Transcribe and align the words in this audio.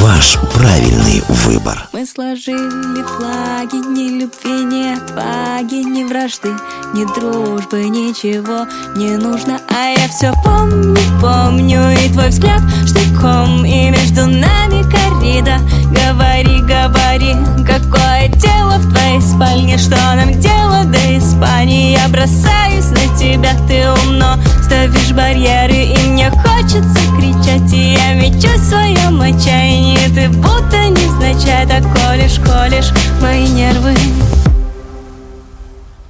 Ваш 0.00 0.38
правильный 0.52 1.22
выбор. 1.28 1.88
Мы 1.92 2.04
сложили 2.04 3.04
флаги, 3.16 3.76
ни 3.76 4.22
любви, 4.22 4.64
ни 4.64 4.92
отваги, 4.92 5.84
ни 5.84 6.02
вражды, 6.02 6.48
ни 6.94 7.04
дружбы, 7.14 7.84
ничего 7.88 8.66
не 8.96 9.16
нужно. 9.16 9.60
А 9.70 9.90
я 9.96 10.08
все 10.08 10.32
помню, 10.44 10.96
помню 11.20 11.92
и 11.92 12.08
твой 12.12 12.30
взгляд 12.30 12.60
штыком, 12.84 13.64
и 13.64 13.90
между 13.90 14.26
нами 14.26 14.82
коррида. 14.82 15.60
Говори, 15.84 16.60
говори, 16.62 17.36
какое 17.64 18.28
дело 18.28 18.78
в 18.78 18.92
твоей 18.92 19.20
спальне, 19.20 19.78
что 19.78 19.96
нам 19.96 20.32
дело 20.40 20.84
до 20.86 21.18
Испании. 21.18 21.92
Я 21.92 22.08
бросаюсь 22.08 22.90
на 22.90 23.16
тебя, 23.16 23.52
ты 23.68 23.88
умно 23.90 24.38
ставишь 24.64 25.12
барьеры, 25.12 25.74
и 25.74 26.08
мне 26.08 26.30
хочется 26.30 27.00
кричать, 27.18 27.72
и 27.72 27.94
я 27.94 28.14
мечу 28.14 28.48
в 28.48 28.64
своем 28.64 29.20
отчаянии 29.20 30.08
ты 30.14 30.28
будто 30.28 30.88
невзначай 30.88 31.66
Так 31.66 31.82
колешь, 31.82 32.40
колешь 32.40 32.92
мои 33.20 33.46
нервы. 33.48 33.94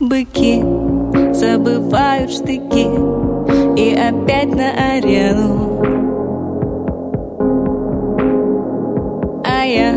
Быки 0.01 0.63
забывают 1.35 2.31
штыки. 2.31 2.89
И 3.77 3.95
опять 3.95 4.55
на 4.55 4.71
арену. 4.95 5.83
А 9.45 9.65
я 9.65 9.93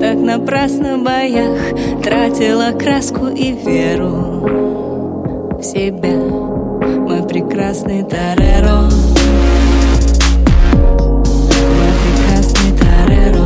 так 0.00 0.16
напрасно 0.16 0.98
в 0.98 1.04
боях 1.04 1.58
Тратила 2.02 2.72
краску 2.78 3.26
и 3.26 3.52
веру 3.52 4.40
В 5.58 5.62
себя 5.62 6.37
Мой 7.28 7.42
прекрасный 7.42 8.04
Тореро. 8.04 8.88
Прекрасный 12.00 12.72
Тореро 12.78 13.38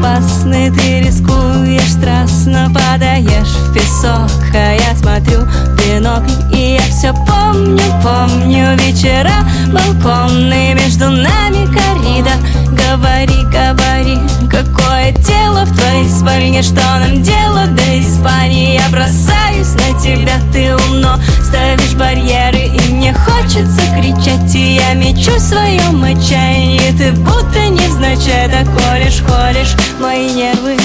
Опасный, 0.00 0.70
ты 0.70 1.00
рискуешь 1.00 1.92
страстно 1.92 2.70
Падаешь 2.72 3.48
в 3.48 3.74
песок, 3.74 4.30
а 4.54 4.72
я 4.74 4.96
смотрю 4.96 5.40
в 5.40 5.76
бинокль 5.76 6.56
И 6.56 6.76
я 6.76 6.82
все 6.90 7.12
помню, 7.12 7.82
помню 8.02 8.78
вечера 8.78 9.44
Балконные 9.70 10.72
между 10.72 11.10
нами 11.10 11.66
коридор 11.66 12.59
Говори, 12.90 13.44
говори, 13.44 14.18
какое 14.50 15.12
дело 15.12 15.64
в 15.64 15.76
твоей 15.76 16.08
спальне 16.08 16.60
Что 16.60 16.82
нам 16.98 17.22
дело 17.22 17.68
до 17.68 18.00
Испании 18.00 18.74
Я 18.74 18.88
бросаюсь 18.88 19.74
на 19.74 20.00
тебя, 20.00 20.32
ты 20.52 20.74
умно 20.74 21.16
ставишь 21.40 21.94
барьеры 21.94 22.66
И 22.66 22.92
мне 22.92 23.14
хочется 23.14 23.82
кричать, 23.94 24.52
и 24.56 24.74
я 24.74 24.94
мечу 24.94 25.30
в 25.30 25.38
своем 25.38 26.02
отчаянии. 26.02 26.90
Ты 26.98 27.12
будто 27.12 27.68
невзначай 27.68 28.50
так 28.50 28.66
колешь, 28.76 29.22
колешь 29.22 29.76
мои 30.00 30.28
нервы. 30.32 30.76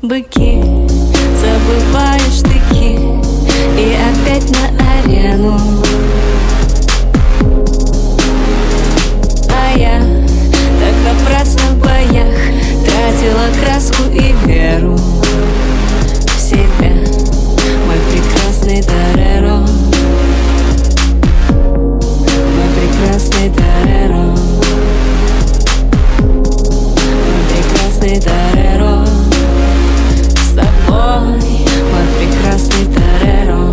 Быки 0.00 0.62
забываешь 1.40 2.38
штыки 2.38 3.00
И 3.76 3.96
опять 3.96 4.48
на 4.50 5.02
арену 5.02 5.58
напрасно 11.04 11.62
в 11.72 11.78
боях 11.78 12.34
Тратила 12.84 13.48
краску 13.62 14.02
и 14.12 14.34
веру 14.46 14.96
в 14.96 16.40
себя. 16.40 16.92
Мой 17.86 17.98
прекрасный 18.10 18.82
Тореро 18.82 19.58
Мой 22.54 22.68
прекрасный 22.76 23.50
Тореро 23.50 24.34
Мой 27.24 27.42
прекрасный 27.50 28.20
Тореро 28.20 29.06
С 30.36 30.54
тобой, 30.54 31.40
мой 31.90 32.06
прекрасный 32.18 32.86
Тореро 32.86 33.67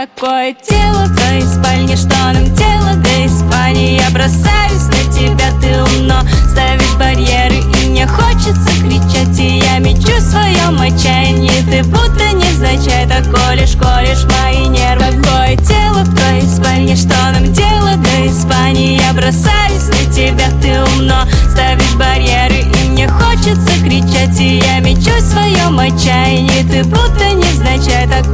Какое 0.00 0.56
дело 0.66 1.04
в 1.04 1.14
твоей 1.14 1.42
спальне, 1.42 1.94
что 1.94 2.16
нам 2.32 2.44
дело 2.54 2.94
до 2.94 3.26
Испании 3.26 4.00
Я 4.00 4.08
бросаюсь 4.08 4.86
на 4.86 5.12
тебя, 5.12 5.50
ты 5.60 5.82
умно 5.82 6.22
ставишь 6.50 6.94
барьеры. 6.98 7.56
И 7.82 7.90
мне 7.90 8.06
хочется 8.06 8.70
кричать, 8.80 9.38
и 9.38 9.58
я 9.58 9.78
мечу 9.78 10.10
в 10.16 10.20
своем 10.20 10.80
отчаянии. 10.80 11.50
Ты 11.70 11.82
будто 11.84 12.32
невзначай 12.32 13.06
так 13.06 13.24
колешь, 13.24 13.76
колешь 13.76 14.24
мои 14.24 14.68
нервы. 14.68 15.20
Какое 15.22 15.56
дело 15.56 16.02
в 16.02 16.16
твоей 16.16 16.48
спальне, 16.48 16.96
что 16.96 17.16
нам 17.32 17.52
дело 17.52 17.96
до 17.96 18.26
Испании 18.26 19.02
Я 19.02 19.12
бросаюсь 19.12 19.88
на 19.88 20.14
тебя, 20.14 20.46
ты 20.62 20.80
умно 20.94 21.26
ставишь 21.52 21.94
барьеры. 21.96 22.60
И 22.60 22.88
мне 22.88 23.06
хочется 23.06 23.78
кричать, 23.84 24.40
и 24.40 24.62
я 24.64 24.80
мечу 24.80 25.12
в 25.14 25.20
своем 25.20 25.78
отчаянии. 25.78 26.66
Ты 26.70 26.84
будто 26.84 27.32
невзначай 27.34 28.08
так 28.08 28.24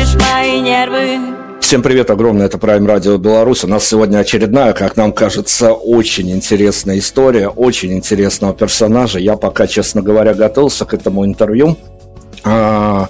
колешь 0.00 0.14
мои 0.14 0.60
нервы 0.60 1.18
Всем 1.60 1.82
привет 1.82 2.10
огромное, 2.10 2.46
это 2.46 2.56
Prime 2.56 2.84
Radio 2.84 3.16
Беларусь. 3.18 3.62
У 3.64 3.68
нас 3.68 3.86
сегодня 3.86 4.18
очередная, 4.18 4.72
как 4.72 4.96
нам 4.96 5.12
кажется, 5.12 5.72
очень 5.72 6.32
интересная 6.32 6.98
история, 6.98 7.48
очень 7.48 7.92
интересного 7.92 8.54
персонажа. 8.54 9.20
Я 9.20 9.36
пока, 9.36 9.66
честно 9.68 10.02
говоря, 10.02 10.34
готовился 10.34 10.84
к 10.84 10.94
этому 10.94 11.24
интервью. 11.24 11.76
А, 12.42 13.08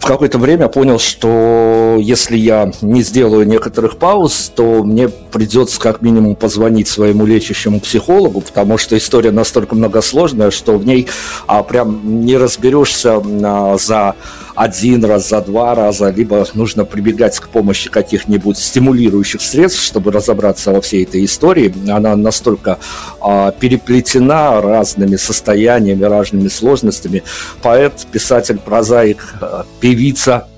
в 0.00 0.06
какое-то 0.06 0.38
время 0.38 0.68
понял, 0.68 0.98
что 0.98 1.96
если 2.00 2.36
я 2.36 2.72
не 2.80 3.02
сделаю 3.02 3.46
некоторых 3.46 3.98
пауз, 3.98 4.50
то 4.54 4.82
мне 4.82 5.08
придется 5.08 5.78
как 5.78 6.02
минимум 6.02 6.34
позвонить 6.34 6.88
своему 6.88 7.26
лечащему 7.26 7.80
психологу, 7.80 8.40
потому 8.40 8.78
что 8.78 8.96
история 8.96 9.30
настолько 9.30 9.74
многосложная, 9.74 10.50
что 10.50 10.78
в 10.78 10.86
ней 10.86 11.08
а, 11.46 11.62
прям 11.62 12.24
не 12.24 12.36
разберешься 12.36 13.20
а, 13.44 13.76
за 13.78 14.14
один 14.58 15.04
раз, 15.04 15.28
за 15.28 15.40
два 15.40 15.76
раза, 15.76 16.10
либо 16.10 16.44
нужно 16.54 16.84
прибегать 16.84 17.38
к 17.38 17.48
помощи 17.48 17.88
каких-нибудь 17.88 18.58
стимулирующих 18.58 19.40
средств, 19.40 19.84
чтобы 19.84 20.10
разобраться 20.10 20.72
во 20.72 20.80
всей 20.80 21.04
этой 21.04 21.24
истории. 21.24 21.72
Она 21.88 22.16
настолько 22.16 22.80
а, 23.20 23.52
переплетена 23.52 24.60
разными 24.60 25.14
состояниями, 25.14 26.02
разными 26.02 26.48
сложностями. 26.48 27.22
Поэт, 27.62 28.04
писатель, 28.10 28.58
прозаик, 28.58 29.34
а, 29.40 29.64
певица, 29.80 30.48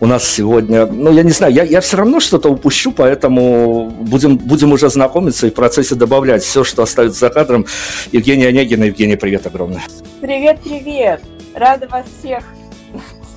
у 0.00 0.06
нас 0.06 0.28
сегодня, 0.28 0.86
ну, 0.86 1.12
я 1.12 1.22
не 1.22 1.30
знаю, 1.30 1.52
я, 1.52 1.62
я 1.62 1.80
все 1.80 1.98
равно 1.98 2.18
что-то 2.18 2.48
упущу, 2.48 2.90
поэтому 2.90 3.88
будем, 4.00 4.36
будем 4.36 4.72
уже 4.72 4.88
знакомиться 4.88 5.46
и 5.46 5.50
в 5.50 5.54
процессе 5.54 5.94
добавлять 5.94 6.42
все, 6.42 6.64
что 6.64 6.82
остается 6.82 7.20
за 7.20 7.30
кадром. 7.30 7.66
Евгения 8.10 8.48
Онегина. 8.48 8.84
Евгения, 8.84 9.16
привет 9.16 9.46
огромное. 9.46 9.82
Привет, 10.20 10.58
привет. 10.64 11.22
Рада 11.54 11.86
вас 11.86 12.06
всех 12.18 12.42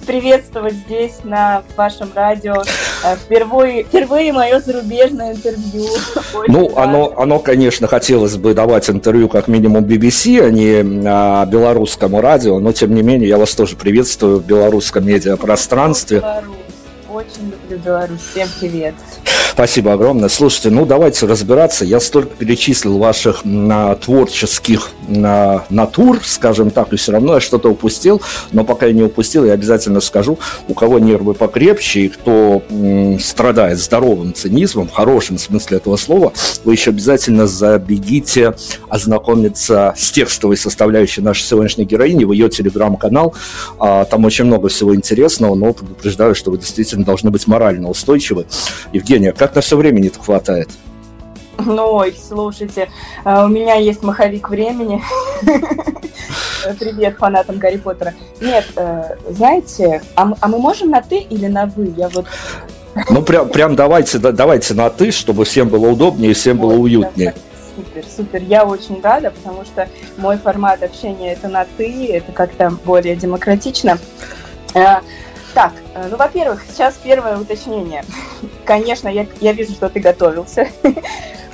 приветствовать 0.03 0.73
здесь, 0.73 1.19
на 1.23 1.63
вашем 1.75 2.09
радио. 2.13 2.63
Э, 3.03 3.15
впервые, 3.15 3.83
впервые 3.83 4.33
мое 4.33 4.59
зарубежное 4.59 5.33
интервью. 5.33 5.87
Очень 6.33 6.53
ну, 6.53 6.77
оно, 6.77 7.13
оно, 7.17 7.39
конечно, 7.39 7.87
хотелось 7.87 8.37
бы 8.37 8.53
давать 8.53 8.89
интервью 8.89 9.29
как 9.29 9.47
минимум 9.47 9.83
BBC, 9.83 10.41
а 10.45 10.49
не 10.49 11.03
а, 11.05 11.45
белорусскому 11.45 12.21
радио, 12.21 12.59
но, 12.59 12.71
тем 12.71 12.93
не 12.95 13.01
менее, 13.01 13.29
я 13.29 13.37
вас 13.37 13.55
тоже 13.55 13.75
приветствую 13.75 14.39
в 14.39 14.45
белорусском 14.45 15.05
медиапространстве. 15.05 16.19
Беларусь. 16.19 16.62
Очень 17.13 17.51
люблю 17.51 17.77
Беларусь. 17.77 18.21
Всем 18.21 18.47
привет. 18.59 18.95
Спасибо 19.51 19.93
огромное. 19.93 20.29
Слушайте, 20.29 20.71
ну 20.71 20.83
давайте 20.83 21.27
разбираться. 21.27 21.85
Я 21.85 21.99
столько 21.99 22.35
перечислил 22.35 22.97
ваших 22.97 23.45
на, 23.45 23.93
творческих 23.95 24.89
на, 25.07 25.63
натур, 25.69 26.19
скажем 26.23 26.71
так, 26.71 26.91
и 26.91 26.95
все 26.95 27.11
равно 27.11 27.35
я 27.35 27.39
что-то 27.39 27.69
упустил. 27.69 28.19
Но 28.51 28.63
пока 28.63 28.87
я 28.87 28.93
не 28.93 29.03
упустил, 29.03 29.45
я 29.45 29.53
обязательно 29.53 30.01
скажу, 30.01 30.39
у 30.67 30.73
кого 30.73 30.97
нервы 30.97 31.35
покрепче 31.35 32.01
и 32.01 32.09
кто 32.09 32.63
м, 32.71 33.19
страдает 33.19 33.77
здоровым 33.77 34.33
цинизмом, 34.33 34.87
в 34.87 34.93
хорошем 34.93 35.37
смысле 35.37 35.77
этого 35.77 35.97
слова, 35.97 36.33
вы 36.63 36.73
еще 36.73 36.89
обязательно 36.89 37.45
забегите 37.45 38.55
ознакомиться 38.89 39.93
с 39.95 40.11
текстовой 40.11 40.57
составляющей 40.57 41.21
нашей 41.21 41.43
сегодняшней 41.43 41.85
героини 41.85 42.23
в 42.23 42.31
ее 42.31 42.49
телеграм-канал. 42.49 43.35
А, 43.77 44.05
там 44.05 44.25
очень 44.25 44.45
много 44.45 44.69
всего 44.69 44.95
интересного, 44.95 45.53
но 45.53 45.73
предупреждаю, 45.73 46.33
что 46.33 46.49
вы 46.49 46.57
действительно 46.57 47.02
должны 47.03 47.31
быть 47.31 47.47
морально 47.47 47.89
устойчивы. 47.89 48.45
Евгения, 48.91 49.31
как 49.31 49.55
на 49.55 49.61
все 49.61 49.77
времени-то 49.77 50.19
хватает? 50.19 50.69
Ну, 51.57 51.93
ой, 51.93 52.15
слушайте, 52.19 52.89
а, 53.23 53.45
у 53.45 53.47
меня 53.47 53.75
есть 53.75 54.03
маховик 54.03 54.49
времени. 54.49 55.01
Привет 56.79 57.17
фанатам 57.17 57.57
Гарри 57.57 57.77
Поттера. 57.77 58.13
Нет, 58.41 58.65
э, 58.75 59.15
знаете, 59.29 60.01
а, 60.15 60.33
а 60.39 60.47
мы 60.47 60.57
можем 60.57 60.89
на 60.89 61.01
ты 61.01 61.17
или 61.17 61.47
на 61.47 61.65
вы? 61.67 61.93
Я 61.95 62.09
вот 62.09 62.25
ну, 63.09 63.21
прям, 63.23 63.49
прям 63.49 63.75
давайте, 63.75 64.19
давайте 64.19 64.73
на 64.73 64.89
ты, 64.89 65.11
чтобы 65.11 65.45
всем 65.45 65.69
было 65.69 65.89
удобнее 65.89 66.31
и 66.31 66.33
всем 66.33 66.57
было 66.57 66.73
уютнее. 66.73 67.33
Супер, 67.75 68.03
супер. 68.15 68.41
Я 68.43 68.65
очень 68.65 69.01
рада, 69.01 69.31
потому 69.31 69.65
что 69.65 69.87
мой 70.17 70.37
формат 70.37 70.83
общения 70.83 71.33
это 71.33 71.47
на 71.47 71.65
ты, 71.77 72.07
это 72.07 72.31
как-то 72.31 72.71
более 72.85 73.15
демократично. 73.15 73.97
Так, 75.53 75.73
э, 75.93 76.07
ну, 76.09 76.17
во-первых, 76.17 76.63
сейчас 76.67 76.95
первое 76.95 77.37
уточнение. 77.37 78.03
Конечно, 78.65 79.07
я, 79.07 79.27
я 79.39 79.53
вижу, 79.53 79.73
что 79.73 79.89
ты 79.89 79.99
готовился. 79.99 80.67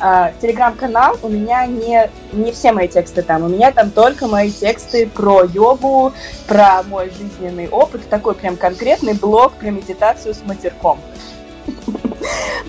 А, 0.01 0.31
телеграм-канал, 0.41 1.17
у 1.21 1.27
меня 1.27 1.65
не, 1.65 2.09
не 2.31 2.53
все 2.53 2.71
мои 2.71 2.87
тексты 2.87 3.21
там, 3.21 3.43
у 3.43 3.49
меня 3.49 3.73
там 3.73 3.91
только 3.91 4.27
мои 4.27 4.49
тексты 4.49 5.07
про 5.07 5.43
йогу, 5.43 6.13
про 6.47 6.83
мой 6.83 7.11
жизненный 7.11 7.67
опыт, 7.67 8.07
такой 8.09 8.33
прям 8.33 8.55
конкретный 8.55 9.13
блог 9.13 9.51
про 9.55 9.71
медитацию 9.71 10.33
с 10.33 10.41
матерком. 10.45 10.99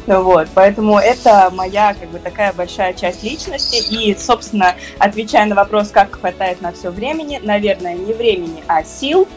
Вот, 0.06 0.48
поэтому 0.54 0.98
это 0.98 1.50
моя 1.54 1.94
как 1.94 2.08
бы 2.08 2.18
такая 2.18 2.52
большая 2.52 2.94
часть 2.94 3.22
личности. 3.22 3.76
И, 3.76 4.16
собственно, 4.18 4.74
отвечая 4.98 5.46
на 5.46 5.54
вопрос, 5.54 5.90
как 5.90 6.18
хватает 6.18 6.60
на 6.62 6.72
все 6.72 6.90
времени, 6.90 7.38
наверное, 7.40 7.94
не 7.94 8.12
времени, 8.12 8.64
а 8.66 8.82
сил. 8.82 9.28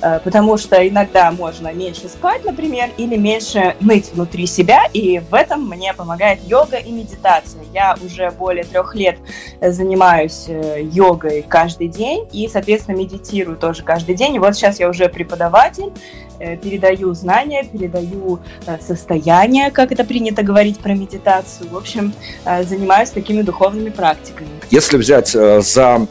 Э, 0.00 0.20
потому 0.22 0.56
что 0.56 0.86
иногда 0.86 1.30
можно 1.30 1.72
меньше 1.72 2.08
спать, 2.08 2.44
например, 2.44 2.90
или 2.96 3.16
меньше 3.16 3.74
ныть 3.80 4.12
внутри 4.12 4.46
себя, 4.46 4.84
и 4.92 5.20
в 5.30 5.34
этом 5.34 5.68
мне 5.68 5.92
помогает 5.94 6.40
йога 6.46 6.76
и 6.76 6.90
медитация. 6.90 7.62
Я 7.72 7.96
уже 8.04 8.30
более 8.30 8.64
трех 8.64 8.94
лет 8.94 9.18
занимаюсь 9.60 10.44
э, 10.48 10.82
йогой 10.82 11.44
каждый 11.48 11.88
день 11.88 12.26
и, 12.32 12.48
соответственно, 12.48 12.96
медитирую 12.96 13.56
тоже 13.56 13.82
каждый 13.82 14.14
день. 14.14 14.36
И 14.36 14.38
вот 14.38 14.54
сейчас 14.54 14.78
я 14.78 14.88
уже 14.88 15.08
преподаватель, 15.08 15.92
э, 16.38 16.56
передаю 16.56 17.14
знания, 17.14 17.64
передаю 17.64 18.38
состояние, 18.80 19.70
как 19.70 19.92
это 19.92 20.04
принято 20.04 20.42
говорить 20.42 20.78
про 20.78 20.94
медитацию. 20.94 21.68
В 21.70 21.76
общем, 21.76 22.12
занимаюсь 22.44 23.10
такими 23.10 23.42
духовными 23.42 23.90
практиками. 23.90 24.48
Если 24.70 24.96
взять 24.96 25.28
за 25.28 26.06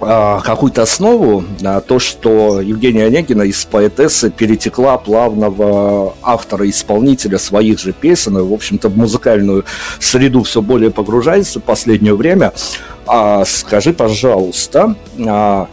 какую-то 0.00 0.82
основу, 0.82 1.44
на 1.60 1.80
то, 1.80 1.98
что 1.98 2.60
Евгения 2.60 3.06
Онегина 3.06 3.42
из 3.42 3.64
поэтессы 3.64 4.30
перетекла 4.30 4.96
плавно 4.96 5.50
в 5.50 6.14
автора-исполнителя 6.22 7.38
своих 7.38 7.80
же 7.80 7.92
песен, 7.92 8.38
и, 8.38 8.42
в 8.42 8.52
общем-то, 8.52 8.88
в 8.88 8.96
музыкальную 8.96 9.64
среду 9.98 10.44
все 10.44 10.62
более 10.62 10.90
погружается 10.90 11.58
в 11.58 11.64
последнее 11.64 12.14
время. 12.14 12.52
А, 13.06 13.44
скажи, 13.44 13.92
пожалуйста, 13.92 14.94
а, 15.26 15.68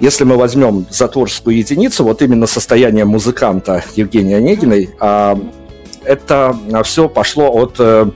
если 0.00 0.24
мы 0.24 0.36
возьмем 0.36 0.86
затворскую 0.90 1.56
единицу, 1.56 2.04
вот 2.04 2.22
именно 2.22 2.46
состояние 2.46 3.04
музыканта 3.04 3.84
Евгения 3.94 4.36
Онегиной, 4.36 4.90
а, 5.00 5.38
это 6.04 6.56
все 6.84 7.08
пошло 7.08 7.50
от 7.50 7.76
э, 7.78 8.06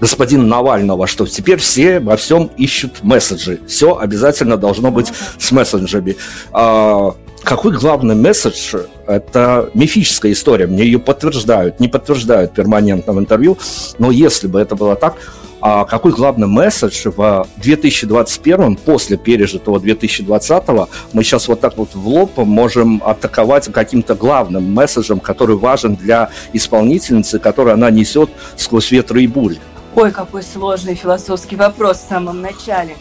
господина 0.00 0.44
Навального, 0.44 1.06
что 1.06 1.26
теперь 1.26 1.58
все 1.58 2.00
во 2.00 2.16
всем 2.16 2.50
ищут 2.56 3.02
месседжи. 3.02 3.60
Все 3.66 3.96
обязательно 3.96 4.56
должно 4.56 4.90
быть 4.90 5.12
с 5.38 5.52
мессенджерами. 5.52 6.16
А, 6.52 7.14
какой 7.42 7.72
главный 7.72 8.14
месседж? 8.14 8.76
Это 9.06 9.70
мифическая 9.74 10.32
история. 10.32 10.66
Мне 10.66 10.84
ее 10.84 10.98
подтверждают, 10.98 11.78
не 11.80 11.88
подтверждают 11.88 12.52
перманентно 12.52 13.12
в 13.12 13.18
интервью. 13.18 13.56
Но 13.98 14.10
если 14.10 14.48
бы 14.48 14.60
это 14.60 14.74
было 14.74 14.96
так, 14.96 15.16
а 15.60 15.84
какой 15.84 16.12
главный 16.12 16.46
месседж 16.46 17.08
в 17.16 17.46
2021, 17.56 18.76
после 18.76 19.16
пережитого 19.16 19.80
2020, 19.80 20.64
мы 21.12 21.24
сейчас 21.24 21.48
вот 21.48 21.60
так 21.60 21.76
вот 21.76 21.94
в 21.94 22.06
лоб 22.06 22.36
можем 22.38 23.02
атаковать 23.04 23.72
каким-то 23.72 24.14
главным 24.14 24.72
месседжем, 24.72 25.18
который 25.18 25.56
важен 25.56 25.96
для 25.96 26.30
исполнительницы, 26.52 27.38
который 27.38 27.72
она 27.72 27.90
несет 27.90 28.30
сквозь 28.56 28.90
ветры 28.90 29.24
и 29.24 29.26
бури? 29.26 29.58
Ой, 29.96 30.12
какой 30.12 30.42
сложный 30.42 30.94
философский 30.94 31.56
вопрос 31.56 31.96
в 31.96 32.08
самом 32.08 32.42
начале. 32.42 32.98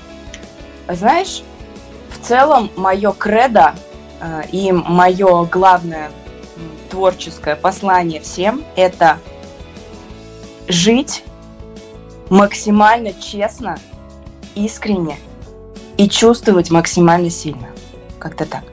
Знаешь, 0.88 1.44
в 2.10 2.26
целом 2.26 2.72
мое 2.78 3.12
кредо 3.12 3.76
э, 4.22 4.44
и 4.54 4.72
мое 4.72 5.44
главное 5.44 6.10
творческое 6.90 7.58
послание 7.58 8.22
всем– 8.22 8.64
это 8.78 9.18
жить 10.70 11.26
максимально 12.30 13.12
честно, 13.12 13.78
искренне 14.56 15.18
и 15.98 16.08
чувствовать 16.08 16.72
максимально 16.72 17.30
сильно. 17.30 17.68
Как-то 18.20 18.46
так. 18.46 18.64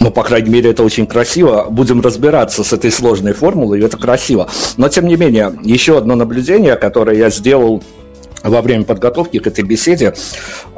Ну, 0.00 0.10
по 0.10 0.22
крайней 0.22 0.48
мере, 0.48 0.70
это 0.70 0.82
очень 0.82 1.06
красиво. 1.06 1.66
Будем 1.70 2.00
разбираться 2.00 2.64
с 2.64 2.72
этой 2.72 2.90
сложной 2.90 3.34
формулой, 3.34 3.82
это 3.82 3.98
красиво. 3.98 4.48
Но, 4.78 4.88
тем 4.88 5.06
не 5.06 5.16
менее, 5.16 5.52
еще 5.62 5.98
одно 5.98 6.14
наблюдение, 6.16 6.76
которое 6.76 7.18
я 7.18 7.28
сделал 7.28 7.82
во 8.42 8.62
время 8.62 8.84
подготовки 8.84 9.38
к 9.38 9.46
этой 9.46 9.64
беседе 9.64 10.14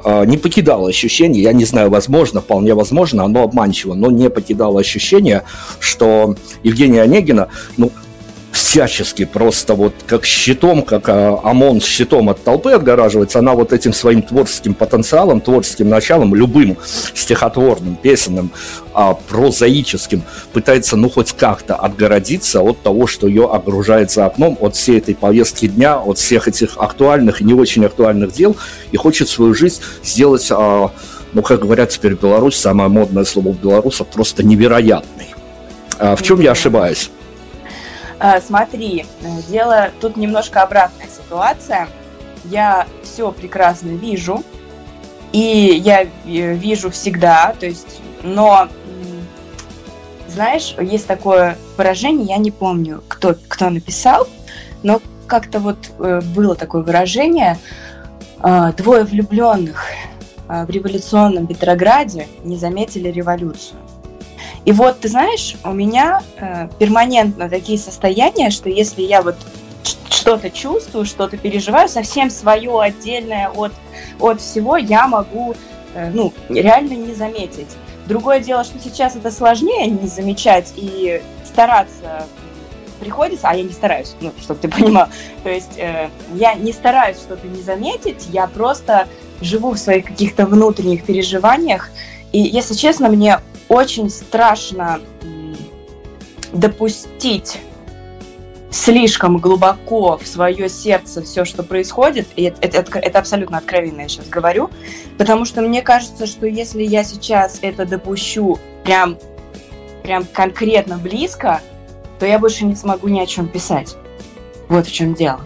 а, 0.04 0.24
не 0.24 0.36
покидало 0.36 0.88
ощущение, 0.88 1.42
я 1.42 1.52
не 1.52 1.64
знаю, 1.64 1.90
возможно, 1.90 2.40
вполне 2.40 2.74
возможно, 2.74 3.22
оно 3.24 3.42
обманчиво, 3.44 3.94
но 3.94 4.10
не 4.10 4.28
покидало 4.30 4.80
ощущение, 4.80 5.44
что 5.78 6.34
Евгения 6.64 7.02
Онегина, 7.02 7.48
ну, 7.76 7.92
всячески 8.52 9.24
просто 9.24 9.74
вот 9.74 9.94
как 10.06 10.26
щитом, 10.26 10.82
как 10.82 11.08
а, 11.08 11.40
ОМОН 11.42 11.80
с 11.80 11.84
щитом 11.84 12.28
от 12.28 12.44
толпы 12.44 12.72
отгораживается, 12.72 13.38
она 13.38 13.54
вот 13.54 13.72
этим 13.72 13.92
своим 13.92 14.22
творческим 14.22 14.74
потенциалом, 14.74 15.40
творческим 15.40 15.88
началом, 15.88 16.34
любым 16.34 16.76
стихотворным, 17.14 17.96
песенным, 17.96 18.50
а, 18.92 19.14
прозаическим, 19.14 20.22
пытается 20.52 20.96
ну 20.96 21.08
хоть 21.08 21.32
как-то 21.32 21.74
отгородиться 21.74 22.60
от 22.60 22.82
того, 22.82 23.06
что 23.06 23.26
ее 23.26 23.50
огружает 23.50 24.10
за 24.10 24.26
окном, 24.26 24.58
от 24.60 24.76
всей 24.76 24.98
этой 24.98 25.14
повестки 25.14 25.66
дня, 25.66 25.98
от 25.98 26.18
всех 26.18 26.46
этих 26.46 26.76
актуальных 26.76 27.40
и 27.40 27.44
не 27.44 27.54
очень 27.54 27.84
актуальных 27.86 28.32
дел, 28.32 28.54
и 28.90 28.96
хочет 28.98 29.30
свою 29.30 29.54
жизнь 29.54 29.80
сделать, 30.04 30.46
а, 30.50 30.90
ну, 31.32 31.42
как 31.42 31.60
говорят 31.60 31.88
теперь 31.88 32.16
в 32.16 32.20
Беларуси, 32.20 32.58
самое 32.58 32.90
модное 32.90 33.24
слово 33.24 33.48
в 33.48 33.60
белорусах, 33.60 34.08
просто 34.08 34.42
невероятной. 34.42 35.34
А, 35.98 36.16
в 36.16 36.22
чем 36.22 36.40
я 36.40 36.50
ошибаюсь? 36.50 37.10
А, 38.24 38.40
смотри, 38.40 39.04
э, 39.22 39.42
дело 39.48 39.90
тут 40.00 40.16
немножко 40.16 40.62
обратная 40.62 41.08
ситуация. 41.08 41.88
Я 42.44 42.86
все 43.02 43.32
прекрасно 43.32 43.88
вижу, 43.88 44.44
и 45.32 45.82
я 45.84 46.02
э, 46.02 46.08
вижу 46.24 46.92
всегда, 46.92 47.52
то 47.58 47.66
есть, 47.66 48.00
но 48.22 48.68
знаешь, 50.28 50.76
есть 50.80 51.08
такое 51.08 51.58
выражение, 51.76 52.28
я 52.28 52.36
не 52.36 52.52
помню, 52.52 53.02
кто, 53.08 53.34
кто 53.48 53.70
написал, 53.70 54.28
но 54.84 55.02
как-то 55.26 55.58
вот 55.58 55.90
э, 55.98 56.20
было 56.20 56.54
такое 56.54 56.82
выражение, 56.82 57.58
двое 58.76 59.04
влюбленных 59.04 59.84
в 60.48 60.68
революционном 60.68 61.46
Петрограде 61.46 62.26
не 62.42 62.56
заметили 62.56 63.08
революцию. 63.08 63.78
И 64.64 64.72
вот, 64.72 65.00
ты 65.00 65.08
знаешь, 65.08 65.56
у 65.64 65.72
меня 65.72 66.22
э, 66.36 66.68
перманентно 66.78 67.48
такие 67.48 67.78
состояния, 67.78 68.50
что 68.50 68.68
если 68.68 69.02
я 69.02 69.22
вот 69.22 69.36
что-то 70.08 70.50
чувствую, 70.50 71.04
что-то 71.04 71.36
переживаю, 71.36 71.88
совсем 71.88 72.30
свое 72.30 72.80
отдельное 72.80 73.48
от, 73.48 73.72
от 74.20 74.40
всего, 74.40 74.76
я 74.76 75.08
могу 75.08 75.54
э, 75.94 76.10
ну, 76.10 76.32
реально 76.48 76.94
не 76.94 77.14
заметить. 77.14 77.68
Другое 78.06 78.40
дело, 78.40 78.62
что 78.62 78.78
сейчас 78.78 79.16
это 79.16 79.30
сложнее 79.30 79.86
не 79.86 80.06
замечать 80.06 80.72
и 80.76 81.20
стараться 81.44 82.26
приходится, 83.02 83.48
а 83.48 83.54
я 83.54 83.64
не 83.64 83.72
стараюсь, 83.72 84.14
ну, 84.20 84.32
чтобы 84.40 84.60
ты 84.60 84.68
понимал. 84.68 85.08
То 85.42 85.50
есть 85.50 85.76
э, 85.76 86.08
я 86.34 86.54
не 86.54 86.72
стараюсь 86.72 87.16
что-то 87.16 87.48
не 87.48 87.60
заметить, 87.60 88.28
я 88.30 88.46
просто 88.46 89.08
живу 89.40 89.72
в 89.72 89.78
своих 89.78 90.06
каких-то 90.06 90.46
внутренних 90.46 91.04
переживаниях. 91.04 91.90
И, 92.30 92.38
если 92.38 92.74
честно, 92.74 93.08
мне 93.08 93.40
очень 93.72 94.10
страшно 94.10 95.00
допустить 96.52 97.58
слишком 98.70 99.38
глубоко 99.38 100.18
в 100.18 100.26
свое 100.26 100.68
сердце 100.68 101.22
все, 101.22 101.46
что 101.46 101.62
происходит, 101.62 102.26
и 102.36 102.42
это, 102.42 102.60
это, 102.60 102.98
это 102.98 103.18
абсолютно 103.18 103.58
откровенно 103.58 104.02
я 104.02 104.08
сейчас 104.08 104.28
говорю, 104.28 104.70
потому 105.16 105.46
что 105.46 105.62
мне 105.62 105.80
кажется, 105.80 106.26
что 106.26 106.46
если 106.46 106.82
я 106.82 107.02
сейчас 107.02 107.60
это 107.62 107.86
допущу 107.86 108.58
прям, 108.84 109.16
прям 110.02 110.24
конкретно 110.24 110.98
близко, 110.98 111.62
то 112.18 112.26
я 112.26 112.38
больше 112.38 112.66
не 112.66 112.76
смогу 112.76 113.08
ни 113.08 113.20
о 113.20 113.26
чем 113.26 113.48
писать. 113.48 113.96
Вот 114.68 114.86
в 114.86 114.92
чем 114.92 115.14
дело. 115.14 115.40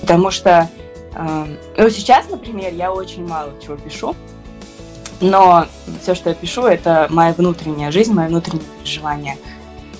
Потому 0.00 0.30
что, 0.30 0.68
э, 1.14 1.56
ну, 1.76 1.90
сейчас, 1.90 2.28
например, 2.28 2.74
я 2.74 2.92
очень 2.92 3.26
мало 3.26 3.54
чего 3.64 3.76
пишу, 3.76 4.14
но 5.20 5.66
все, 6.02 6.14
что 6.14 6.30
я 6.30 6.34
пишу, 6.34 6.62
это 6.62 7.06
моя 7.10 7.32
внутренняя 7.32 7.90
жизнь, 7.90 8.12
мои 8.12 8.28
внутренние 8.28 8.66
переживания– 8.82 9.36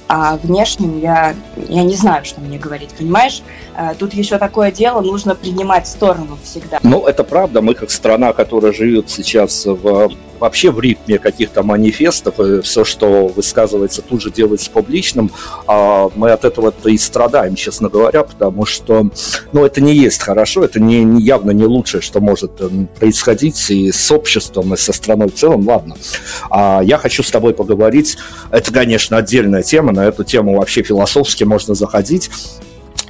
а 0.09 0.37
внешним 0.37 1.01
я, 1.01 1.35
я 1.69 1.83
не 1.83 1.95
знаю, 1.95 2.25
что 2.25 2.41
мне 2.41 2.59
говорить, 2.59 2.91
понимаешь? 2.97 3.43
А, 3.75 3.95
тут 3.95 4.15
еще 4.15 4.39
такое 4.39 4.71
дело, 4.71 5.01
нужно 5.01 5.35
принимать 5.35 5.89
сторону 5.89 6.39
всегда. 6.45 6.79
Ну, 6.83 7.07
это 7.07 7.25
правда, 7.25 7.61
мы 7.61 7.75
как 7.75 7.91
страна, 7.91 8.33
которая 8.33 8.73
живет 8.73 9.11
сейчас 9.11 9.67
в 9.67 10.11
вообще 10.39 10.71
в 10.71 10.81
ритме 10.81 11.19
каких-то 11.19 11.63
манифестов, 11.63 12.41
и 12.41 12.61
все, 12.63 12.85
что 12.85 13.29
высказывается, 13.29 14.03
тут 14.03 14.23
же 14.23 14.31
делается 14.31 14.71
публичным, 14.71 15.31
а 15.67 16.09
мы 16.15 16.31
от 16.31 16.45
этого 16.45 16.73
и 16.85 16.99
страдаем, 16.99 17.55
честно 17.55 17.89
говоря, 17.89 18.23
потому 18.23 18.67
что, 18.67 19.09
ну, 19.53 19.65
это 19.65 19.81
не 19.81 19.95
есть 19.95 20.23
хорошо, 20.23 20.65
это 20.65 20.81
не, 20.81 21.05
не 21.05 21.23
явно 21.23 21.51
не 21.51 21.65
лучшее, 21.65 22.01
что 22.01 22.21
может 22.21 22.61
эм, 22.61 22.89
происходить 22.99 23.71
и 23.71 23.93
с 23.93 24.11
обществом, 24.11 24.75
и 24.75 24.77
со 24.77 24.93
страной 24.93 25.29
в 25.29 25.35
целом, 25.35 25.67
ладно. 25.67 25.97
А 26.51 26.81
я 26.83 26.99
хочу 26.99 27.23
с 27.23 27.31
тобой 27.31 27.55
поговорить, 27.55 28.17
это, 28.51 28.73
конечно, 28.73 29.17
отдельная 29.17 29.63
тема, 29.63 29.93
на 29.93 30.05
эту 30.07 30.25
тему 30.25 30.57
вообще 30.59 30.83
философски 30.83 31.45
можно 31.45 31.75
заходить, 31.75 32.31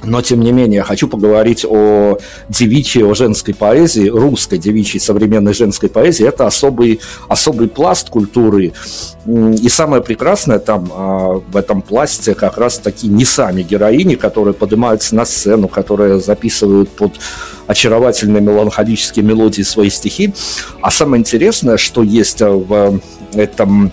но, 0.03 0.21
тем 0.21 0.41
не 0.41 0.51
менее, 0.51 0.83
хочу 0.83 1.07
поговорить 1.07 1.65
о 1.67 2.17
девичьей, 2.49 3.03
о 3.03 3.15
женской 3.15 3.53
поэзии, 3.53 4.07
русской 4.07 4.57
девичьей 4.57 5.01
современной 5.01 5.53
женской 5.53 5.89
поэзии. 5.89 6.27
Это 6.27 6.45
особый, 6.45 6.99
особый 7.27 7.67
пласт 7.67 8.09
культуры. 8.09 8.73
И 9.25 9.69
самое 9.69 10.03
прекрасное 10.03 10.59
там 10.59 10.91
а, 10.93 11.41
в 11.45 11.57
этом 11.57 11.81
пласте 11.81 12.35
как 12.35 12.57
раз 12.57 12.77
такие 12.77 13.11
не 13.11 13.25
сами 13.25 13.63
героини, 13.63 14.15
которые 14.15 14.53
поднимаются 14.53 15.15
на 15.15 15.25
сцену, 15.25 15.67
которые 15.67 16.19
записывают 16.19 16.89
под 16.89 17.13
очаровательные 17.65 18.41
меланхолические 18.41 19.25
мелодии 19.25 19.63
свои 19.63 19.89
стихи. 19.89 20.33
А 20.81 20.91
самое 20.91 21.21
интересное, 21.21 21.77
что 21.77 22.03
есть 22.03 22.41
в 22.41 23.01
этом 23.33 23.91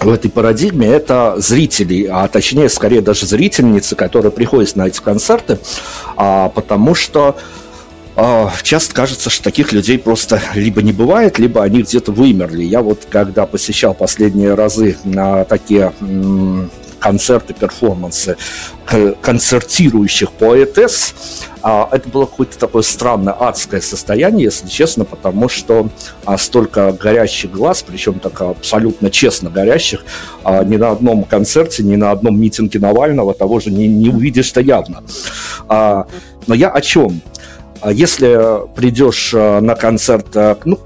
в 0.00 0.08
этой 0.08 0.30
парадигме 0.30 0.88
это 0.88 1.34
зрители, 1.38 2.08
а 2.10 2.28
точнее, 2.28 2.68
скорее 2.68 3.00
даже 3.00 3.26
зрительницы, 3.26 3.96
которые 3.96 4.32
приходят 4.32 4.76
на 4.76 4.86
эти 4.86 5.00
концерты, 5.00 5.58
а, 6.16 6.48
потому 6.48 6.94
что 6.94 7.36
а, 8.16 8.52
часто 8.62 8.94
кажется, 8.94 9.28
что 9.28 9.42
таких 9.42 9.72
людей 9.72 9.98
просто 9.98 10.40
либо 10.54 10.82
не 10.82 10.92
бывает, 10.92 11.38
либо 11.38 11.62
они 11.62 11.82
где-то 11.82 12.12
вымерли. 12.12 12.62
Я 12.62 12.80
вот 12.80 13.06
когда 13.10 13.44
посещал 13.46 13.94
последние 13.94 14.54
разы 14.54 14.96
на 15.04 15.44
такие 15.44 15.92
концерты, 17.04 17.52
перформансы 17.52 18.38
концертирующих 19.20 20.32
поэтесс, 20.32 21.14
а, 21.62 21.86
это 21.92 22.08
было 22.08 22.24
какое-то 22.24 22.58
такое 22.58 22.82
странное 22.82 23.34
адское 23.34 23.82
состояние, 23.82 24.44
если 24.44 24.68
честно, 24.68 25.04
потому 25.04 25.50
что 25.50 25.88
а, 26.24 26.38
столько 26.38 26.92
горящих 26.92 27.50
глаз, 27.50 27.84
причем 27.86 28.20
так 28.20 28.40
абсолютно 28.40 29.10
честно 29.10 29.50
горящих, 29.50 30.04
а, 30.44 30.64
ни 30.64 30.76
на 30.76 30.90
одном 30.90 31.24
концерте, 31.24 31.82
ни 31.82 31.96
на 31.96 32.10
одном 32.10 32.40
митинге 32.40 32.78
Навального 32.78 33.34
того 33.34 33.60
же 33.60 33.70
не, 33.70 33.86
не 33.86 34.08
увидишь-то 34.08 34.60
явно. 34.60 35.02
Но 35.68 36.54
я 36.54 36.70
о 36.70 36.80
чем? 36.80 37.20
Если 37.86 38.66
придешь 38.74 39.32
на 39.32 39.74
концерт, 39.74 40.26
ну, 40.64 40.78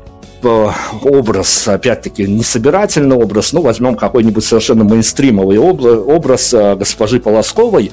образ, 0.45 1.69
опять-таки, 1.69 2.27
не 2.27 2.43
собирательный 2.43 3.17
образ, 3.17 3.53
ну, 3.53 3.63
возьмем 3.63 3.97
какой-нибудь 3.97 4.45
совершенно 4.45 4.85
мейнстримовый 4.85 5.59
образ 5.59 6.55
э, 6.55 6.77
госпожи 6.77 7.21
Полосковой 7.21 7.91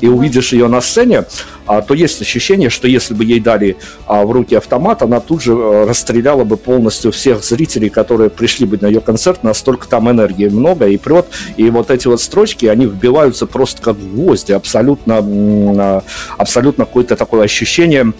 и 0.00 0.08
увидишь 0.08 0.52
ее 0.52 0.68
на 0.68 0.80
сцене, 0.80 1.24
а, 1.68 1.82
то 1.82 1.92
есть 1.92 2.22
ощущение, 2.22 2.70
что 2.70 2.88
если 2.88 3.12
бы 3.12 3.24
ей 3.24 3.40
дали 3.40 3.76
а, 4.06 4.24
в 4.24 4.32
руки 4.32 4.54
автомат, 4.54 5.02
она 5.02 5.20
тут 5.20 5.42
же 5.42 5.52
э, 5.52 5.84
расстреляла 5.86 6.44
бы 6.44 6.56
полностью 6.56 7.12
всех 7.12 7.44
зрителей, 7.44 7.90
которые 7.90 8.30
пришли 8.30 8.66
бы 8.66 8.78
на 8.80 8.86
ее 8.86 9.02
концерт, 9.02 9.44
настолько 9.44 9.86
там 9.86 10.10
энергии 10.10 10.48
много 10.48 10.86
и 10.86 10.96
прет, 10.96 11.26
и 11.58 11.68
вот 11.68 11.90
эти 11.90 12.08
вот 12.08 12.22
строчки, 12.22 12.64
они 12.64 12.86
вбиваются 12.86 13.44
просто 13.46 13.82
как 13.82 13.98
гвозди, 13.98 14.52
абсолютно, 14.52 15.18
а, 15.18 16.02
абсолютно 16.38 16.86
какое-то 16.86 17.16
такое 17.16 17.44
ощущение, 17.44 18.06
э, 18.06 18.12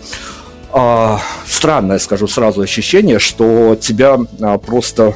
странное, 1.46 1.98
скажу 1.98 2.28
сразу, 2.28 2.60
ощущение, 2.60 3.18
что 3.18 3.76
тебя 3.80 4.18
э, 4.40 4.58
просто 4.58 5.14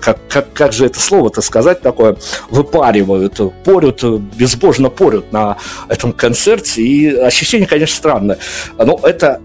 как, 0.00 0.18
как, 0.28 0.52
как 0.52 0.72
же 0.72 0.86
это 0.86 1.00
слово-то 1.00 1.40
сказать 1.42 1.80
такое, 1.80 2.16
выпаривают, 2.50 3.40
порют, 3.64 4.02
безбожно 4.02 4.90
порют 4.90 5.32
на 5.32 5.56
этом 5.88 6.12
концерте, 6.12 6.82
и 6.82 7.14
ощущение, 7.14 7.66
конечно, 7.66 7.96
странное. 7.96 8.38
Но 8.78 8.98
это 9.02 9.40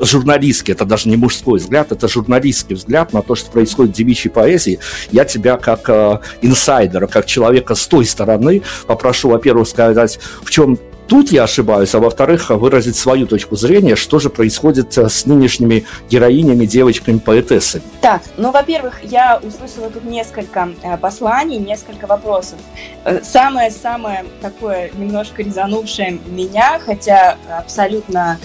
журналистский, 0.00 0.72
это 0.72 0.84
даже 0.84 1.08
не 1.08 1.16
мужской 1.16 1.58
взгляд, 1.58 1.92
это 1.92 2.08
журналистский 2.08 2.74
взгляд 2.74 3.12
на 3.12 3.22
то, 3.22 3.34
что 3.34 3.50
происходит 3.50 3.94
в 3.94 3.96
девичьей 3.96 4.32
поэзии. 4.32 4.80
Я 5.12 5.24
тебя 5.24 5.56
как 5.56 5.88
э, 5.88 6.18
инсайдера, 6.42 7.06
как 7.06 7.26
человека 7.26 7.74
с 7.74 7.86
той 7.86 8.04
стороны 8.04 8.62
попрошу, 8.86 9.30
во-первых, 9.30 9.68
сказать, 9.68 10.18
в 10.42 10.50
чем 10.50 10.78
Тут 11.08 11.32
я 11.32 11.44
ошибаюсь, 11.44 11.94
а 11.94 12.00
во-вторых, 12.00 12.50
выразить 12.50 12.96
свою 12.96 13.26
точку 13.26 13.56
зрения, 13.56 13.96
что 13.96 14.18
же 14.18 14.30
происходит 14.30 14.96
э, 14.96 15.08
с 15.08 15.26
нынешними 15.26 15.84
героинями, 16.08 16.66
девочками, 16.66 17.18
поэтессами. 17.18 17.84
Так, 18.00 18.22
ну, 18.36 18.50
во-первых, 18.50 19.00
я 19.04 19.40
услышала 19.42 19.90
тут 19.90 20.04
несколько 20.04 20.70
э, 20.82 20.96
посланий, 20.96 21.58
несколько 21.58 22.06
вопросов. 22.06 22.58
Э, 23.04 23.20
самое-самое 23.22 24.24
такое 24.40 24.90
немножко 24.96 25.42
резанувшее 25.42 26.18
меня, 26.26 26.80
хотя 26.84 27.36
абсолютно 27.50 28.38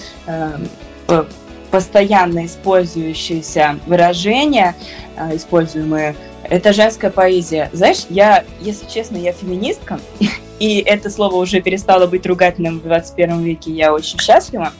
постоянно 1.70 2.46
использующееся 2.46 3.78
выражение, 3.86 4.74
э, 5.16 5.36
используемые 5.36 6.16
это 6.50 6.72
женская 6.72 7.10
поэзия. 7.10 7.70
Знаешь, 7.72 8.04
я, 8.10 8.44
если 8.60 8.86
честно, 8.86 9.16
я 9.16 9.32
феминистка, 9.32 10.00
и 10.58 10.80
это 10.80 11.08
слово 11.08 11.36
уже 11.36 11.60
перестало 11.60 12.06
быть 12.06 12.26
ругательным 12.26 12.80
в 12.80 12.82
21 12.82 13.42
веке, 13.42 13.70
я 13.70 13.94
очень 13.94 14.18
счастлива. 14.18 14.72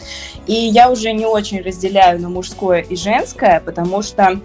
И 0.46 0.52
я 0.52 0.90
уже 0.90 1.12
не 1.12 1.24
очень 1.24 1.62
разделяю 1.62 2.20
на 2.20 2.28
мужское 2.28 2.80
и 2.80 2.96
женское, 2.96 3.62
потому 3.64 4.02
что 4.02 4.40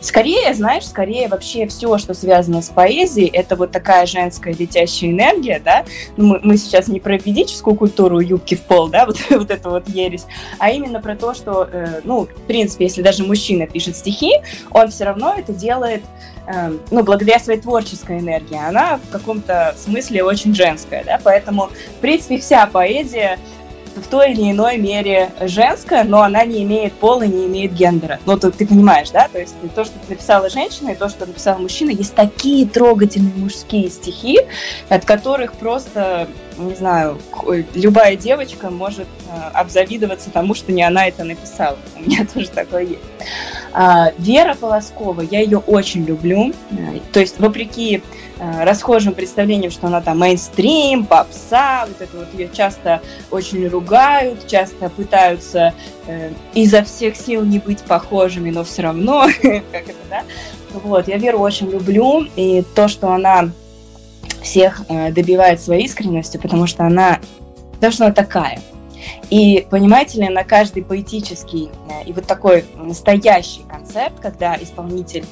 скорее, 0.00 0.54
знаешь, 0.54 0.86
скорее 0.86 1.28
вообще 1.28 1.66
все, 1.66 1.98
что 1.98 2.14
связано 2.14 2.62
с 2.62 2.68
поэзией, 2.68 3.28
это 3.28 3.56
вот 3.56 3.72
такая 3.72 4.06
женская 4.06 4.54
летящая 4.54 5.10
энергия, 5.10 5.60
да. 5.64 5.84
Ну, 6.16 6.26
мы, 6.26 6.40
мы 6.42 6.56
сейчас 6.56 6.88
не 6.88 7.00
про 7.00 7.16
ведическую 7.16 7.76
культуру 7.76 8.20
юбки 8.20 8.54
в 8.54 8.62
пол, 8.62 8.88
да, 8.88 9.06
вот, 9.06 9.18
вот 9.30 9.50
это 9.50 9.70
вот 9.70 9.88
ересь, 9.88 10.26
а 10.58 10.70
именно 10.70 11.00
про 11.00 11.16
то, 11.16 11.34
что, 11.34 11.68
э, 11.70 12.00
ну, 12.04 12.26
в 12.26 12.42
принципе, 12.46 12.84
если 12.84 13.02
даже 13.02 13.24
мужчина 13.24 13.66
пишет 13.66 13.96
стихи, 13.96 14.32
он 14.70 14.90
все 14.90 15.04
равно 15.04 15.34
это 15.36 15.52
делает 15.52 16.02
э, 16.46 16.72
ну, 16.90 17.02
благодаря 17.02 17.38
своей 17.38 17.60
творческой 17.60 18.20
энергии, 18.20 18.58
она 18.58 18.98
в 18.98 19.10
каком-то 19.10 19.74
смысле 19.76 20.22
очень 20.24 20.54
женская, 20.54 21.02
да, 21.04 21.20
поэтому, 21.22 21.70
в 21.96 22.00
принципе, 22.00 22.38
вся 22.38 22.66
поэзия 22.66 23.38
в 23.98 24.06
той 24.08 24.32
или 24.32 24.50
иной 24.50 24.78
мере 24.78 25.30
женская, 25.40 26.04
но 26.04 26.22
она 26.22 26.44
не 26.44 26.62
имеет 26.62 26.92
пола, 26.94 27.22
не 27.22 27.46
имеет 27.46 27.72
гендера. 27.72 28.18
Ну, 28.26 28.38
ты, 28.38 28.50
ты 28.50 28.66
понимаешь, 28.66 29.10
да? 29.10 29.28
То 29.28 29.38
есть 29.38 29.54
то, 29.74 29.84
что 29.84 29.94
написала 30.08 30.48
женщина, 30.48 30.90
и 30.90 30.94
то, 30.94 31.08
что 31.08 31.26
написал 31.26 31.58
мужчина, 31.58 31.90
есть 31.90 32.14
такие 32.14 32.66
трогательные 32.66 33.34
мужские 33.34 33.90
стихи, 33.90 34.40
от 34.88 35.04
которых 35.04 35.54
просто, 35.54 36.28
не 36.56 36.74
знаю, 36.74 37.18
любая 37.74 38.16
девочка 38.16 38.70
может 38.70 39.06
э, 39.28 39.40
обзавидоваться 39.54 40.30
тому, 40.30 40.54
что 40.54 40.72
не 40.72 40.82
она 40.82 41.08
это 41.08 41.24
написала. 41.24 41.78
У 41.96 42.00
меня 42.00 42.26
тоже 42.34 42.48
такое 42.48 42.82
есть. 42.82 43.02
А, 43.72 44.12
Вера 44.18 44.54
Полоскова, 44.54 45.22
я 45.22 45.40
ее 45.40 45.58
очень 45.58 46.04
люблю. 46.04 46.52
Э, 46.70 46.98
то 47.12 47.20
есть, 47.20 47.38
вопреки 47.38 48.02
расхожим 48.40 49.14
представлением, 49.14 49.70
что 49.70 49.88
она 49.88 50.00
там 50.00 50.18
мейнстрим, 50.18 51.06
попса, 51.06 51.86
вот 51.86 52.00
это 52.00 52.16
вот 52.16 52.32
ее 52.34 52.48
часто 52.52 53.02
очень 53.30 53.66
ругают, 53.68 54.46
часто 54.46 54.88
пытаются 54.90 55.74
э, 56.06 56.30
изо 56.54 56.82
всех 56.84 57.16
сил 57.16 57.44
не 57.44 57.58
быть 57.58 57.82
похожими, 57.82 58.50
но 58.50 58.64
все 58.64 58.82
равно, 58.82 59.26
как 59.42 59.88
это, 59.88 60.04
да? 60.08 60.22
Вот, 60.72 61.08
я 61.08 61.16
Веру 61.16 61.38
очень 61.38 61.70
люблю, 61.70 62.26
и 62.36 62.62
то, 62.74 62.88
что 62.88 63.12
она 63.12 63.50
всех 64.42 64.82
э, 64.88 65.12
добивает 65.12 65.60
своей 65.60 65.84
искренностью, 65.84 66.40
потому 66.40 66.66
что 66.66 66.84
она, 66.84 67.18
потому 67.74 67.92
что 67.92 68.06
она 68.06 68.14
такая. 68.14 68.60
И 69.30 69.66
понимаете 69.70 70.20
ли, 70.20 70.28
на 70.28 70.44
каждый 70.44 70.82
поэтический 70.82 71.70
э, 71.90 72.08
и 72.08 72.12
вот 72.12 72.26
такой 72.26 72.64
настоящий 72.76 73.62
концепт, 73.68 74.20
когда 74.20 74.56
исполнитель 74.56 75.24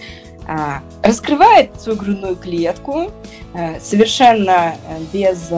раскрывает 1.02 1.80
свою 1.80 1.98
грудную 1.98 2.36
клетку 2.36 3.10
а, 3.54 3.80
совершенно 3.80 4.76
без 5.12 5.50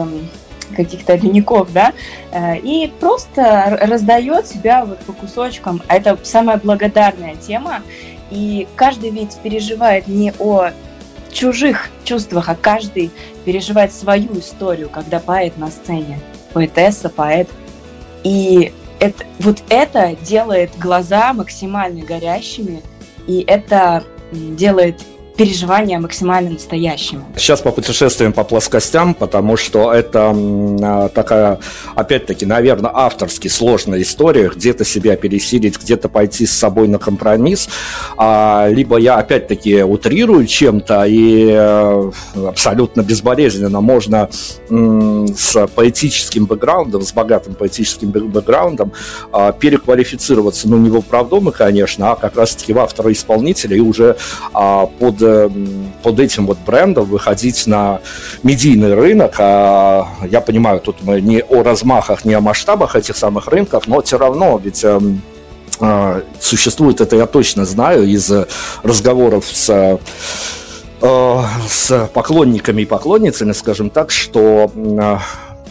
каких-то 0.75 1.13
обиняков, 1.13 1.71
да, 1.73 1.93
и 2.33 2.91
просто 2.99 3.77
раздает 3.81 4.45
себя 4.47 4.85
вот 4.85 4.99
по 4.99 5.13
кусочкам. 5.13 5.81
Это 5.87 6.17
самая 6.23 6.57
благодарная 6.57 7.35
тема, 7.35 7.81
и 8.29 8.67
каждый 8.75 9.09
ведь 9.09 9.35
переживает 9.37 10.07
не 10.07 10.31
о 10.37 10.69
чужих 11.31 11.89
чувствах, 12.03 12.49
а 12.49 12.55
каждый 12.55 13.11
переживает 13.45 13.91
свою 13.91 14.39
историю, 14.39 14.89
когда 14.89 15.19
поэт 15.19 15.57
на 15.57 15.71
сцене, 15.71 16.19
поэтесса, 16.53 17.09
поэт. 17.09 17.49
И 18.23 18.71
это, 18.99 19.25
вот 19.39 19.63
это 19.69 20.15
делает 20.21 20.77
глаза 20.77 21.33
максимально 21.33 22.05
горящими, 22.05 22.81
и 23.27 23.43
это 23.47 24.03
делает 24.31 25.01
переживания 25.39 25.99
максимально 25.99 26.49
настоящими. 26.51 27.23
Сейчас 27.37 27.61
по 27.61 27.71
путешествиям 27.71 28.33
по 28.33 28.43
плоскостям, 28.43 29.13
потому 29.13 29.55
что 29.55 29.93
это 29.93 30.35
а, 30.35 31.07
такая, 31.07 31.59
опять-таки, 31.95 32.45
наверное, 32.45 32.91
авторски 32.93 33.47
сложная 33.47 34.01
история, 34.01 34.51
где-то 34.53 34.83
себя 34.83 35.15
пересилить, 35.15 35.79
где-то 35.79 36.09
пойти 36.09 36.45
с 36.45 36.51
собой 36.51 36.89
на 36.89 36.99
компромисс, 36.99 37.69
а, 38.17 38.67
либо 38.69 38.97
я, 38.97 39.15
опять-таки, 39.15 39.81
утрирую 39.81 40.45
чем-то, 40.45 41.05
и 41.05 41.51
э, 41.53 42.11
абсолютно 42.45 43.01
безболезненно 43.01 43.79
можно 43.79 44.29
с 44.69 45.67
поэтическим 45.73 46.47
бэкграундом, 46.47 47.03
с 47.03 47.13
богатым 47.13 47.55
поэтическим 47.55 48.09
бэкграундом 48.09 48.91
а, 49.31 49.53
переквалифицироваться, 49.53 50.67
ну, 50.67 50.77
не 50.77 50.89
в 50.89 50.97
управдомы, 50.97 51.53
конечно, 51.53 52.11
а 52.11 52.15
как 52.17 52.35
раз-таки 52.35 52.73
в 52.73 52.79
автора-исполнителя 52.79 53.77
и 53.77 53.79
уже 53.79 54.17
под 54.51 55.28
под 56.03 56.19
этим 56.19 56.47
вот 56.47 56.57
брендом 56.65 57.05
выходить 57.05 57.67
на 57.67 57.99
медийный 58.43 58.93
рынок. 58.93 59.35
А 59.39 60.07
я 60.29 60.41
понимаю, 60.41 60.79
тут 60.79 60.97
мы 61.03 61.21
не 61.21 61.41
о 61.41 61.63
размахах, 61.63 62.25
не 62.25 62.33
о 62.33 62.41
масштабах 62.41 62.95
этих 62.95 63.15
самых 63.15 63.47
рынков, 63.47 63.87
но 63.87 64.01
все 64.01 64.17
равно 64.17 64.59
ведь 64.63 64.83
эм, 64.83 65.21
а, 65.79 66.21
существует, 66.39 67.01
это 67.01 67.15
я 67.15 67.25
точно 67.25 67.65
знаю 67.65 68.05
из 68.05 68.31
разговоров 68.83 69.45
с 69.51 69.69
э, 71.01 71.41
с 71.67 72.09
поклонниками 72.13 72.81
и 72.81 72.85
поклонницами, 72.85 73.53
скажем 73.53 73.89
так, 73.89 74.11
что 74.11 74.69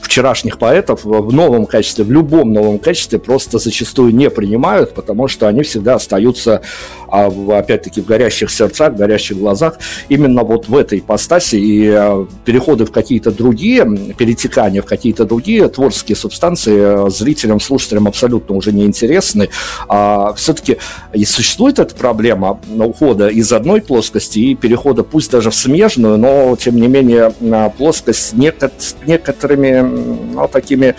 вчерашних 0.01 0.59
поэтов 0.59 1.05
в 1.05 1.33
новом 1.33 1.67
качестве, 1.67 2.05
в 2.05 2.11
любом 2.11 2.53
новом 2.53 2.79
качестве 2.79 3.19
просто 3.19 3.59
зачастую 3.59 4.15
не 4.15 4.31
принимают, 4.31 4.95
потому 4.95 5.29
что 5.29 5.49
они 5.49 5.63
всегда 5.63 5.95
остаются, 5.95 6.63
а, 7.09 7.27
опять-таки, 7.59 8.01
в 8.01 8.07
горящих 8.07 8.51
сердцах, 8.51 8.93
в 8.93 8.97
горящих 8.97 9.39
глазах 9.39 9.79
именно 10.09 10.43
вот 10.45 10.69
в 10.69 10.77
этой 10.77 10.99
ипостаси, 10.99 11.57
и 11.57 11.89
а, 11.89 12.27
переходы 12.45 12.85
в 12.85 12.93
какие-то 12.93 13.31
другие, 13.31 13.85
перетекания 14.17 14.83
в 14.83 14.87
какие-то 14.87 15.25
другие 15.25 15.69
творческие 15.69 16.17
субстанции 16.17 17.07
э, 17.07 17.11
зрителям, 17.11 17.61
слушателям 17.61 18.07
абсолютно 18.07 18.57
уже 18.57 18.73
не 18.73 18.85
интересны. 18.85 19.49
А 19.89 20.33
все-таки 20.35 20.79
и 21.13 21.25
существует 21.25 21.79
эта 21.79 21.95
проблема 21.95 22.61
ухода 22.77 23.29
из 23.29 23.53
одной 23.53 23.81
плоскости 23.81 24.39
и 24.39 24.55
перехода, 24.55 25.05
пусть 25.05 25.31
даже 25.31 25.51
в 25.51 25.55
смежную, 25.55 26.19
но, 26.19 26.57
тем 26.57 26.77
не 26.77 26.89
менее, 26.89 27.33
плоскость 27.77 28.21
с 28.21 28.97
некоторыми 29.07 29.88
ну, 29.89 30.49
такими... 30.49 30.95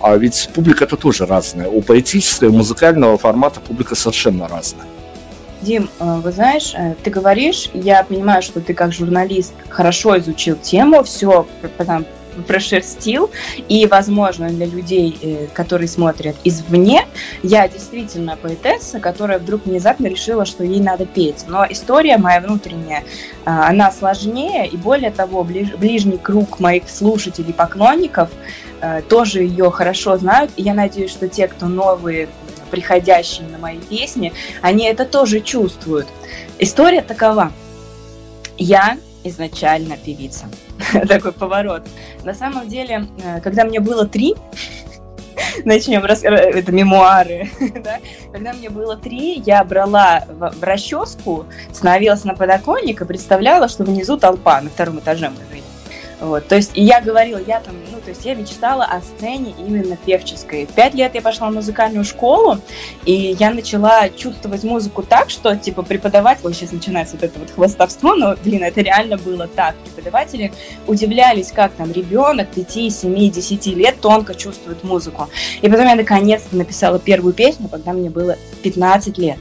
А 0.00 0.16
ведь 0.16 0.50
публика 0.54 0.84
это 0.84 0.96
тоже 0.96 1.26
разная. 1.26 1.68
У 1.68 1.82
поэтического 1.82 2.48
и 2.48 2.52
музыкального 2.52 3.18
формата 3.18 3.60
публика 3.60 3.94
совершенно 3.94 4.48
разная. 4.48 4.86
Дим, 5.62 5.90
э, 5.98 6.20
вы 6.24 6.32
знаешь, 6.32 6.72
э, 6.74 6.94
ты 7.02 7.10
говоришь, 7.10 7.70
я 7.74 8.02
понимаю, 8.02 8.42
что 8.42 8.60
ты 8.60 8.72
как 8.72 8.92
журналист 8.92 9.52
хорошо 9.68 10.18
изучил 10.18 10.56
тему, 10.56 11.02
все 11.02 11.46
там 11.86 12.06
прошерстил, 12.46 13.30
и, 13.68 13.86
возможно, 13.86 14.48
для 14.48 14.66
людей, 14.66 15.18
э, 15.20 15.46
которые 15.52 15.88
смотрят 15.88 16.36
извне, 16.44 17.06
я 17.42 17.68
действительно 17.68 18.36
поэтесса, 18.36 19.00
которая 19.00 19.38
вдруг 19.38 19.66
внезапно 19.66 20.06
решила, 20.06 20.44
что 20.44 20.64
ей 20.64 20.80
надо 20.80 21.06
петь. 21.06 21.44
Но 21.48 21.66
история 21.68 22.18
моя 22.18 22.40
внутренняя, 22.40 23.04
а, 23.44 23.68
она 23.68 23.90
сложнее, 23.90 24.66
и 24.66 24.76
более 24.76 25.10
того, 25.10 25.44
ближ, 25.44 25.74
ближний 25.74 26.18
круг 26.18 26.60
моих 26.60 26.88
слушателей, 26.88 27.52
поклонников 27.52 28.30
э, 28.80 29.02
тоже 29.08 29.42
ее 29.42 29.70
хорошо 29.70 30.16
знают, 30.16 30.50
и 30.56 30.62
я 30.62 30.74
надеюсь, 30.74 31.10
что 31.10 31.28
те, 31.28 31.48
кто 31.48 31.66
новые, 31.66 32.28
приходящие 32.70 33.48
на 33.48 33.58
мои 33.58 33.78
песни, 33.78 34.32
они 34.62 34.84
это 34.84 35.04
тоже 35.04 35.40
чувствуют. 35.40 36.06
История 36.58 37.02
такова. 37.02 37.52
Я 38.56 38.98
изначально 39.24 39.96
певица. 39.96 40.46
Такой 41.08 41.32
поворот. 41.32 41.86
На 42.24 42.34
самом 42.34 42.68
деле, 42.68 43.06
э, 43.22 43.40
когда 43.40 43.64
мне 43.64 43.80
было 43.80 44.06
три, 44.06 44.34
начнем 45.64 46.04
рас... 46.04 46.24
Э, 46.24 46.28
это 46.28 46.72
мемуары, 46.72 47.50
да? 47.84 47.98
Когда 48.32 48.52
мне 48.52 48.70
было 48.70 48.96
три, 48.96 49.42
я 49.44 49.62
брала 49.64 50.24
в, 50.28 50.54
в 50.58 50.62
расческу, 50.62 51.46
становилась 51.72 52.24
на 52.24 52.34
подоконник 52.34 53.00
и 53.00 53.04
представляла, 53.04 53.68
что 53.68 53.84
внизу 53.84 54.16
толпа 54.16 54.60
на 54.60 54.70
втором 54.70 54.98
этаже 54.98 55.30
мы 55.30 55.36
жили. 55.50 55.69
Вот, 56.20 56.46
то 56.48 56.56
есть, 56.56 56.72
я 56.74 57.00
говорила, 57.00 57.40
я 57.46 57.60
там, 57.60 57.74
ну, 57.90 57.98
то 57.98 58.10
есть 58.10 58.24
я 58.26 58.34
мечтала 58.34 58.84
о 58.84 59.00
сцене 59.00 59.54
именно 59.58 59.96
певческой. 59.96 60.66
Пять 60.66 60.94
лет 60.94 61.14
я 61.14 61.22
пошла 61.22 61.48
в 61.48 61.54
музыкальную 61.54 62.04
школу, 62.04 62.58
и 63.06 63.36
я 63.38 63.50
начала 63.50 64.08
чувствовать 64.10 64.62
музыку 64.62 65.02
так, 65.02 65.30
что, 65.30 65.56
типа, 65.56 65.82
преподаватель, 65.82 66.42
вот 66.42 66.54
сейчас 66.54 66.72
начинается 66.72 67.16
вот 67.16 67.24
это 67.24 67.38
вот 67.38 67.50
хвостовство, 67.50 68.14
но, 68.14 68.36
блин, 68.44 68.62
это 68.62 68.82
реально 68.82 69.16
было 69.16 69.46
так. 69.46 69.76
Преподаватели 69.76 70.52
удивлялись, 70.86 71.52
как 71.52 71.72
там 71.72 71.90
ребенок 71.90 72.48
5, 72.48 72.92
7, 72.92 73.30
10 73.30 73.66
лет 73.68 74.00
тонко 74.00 74.34
чувствует 74.34 74.84
музыку. 74.84 75.28
И 75.62 75.68
потом 75.70 75.86
я 75.86 75.94
наконец-то 75.94 76.54
написала 76.54 76.98
первую 76.98 77.32
песню, 77.32 77.68
когда 77.68 77.92
мне 77.92 78.10
было 78.10 78.36
15 78.62 79.16
лет. 79.16 79.38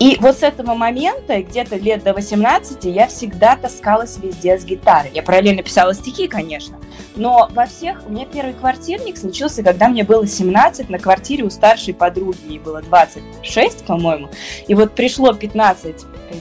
И 0.00 0.16
вот 0.18 0.38
с 0.38 0.42
этого 0.42 0.72
момента, 0.72 1.42
где-то 1.42 1.76
лет 1.76 2.02
до 2.02 2.14
18, 2.14 2.86
я 2.86 3.06
всегда 3.06 3.56
таскалась 3.56 4.16
везде 4.16 4.58
с 4.58 4.64
гитарой. 4.64 5.10
Я 5.12 5.22
параллельно 5.22 5.62
писала 5.62 5.92
стихи, 5.92 6.26
конечно, 6.26 6.78
но 7.16 7.50
во 7.52 7.66
всех... 7.66 8.02
У 8.08 8.10
меня 8.10 8.24
первый 8.24 8.54
квартирник 8.54 9.18
случился, 9.18 9.62
когда 9.62 9.88
мне 9.88 10.02
было 10.02 10.26
17, 10.26 10.88
на 10.88 10.98
квартире 10.98 11.44
у 11.44 11.50
старшей 11.50 11.92
подруги, 11.92 12.38
ей 12.48 12.58
было 12.58 12.80
26, 12.80 13.84
по-моему. 13.84 14.30
И 14.66 14.74
вот 14.74 14.94
пришло 14.94 15.34
15 15.34 15.96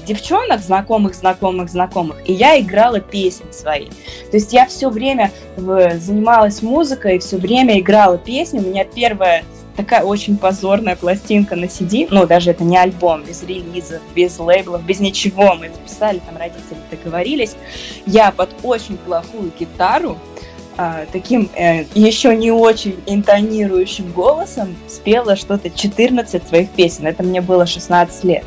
девчонок, 0.06 0.62
знакомых, 0.62 1.14
знакомых, 1.14 1.70
знакомых, 1.70 2.18
и 2.30 2.32
я 2.32 2.58
играла 2.62 3.02
песни 3.02 3.52
свои. 3.52 3.88
То 4.32 4.38
есть 4.38 4.54
я 4.54 4.68
все 4.68 4.90
время 4.90 5.32
занималась 5.58 6.62
музыкой, 6.62 7.20
все 7.20 7.36
время 7.36 7.78
играла 7.78 8.18
песни. 8.18 8.60
У 8.60 8.62
меня 8.62 8.86
первая 8.86 9.44
такая 9.80 10.04
очень 10.04 10.38
позорная 10.38 10.98
пластинка 10.98 11.56
на 11.56 11.64
CD, 11.66 12.08
ну, 12.12 12.28
даже 12.28 12.52
это 12.52 12.66
не 12.66 12.78
альбом, 12.78 13.24
без 13.24 13.44
релизов, 13.44 14.02
без 14.14 14.38
лейблов, 14.38 14.84
без 14.84 15.00
ничего, 15.00 15.56
мы 15.56 15.70
записали, 15.70 16.20
там 16.20 16.36
родители 16.36 16.78
договорились, 16.92 17.56
я 18.06 18.32
под 18.32 18.50
очень 18.64 18.98
плохую 18.98 19.54
гитару 19.58 20.18
а, 20.78 21.06
таким 21.14 21.50
э, 21.56 21.86
еще 21.94 22.36
не 22.36 22.52
очень 22.52 23.02
интонирующим 23.06 24.12
голосом 24.12 24.76
спела 24.88 25.38
что-то 25.38 25.70
14 25.70 26.48
своих 26.48 26.70
песен. 26.70 27.06
Это 27.06 27.22
мне 27.22 27.42
было 27.42 27.66
16 27.66 28.24
лет. 28.24 28.46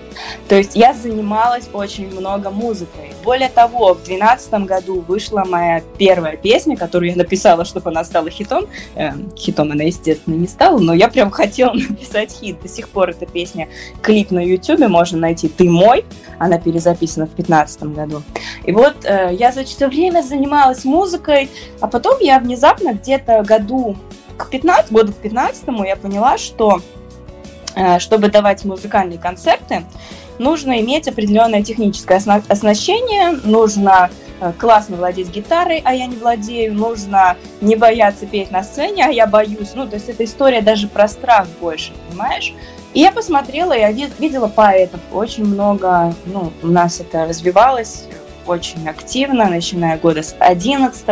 То 0.48 0.54
есть 0.54 0.74
я 0.74 0.94
занималась 0.94 1.68
очень 1.74 2.08
много 2.10 2.48
музыкой. 2.48 3.11
Более 3.24 3.48
того, 3.48 3.94
в 3.94 4.04
2012 4.04 4.52
году 4.64 5.00
вышла 5.00 5.44
моя 5.44 5.82
первая 5.98 6.36
песня, 6.36 6.76
которую 6.76 7.10
я 7.10 7.16
написала, 7.16 7.64
чтобы 7.64 7.90
она 7.90 8.04
стала 8.04 8.30
хитом. 8.30 8.66
Э, 8.94 9.12
хитом 9.36 9.70
она, 9.70 9.84
естественно, 9.84 10.34
не 10.34 10.48
стала, 10.48 10.78
но 10.78 10.92
я 10.92 11.08
прям 11.08 11.30
хотела 11.32 11.72
написать 11.72 12.32
хит. 12.32 12.60
До 12.62 12.68
сих 12.68 12.88
пор 12.88 13.10
эта 13.10 13.26
песня, 13.26 13.68
клип 14.02 14.30
на 14.30 14.44
YouTube 14.44 14.88
можно 14.88 15.18
найти 15.18 15.48
«Ты 15.48 15.68
мой». 15.70 16.04
Она 16.38 16.58
перезаписана 16.58 17.26
в 17.26 17.34
2015 17.34 17.82
году. 17.94 18.22
И 18.64 18.72
вот 18.72 19.04
э, 19.04 19.30
я 19.32 19.52
за 19.52 19.64
все 19.64 19.88
время 19.88 20.22
занималась 20.22 20.84
музыкой, 20.84 21.50
а 21.80 21.86
потом 21.86 22.18
я 22.20 22.38
внезапно 22.38 22.94
где-то 22.94 23.42
году 23.42 23.96
к 24.36 24.50
15, 24.50 24.92
году 24.92 25.12
к 25.12 25.16
15 25.16 25.64
я 25.86 25.96
поняла, 25.96 26.38
что 26.38 26.80
э, 27.74 27.98
чтобы 27.98 28.28
давать 28.28 28.64
музыкальные 28.64 29.18
концерты, 29.18 29.84
нужно 30.38 30.80
иметь 30.80 31.08
определенное 31.08 31.62
техническое 31.62 32.16
оснащение, 32.48 33.38
нужно 33.44 34.10
э, 34.40 34.52
классно 34.58 34.96
владеть 34.96 35.30
гитарой, 35.30 35.82
а 35.84 35.94
я 35.94 36.06
не 36.06 36.16
владею, 36.16 36.74
нужно 36.74 37.36
не 37.60 37.76
бояться 37.76 38.26
петь 38.26 38.50
на 38.50 38.62
сцене, 38.62 39.04
а 39.06 39.10
я 39.10 39.26
боюсь. 39.26 39.72
Ну, 39.74 39.86
то 39.86 39.96
есть 39.96 40.08
эта 40.08 40.24
история 40.24 40.62
даже 40.62 40.88
про 40.88 41.08
страх 41.08 41.46
больше, 41.60 41.92
понимаешь? 42.08 42.54
И 42.94 43.00
я 43.00 43.10
посмотрела, 43.10 43.72
я 43.72 43.90
видела 43.90 44.48
поэтов, 44.48 45.00
очень 45.12 45.46
много, 45.46 46.14
ну, 46.26 46.52
у 46.62 46.66
нас 46.66 47.00
это 47.00 47.26
развивалось, 47.26 48.04
очень 48.46 48.88
активно, 48.88 49.48
начиная 49.48 49.98
года 49.98 50.22
с 50.22 50.34
11 50.38 51.04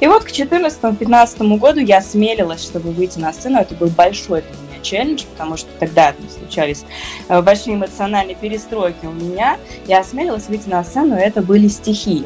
И 0.00 0.06
вот 0.06 0.24
к 0.24 0.30
14-15 0.30 1.58
году 1.58 1.80
я 1.80 1.98
осмелилась, 1.98 2.62
чтобы 2.62 2.90
выйти 2.90 3.18
на 3.18 3.32
сцену. 3.32 3.58
Это 3.58 3.74
был 3.74 3.88
большой 3.88 4.42
для 4.42 4.50
меня 4.50 4.73
челлендж, 4.84 5.24
потому 5.32 5.56
что 5.56 5.68
тогда 5.80 6.14
случались 6.38 6.84
э, 7.28 7.42
большие 7.42 7.74
эмоциональные 7.74 8.36
перестройки 8.36 9.06
у 9.06 9.12
меня. 9.12 9.58
Я 9.86 10.00
осмелилась 10.00 10.46
выйти 10.48 10.68
на 10.68 10.84
сцену, 10.84 11.16
и 11.16 11.20
это 11.20 11.42
были 11.42 11.68
стихи. 11.68 12.24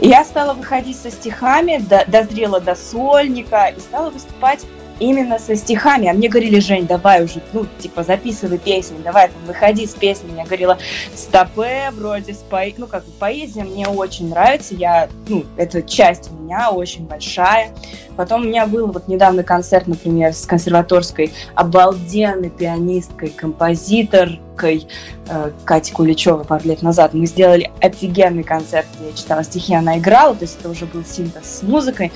И 0.00 0.08
я 0.08 0.24
стала 0.24 0.52
выходить 0.52 0.98
со 0.98 1.10
стихами, 1.10 1.78
до, 1.78 2.04
дозрела 2.06 2.60
до 2.60 2.74
сольника 2.74 3.72
и 3.74 3.80
стала 3.80 4.10
выступать 4.10 4.66
именно 5.00 5.38
со 5.38 5.56
стихами. 5.56 6.06
А 6.08 6.12
мне 6.12 6.28
говорили, 6.28 6.60
Жень, 6.60 6.86
давай 6.86 7.24
уже, 7.24 7.42
ну, 7.52 7.66
типа, 7.78 8.04
записывай 8.04 8.58
песни, 8.58 8.98
давай 9.02 9.28
там, 9.28 9.44
выходи 9.46 9.86
с 9.86 9.94
песнями. 9.94 10.38
Я 10.38 10.44
говорила, 10.44 10.78
стопе, 11.14 11.90
вроде, 11.92 12.34
с 12.34 12.38
по... 12.38 12.60
ну, 12.76 12.86
как 12.86 13.04
бы 13.04 13.10
поэзия 13.18 13.64
мне 13.64 13.88
очень 13.88 14.28
нравится, 14.28 14.74
я, 14.74 15.08
ну, 15.28 15.44
это 15.56 15.82
часть 15.82 16.30
меня 16.30 16.70
очень 16.70 17.06
большая. 17.06 17.70
Потом 18.16 18.42
у 18.42 18.44
меня 18.44 18.66
был 18.66 18.88
вот 18.88 19.08
недавно 19.08 19.42
концерт, 19.42 19.86
например, 19.86 20.34
с 20.34 20.44
консерваторской 20.44 21.32
обалденной 21.54 22.50
пианисткой, 22.50 23.30
композиторкой 23.30 24.86
э, 25.28 25.52
Катей 25.64 25.94
Куличевой 25.94 26.44
пару 26.44 26.68
лет 26.68 26.82
назад. 26.82 27.14
Мы 27.14 27.26
сделали 27.26 27.70
офигенный 27.80 28.42
концерт, 28.42 28.86
я 29.00 29.16
читала 29.16 29.42
стихи, 29.44 29.74
она 29.74 29.98
играла, 29.98 30.34
то 30.34 30.42
есть 30.42 30.58
это 30.60 30.68
уже 30.68 30.86
был 30.86 31.04
синтез 31.04 31.60
с 31.60 31.62
музыкой. 31.62 32.12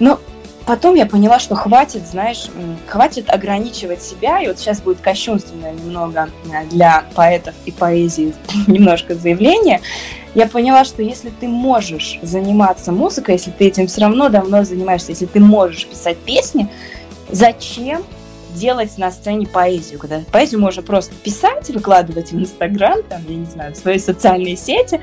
Но 0.00 0.18
потом 0.68 0.96
я 0.96 1.06
поняла, 1.06 1.38
что 1.38 1.54
хватит, 1.54 2.06
знаешь, 2.06 2.48
хватит 2.86 3.30
ограничивать 3.30 4.02
себя, 4.02 4.42
и 4.42 4.48
вот 4.48 4.58
сейчас 4.58 4.82
будет 4.82 5.00
кощунственно 5.00 5.72
немного 5.72 6.28
э, 6.52 6.66
для 6.66 7.04
поэтов 7.14 7.54
и 7.64 7.72
поэзии 7.72 8.34
немножко 8.66 9.14
заявление. 9.14 9.80
Я 10.34 10.46
поняла, 10.46 10.84
что 10.84 11.02
если 11.02 11.30
ты 11.30 11.48
можешь 11.48 12.18
заниматься 12.20 12.92
музыкой, 12.92 13.36
если 13.36 13.50
ты 13.50 13.68
этим 13.68 13.86
все 13.86 14.02
равно 14.02 14.28
давно 14.28 14.62
занимаешься, 14.62 15.12
если 15.12 15.24
ты 15.24 15.40
можешь 15.40 15.86
писать 15.86 16.18
песни, 16.18 16.68
зачем 17.30 18.04
делать 18.54 18.98
на 18.98 19.10
сцене 19.10 19.46
поэзию, 19.46 19.98
когда 19.98 20.20
поэзию 20.30 20.60
можно 20.60 20.82
просто 20.82 21.14
писать, 21.14 21.70
выкладывать 21.70 22.32
в 22.32 22.38
Инстаграм, 22.38 23.02
там, 23.08 23.22
я 23.26 23.36
не 23.36 23.46
знаю, 23.46 23.72
в 23.72 23.78
свои 23.78 23.98
социальные 23.98 24.58
сети, 24.58 25.00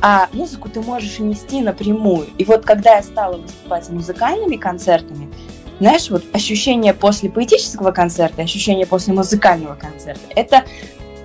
а 0.00 0.28
музыку 0.32 0.68
ты 0.68 0.80
можешь 0.80 1.18
нести 1.18 1.60
напрямую. 1.60 2.28
И 2.38 2.44
вот 2.44 2.64
когда 2.64 2.96
я 2.96 3.02
стала 3.02 3.36
выступать 3.36 3.86
с 3.86 3.88
музыкальными 3.88 4.56
концертами, 4.56 5.32
знаешь, 5.78 6.08
вот 6.10 6.24
ощущение 6.32 6.94
после 6.94 7.30
поэтического 7.30 7.92
концерта, 7.92 8.42
ощущение 8.42 8.86
после 8.86 9.12
музыкального 9.12 9.74
концерта, 9.74 10.22
это 10.34 10.64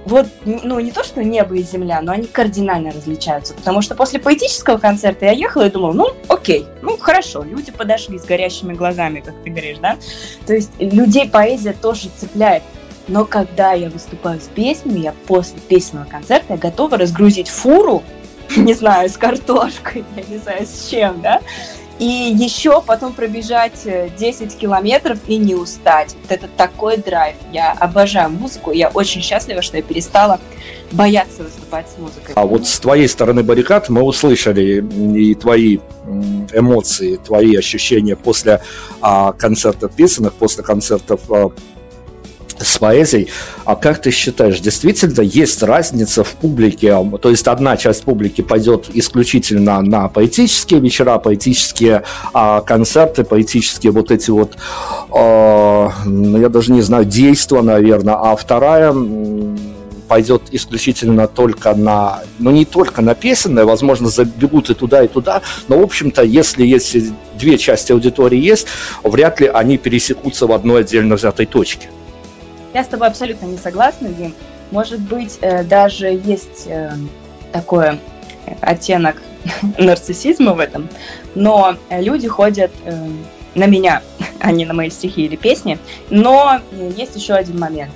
вот, 0.05 0.27
ну, 0.45 0.79
не 0.79 0.91
то, 0.91 1.03
что 1.03 1.23
небо 1.23 1.55
и 1.55 1.61
земля, 1.61 2.01
но 2.01 2.11
они 2.11 2.25
кардинально 2.25 2.91
различаются. 2.91 3.53
Потому 3.53 3.81
что 3.81 3.95
после 3.95 4.19
поэтического 4.19 4.77
концерта 4.77 5.25
я 5.25 5.31
ехала 5.31 5.67
и 5.67 5.69
думала, 5.69 5.93
ну, 5.93 6.07
окей, 6.27 6.65
ну, 6.81 6.97
хорошо, 6.97 7.43
люди 7.43 7.71
подошли 7.71 8.17
с 8.17 8.23
горящими 8.23 8.73
глазами, 8.73 9.19
как 9.19 9.35
ты 9.43 9.49
говоришь, 9.51 9.77
да? 9.77 9.97
То 10.47 10.53
есть 10.53 10.71
людей 10.79 11.29
поэзия 11.29 11.73
тоже 11.73 12.09
цепляет. 12.17 12.63
Но 13.07 13.25
когда 13.25 13.73
я 13.73 13.89
выступаю 13.89 14.39
с 14.39 14.45
песнями, 14.45 14.99
я 14.99 15.13
после 15.27 15.59
песенного 15.59 16.05
концерта 16.05 16.53
я 16.53 16.57
готова 16.57 16.97
разгрузить 16.97 17.49
фуру 17.49 18.03
не 18.57 18.73
знаю, 18.73 19.09
с 19.09 19.17
картошкой, 19.17 20.03
я 20.15 20.23
не 20.23 20.37
знаю, 20.37 20.65
с 20.65 20.89
чем, 20.89 21.21
да, 21.21 21.41
и 22.01 22.35
еще 22.35 22.81
потом 22.81 23.13
пробежать 23.13 23.83
10 23.85 24.41
э, 24.41 24.57
километров 24.57 25.19
и 25.27 25.37
не 25.37 25.53
устать. 25.53 26.15
Вот 26.23 26.31
это 26.31 26.47
такой 26.57 26.97
драйв. 26.97 27.35
Я 27.53 27.73
обожаю 27.73 28.31
музыку, 28.31 28.71
я 28.71 28.89
очень 28.89 29.21
счастлива, 29.21 29.61
что 29.61 29.77
я 29.77 29.83
перестала 29.83 30.39
бояться 30.91 31.43
выступать 31.43 31.87
с 31.89 31.99
музыкой. 31.99 32.33
А 32.33 32.45
вот 32.47 32.67
с 32.67 32.79
твоей 32.79 33.07
стороны 33.07 33.43
баррикад 33.43 33.89
мы 33.89 34.01
услышали 34.01 34.83
и 35.15 35.35
твои 35.35 35.77
эмоции, 36.53 37.17
твои 37.17 37.55
ощущения 37.55 38.15
после 38.15 38.61
а, 38.99 39.33
концертов 39.33 39.93
песенных, 39.93 40.33
после 40.33 40.63
концертов 40.63 41.21
а, 41.29 41.51
с 42.65 42.77
поэзией. 42.77 43.29
А 43.65 43.75
как 43.75 44.01
ты 44.01 44.11
считаешь, 44.11 44.59
действительно 44.59 45.21
есть 45.21 45.63
разница 45.63 46.23
в 46.23 46.29
публике? 46.33 46.95
То 47.21 47.29
есть 47.29 47.47
одна 47.47 47.77
часть 47.77 48.03
публики 48.03 48.41
пойдет 48.41 48.89
исключительно 48.93 49.81
на 49.81 50.07
поэтические 50.07 50.79
вечера, 50.79 51.17
поэтические 51.17 52.03
а, 52.33 52.61
концерты, 52.61 53.23
поэтические 53.23 53.91
вот 53.91 54.11
эти 54.11 54.31
вот, 54.31 54.57
а, 55.11 55.91
я 56.05 56.49
даже 56.49 56.71
не 56.71 56.81
знаю, 56.81 57.05
действия, 57.05 57.61
наверное, 57.61 58.15
а 58.15 58.35
вторая 58.35 58.93
пойдет 60.11 60.41
исключительно 60.51 61.25
только 61.25 61.73
на, 61.73 62.19
ну 62.37 62.51
не 62.51 62.65
только 62.65 63.01
на 63.01 63.15
песенное, 63.15 63.63
возможно, 63.63 64.09
забегут 64.09 64.69
и 64.69 64.73
туда, 64.73 65.03
и 65.03 65.07
туда, 65.07 65.41
но, 65.69 65.79
в 65.79 65.83
общем-то, 65.83 66.21
если 66.23 66.65
есть 66.65 66.97
две 67.39 67.57
части 67.57 67.93
аудитории 67.93 68.37
есть, 68.37 68.67
вряд 69.03 69.39
ли 69.39 69.47
они 69.47 69.77
пересекутся 69.77 70.47
в 70.47 70.51
одной 70.51 70.81
отдельно 70.81 71.15
взятой 71.15 71.45
точке. 71.45 71.87
Я 72.73 72.83
с 72.83 72.87
тобой 72.87 73.07
абсолютно 73.07 73.45
не 73.45 73.57
согласна, 73.57 74.09
Дим. 74.09 74.33
Может 74.71 74.99
быть, 74.99 75.37
э, 75.41 75.63
даже 75.63 76.07
есть 76.07 76.67
э, 76.67 76.91
такой 77.51 77.99
оттенок 78.61 79.21
нарциссизма 79.77 80.53
в 80.53 80.59
этом, 80.59 80.89
но 81.35 81.75
люди 81.89 82.27
ходят 82.27 82.71
э, 82.85 83.09
на 83.55 83.65
меня, 83.65 84.01
а 84.39 84.51
не 84.51 84.65
на 84.65 84.73
мои 84.73 84.89
стихи 84.89 85.25
или 85.25 85.35
песни. 85.35 85.77
Но 86.09 86.59
есть 86.95 87.15
еще 87.15 87.33
один 87.33 87.59
момент. 87.59 87.91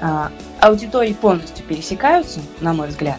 А, 0.00 0.30
аудитории 0.60 1.12
полностью 1.12 1.64
пересекаются, 1.64 2.40
на 2.60 2.72
мой 2.72 2.88
взгляд. 2.88 3.18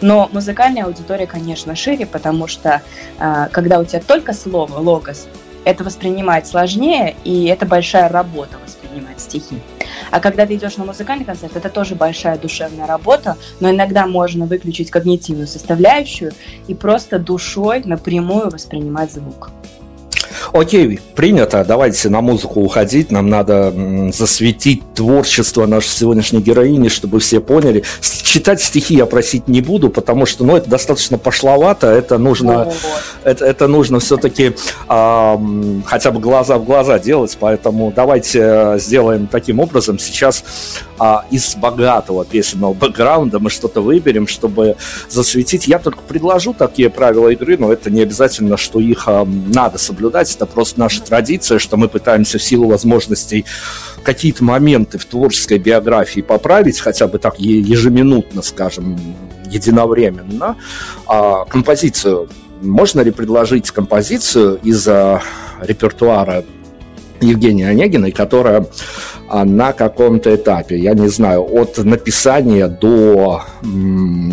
Но 0.00 0.28
музыкальная 0.32 0.84
аудитория, 0.84 1.26
конечно, 1.26 1.74
шире, 1.74 2.06
потому 2.06 2.46
что 2.46 2.82
а, 3.18 3.48
когда 3.48 3.78
у 3.80 3.84
тебя 3.84 4.00
только 4.00 4.32
слово, 4.32 4.78
логос, 4.78 5.26
это 5.64 5.84
воспринимать 5.84 6.46
сложнее, 6.46 7.16
и 7.24 7.46
это 7.46 7.66
большая 7.66 8.08
работа 8.08 8.56
воспринимать 8.64 8.77
стихи. 9.20 9.58
А 10.10 10.20
когда 10.20 10.46
ты 10.46 10.54
идешь 10.54 10.76
на 10.76 10.84
музыкальный 10.84 11.24
концерт, 11.24 11.56
это 11.56 11.68
тоже 11.68 11.94
большая 11.94 12.38
душевная 12.38 12.86
работа, 12.86 13.36
но 13.60 13.70
иногда 13.70 14.06
можно 14.06 14.46
выключить 14.46 14.90
когнитивную 14.90 15.46
составляющую 15.46 16.32
и 16.66 16.74
просто 16.74 17.18
душой 17.18 17.82
напрямую 17.84 18.50
воспринимать 18.50 19.12
звук. 19.12 19.50
Окей, 20.52 21.00
принято. 21.14 21.64
Давайте 21.66 22.08
на 22.08 22.20
музыку 22.20 22.60
уходить. 22.60 23.10
Нам 23.10 23.28
надо 23.28 23.72
засветить 24.12 24.82
творчество 24.94 25.66
нашей 25.66 25.88
сегодняшней 25.88 26.40
героини, 26.40 26.88
чтобы 26.88 27.20
все 27.20 27.40
поняли. 27.40 27.84
Читать 28.00 28.60
стихи 28.60 28.94
я 28.94 29.06
просить 29.06 29.48
не 29.48 29.60
буду, 29.60 29.90
потому 29.90 30.26
что, 30.26 30.44
ну, 30.44 30.56
это 30.56 30.68
достаточно 30.68 31.18
пошловато. 31.18 31.86
Это 31.86 32.18
нужно, 32.18 32.72
это, 33.24 33.44
это 33.44 33.66
нужно 33.68 34.00
все-таки 34.00 34.54
э, 34.88 35.36
хотя 35.86 36.10
бы 36.10 36.20
глаза 36.20 36.58
в 36.58 36.64
глаза 36.64 36.98
делать. 36.98 37.36
Поэтому 37.38 37.92
давайте 37.94 38.40
э, 38.40 38.78
сделаем 38.78 39.26
таким 39.26 39.60
образом. 39.60 39.98
Сейчас 39.98 40.44
э, 41.00 41.14
из 41.30 41.56
богатого 41.56 42.24
песенного 42.24 42.74
бэкграунда 42.74 43.38
мы 43.38 43.50
что-то 43.50 43.80
выберем, 43.80 44.26
чтобы 44.26 44.76
засветить. 45.08 45.66
Я 45.66 45.78
только 45.78 46.00
предложу 46.00 46.54
такие 46.54 46.90
правила 46.90 47.28
игры, 47.28 47.56
но 47.58 47.72
это 47.72 47.90
не 47.90 48.02
обязательно, 48.02 48.56
что 48.56 48.80
их 48.80 49.04
э, 49.06 49.24
надо 49.24 49.78
соблюдать 49.78 50.37
это 50.38 50.46
просто 50.46 50.78
наша 50.78 51.02
традиция, 51.02 51.58
что 51.58 51.76
мы 51.76 51.88
пытаемся 51.88 52.38
в 52.38 52.42
силу 52.42 52.68
возможностей 52.68 53.44
какие-то 54.04 54.44
моменты 54.44 54.96
в 54.96 55.04
творческой 55.04 55.58
биографии 55.58 56.20
поправить, 56.20 56.78
хотя 56.78 57.08
бы 57.08 57.18
так 57.18 57.40
ежеминутно, 57.40 58.42
скажем, 58.42 58.96
единовременно. 59.50 60.56
А 61.08 61.44
композицию 61.44 62.28
можно 62.62 63.00
ли 63.00 63.10
предложить 63.10 63.72
композицию 63.72 64.60
из 64.62 64.86
репертуара 65.60 66.44
Евгения 67.20 67.68
Онегиной, 67.68 68.12
которая 68.12 68.66
а, 69.28 69.44
на 69.44 69.72
каком-то 69.72 70.34
этапе, 70.34 70.78
я 70.78 70.94
не 70.94 71.08
знаю, 71.08 71.42
от 71.42 71.76
написания 71.78 72.68
до 72.68 73.42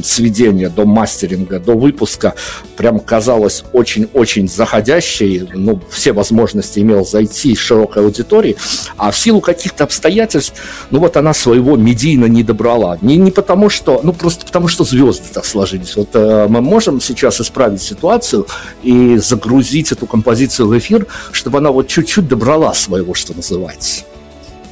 сведения, 0.03 0.69
до 0.69 0.85
мастеринга, 0.85 1.59
до 1.59 1.73
выпуска, 1.73 2.35
прям 2.77 2.99
казалось 2.99 3.63
очень-очень 3.73 4.47
заходящей, 4.47 5.49
ну, 5.53 5.81
все 5.89 6.13
возможности 6.13 6.79
имел 6.79 7.05
зайти 7.05 7.55
широкой 7.55 8.03
аудитории, 8.03 8.55
а 8.95 9.11
в 9.11 9.17
силу 9.17 9.41
каких-то 9.41 9.83
обстоятельств, 9.83 10.53
ну, 10.91 10.99
вот 10.99 11.17
она 11.17 11.33
своего 11.33 11.75
медийно 11.75 12.25
не 12.25 12.43
добрала. 12.43 12.97
Не, 13.01 13.17
не 13.17 13.31
потому 13.31 13.69
что, 13.69 13.99
ну, 14.03 14.13
просто 14.13 14.45
потому 14.45 14.67
что 14.67 14.83
звезды 14.83 15.25
так 15.33 15.45
сложились. 15.45 15.95
Вот 15.95 16.09
э, 16.13 16.47
мы 16.47 16.61
можем 16.61 17.01
сейчас 17.01 17.41
исправить 17.41 17.81
ситуацию 17.81 18.47
и 18.83 19.17
загрузить 19.17 19.91
эту 19.91 20.05
композицию 20.05 20.67
в 20.67 20.77
эфир, 20.77 21.07
чтобы 21.31 21.57
она 21.57 21.71
вот 21.71 21.87
чуть-чуть 21.87 22.27
добрала 22.27 22.73
своего, 22.75 23.13
что 23.13 23.33
называется. 23.33 24.05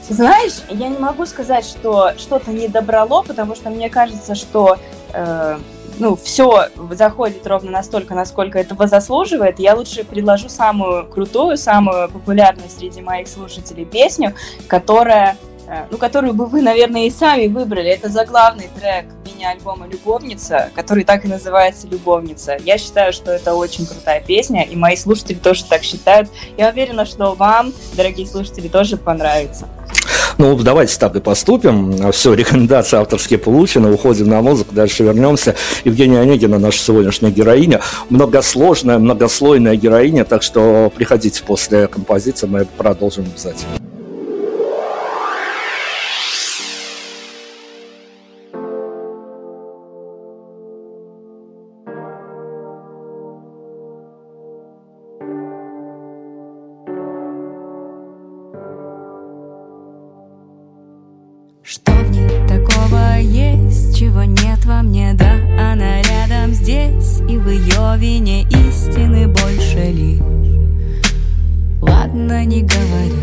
Знаешь, 0.10 0.62
я 0.70 0.90
не 0.90 0.98
могу 0.98 1.26
сказать, 1.26 1.66
что 1.66 2.12
что-то 2.18 2.52
не 2.52 2.68
добрало, 2.68 3.24
потому 3.24 3.56
что 3.56 3.70
мне 3.70 3.90
кажется, 3.90 4.36
что 4.36 4.78
э, 5.14 5.58
ну, 6.00 6.16
все 6.16 6.68
заходит 6.92 7.46
ровно 7.48 7.72
настолько, 7.72 8.14
насколько 8.14 8.60
этого 8.60 8.88
заслуживает. 8.88 9.60
Я 9.60 9.76
лучше 9.76 10.04
предложу 10.04 10.50
самую 10.50 11.08
крутую, 11.08 11.58
самую 11.58 12.10
популярную 12.10 12.70
среди 12.70 13.02
моих 13.02 13.28
слушателей 13.28 13.86
песню, 13.86 14.34
которая 14.68 15.38
ну, 15.90 15.98
которую 15.98 16.34
бы 16.34 16.46
вы, 16.46 16.62
наверное, 16.62 17.06
и 17.06 17.10
сами 17.10 17.48
выбрали. 17.48 17.90
Это 17.90 18.10
заглавный 18.10 18.70
трек 18.80 19.06
мини-альбома 19.26 19.88
«Любовница», 19.88 20.70
который 20.76 21.04
так 21.04 21.26
и 21.26 21.28
называется 21.28 21.88
«Любовница». 21.88 22.58
Я 22.64 22.78
считаю, 22.78 23.14
что 23.14 23.32
это 23.32 23.54
очень 23.54 23.86
крутая 23.86 24.22
песня, 24.22 24.64
и 24.64 24.76
мои 24.76 24.96
слушатели 24.96 25.38
тоже 25.38 25.66
так 25.66 25.84
считают. 25.84 26.30
Я 26.58 26.70
уверена, 26.70 27.06
что 27.06 27.34
вам, 27.34 27.74
дорогие 27.96 28.28
слушатели, 28.28 28.68
тоже 28.68 28.98
понравится. 28.98 29.68
Ну, 30.38 30.56
давайте 30.58 30.98
так 30.98 31.16
и 31.16 31.20
поступим. 31.20 32.12
Все, 32.12 32.34
рекомендации 32.34 32.98
авторские 32.98 33.40
получены, 33.40 33.92
уходим 33.92 34.28
на 34.30 34.42
музыку, 34.42 34.74
дальше 34.74 35.04
вернемся. 35.04 35.56
Евгения 35.84 36.20
Онегина, 36.20 36.58
наша 36.58 36.80
сегодняшняя 36.80 37.32
героиня, 37.32 37.82
многосложная, 38.10 38.98
многослойная 38.98 39.76
героиня, 39.76 40.26
так 40.26 40.42
что 40.42 40.92
приходите 40.96 41.44
после 41.44 41.88
композиции, 41.88 42.48
мы 42.48 42.66
продолжим 42.66 43.26
обязательно. 43.26 43.93
Здесь, 67.04 67.22
и 67.30 67.38
в 67.38 67.50
ее 67.50 67.98
вине 67.98 68.44
истины 68.44 69.28
больше 69.28 69.92
ли? 69.92 70.22
Ладно, 71.82 72.46
не 72.46 72.62
говори, 72.62 73.14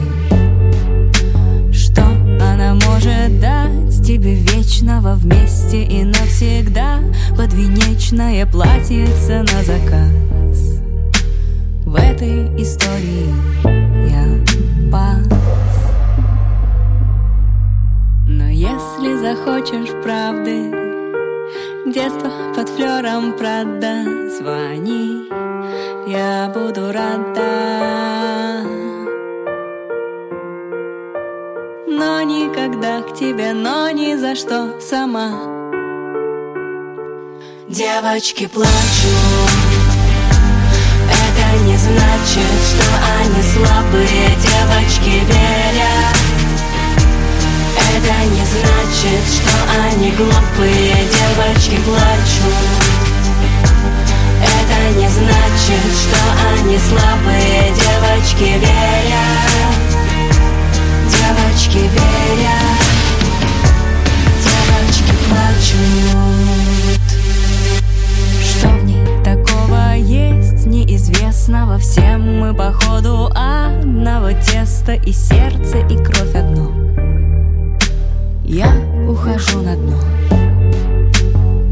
что 1.72 2.02
она 2.40 2.74
может 2.74 3.40
дать 3.40 4.04
тебе 4.04 4.34
вечного 4.34 5.14
вместе 5.14 5.82
и 5.82 6.04
навсегда 6.04 7.00
подвенечное 7.36 8.46
платьице 8.46 9.42
на 9.42 9.62
заказ. 9.62 10.80
В 11.86 11.94
этой 11.94 12.46
истории 12.60 13.34
я 14.10 14.90
пас. 14.92 15.26
Но 18.26 18.48
если 18.48 19.16
захочешь 19.16 19.90
правды, 20.02 20.99
детство 21.86 22.30
под 22.54 22.68
флером 22.68 23.32
прода, 23.32 24.04
звони, 24.28 25.28
я 26.06 26.50
буду 26.54 26.92
рада. 26.92 28.64
Но 31.86 32.22
никогда 32.22 33.02
к 33.02 33.14
тебе, 33.14 33.52
но 33.52 33.90
ни 33.90 34.14
за 34.14 34.34
что 34.34 34.80
сама. 34.80 35.30
Девочки 37.68 38.46
плачут, 38.46 38.70
это 41.08 41.64
не 41.64 41.76
значит, 41.76 42.60
что 42.68 42.84
они 43.20 43.42
слабые, 43.42 44.28
девочки 44.36 45.24
верят. 45.26 46.19
Это 47.88 48.14
не 48.30 48.44
значит, 48.44 49.24
что 49.32 49.50
они 49.88 50.10
глупые, 50.12 50.94
девочки 50.94 51.76
плачут. 51.84 53.00
Это 54.42 54.98
не 54.98 55.08
значит, 55.08 55.84
что 56.00 56.20
они 56.52 56.78
слабые, 56.78 57.72
девочки 57.74 58.58
верят. 58.58 59.90
Девочки 61.08 61.78
верят. 61.78 62.80
Девочки 64.44 65.12
плачут. 65.28 67.00
Что 68.42 68.68
в 68.68 68.84
ней 68.84 69.06
такого 69.24 69.94
есть 69.94 70.66
неизвестного? 70.66 71.78
Всем 71.78 72.40
мы 72.40 72.54
походу 72.54 73.30
одного 73.34 74.32
теста 74.32 74.92
И 74.92 75.12
сердце, 75.12 75.78
и 75.88 75.96
кровь 75.96 76.34
одно 76.34 76.70
я 78.50 78.68
ухожу 79.08 79.62
на 79.62 79.76
дно. 79.76 79.96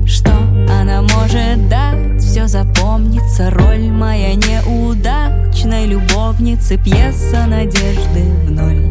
Что 0.07 0.31
она 0.71 1.03
может 1.03 1.69
дать? 1.69 2.23
Все 2.23 2.47
запомнится. 2.47 3.51
Роль 3.51 3.91
моя 3.91 4.35
неудачной 4.35 5.87
любовницы. 5.87 6.79
Пьеса 6.79 7.47
надежды 7.47 8.31
в 8.47 8.51
ноль. 8.53 8.85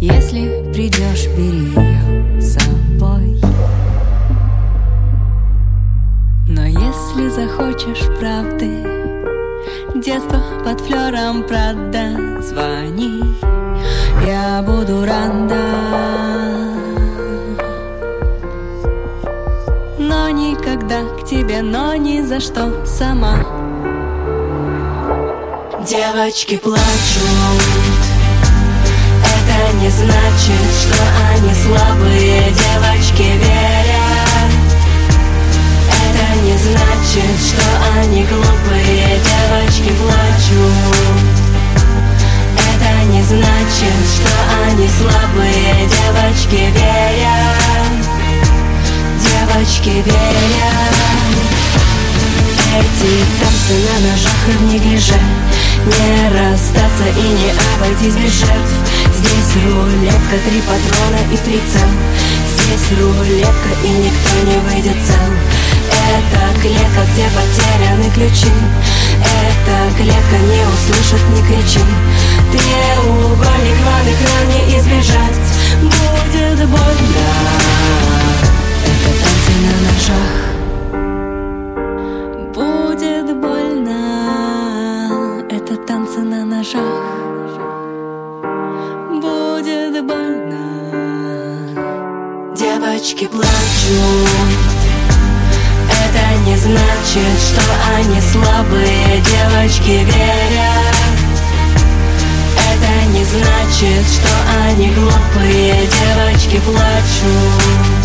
Если 0.00 0.72
придешь, 0.72 1.26
бери 1.36 1.66
ее 1.66 2.40
с 2.40 2.54
собой. 2.54 3.40
Но 6.46 6.64
если 6.64 7.28
захочешь 7.28 8.06
правды 8.18 8.84
Детство 9.94 10.40
под 10.64 10.80
флером 10.80 11.44
прода 11.44 12.40
Звони, 12.40 13.22
я 14.26 14.62
буду 14.62 15.04
рада 15.04 16.41
никогда 20.50 21.04
к 21.04 21.24
тебе, 21.24 21.62
но 21.62 21.94
ни 21.94 22.20
за 22.20 22.40
что 22.40 22.84
сама. 22.84 23.38
Девочки 25.86 26.56
плачут, 26.56 26.82
это 29.34 29.76
не 29.80 29.90
значит, 29.90 30.68
что 30.80 31.02
они 31.30 31.54
слабые, 31.54 32.42
девочки 32.50 33.22
верят. 33.22 34.52
Это 35.88 36.26
не 36.44 36.56
значит, 36.56 37.38
что 37.46 38.00
они 38.00 38.24
глупые, 38.24 39.20
девочки 39.30 39.92
плачут. 40.00 41.34
Это 42.58 43.04
не 43.12 43.22
значит, 43.22 44.00
что 44.14 44.32
они 44.66 44.88
слабые, 44.88 45.88
девочки 45.88 46.72
верят 46.72 47.61
девочки 49.42 49.88
верят. 49.88 50.96
Эти 52.74 53.12
танцы 53.40 53.74
на 53.86 54.10
ножах 54.10 54.48
и 54.48 54.52
в 54.52 54.62
неглиже. 54.72 55.20
Не 55.84 56.28
расстаться 56.28 57.06
и 57.16 57.22
не 57.22 57.50
обойтись 57.74 58.14
без 58.14 58.32
жертв. 58.38 58.74
Здесь 59.16 59.64
рулетка, 59.64 60.36
три 60.48 60.60
патрона 60.60 61.20
и 61.32 61.36
прицел 61.36 61.88
Здесь 62.52 62.98
рулетка 62.98 63.70
и 63.84 63.88
никто 63.88 64.34
не 64.46 64.58
выйдет 64.58 64.96
цел 65.04 65.32
Это 65.90 66.60
клетка, 66.60 67.02
где 67.12 67.26
потеряны 67.34 68.10
ключи. 68.14 68.52
Это 69.18 69.96
клетка, 69.96 70.38
не 70.38 70.62
услышит, 70.62 71.22
не 71.30 71.42
кричи. 71.42 71.80
Треугольник 72.52 73.78
в 73.78 74.02
экране 74.06 74.78
избежать. 74.78 75.42
Будет 75.82 76.68
больно 76.68 77.72
на 79.64 79.74
ножах. 79.86 80.32
Будет 82.54 83.28
больно. 83.36 84.00
Это 85.50 85.76
танцы 85.76 86.20
на 86.20 86.44
ножах. 86.44 87.02
Будет 89.20 90.04
больно. 90.04 90.64
Девочки 92.56 93.26
плачут 93.26 93.48
Это 95.88 96.24
не 96.46 96.56
значит, 96.56 97.38
что 97.46 97.62
они 97.96 98.20
слабые. 98.20 99.22
Девочки 99.32 100.04
верят. 100.04 100.96
Это 102.70 102.92
не 103.12 103.24
значит, 103.24 104.04
что 104.06 104.32
они 104.66 104.88
глупые. 104.90 105.74
Девочки 105.86 106.60
плачут 106.60 108.01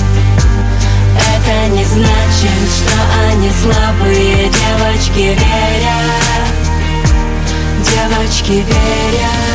это 1.48 1.68
не 1.70 1.84
значит, 1.86 2.68
что 2.76 2.94
они 3.30 3.50
слабые 3.52 4.50
Девочки 4.50 5.20
верят. 5.20 6.48
Девочки 7.80 8.52
верят. 8.52 9.48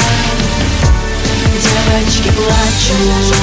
Девочки 1.63 2.31
плачут. 2.31 3.37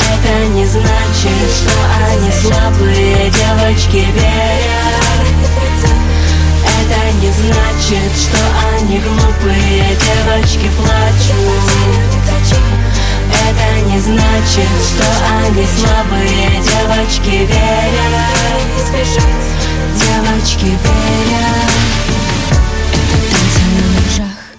Это 0.00 0.46
не 0.54 0.66
значит, 0.66 1.48
что 1.56 1.72
они 2.12 2.30
слабые 2.30 3.30
Девочки 3.30 4.06
верят. 4.14 5.24
Это 6.62 7.00
не 7.20 7.32
значит, 7.32 8.12
что 8.16 8.38
они 8.76 8.98
глупые 8.98 9.96
Девочки 9.96 10.70
плачут 10.76 12.63
это 13.34 13.66
не 13.90 13.98
значит, 14.00 14.70
что 14.88 15.06
они 15.44 15.64
слабые 15.66 16.48
Девочки 16.62 17.36
верят. 17.46 18.34
Девочки 19.94 20.66
верят. 20.66 21.74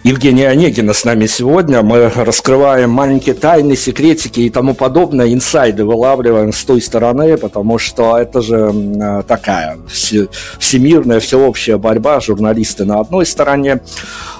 Евгения 0.03 0.49
Онегина 0.49 0.93
с 0.93 1.03
нами 1.03 1.25
сегодня. 1.25 1.81
Мы 1.81 2.09
раскрываем 2.09 2.91
маленькие 2.91 3.33
тайны, 3.33 3.75
секретики 3.75 4.41
и 4.41 4.51
тому 4.51 4.75
подобное, 4.75 5.33
инсайды 5.33 5.83
вылавливаем 5.83 6.53
с 6.53 6.63
той 6.63 6.79
стороны, 6.79 7.37
потому 7.37 7.79
что 7.79 8.15
это 8.15 8.43
же 8.43 9.23
такая 9.27 9.79
всемирная, 10.59 11.19
всеобщая 11.19 11.77
борьба, 11.77 12.19
журналисты 12.19 12.85
на 12.85 12.99
одной 12.99 13.25
стороне, 13.25 13.81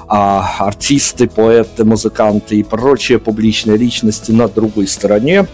а 0.08 0.56
артисты, 0.60 1.28
поэты, 1.28 1.84
музыканты 1.84 2.58
и 2.58 2.64
прочие 2.64 3.20
публичные 3.20 3.78
личности 3.78 4.32
на 4.32 4.48
другой 4.48 4.88
стороне. 4.88 5.48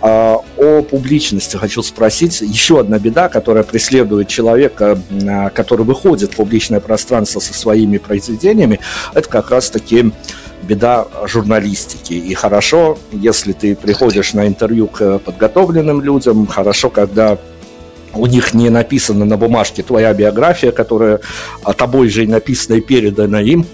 А, 0.00 0.38
о 0.56 0.82
публичности 0.82 1.56
хочу 1.56 1.82
спросить. 1.82 2.40
Еще 2.40 2.80
одна 2.80 2.98
беда, 2.98 3.28
которая 3.28 3.64
преследует 3.64 4.28
человека, 4.28 4.98
а, 5.26 5.50
который 5.50 5.84
выходит 5.84 6.32
в 6.32 6.36
публичное 6.36 6.80
пространство 6.80 7.40
со 7.40 7.54
своими 7.54 7.98
произведениями, 7.98 8.80
это 9.14 9.28
как 9.28 9.50
раз-таки 9.50 10.12
беда 10.62 11.06
журналистики. 11.26 12.14
И 12.14 12.34
хорошо, 12.34 12.98
если 13.12 13.52
ты 13.52 13.74
приходишь 13.74 14.34
на 14.34 14.46
интервью 14.46 14.86
к 14.86 15.18
подготовленным 15.18 16.00
людям, 16.02 16.46
хорошо, 16.46 16.90
когда 16.90 17.38
у 18.14 18.26
них 18.26 18.54
не 18.54 18.70
написана 18.70 19.24
на 19.24 19.36
бумажке 19.36 19.82
твоя 19.82 20.12
биография, 20.14 20.72
которая 20.72 21.20
тобой 21.76 22.08
же 22.08 22.24
и 22.24 22.26
написана 22.26 22.76
и 22.76 22.80
передана 22.80 23.40
им, 23.40 23.66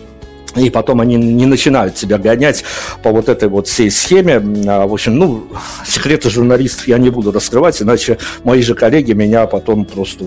и 0.56 0.70
потом 0.70 1.00
они 1.00 1.16
не 1.16 1.46
начинают 1.46 1.96
себя 1.98 2.18
гонять 2.18 2.64
по 3.02 3.10
вот 3.10 3.28
этой 3.28 3.48
вот 3.48 3.68
всей 3.68 3.90
схеме. 3.90 4.42
А, 4.68 4.86
в 4.86 4.92
общем, 4.92 5.16
ну, 5.16 5.46
секреты 5.86 6.30
журналистов 6.30 6.88
я 6.88 6.98
не 6.98 7.10
буду 7.10 7.32
раскрывать, 7.32 7.80
иначе 7.82 8.18
мои 8.44 8.62
же 8.62 8.74
коллеги 8.74 9.12
меня 9.12 9.46
потом 9.46 9.84
просто 9.84 10.24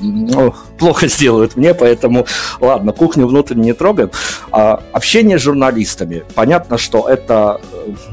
ну, 0.00 0.54
плохо 0.78 1.08
сделают 1.08 1.56
мне, 1.56 1.74
поэтому, 1.74 2.26
ладно, 2.60 2.92
кухню 2.92 3.26
внутренне 3.26 3.66
не 3.66 3.72
трогаем. 3.72 4.10
А, 4.50 4.82
общение 4.92 5.38
с 5.38 5.42
журналистами. 5.42 6.24
Понятно, 6.34 6.78
что 6.78 7.08
это 7.08 7.60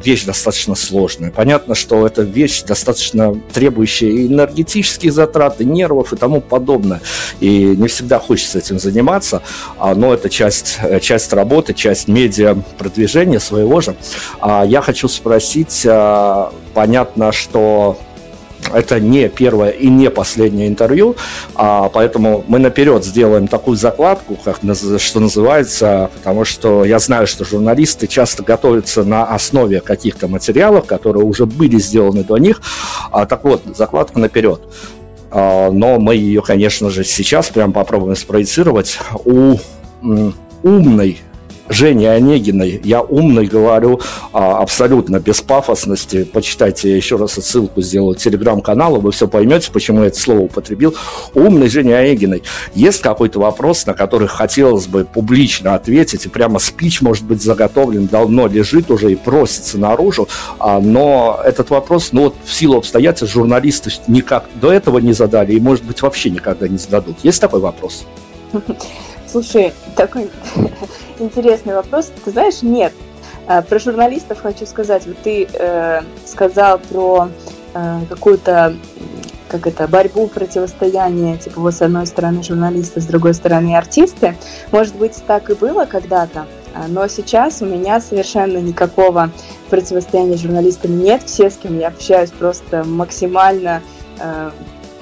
вещь 0.04 0.26
достаточно 0.26 0.76
сложная. 0.76 1.32
Понятно, 1.32 1.76
что 1.76 2.06
это 2.06 2.22
вещь 2.22 2.64
достаточно 2.64 3.34
требующая 3.54 4.28
энергетических 4.28 5.12
затрат, 5.12 5.62
и 5.62 5.66
нервов 5.66 6.14
и 6.14 6.16
тому 6.16 6.42
подобное. 6.42 7.02
И 7.40 7.76
не 7.78 7.88
всегда 7.88 8.20
хочется 8.20 8.60
этим 8.60 8.80
заниматься, 8.80 9.42
а, 9.78 9.96
но 9.96 10.14
это 10.14 10.30
часть, 10.30 10.80
часть 11.02 11.34
работы, 11.34 11.74
часть 11.74 12.08
медиа 12.08 12.56
продвижения 12.78 13.40
своего 13.40 13.82
же. 13.82 13.96
А 14.40 14.66
я 14.66 14.82
хочу 14.82 15.08
спросить, 15.08 15.86
а, 15.88 16.52
понятно, 16.74 17.32
что 17.32 17.98
это 18.74 19.00
не 19.00 19.30
первое 19.30 19.70
и 19.70 19.88
не 19.88 20.10
последнее 20.10 20.68
интервью, 20.68 21.16
а, 21.56 21.90
поэтому 21.90 22.44
мы 22.48 22.60
наперед 22.60 23.04
сделаем 23.04 23.48
такую 23.48 23.78
закладку, 23.78 24.36
как, 24.36 24.60
что 25.00 25.20
называется, 25.20 26.10
потому 26.16 26.46
что 26.46 26.86
я 26.86 27.00
знаю, 27.00 27.28
что 27.28 27.46
журналисты 27.46 28.08
часто 28.08 28.44
готовятся 28.44 29.04
на 29.04 29.26
основе 29.26 29.82
каких-то 29.82 30.28
материалов, 30.28 30.86
которые 30.86 31.24
уже 31.24 31.46
были 31.46 31.78
сделаны 31.78 32.24
до 32.24 32.38
них. 32.38 32.62
А, 33.12 33.26
так 33.26 33.44
вот, 33.44 33.64
закладка 33.76 34.20
наперед. 34.20 34.62
А, 35.32 35.72
но 35.72 36.00
мы 36.00 36.16
ее, 36.16 36.42
конечно 36.42 36.90
же, 36.90 37.04
сейчас 37.04 37.50
прям 37.50 37.74
попробуем 37.74 38.16
спроецировать 38.16 39.00
у 39.26 39.58
умной 40.64 41.20
Жене 41.70 42.12
Онегиной. 42.12 42.82
Я 42.84 43.02
умный 43.02 43.46
говорю 43.46 44.00
а, 44.34 44.60
абсолютно 44.60 45.20
без 45.20 45.42
пафосности. 45.42 46.24
Почитайте 46.24 46.96
еще 46.96 47.16
раз 47.16 47.34
ссылку 47.34 47.82
сделаю 47.82 48.16
телеграм-канала, 48.16 49.00
вы 49.00 49.12
все 49.12 49.28
поймете, 49.28 49.72
почему 49.72 50.02
я 50.02 50.08
это 50.08 50.20
слово 50.20 50.40
употребил. 50.40 50.96
Умный 51.34 51.68
Жене 51.68 51.98
Онегиной. 51.98 52.44
Есть 52.74 53.02
какой-то 53.02 53.40
вопрос, 53.40 53.86
на 53.86 53.94
который 53.94 54.28
хотелось 54.28 54.88
бы 54.88 55.06
публично 55.06 55.76
ответить, 55.76 56.26
и 56.26 56.30
прямо 56.30 56.60
спич, 56.60 57.02
может 57.02 57.26
быть, 57.26 57.42
заготовлен, 57.42 58.08
давно 58.08 58.48
лежит 58.48 58.92
уже 58.92 59.12
и 59.12 59.16
просится 59.16 59.78
наружу, 59.78 60.28
а, 60.60 60.80
но 60.80 61.40
этот 61.44 61.70
вопрос, 61.70 62.10
ну 62.12 62.26
вот 62.26 62.36
в 62.46 62.54
силу 62.54 62.78
обстоятельств 62.78 63.34
журналисты 63.34 63.92
никак 64.08 64.46
до 64.56 64.72
этого 64.72 65.00
не 65.00 65.14
задали 65.14 65.54
и, 65.54 65.60
может 65.60 65.84
быть, 65.84 66.02
вообще 66.02 66.30
никогда 66.30 66.68
не 66.68 66.78
зададут. 66.78 67.18
Есть 67.24 67.42
такой 67.42 67.60
вопрос? 67.60 68.06
Слушай, 69.36 69.74
такой 69.98 70.32
интересный 71.20 71.76
вопрос. 71.76 72.10
Ты 72.24 72.32
знаешь, 72.32 72.62
нет. 72.62 72.94
А, 73.48 73.62
про 73.64 73.80
журналистов 73.80 74.40
хочу 74.42 74.66
сказать. 74.66 75.06
Вот 75.06 75.18
ты 75.24 75.46
э, 75.52 76.04
сказал 76.26 76.80
про 76.80 77.28
э, 77.74 78.00
какую-то 78.08 78.78
как 79.50 79.68
это, 79.68 79.90
борьбу, 79.90 80.28
противостояние, 80.28 81.38
типа 81.38 81.60
вот 81.60 81.74
с 81.74 81.82
одной 81.82 82.08
стороны 82.08 82.44
журналисты, 82.44 83.02
с 83.02 83.06
другой 83.08 83.34
стороны 83.34 83.76
артисты. 83.76 84.38
Может 84.72 84.96
быть, 84.96 85.22
так 85.28 85.50
и 85.50 85.54
было 85.54 85.84
когда-то, 85.84 86.46
а, 86.74 86.88
но 86.88 87.06
сейчас 87.10 87.62
у 87.62 87.66
меня 87.66 88.00
совершенно 88.00 88.60
никакого 88.60 89.32
противостояния 89.70 90.38
журналистами 90.38 90.94
нет. 90.94 91.24
Все, 91.26 91.50
с 91.50 91.58
кем 91.58 91.78
я 91.78 91.90
общаюсь, 91.90 92.32
просто 92.32 92.86
максимально 92.86 93.82
э, 94.18 94.52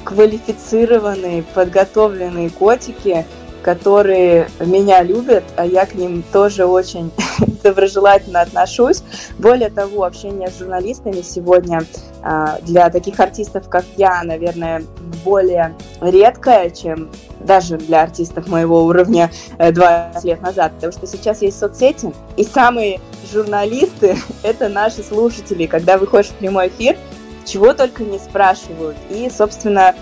квалифицированные, 0.04 1.44
подготовленные 1.54 2.50
котики, 2.50 3.28
которые 3.64 4.50
меня 4.60 5.02
любят, 5.02 5.44
а 5.56 5.66
я 5.66 5.86
к 5.86 5.96
ним 5.96 6.24
тоже 6.32 6.66
очень 6.66 7.12
доброжелательно 7.64 8.42
отношусь. 8.42 9.02
Более 9.40 9.70
того, 9.70 10.04
общение 10.04 10.50
с 10.50 10.60
журналистами 10.60 11.22
сегодня 11.22 11.84
а, 12.22 12.60
для 12.62 12.90
таких 12.90 13.20
артистов, 13.20 13.70
как 13.70 13.86
я, 13.98 14.22
наверное, 14.24 14.84
более 15.24 15.76
редкое, 16.02 16.70
чем 16.70 17.10
даже 17.40 17.78
для 17.78 18.04
артистов 18.04 18.48
моего 18.48 18.84
уровня 18.84 19.32
20 19.58 20.24
э, 20.24 20.28
лет 20.28 20.42
назад, 20.42 20.74
потому 20.76 20.94
что 20.94 21.08
сейчас 21.08 21.42
есть 21.42 21.60
соцсети, 21.60 22.14
и 22.38 22.44
самые 22.44 23.00
журналисты— 23.32 24.18
это 24.44 24.70
наши 24.70 25.04
слушатели. 25.04 25.66
Когда 25.66 25.98
выходишь 25.98 26.32
в 26.32 26.36
прямой 26.36 26.68
эфир, 26.68 26.98
чего 27.46 27.74
только 27.74 28.04
не 28.04 28.20
спрашивают. 28.20 28.98
И, 29.10 29.30
собственно, 29.30 29.96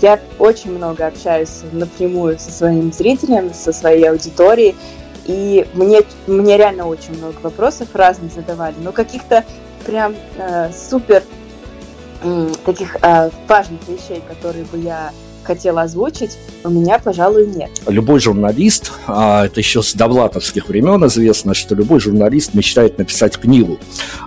я 0.00 0.18
очень 0.38 0.72
много 0.72 1.06
общаюсь 1.06 1.62
напрямую 1.72 2.38
со 2.38 2.50
своим 2.50 2.92
зрителем, 2.92 3.52
со 3.52 3.72
своей 3.72 4.08
аудиторией, 4.08 4.74
и 5.26 5.66
мне, 5.74 6.00
мне 6.26 6.56
реально 6.56 6.86
очень 6.86 7.16
много 7.18 7.36
вопросов 7.42 7.88
разных 7.94 8.32
задавали, 8.32 8.74
но 8.80 8.92
каких-то 8.92 9.44
прям 9.84 10.14
э, 10.38 10.70
супер 10.72 11.22
э, 12.22 12.48
таких 12.64 12.96
э, 13.02 13.30
важных 13.46 13.86
вещей, 13.88 14.22
которые 14.26 14.64
бы 14.64 14.78
я 14.78 15.12
хотела 15.48 15.82
озвучить, 15.82 16.36
у 16.62 16.68
меня, 16.68 16.98
пожалуй, 16.98 17.46
нет. 17.46 17.70
Любой 17.86 18.20
журналист, 18.20 18.92
а 19.06 19.46
это 19.46 19.60
еще 19.60 19.82
с 19.82 19.94
довлатовских 19.94 20.68
времен 20.68 21.04
известно, 21.06 21.54
что 21.54 21.74
любой 21.74 22.00
журналист 22.00 22.52
мечтает 22.52 22.98
написать 22.98 23.38
книгу. 23.38 23.78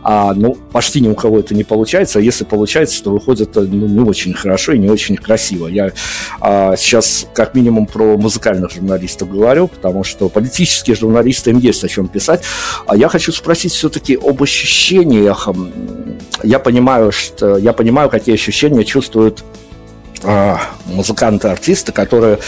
А, 0.02 0.34
ну, 0.34 0.58
почти 0.72 1.00
ни 1.00 1.08
у 1.08 1.16
кого 1.16 1.40
это 1.40 1.54
не 1.54 1.64
получается, 1.64 2.18
а 2.18 2.22
если 2.24 2.44
получается, 2.44 3.04
то 3.04 3.12
выходит 3.12 3.56
ну, 3.56 3.88
не 3.88 4.00
очень 4.00 4.34
хорошо 4.34 4.72
и 4.72 4.80
не 4.80 4.90
очень 4.90 5.16
красиво. 5.16 5.68
Я 5.68 5.92
а, 6.40 6.76
сейчас 6.76 7.28
как 7.36 7.54
минимум 7.54 7.86
про 7.86 8.18
музыкальных 8.18 8.72
журналистов 8.72 9.30
говорю, 9.30 9.68
потому 9.68 10.04
что 10.04 10.28
политические 10.28 10.96
журналисты 10.96 11.52
им 11.52 11.60
есть 11.60 11.84
о 11.84 11.88
чем 11.88 12.08
писать. 12.08 12.42
А 12.88 12.96
я 12.96 13.10
хочу 13.10 13.32
спросить 13.32 13.74
все-таки 13.74 14.16
об 14.16 14.42
ощущениях. 14.42 15.48
Я 16.44 16.58
понимаю, 16.58 17.12
что 17.12 17.58
я 17.58 17.74
понимаю, 17.74 18.10
какие 18.10 18.34
ощущения 18.34 18.84
чувствуют 18.84 19.44
а, 20.24 20.60
музыканты, 20.86 21.48
артисты, 21.48 21.92
которые 21.92 22.40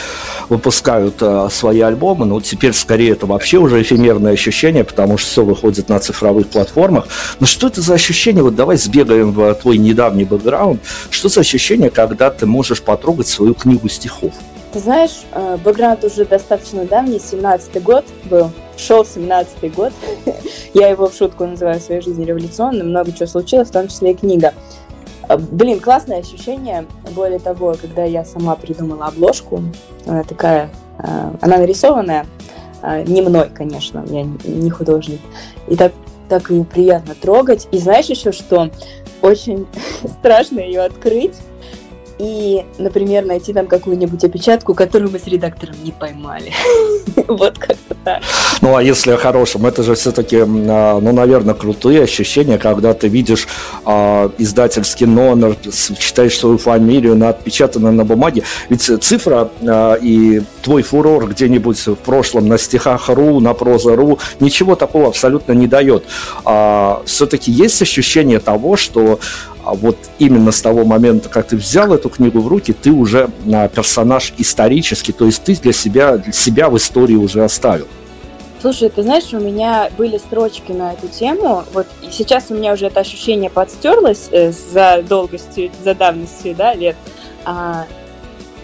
выпускают 0.49 1.15
а, 1.21 1.49
свои 1.49 1.81
альбомы. 1.81 2.25
Ну, 2.25 2.41
теперь 2.41 2.73
скорее 2.73 3.12
это 3.12 3.25
вообще 3.25 3.57
уже 3.57 3.81
эфемерное 3.81 4.33
ощущение, 4.33 4.83
потому 4.83 5.17
что 5.17 5.29
все 5.29 5.43
выходит 5.43 5.89
на 5.89 5.99
цифровых 5.99 6.47
платформах. 6.47 7.07
Но 7.39 7.45
что 7.45 7.67
это 7.67 7.81
за 7.81 7.95
ощущение? 7.95 8.43
Вот 8.43 8.55
давай 8.55 8.77
сбегаем 8.77 9.31
в 9.31 9.53
твой 9.55 9.77
недавний 9.77 10.25
бэкграунд. 10.25 10.81
Что 11.09 11.29
за 11.29 11.41
ощущение, 11.41 11.89
когда 11.89 12.29
ты 12.29 12.45
можешь 12.45 12.81
потрогать 12.81 13.27
свою 13.27 13.53
книгу 13.53 13.89
стихов? 13.89 14.33
Ты 14.73 14.79
знаешь, 14.79 15.21
э, 15.31 15.57
бэкграунд 15.63 16.03
уже 16.03 16.25
достаточно 16.25 16.83
давний, 16.86 17.17
17-й 17.17 17.79
год 17.79 18.05
был, 18.25 18.49
шел 18.75 19.03
17-й 19.03 19.69
год. 19.69 19.93
Я 20.73 20.88
его 20.88 21.09
в 21.09 21.15
шутку 21.15 21.45
называю 21.45 21.79
в 21.79 21.83
своей 21.83 22.01
жизни 22.01 22.25
революционным, 22.25 22.89
много 22.89 23.12
чего 23.12 23.27
случилось, 23.27 23.69
в 23.69 23.71
том 23.71 23.88
числе 23.88 24.12
и 24.12 24.15
книга. 24.15 24.53
А, 25.27 25.38
блин, 25.38 25.79
классное 25.79 26.19
ощущение. 26.19 26.86
Более 27.12 27.39
того, 27.39 27.75
когда 27.79 28.03
я 28.03 28.25
сама 28.25 28.55
придумала 28.55 29.07
обложку, 29.07 29.62
она 30.05 30.23
такая, 30.23 30.69
а, 30.97 31.33
она 31.41 31.57
нарисованная, 31.57 32.25
а, 32.81 33.01
не 33.03 33.21
мной, 33.21 33.49
конечно, 33.53 34.05
я 34.09 34.23
не 34.23 34.69
художник. 34.69 35.21
И 35.67 35.75
так, 35.75 35.93
так 36.29 36.49
ее 36.49 36.63
приятно 36.65 37.15
трогать. 37.15 37.67
И 37.71 37.77
знаешь 37.77 38.07
еще 38.07 38.31
что? 38.31 38.69
Очень 39.21 39.67
страшно 40.19 40.59
ее 40.59 40.81
открыть 40.81 41.36
и, 42.19 42.65
например, 42.78 43.26
найти 43.26 43.54
там 43.54 43.67
какую-нибудь 43.67 44.23
опечатку, 44.23 44.73
которую 44.73 45.12
мы 45.12 45.19
с 45.19 45.28
редактором 45.28 45.76
не 45.84 45.91
поймали. 45.91 46.52
Вот 47.28 47.58
как-то 47.58 47.95
так. 48.04 48.23
Ну, 48.62 48.76
а 48.76 48.82
если 48.82 49.12
о 49.12 49.17
хорошем, 49.17 49.65
это 49.65 49.84
же 49.84 49.93
все-таки, 49.95 50.38
а, 50.39 50.99
ну, 50.99 51.12
наверное, 51.12 51.54
крутые 51.54 52.04
ощущения, 52.04 52.58
когда 52.58 52.93
ты 52.93 53.08
видишь 53.08 53.47
а, 53.86 54.32
издательский 54.38 55.06
номер, 55.06 55.56
читаешь 55.99 56.38
свою 56.38 56.58
фамилию, 56.58 57.15
на 57.15 57.30
отпечатанной 57.30 57.91
на 57.91 58.04
бумаге. 58.04 58.43
Ведь 58.69 58.82
цифра 58.82 59.52
а, 59.62 59.95
и 59.95 60.41
твой 60.63 60.82
фурор 60.82 61.28
где-нибудь 61.28 61.86
в 61.86 61.95
прошлом 61.95 62.47
на 62.47 62.58
стихах 62.58 63.10
ру, 63.10 63.39
на 63.39 63.54
проза 63.54 63.95
ру, 63.95 64.19
ничего 64.39 64.76
такого 64.76 65.10
абсолютно 65.10 65.52
не 65.52 65.67
дает. 65.67 66.06
Все-таки 67.06 67.52
есть 67.52 67.81
ощущение 67.81 68.40
того, 68.40 68.75
что 68.77 69.19
а 69.63 69.73
вот 69.73 69.97
именно 70.19 70.51
с 70.51 70.61
того 70.61 70.83
момента, 70.83 71.29
как 71.29 71.47
ты 71.47 71.55
взял 71.55 71.93
эту 71.93 72.09
книгу 72.09 72.41
в 72.41 72.47
руки, 72.47 72.73
ты 72.73 72.91
уже 72.91 73.29
персонаж 73.73 74.33
исторический, 74.37 75.13
то 75.13 75.25
есть 75.25 75.43
ты 75.43 75.55
для 75.55 75.73
себя, 75.73 76.17
для 76.17 76.33
себя 76.33 76.69
в 76.69 76.77
истории 76.77 77.15
уже 77.15 77.43
оставил. 77.43 77.87
Слушай, 78.61 78.89
ты 78.89 79.03
знаешь, 79.03 79.33
у 79.33 79.39
меня 79.39 79.89
были 79.97 80.17
строчки 80.17 80.71
на 80.71 80.93
эту 80.93 81.09
тему. 81.09 81.65
Вот 81.73 81.85
сейчас 82.09 82.45
у 82.49 82.53
меня 82.53 82.71
уже 82.71 82.85
это 82.85 83.01
ощущение 83.01 83.49
подстерлось 83.49 84.29
э, 84.31 84.53
за 84.53 85.03
долгостью, 85.07 85.69
за 85.83 85.93
давностью, 85.93 86.55
да, 86.55 86.73
лет. 86.73 86.95
А, 87.43 87.85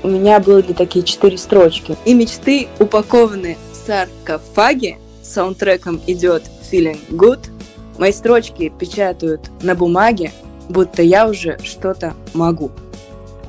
у 0.02 0.08
меня 0.08 0.40
были 0.40 0.72
такие 0.72 1.04
четыре 1.04 1.38
строчки. 1.38 1.98
И 2.06 2.14
мечты 2.14 2.70
упакованы 2.80 3.58
в 3.74 3.88
саркофаге. 3.88 5.00
Саундтреком 5.22 6.00
идет 6.08 6.44
Feeling 6.72 7.00
Good. 7.10 7.50
Мои 7.98 8.14
строчки 8.14 8.72
печатают 8.80 9.52
на 9.62 9.76
бумаге, 9.76 10.32
будто 10.70 11.02
я 11.02 11.28
уже 11.28 11.58
что-то 11.64 12.14
могу. 12.34 12.72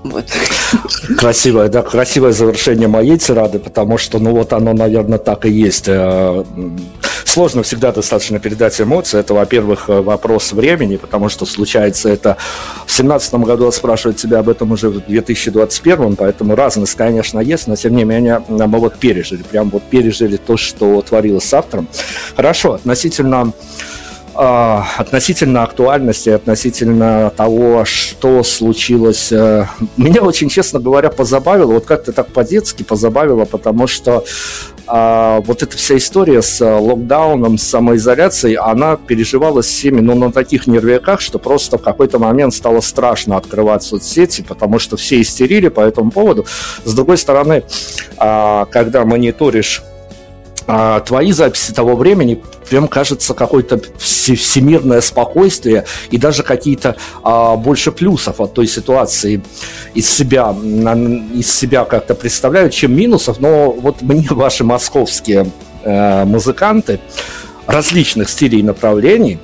Вот. 0.02 0.24
Красивое, 1.18 1.68
да, 1.68 1.82
красивое 1.82 2.32
завершение 2.32 2.88
моей 2.88 3.18
тирады, 3.18 3.58
потому 3.58 3.98
что, 3.98 4.18
ну 4.18 4.32
вот 4.32 4.52
оно, 4.54 4.72
наверное, 4.72 5.18
так 5.18 5.44
и 5.44 5.50
есть. 5.50 5.84
Э, 5.88 6.42
сложно 7.24 7.62
всегда 7.62 7.92
достаточно 7.92 8.38
передать 8.38 8.80
эмоции. 8.80 9.20
Это, 9.20 9.34
во-первых, 9.34 9.90
э, 9.90 10.00
вопрос 10.00 10.52
времени, 10.52 10.96
потому 10.96 11.28
что 11.28 11.44
случается 11.44 12.08
это 12.08 12.38
в 12.86 12.92
семнадцатом 12.92 13.44
году, 13.44 13.70
спрашивают 13.72 14.16
тебя 14.16 14.38
об 14.38 14.48
этом 14.48 14.72
уже 14.72 14.88
в 14.88 15.04
2021, 15.06 16.16
поэтому 16.16 16.54
разность, 16.54 16.94
конечно, 16.94 17.38
есть, 17.38 17.66
но 17.66 17.76
тем 17.76 17.94
не 17.94 18.04
менее 18.04 18.42
мы 18.48 18.78
вот 18.78 18.96
пережили, 18.96 19.42
прям 19.42 19.68
вот 19.68 19.82
пережили 19.82 20.38
то, 20.38 20.56
что 20.56 21.02
творилось 21.02 21.44
с 21.44 21.52
автором. 21.52 21.88
Хорошо, 22.36 22.74
относительно 22.74 23.52
относительно 24.40 25.64
актуальности, 25.64 26.30
относительно 26.30 27.30
того, 27.36 27.84
что 27.84 28.42
случилось. 28.42 29.30
Э, 29.32 29.66
меня 29.98 30.22
очень, 30.22 30.48
честно 30.48 30.80
говоря, 30.80 31.10
позабавило, 31.10 31.74
вот 31.74 31.84
как-то 31.84 32.12
так 32.12 32.28
по-детски 32.28 32.82
позабавило, 32.82 33.44
потому 33.44 33.86
что 33.86 34.24
а, 34.86 35.40
вот 35.42 35.62
эта 35.62 35.76
вся 35.76 35.98
история 35.98 36.40
с 36.40 36.64
локдауном, 36.64 37.58
с 37.58 37.64
самоизоляцией, 37.64 38.56
она 38.56 38.96
переживалась 38.96 39.66
всеми, 39.66 40.00
ну, 40.00 40.14
на 40.14 40.32
таких 40.32 40.66
нервяках, 40.66 41.20
что 41.20 41.38
просто 41.38 41.78
в 41.78 41.82
какой-то 41.82 42.18
момент 42.18 42.54
стало 42.54 42.80
страшно 42.80 43.36
открывать 43.36 43.82
соцсети, 43.82 44.42
потому 44.42 44.78
что 44.78 44.96
все 44.96 45.20
истерили 45.20 45.68
по 45.68 45.80
этому 45.80 46.10
поводу. 46.10 46.46
С 46.84 46.94
другой 46.94 47.18
стороны, 47.18 47.62
а, 48.16 48.64
когда 48.64 49.04
мониторишь 49.04 49.82
а, 50.72 51.00
твои 51.00 51.32
записи 51.32 51.72
того 51.72 51.96
времени 51.96 52.40
прям 52.68 52.86
кажется 52.86 53.34
какое-то 53.34 53.80
всемирное 53.98 55.00
спокойствие 55.00 55.84
и 56.12 56.16
даже 56.16 56.44
какие-то 56.44 56.94
а, 57.24 57.56
больше 57.56 57.90
плюсов 57.90 58.40
от 58.40 58.54
той 58.54 58.68
ситуации 58.68 59.42
из 59.94 60.08
себя, 60.08 60.54
из 61.34 61.52
себя 61.52 61.84
как-то 61.84 62.14
представляют, 62.14 62.72
чем 62.72 62.94
минусов. 62.94 63.40
Но 63.40 63.72
вот 63.72 64.02
мне 64.02 64.28
ваши 64.30 64.62
московские 64.62 65.50
э, 65.82 66.24
музыканты 66.24 67.00
различных 67.66 68.28
стилей 68.28 68.60
и 68.60 68.62
направлений, 68.62 69.38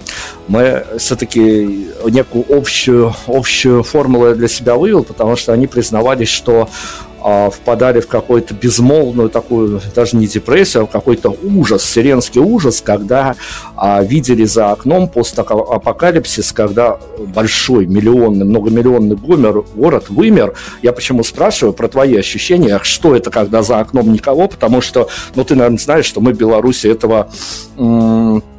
мы 0.49 0.85
все-таки 0.99 1.89
некую 2.09 2.45
общую, 2.49 3.15
общую 3.27 3.83
формулу 3.83 4.35
для 4.35 4.49
себя 4.49 4.77
вывел, 4.77 5.03
потому 5.03 5.35
что 5.37 5.53
они 5.53 5.67
признавались, 5.67 6.29
что 6.29 6.69
впадали 7.51 8.01
в 8.01 8.09
какую-то 8.09 8.55
безмолвную 8.55 9.29
такую, 9.29 9.81
даже 9.95 10.17
не 10.17 10.27
депрессию, 10.27 10.85
а 10.85 10.87
какой-то 10.87 11.37
ужас, 11.43 11.85
сиренский 11.85 12.41
ужас, 12.41 12.81
когда 12.81 13.35
а, 13.77 14.03
видели 14.03 14.45
за 14.45 14.71
окном 14.71 15.09
постапокалипсис, 15.09 16.53
когда 16.53 16.99
большой, 17.19 17.87
миллионный, 17.87 18.45
многомиллионный 18.45 19.17
гумер, 19.17 19.63
город 19.75 20.07
вымер. 20.09 20.55
Я 20.83 20.93
почему 20.93 21.25
спрашиваю 21.25 21.73
про 21.73 21.89
твои 21.89 22.17
ощущения, 22.17 22.79
что 22.83 23.17
это, 23.17 23.31
когда 23.31 23.63
за 23.63 23.81
окном 23.81 24.13
никого, 24.13 24.49
потому 24.49 24.81
что, 24.81 25.09
ну, 25.35 25.45
ты, 25.45 25.55
наверное, 25.55 25.79
знаешь, 25.79 26.07
что 26.07 26.21
мы 26.21 26.33
в 26.33 26.39
Беларуси 26.39 26.87
этого 26.87 27.29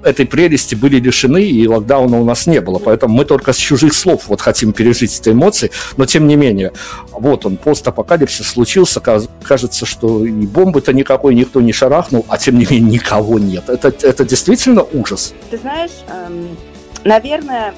этой 0.08 0.26
прелести 0.26 0.76
были 0.76 0.99
лишены, 0.99 1.43
и 1.43 1.68
локдауна 1.68 2.20
у 2.20 2.26
нас 2.26 2.47
не 2.47 2.62
было. 2.62 2.80
Поэтому 2.80 3.16
мы 3.16 3.26
только 3.26 3.53
с 3.53 3.58
чужих 3.58 3.93
слов 3.93 4.24
вот 4.28 4.41
хотим 4.41 4.74
пережить 4.74 5.20
эти 5.20 5.30
эмоции. 5.30 5.72
Но 5.97 6.05
тем 6.05 6.28
не 6.28 6.36
менее, 6.36 6.72
вот 7.12 7.45
он, 7.45 7.58
постапокалипсис 7.58 8.47
случился. 8.47 9.01
Кажется, 9.43 9.86
что 9.86 10.26
и 10.26 10.32
бомбы-то 10.32 10.93
никакой 10.93 11.36
никто 11.36 11.62
не 11.62 11.74
шарахнул, 11.74 12.26
а 12.30 12.38
тем 12.38 12.58
не 12.58 12.66
менее 12.66 12.91
никого 12.91 13.39
нет. 13.39 13.70
Это, 13.70 13.89
это 13.89 14.26
действительно 14.26 14.84
ужас. 14.84 15.34
Ты 15.51 15.58
знаешь, 15.58 15.91
эм, 16.10 16.58
наверное, 17.03 17.74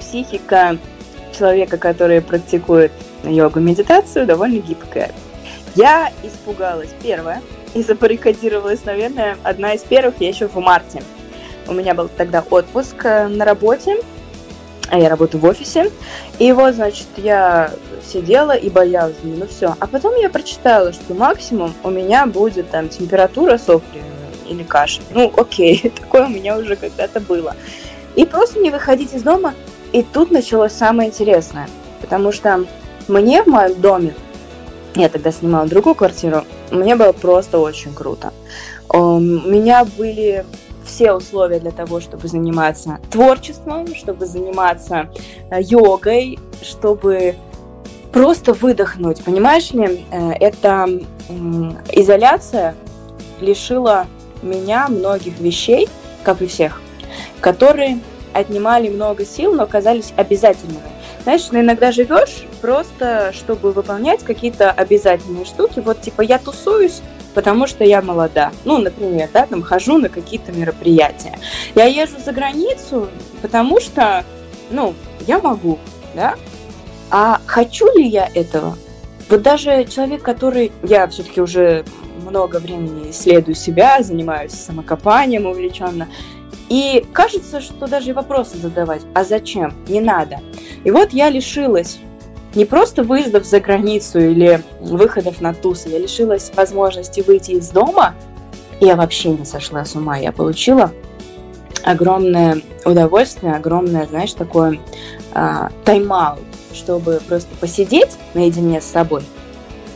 психика 0.00 0.78
человека, 1.36 1.76
который 1.78 2.20
практикует 2.20 2.92
йогу, 3.24 3.60
медитацию, 3.60 4.26
довольно 4.26 4.60
гибкая. 4.60 5.10
Я 5.74 6.10
испугалась, 6.22 6.90
первое, 7.02 7.42
и 7.74 7.82
забаррикадировалась, 7.82 8.84
наверное, 8.84 9.36
одна 9.42 9.74
из 9.74 9.82
первых, 9.82 10.14
я 10.20 10.28
еще 10.28 10.48
в 10.48 10.56
марте. 10.56 11.02
У 11.68 11.72
меня 11.72 11.94
был 11.94 12.08
тогда 12.08 12.44
отпуск 12.48 13.04
э, 13.04 13.28
на 13.28 13.44
работе, 13.44 13.96
а 14.88 14.98
я 14.98 15.08
работаю 15.08 15.40
в 15.40 15.44
офисе. 15.44 15.90
И 16.38 16.52
вот, 16.52 16.74
значит, 16.74 17.08
я 17.16 17.70
сидела 18.06 18.56
и 18.56 18.70
боялась, 18.70 19.16
ну 19.22 19.46
все. 19.46 19.74
А 19.78 19.86
потом 19.86 20.14
я 20.16 20.30
прочитала, 20.30 20.92
что 20.92 21.14
максимум 21.14 21.74
у 21.82 21.90
меня 21.90 22.26
будет 22.26 22.70
там 22.70 22.88
температура, 22.88 23.58
сопли 23.58 24.02
или 24.48 24.62
кашель. 24.62 25.02
Ну, 25.10 25.32
окей, 25.36 25.92
такое 26.00 26.26
у 26.26 26.30
меня 26.30 26.56
уже 26.56 26.76
когда-то 26.76 27.20
было. 27.20 27.56
И 28.14 28.24
просто 28.24 28.60
не 28.60 28.70
выходить 28.70 29.12
из 29.12 29.22
дома. 29.22 29.54
И 29.92 30.02
тут 30.02 30.30
началось 30.30 30.72
самое 30.72 31.10
интересное. 31.10 31.68
Потому 32.00 32.32
что 32.32 32.64
мне 33.08 33.42
в 33.42 33.46
моем 33.46 33.80
доме, 33.80 34.14
я 34.94 35.08
тогда 35.08 35.32
снимала 35.32 35.66
другую 35.66 35.94
квартиру, 35.94 36.44
мне 36.70 36.96
было 36.96 37.12
просто 37.12 37.58
очень 37.58 37.94
круто. 37.94 38.32
У 38.88 39.18
меня 39.18 39.84
были 39.84 40.44
все 40.86 41.12
условия 41.12 41.58
для 41.58 41.72
того, 41.72 42.00
чтобы 42.00 42.28
заниматься 42.28 42.98
творчеством, 43.10 43.94
чтобы 43.94 44.26
заниматься 44.26 45.10
э, 45.50 45.60
йогой, 45.60 46.38
чтобы 46.62 47.34
просто 48.12 48.54
выдохнуть. 48.54 49.22
Понимаешь 49.24 49.72
ли, 49.72 50.06
э, 50.10 50.32
эта 50.40 50.88
изоляция 51.92 52.74
лишила 53.40 54.06
меня 54.42 54.88
многих 54.88 55.38
вещей, 55.40 55.88
как 56.22 56.40
и 56.40 56.46
всех, 56.46 56.80
которые 57.40 58.00
отнимали 58.32 58.88
много 58.88 59.24
сил, 59.24 59.54
но 59.54 59.64
оказались 59.64 60.12
обязательными. 60.16 60.80
Знаешь, 61.22 61.48
ну 61.50 61.60
иногда 61.60 61.90
живешь 61.90 62.46
просто, 62.60 63.32
чтобы 63.34 63.72
выполнять 63.72 64.22
какие-то 64.22 64.70
обязательные 64.70 65.44
штуки. 65.44 65.80
Вот 65.80 66.00
типа 66.00 66.22
я 66.22 66.38
тусуюсь, 66.38 67.00
потому 67.36 67.66
что 67.66 67.84
я 67.84 68.00
молода. 68.00 68.50
Ну, 68.64 68.78
например, 68.78 69.28
да, 69.30 69.44
там 69.44 69.62
хожу 69.62 69.98
на 69.98 70.08
какие-то 70.08 70.52
мероприятия. 70.52 71.38
Я 71.74 71.84
езжу 71.84 72.16
за 72.18 72.32
границу, 72.32 73.10
потому 73.42 73.78
что, 73.78 74.24
ну, 74.70 74.94
я 75.26 75.38
могу, 75.38 75.78
да. 76.14 76.36
А 77.10 77.42
хочу 77.44 77.94
ли 77.94 78.08
я 78.08 78.30
этого? 78.32 78.78
Вот 79.28 79.42
даже 79.42 79.84
человек, 79.84 80.22
который... 80.22 80.72
Я 80.82 81.06
все-таки 81.08 81.42
уже 81.42 81.84
много 82.22 82.56
времени 82.56 83.10
исследую 83.10 83.54
себя, 83.54 84.02
занимаюсь 84.02 84.52
самокопанием 84.52 85.44
увлеченно. 85.44 86.08
И 86.70 87.04
кажется, 87.12 87.60
что 87.60 87.86
даже 87.86 88.14
вопросы 88.14 88.56
задавать, 88.56 89.02
а 89.12 89.24
зачем? 89.24 89.74
Не 89.88 90.00
надо. 90.00 90.40
И 90.84 90.90
вот 90.90 91.12
я 91.12 91.28
лишилась 91.28 91.98
не 92.56 92.64
просто 92.64 93.02
выездов 93.02 93.44
за 93.44 93.60
границу 93.60 94.18
или 94.18 94.62
выходов 94.80 95.40
на 95.40 95.54
тусы, 95.54 95.88
я 95.90 95.98
лишилась 95.98 96.50
возможности 96.54 97.20
выйти 97.20 97.52
из 97.52 97.68
дома, 97.68 98.14
я 98.80 98.96
вообще 98.96 99.30
не 99.30 99.44
сошла 99.44 99.84
с 99.84 99.94
ума. 99.94 100.16
Я 100.18 100.32
получила 100.32 100.90
огромное 101.84 102.60
удовольствие, 102.84 103.54
огромное, 103.54 104.06
знаешь, 104.06 104.32
такое 104.32 104.80
э, 105.34 105.68
тайм-аут, 105.84 106.44
чтобы 106.74 107.20
просто 107.28 107.50
посидеть 107.60 108.16
наедине 108.34 108.80
с 108.80 108.86
собой– 108.86 109.22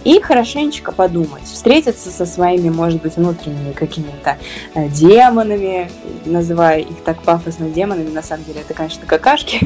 и 0.05 0.21
хорошенечко 0.21 0.93
подумать, 0.93 1.45
встретиться 1.45 2.11
со 2.11 2.27
своими, 2.27 2.69
может 2.69 3.03
быть, 3.03 3.17
внутренними 3.17 3.73
какими-то 3.73 4.39
э, 4.75 4.89
демонами, 4.89 5.91
называя 6.25 6.81
их 6.81 7.03
так 7.05 7.23
пафосно 7.23 7.69
демонами, 7.69 8.09
на 8.09 8.23
самом 8.23 8.45
деле 8.45 8.61
это, 8.61 8.75
конечно, 8.75 9.07
какашки, 9.07 9.61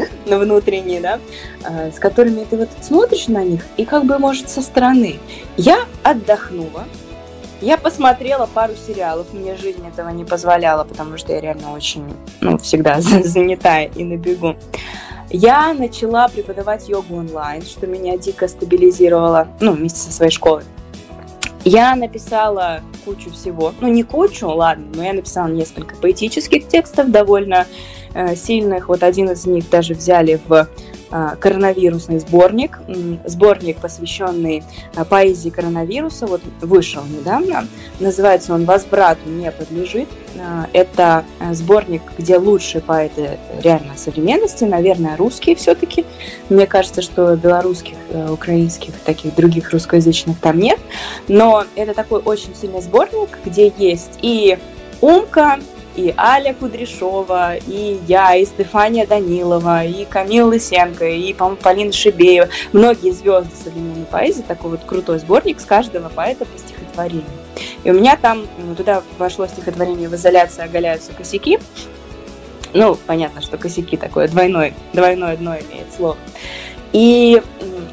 но 0.26 0.38
внутренние, 0.38 1.00
да, 1.00 1.20
э, 1.64 1.92
с 1.92 1.98
которыми 1.98 2.44
ты 2.44 2.56
вот 2.56 2.70
смотришь 2.80 3.28
на 3.28 3.44
них 3.44 3.64
и 3.76 3.84
как 3.84 4.04
бы, 4.04 4.18
может, 4.18 4.48
со 4.48 4.62
стороны. 4.62 5.18
Я 5.56 5.84
отдохнула, 6.02 6.84
я 7.60 7.76
посмотрела 7.76 8.46
пару 8.46 8.72
сериалов, 8.74 9.32
мне 9.32 9.54
жизнь 9.56 9.86
этого 9.86 10.08
не 10.08 10.24
позволяла, 10.24 10.84
потому 10.84 11.18
что 11.18 11.32
я 11.32 11.40
реально 11.40 11.72
очень, 11.72 12.04
ну, 12.40 12.56
всегда 12.58 13.00
занятая 13.00 13.90
и 13.94 14.02
на 14.02 14.16
бегу. 14.16 14.56
Я 15.32 15.72
начала 15.74 16.28
преподавать 16.28 16.88
йогу 16.88 17.16
онлайн, 17.16 17.62
что 17.62 17.86
меня 17.86 18.16
дико 18.16 18.48
стабилизировало, 18.48 19.46
ну, 19.60 19.72
вместе 19.72 20.00
со 20.00 20.12
своей 20.12 20.32
школой. 20.32 20.64
Я 21.64 21.94
написала 21.94 22.80
кучу 23.04 23.30
всего, 23.30 23.72
ну 23.80 23.86
не 23.86 24.02
кучу, 24.02 24.48
ладно, 24.48 24.86
но 24.94 25.04
я 25.04 25.12
написала 25.12 25.46
несколько 25.46 25.94
поэтических 25.94 26.66
текстов 26.66 27.10
довольно 27.10 27.66
э, 28.14 28.34
сильных. 28.34 28.88
Вот 28.88 29.02
один 29.04 29.30
из 29.30 29.46
них 29.46 29.68
даже 29.70 29.94
взяли 29.94 30.40
в 30.48 30.68
коронавирусный 31.10 32.20
сборник, 32.20 32.80
сборник, 33.24 33.78
посвященный 33.78 34.62
а, 34.94 35.04
поэзии 35.04 35.50
коронавируса, 35.50 36.26
вот 36.26 36.40
вышел 36.60 37.02
недавно, 37.04 37.66
называется 37.98 38.54
он 38.54 38.64
«Возврату 38.64 39.28
не 39.28 39.50
подлежит». 39.50 40.08
А, 40.38 40.68
это 40.72 41.24
сборник, 41.52 42.02
где 42.16 42.36
лучшие 42.36 42.80
поэты 42.80 43.38
реально 43.62 43.96
современности, 43.96 44.64
наверное, 44.64 45.16
русские 45.16 45.56
все-таки. 45.56 46.04
Мне 46.48 46.66
кажется, 46.66 47.02
что 47.02 47.34
белорусских, 47.36 47.96
э, 48.10 48.30
украинских, 48.30 48.94
таких 49.04 49.34
других 49.34 49.72
русскоязычных 49.72 50.38
там 50.38 50.58
нет, 50.58 50.78
но 51.28 51.64
это 51.74 51.94
такой 51.94 52.20
очень 52.20 52.54
сильный 52.54 52.82
сборник, 52.82 53.38
где 53.44 53.72
есть 53.76 54.18
и 54.22 54.58
Умка, 55.00 55.58
и 55.96 56.14
Аля 56.16 56.54
Кудряшова, 56.54 57.56
и 57.56 57.98
я, 58.06 58.34
и 58.36 58.44
Стефания 58.44 59.06
Данилова, 59.06 59.84
и 59.84 60.04
Камил 60.04 60.48
Лысенко, 60.48 61.08
и, 61.08 61.32
по-моему, 61.32 61.58
Полина 61.60 61.92
Шибеева. 61.92 62.48
Многие 62.72 63.12
звезды 63.12 63.50
современной 63.62 64.04
поэзии, 64.04 64.42
такой 64.42 64.72
вот 64.72 64.80
крутой 64.84 65.18
сборник 65.18 65.60
с 65.60 65.64
каждого 65.64 66.08
поэта 66.08 66.44
по 66.44 66.58
стихотворению. 66.58 67.24
И 67.84 67.90
у 67.90 67.94
меня 67.94 68.16
там, 68.16 68.46
туда 68.76 69.02
вошло 69.18 69.46
стихотворение 69.46 70.08
«В 70.08 70.14
изоляции 70.14 70.62
оголяются 70.62 71.12
косяки». 71.12 71.58
Ну, 72.72 72.96
понятно, 73.06 73.42
что 73.42 73.58
косяки 73.58 73.96
такое 73.96 74.28
двойное, 74.28 74.74
двойное 74.92 75.36
дно 75.36 75.56
имеет 75.56 75.92
слово. 75.96 76.16
И, 76.92 77.42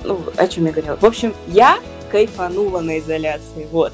ну, 0.04 0.22
о 0.36 0.48
чем 0.48 0.66
я 0.66 0.72
говорила? 0.72 0.98
В 0.98 1.06
общем, 1.06 1.34
я 1.48 1.80
кайфанула 2.12 2.82
на 2.82 3.00
изоляции, 3.00 3.68
вот. 3.72 3.94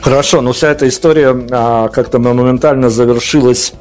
Хорошо, 0.00 0.40
но 0.40 0.52
вся 0.52 0.70
эта 0.70 0.88
история 0.88 1.36
а, 1.50 1.88
как-то 1.88 2.18
моментально 2.18 2.90
завершилась 2.90 3.72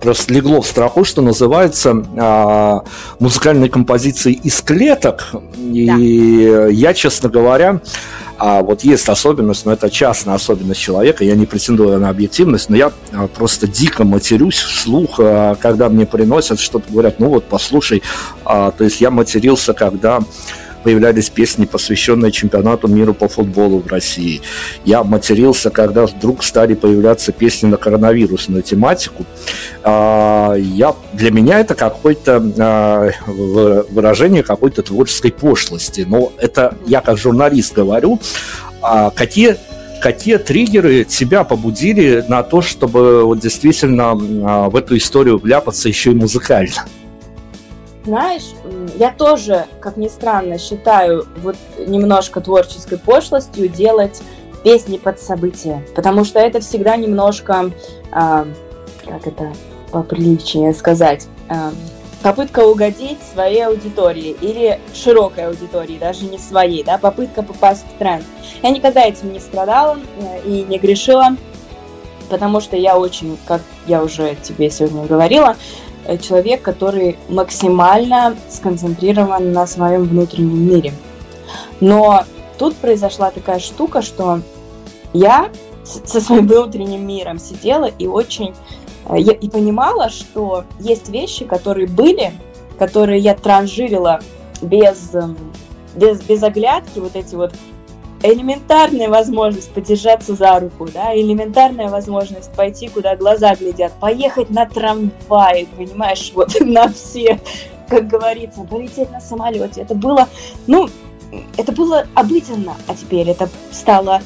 просто 0.00 0.32
легло 0.32 0.62
в 0.62 0.66
страху, 0.66 1.04
что 1.04 1.22
называется 1.22 2.02
а, 2.16 2.84
музыкальной 3.18 3.68
композиции 3.68 4.32
из 4.32 4.60
клеток. 4.62 5.32
И 5.58 6.48
да. 6.50 6.68
я, 6.68 6.94
честно 6.94 7.28
говоря, 7.28 7.80
а 8.38 8.62
вот 8.62 8.82
есть 8.84 9.06
особенность, 9.08 9.66
но 9.66 9.72
это 9.72 9.90
частная 9.90 10.34
особенность 10.34 10.80
человека, 10.80 11.24
я 11.24 11.34
не 11.34 11.44
претендую 11.44 11.98
на 12.00 12.08
объективность, 12.08 12.70
но 12.70 12.76
я 12.76 12.90
а, 13.12 13.26
просто 13.28 13.66
дико 13.66 14.04
матерюсь 14.04 14.58
вслух, 14.58 15.16
а, 15.18 15.56
когда 15.56 15.90
мне 15.90 16.06
приносят 16.06 16.58
что-то, 16.58 16.90
говорят, 16.90 17.20
ну 17.20 17.28
вот 17.28 17.44
послушай, 17.44 18.02
а, 18.46 18.70
то 18.70 18.84
есть 18.84 19.02
я 19.02 19.10
матерился, 19.10 19.74
когда 19.74 20.20
появлялись 20.82 21.30
песни, 21.30 21.64
посвященные 21.64 22.32
чемпионату 22.32 22.88
мира 22.88 23.12
по 23.12 23.28
футболу 23.28 23.80
в 23.80 23.86
России. 23.86 24.42
Я 24.84 25.04
матерился, 25.04 25.70
когда 25.70 26.06
вдруг 26.06 26.42
стали 26.42 26.74
появляться 26.74 27.32
песни 27.32 27.68
на 27.68 27.76
коронавирусную 27.76 28.62
тематику. 28.62 29.24
А, 29.82 30.54
я, 30.54 30.94
для 31.12 31.30
меня 31.30 31.60
это 31.60 31.74
какое-то 31.74 32.42
а, 32.58 33.10
выражение 33.26 34.42
какой-то 34.42 34.82
творческой 34.82 35.32
пошлости. 35.32 36.04
Но 36.08 36.32
это 36.38 36.76
я 36.86 37.00
как 37.00 37.18
журналист 37.18 37.74
говорю. 37.74 38.20
А 38.82 39.10
какие 39.10 39.56
какие 40.00 40.38
триггеры 40.38 41.04
тебя 41.04 41.44
побудили 41.44 42.24
на 42.26 42.42
то, 42.42 42.62
чтобы 42.62 43.24
вот 43.24 43.38
действительно 43.40 44.14
в 44.14 44.74
эту 44.74 44.96
историю 44.96 45.38
вляпаться 45.38 45.88
еще 45.88 46.12
и 46.12 46.14
музыкально? 46.14 46.86
Знаешь, 48.04 48.54
я 48.96 49.10
тоже, 49.12 49.66
как 49.80 49.96
ни 49.96 50.08
странно, 50.08 50.58
считаю 50.58 51.26
вот 51.38 51.56
немножко 51.78 52.40
творческой 52.40 52.98
пошлостью 52.98 53.68
делать 53.68 54.22
песни 54.64 54.96
под 54.96 55.20
события, 55.20 55.84
потому 55.94 56.24
что 56.24 56.38
это 56.38 56.60
всегда 56.60 56.96
немножко, 56.96 57.70
э, 58.12 58.44
как 59.04 59.26
это 59.26 59.52
поприличнее 59.92 60.72
сказать, 60.72 61.26
э, 61.48 61.70
попытка 62.22 62.60
угодить 62.60 63.18
своей 63.32 63.66
аудитории 63.66 64.36
или 64.40 64.80
широкой 64.94 65.46
аудитории, 65.46 65.98
даже 65.98 66.24
не 66.24 66.38
своей, 66.38 66.82
да, 66.84 66.98
попытка 66.98 67.42
попасть 67.42 67.84
в 67.84 67.98
тренд. 67.98 68.24
Я 68.62 68.70
никогда 68.70 69.02
этим 69.02 69.32
не 69.32 69.40
страдала 69.40 69.98
э, 70.18 70.40
и 70.46 70.62
не 70.62 70.78
грешила, 70.78 71.36
потому 72.28 72.60
что 72.60 72.76
я 72.76 72.98
очень, 72.98 73.36
как 73.46 73.62
я 73.86 74.02
уже 74.02 74.36
тебе 74.42 74.70
сегодня 74.70 75.04
говорила, 75.06 75.56
человек, 76.20 76.62
который 76.62 77.18
максимально 77.28 78.36
сконцентрирован 78.48 79.52
на 79.52 79.66
своем 79.66 80.04
внутреннем 80.04 80.68
мире. 80.68 80.92
Но 81.80 82.24
тут 82.58 82.76
произошла 82.76 83.30
такая 83.30 83.58
штука, 83.58 84.02
что 84.02 84.40
я 85.12 85.50
со 85.82 86.20
своим 86.20 86.46
внутренним 86.46 87.06
миром 87.06 87.38
сидела 87.38 87.86
и 87.86 88.06
очень 88.06 88.54
э, 89.06 89.18
и 89.18 89.48
понимала, 89.48 90.10
что 90.10 90.64
есть 90.78 91.08
вещи, 91.08 91.44
которые 91.44 91.88
были, 91.88 92.32
которые 92.78 93.18
я 93.18 93.34
транжирила 93.34 94.20
без, 94.62 95.14
эм, 95.14 95.36
без, 95.96 96.20
без 96.22 96.42
оглядки, 96.42 96.98
вот 96.98 97.16
эти 97.16 97.34
вот 97.34 97.52
элементарная 98.22 99.08
возможность 99.08 99.70
подержаться 99.70 100.34
за 100.34 100.58
руку, 100.60 100.86
да, 100.92 101.14
элементарная 101.16 101.88
возможность 101.88 102.52
пойти, 102.52 102.88
куда 102.88 103.16
глаза 103.16 103.54
глядят, 103.54 103.92
поехать 104.00 104.50
на 104.50 104.66
трамвае, 104.66 105.66
понимаешь, 105.76 106.32
вот 106.34 106.54
на 106.60 106.92
все, 106.92 107.40
как 107.88 108.08
говорится, 108.08 108.62
полететь 108.62 109.10
на 109.10 109.20
самолете. 109.20 109.82
Это 109.82 109.94
было, 109.94 110.28
ну, 110.66 110.88
это 111.56 111.72
было 111.72 112.06
обыденно, 112.14 112.74
а 112.86 112.94
теперь 112.94 113.28
это 113.28 113.48
стало 113.70 114.20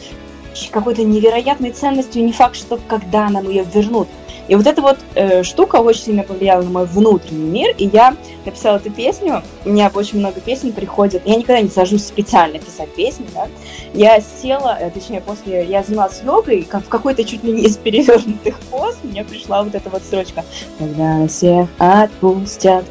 какой-то 0.70 1.02
невероятной 1.02 1.72
ценностью, 1.72 2.24
не 2.24 2.32
факт, 2.32 2.56
что 2.56 2.78
когда 2.88 3.28
нам 3.28 3.48
ее 3.48 3.64
вернут. 3.64 4.08
И 4.48 4.54
вот 4.56 4.66
эта 4.66 4.82
вот 4.82 4.98
э, 5.14 5.42
штука 5.42 5.76
очень 5.76 6.02
сильно 6.02 6.22
повлияла 6.22 6.62
на 6.62 6.70
мой 6.70 6.86
внутренний 6.86 7.50
мир, 7.50 7.74
и 7.78 7.86
я 7.86 8.16
написала 8.44 8.76
эту 8.76 8.90
песню, 8.90 9.42
у 9.64 9.70
меня 9.70 9.90
очень 9.94 10.18
много 10.18 10.40
песен 10.40 10.72
приходит, 10.72 11.22
я 11.24 11.36
никогда 11.36 11.60
не 11.60 11.70
сажусь 11.70 12.04
специально 12.04 12.58
писать 12.58 12.92
песни, 12.94 13.26
да, 13.34 13.48
я 13.94 14.20
села, 14.20 14.76
э, 14.78 14.90
точнее, 14.90 15.20
после, 15.20 15.64
я 15.64 15.82
занималась 15.82 16.20
йогой, 16.22 16.62
как 16.62 16.84
в 16.84 16.88
какой-то 16.88 17.24
чуть 17.24 17.42
ли 17.42 17.52
не 17.52 17.62
из 17.62 17.76
перевернутых 17.78 18.58
пост, 18.70 18.98
мне 19.02 19.24
пришла 19.24 19.62
вот 19.62 19.74
эта 19.74 19.88
вот 19.88 20.02
строчка, 20.02 20.44
когда 20.78 21.26
всех 21.26 21.68
отпустят, 21.78 22.84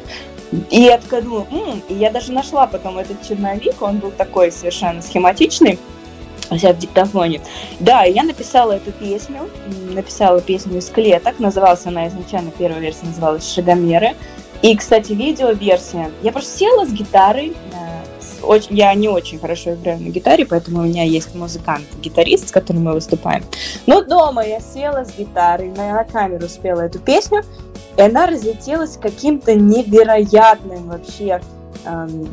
и 0.70 0.82
я 0.82 0.98
такая 0.98 1.22
думаю, 1.22 1.46
м-м", 1.50 1.82
и 1.88 1.94
я 1.94 2.10
даже 2.10 2.32
нашла 2.32 2.66
потом 2.66 2.98
этот 2.98 3.22
черновик, 3.26 3.80
он 3.80 3.98
был 3.98 4.10
такой 4.10 4.52
совершенно 4.52 5.02
схематичный, 5.02 5.78
у 6.54 6.72
в 6.72 6.78
диктофоне. 6.78 7.40
Да, 7.80 8.04
я 8.04 8.22
написала 8.22 8.72
эту 8.72 8.92
песню, 8.92 9.48
написала 9.92 10.40
песню 10.40 10.78
из 10.78 10.88
клеток, 10.88 11.38
называлась 11.38 11.86
она 11.86 12.08
изначально, 12.08 12.50
первая 12.56 12.80
версия 12.80 13.06
называлась 13.06 13.50
«Шагомеры». 13.52 14.14
И, 14.62 14.74
кстати, 14.76 15.12
видео-версия. 15.12 16.10
Я 16.22 16.32
просто 16.32 16.58
села 16.58 16.86
с 16.86 16.90
гитарой, 16.90 17.52
э, 17.72 18.42
очень, 18.42 18.76
я 18.76 18.94
не 18.94 19.08
очень 19.08 19.38
хорошо 19.38 19.74
играю 19.74 20.00
на 20.00 20.08
гитаре, 20.08 20.46
поэтому 20.46 20.80
у 20.80 20.84
меня 20.84 21.04
есть 21.04 21.34
музыкант, 21.34 21.84
гитарист, 22.00 22.48
с 22.48 22.50
которым 22.50 22.84
мы 22.84 22.94
выступаем. 22.94 23.44
Но 23.86 24.02
дома 24.02 24.46
я 24.46 24.60
села 24.60 25.04
с 25.04 25.14
гитарой, 25.16 25.68
на 25.68 26.02
камеру 26.04 26.48
спела 26.48 26.82
эту 26.82 26.98
песню, 26.98 27.42
и 27.96 28.00
она 28.00 28.26
разлетелась 28.26 28.96
каким-то 28.96 29.54
невероятным 29.54 30.88
вообще 30.88 31.40
эм, 31.84 32.28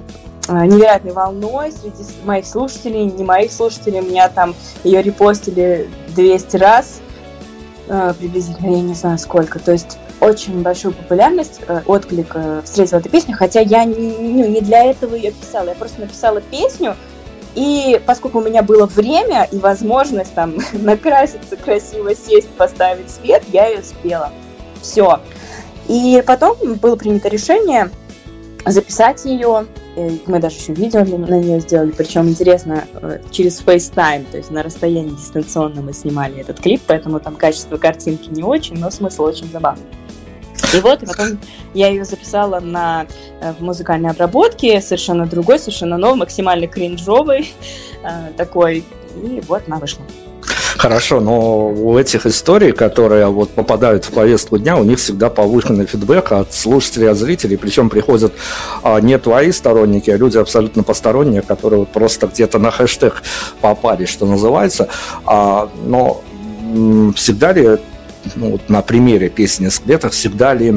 невероятной 0.65 1.13
волной 1.13 1.71
среди 1.71 2.03
моих 2.23 2.45
слушателей, 2.45 3.05
не 3.05 3.23
моих 3.23 3.51
слушателей. 3.51 4.01
Меня 4.01 4.29
там 4.29 4.55
ее 4.83 5.01
репостили 5.01 5.89
200 6.15 6.57
раз, 6.57 7.01
э, 7.87 8.13
приблизительно, 8.17 8.75
я 8.75 8.81
не 8.81 8.93
знаю 8.93 9.17
сколько. 9.17 9.59
То 9.59 9.71
есть 9.71 9.97
очень 10.19 10.61
большую 10.61 10.93
популярность, 10.93 11.61
э, 11.67 11.81
отклик 11.85 12.35
встретила 12.63 12.99
эта 12.99 13.09
песня, 13.09 13.35
хотя 13.35 13.61
я 13.61 13.85
не, 13.85 13.95
ну, 13.95 14.47
не 14.47 14.61
для 14.61 14.85
этого 14.85 15.15
ее 15.15 15.31
писала. 15.31 15.69
Я 15.69 15.75
просто 15.75 16.01
написала 16.01 16.41
песню, 16.41 16.95
и 17.55 18.01
поскольку 18.05 18.39
у 18.39 18.43
меня 18.43 18.63
было 18.63 18.85
время 18.85 19.47
и 19.51 19.57
возможность 19.57 20.33
там 20.33 20.55
накраситься, 20.73 21.57
красиво 21.57 22.15
сесть, 22.15 22.49
поставить 22.49 23.09
свет, 23.09 23.43
я 23.51 23.67
ее 23.67 23.83
спела. 23.83 24.31
Все. 24.81 25.19
И 25.87 26.23
потом 26.25 26.55
было 26.81 26.95
принято 26.95 27.27
решение 27.27 27.89
записать 28.65 29.25
ее 29.25 29.65
мы 30.25 30.39
даже 30.39 30.57
еще 30.57 30.73
видео 30.73 31.03
на 31.03 31.39
нее 31.39 31.59
сделали, 31.59 31.91
причем 31.91 32.29
интересно, 32.29 32.85
э, 32.93 33.19
через 33.29 33.61
FaceTime, 33.61 34.25
то 34.31 34.37
есть 34.37 34.51
на 34.51 34.63
расстоянии 34.63 35.11
дистанционно 35.11 35.81
мы 35.81 35.93
снимали 35.93 36.39
этот 36.39 36.61
клип, 36.61 36.81
поэтому 36.87 37.19
там 37.19 37.35
качество 37.35 37.77
картинки 37.77 38.29
не 38.29 38.43
очень, 38.43 38.77
но 38.77 38.89
смысл 38.89 39.23
очень 39.23 39.49
забавный. 39.51 39.85
И 40.73 40.79
вот 40.79 41.01
потом 41.01 41.39
я 41.73 41.89
ее 41.89 42.05
записала 42.05 42.61
на 42.61 43.05
э, 43.41 43.53
в 43.53 43.61
музыкальной 43.61 44.11
обработке, 44.11 44.79
совершенно 44.79 45.25
другой, 45.25 45.59
совершенно 45.59 45.97
новый, 45.97 46.19
максимально 46.19 46.67
кринжовый 46.67 47.53
э, 48.03 48.31
такой, 48.37 48.85
и 49.15 49.41
вот 49.47 49.63
она 49.67 49.77
вышла. 49.77 50.03
Хорошо, 50.81 51.19
но 51.19 51.67
у 51.67 51.99
этих 51.99 52.25
историй, 52.25 52.71
которые 52.71 53.27
вот 53.27 53.51
попадают 53.51 54.05
в 54.05 54.11
повестку 54.11 54.57
дня, 54.57 54.77
у 54.77 54.83
них 54.83 54.97
всегда 54.97 55.29
повышенный 55.29 55.85
фидбэк 55.85 56.31
от 56.31 56.55
слушателей, 56.55 57.07
от 57.11 57.17
зрителей, 57.17 57.55
причем 57.55 57.87
приходят 57.87 58.33
а, 58.81 58.99
не 58.99 59.19
твои 59.19 59.51
сторонники, 59.51 60.09
а 60.09 60.17
люди 60.17 60.39
абсолютно 60.39 60.81
посторонние, 60.81 61.43
которые 61.43 61.81
вот 61.81 61.89
просто 61.89 62.25
где-то 62.25 62.57
на 62.57 62.71
хэштег 62.71 63.21
попали, 63.61 64.05
что 64.05 64.25
называется. 64.25 64.87
А, 65.23 65.69
но 65.85 66.23
всегда 67.15 67.53
ли, 67.53 67.77
ну, 68.35 68.53
вот 68.53 68.67
на 68.67 68.81
примере 68.81 69.29
песни 69.29 69.67
«Скелетах», 69.67 70.13
всегда 70.13 70.55
ли 70.55 70.73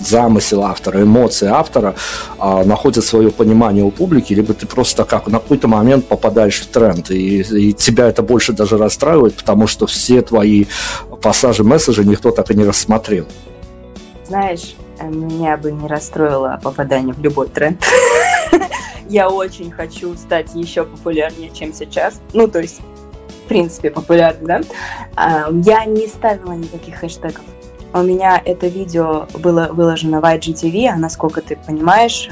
замысел 0.00 0.62
автора, 0.62 1.02
эмоции 1.02 1.48
автора 1.48 1.94
а, 2.38 2.64
находят 2.64 3.04
свое 3.04 3.30
понимание 3.30 3.84
у 3.84 3.90
публики, 3.90 4.32
либо 4.32 4.54
ты 4.54 4.66
просто 4.66 5.04
как 5.04 5.26
на 5.26 5.38
какой-то 5.38 5.68
момент 5.68 6.06
попадаешь 6.06 6.60
в 6.60 6.66
тренд, 6.66 7.10
и, 7.10 7.40
и 7.40 7.72
тебя 7.72 8.08
это 8.08 8.22
больше 8.22 8.52
даже 8.52 8.78
расстраивает, 8.78 9.34
потому 9.34 9.66
что 9.66 9.86
все 9.86 10.22
твои 10.22 10.66
пассажи 11.22 11.64
месседжи 11.64 12.04
никто 12.04 12.30
так 12.30 12.50
и 12.50 12.54
не 12.54 12.64
рассмотрел. 12.64 13.26
Знаешь, 14.26 14.74
меня 15.02 15.56
бы 15.56 15.72
не 15.72 15.86
расстроило 15.86 16.58
попадание 16.62 17.14
в 17.14 17.20
любой 17.20 17.48
тренд. 17.48 17.82
Я 19.08 19.30
очень 19.30 19.70
хочу 19.70 20.14
стать 20.16 20.54
еще 20.54 20.84
популярнее, 20.84 21.50
чем 21.50 21.72
сейчас. 21.72 22.20
Ну, 22.34 22.46
то 22.46 22.60
есть, 22.60 22.80
в 23.44 23.48
принципе, 23.48 23.90
популярнее, 23.90 24.62
да? 25.16 25.48
Я 25.64 25.86
не 25.86 26.06
ставила 26.08 26.52
никаких 26.52 26.96
хэштегов. 26.96 27.42
У 27.92 28.02
меня 28.02 28.40
это 28.44 28.66
видео 28.66 29.26
было 29.34 29.68
выложено 29.72 30.20
в 30.20 30.24
IGTV, 30.24 30.88
а 30.88 30.96
насколько 30.96 31.40
ты 31.40 31.56
понимаешь, 31.56 32.28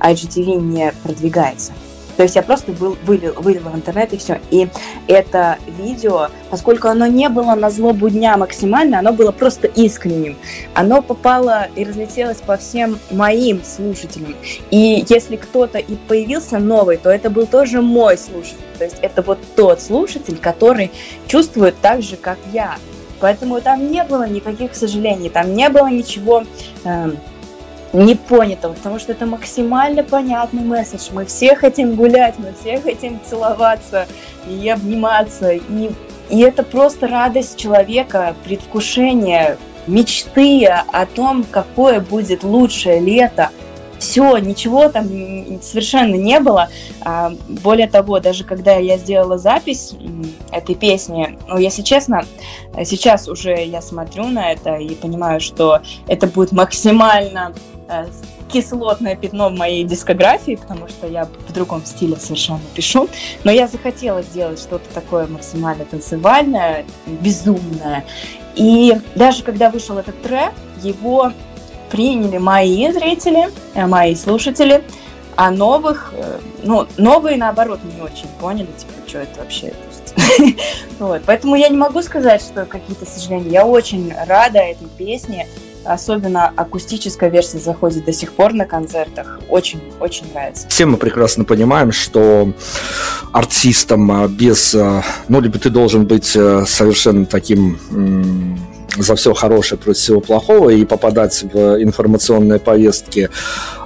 IGTV 0.00 0.56
не 0.56 0.92
продвигается. 1.02 1.72
То 2.18 2.24
есть 2.24 2.34
я 2.34 2.42
просто 2.42 2.72
был, 2.72 2.98
вылил, 3.04 3.32
вылила 3.34 3.68
в 3.68 3.76
интернет 3.76 4.12
и 4.12 4.16
все. 4.16 4.40
И 4.50 4.68
это 5.06 5.56
видео, 5.78 6.26
поскольку 6.50 6.88
оно 6.88 7.06
не 7.06 7.28
было 7.28 7.54
на 7.54 7.70
злобу 7.70 8.10
дня 8.10 8.36
максимально, 8.36 8.98
оно 8.98 9.12
было 9.12 9.30
просто 9.30 9.68
искренним. 9.68 10.36
Оно 10.74 11.00
попало 11.00 11.68
и 11.76 11.84
разлетелось 11.84 12.38
по 12.38 12.56
всем 12.56 12.98
моим 13.12 13.62
слушателям. 13.62 14.34
И 14.72 15.04
если 15.08 15.36
кто-то 15.36 15.78
и 15.78 15.94
появился 15.94 16.58
новый, 16.58 16.96
то 16.96 17.08
это 17.08 17.30
был 17.30 17.46
тоже 17.46 17.82
мой 17.82 18.18
слушатель. 18.18 18.56
То 18.78 18.84
есть 18.84 18.96
это 19.00 19.22
вот 19.22 19.38
тот 19.54 19.80
слушатель, 19.80 20.38
который 20.38 20.90
чувствует 21.28 21.76
так 21.80 22.02
же, 22.02 22.16
как 22.16 22.38
я. 22.52 22.78
Поэтому 23.20 23.60
там 23.60 23.90
не 23.90 24.04
было 24.04 24.28
никаких 24.28 24.74
сожалений, 24.74 25.28
там 25.28 25.54
не 25.54 25.68
было 25.68 25.88
ничего... 25.88 26.44
Э, 26.84 27.10
непонятого, 27.92 28.74
потому 28.74 28.98
что 28.98 29.12
это 29.12 29.26
максимально 29.26 30.02
понятный 30.02 30.62
месседж. 30.62 31.08
Мы 31.12 31.24
все 31.24 31.54
хотим 31.54 31.94
гулять, 31.94 32.34
мы 32.38 32.52
все 32.60 32.80
хотим 32.80 33.18
целоваться 33.24 34.06
и 34.46 34.68
обниматься. 34.68 35.52
И, 35.52 35.90
и 36.28 36.40
это 36.40 36.62
просто 36.62 37.08
радость 37.08 37.56
человека, 37.56 38.34
предвкушение, 38.44 39.56
мечты 39.86 40.66
о 40.66 41.06
том, 41.06 41.44
какое 41.50 42.00
будет 42.00 42.44
лучшее 42.44 43.00
лето. 43.00 43.50
Все, 43.98 44.36
ничего 44.38 44.88
там 44.88 45.06
совершенно 45.62 46.14
не 46.14 46.40
было. 46.40 46.68
А, 47.00 47.32
более 47.48 47.88
того, 47.88 48.20
даже 48.20 48.44
когда 48.44 48.76
я 48.76 48.96
сделала 48.98 49.38
запись 49.38 49.94
этой 50.52 50.74
песни, 50.74 51.38
ну, 51.48 51.58
если 51.58 51.82
честно, 51.82 52.24
сейчас 52.84 53.28
уже 53.28 53.64
я 53.64 53.82
смотрю 53.82 54.26
на 54.28 54.52
это 54.52 54.76
и 54.76 54.94
понимаю, 54.94 55.40
что 55.40 55.80
это 56.06 56.26
будет 56.26 56.52
максимально 56.52 57.54
Э, 57.88 58.06
кислотное 58.52 59.14
пятно 59.14 59.50
в 59.50 59.52
моей 59.52 59.84
дискографии, 59.84 60.54
потому 60.54 60.88
что 60.88 61.06
я 61.06 61.26
в 61.26 61.52
другом 61.52 61.84
стиле 61.84 62.16
совершенно 62.16 62.62
пишу. 62.74 63.06
Но 63.44 63.50
я 63.50 63.66
захотела 63.66 64.22
сделать 64.22 64.58
что-то 64.58 64.88
такое 64.94 65.26
максимально 65.26 65.84
танцевальное, 65.84 66.86
безумное. 67.06 68.06
И 68.56 68.94
даже 69.14 69.42
когда 69.42 69.68
вышел 69.70 69.98
этот 69.98 70.22
трек, 70.22 70.52
его 70.82 71.32
приняли 71.90 72.38
мои 72.38 72.90
зрители, 72.92 73.48
э, 73.74 73.86
мои 73.86 74.14
слушатели, 74.14 74.82
а 75.36 75.50
новых, 75.50 76.12
э, 76.16 76.38
ну, 76.62 76.86
новые, 76.96 77.36
наоборот, 77.36 77.80
не 77.84 78.00
очень 78.02 78.28
поняли, 78.40 78.68
типа, 78.76 78.92
что 79.06 79.18
это 79.18 79.40
вообще. 79.40 79.72
вот. 80.98 81.22
Поэтому 81.26 81.56
я 81.56 81.68
не 81.68 81.76
могу 81.76 82.02
сказать, 82.02 82.42
что 82.42 82.64
какие-то 82.64 83.06
сожаления. 83.06 83.50
Я 83.50 83.66
очень 83.66 84.12
рада 84.26 84.58
этой 84.58 84.88
песне. 84.96 85.46
Особенно 85.84 86.52
акустическая 86.54 87.30
версия 87.30 87.58
заходит 87.58 88.04
до 88.04 88.12
сих 88.12 88.32
пор 88.32 88.52
на 88.52 88.66
концертах. 88.66 89.40
Очень, 89.48 89.80
очень 90.00 90.30
нравится. 90.34 90.68
Все 90.68 90.84
мы 90.84 90.98
прекрасно 90.98 91.44
понимаем, 91.44 91.92
что 91.92 92.52
артистам 93.32 94.10
а, 94.10 94.28
без... 94.28 94.74
А, 94.74 95.02
ну, 95.28 95.40
либо 95.40 95.58
ты 95.58 95.70
должен 95.70 96.04
быть 96.04 96.36
а, 96.36 96.64
совершенно 96.66 97.24
таким 97.24 97.78
за 98.98 99.14
все 99.14 99.34
хорошее 99.34 99.80
против 99.80 100.00
всего 100.00 100.20
плохого 100.20 100.70
и 100.70 100.84
попадать 100.84 101.44
в 101.52 101.82
информационные 101.82 102.58
повестки 102.58 103.30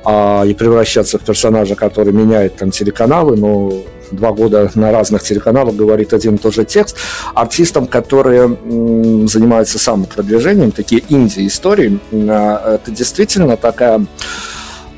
а, 0.04 0.44
и 0.44 0.54
превращаться 0.54 1.18
в 1.18 1.22
персонажа, 1.22 1.74
который 1.74 2.12
меняет 2.12 2.56
там 2.56 2.70
телеканалы, 2.70 3.36
но 3.36 3.72
два 4.12 4.32
года 4.32 4.70
на 4.74 4.92
разных 4.92 5.22
телеканалах 5.22 5.74
говорит 5.74 6.12
один 6.12 6.36
и 6.36 6.38
тот 6.38 6.54
же 6.54 6.64
текст, 6.64 6.96
артистам, 7.34 7.86
которые 7.86 8.42
м, 8.44 9.28
занимаются 9.28 9.78
самопродвижением, 9.78 10.70
такие 10.70 11.02
инди-истории, 11.08 11.98
э, 12.10 12.74
это 12.74 12.90
действительно 12.90 13.56
такая 13.56 14.04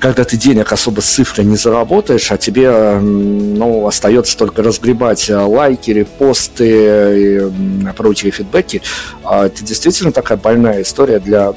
когда 0.05 0.25
ты 0.25 0.37
денег 0.37 0.71
особо 0.71 1.01
с 1.01 1.07
цифрой 1.07 1.47
не 1.47 1.57
заработаешь, 1.57 2.31
а 2.31 2.37
тебе 2.37 2.99
ну, 3.01 3.87
остается 3.87 4.37
только 4.37 4.63
разгребать 4.63 5.31
э, 5.31 5.35
лайки, 5.35 5.93
репосты 5.93 7.49
и 7.49 7.93
прочие 7.97 8.31
фидбэки, 8.31 8.83
а 9.25 9.47
это 9.47 9.65
действительно 9.65 10.13
такая 10.13 10.37
больная 10.37 10.83
история 10.83 11.21
для 11.21 11.55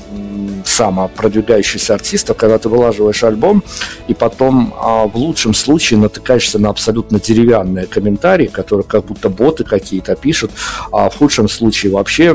самопродвигающихся 0.64 1.96
артистов, 1.96 2.38
когда 2.38 2.58
ты 2.58 2.70
вылаживаешь 2.70 3.22
альбом, 3.26 3.66
и 4.08 4.14
потом 4.14 4.74
а, 4.78 5.08
в 5.08 5.18
лучшем 5.18 5.54
случае 5.54 6.00
натыкаешься 6.00 6.58
на 6.58 6.70
абсолютно 6.70 7.20
деревянные 7.20 7.86
комментарии, 7.86 8.48
которые 8.48 8.86
как 8.86 9.04
будто 9.04 9.28
боты 9.28 9.66
какие-то 9.66 10.16
пишут, 10.16 10.52
а 10.94 11.10
в 11.10 11.18
худшем 11.18 11.50
случае 11.50 11.92
вообще 11.92 12.28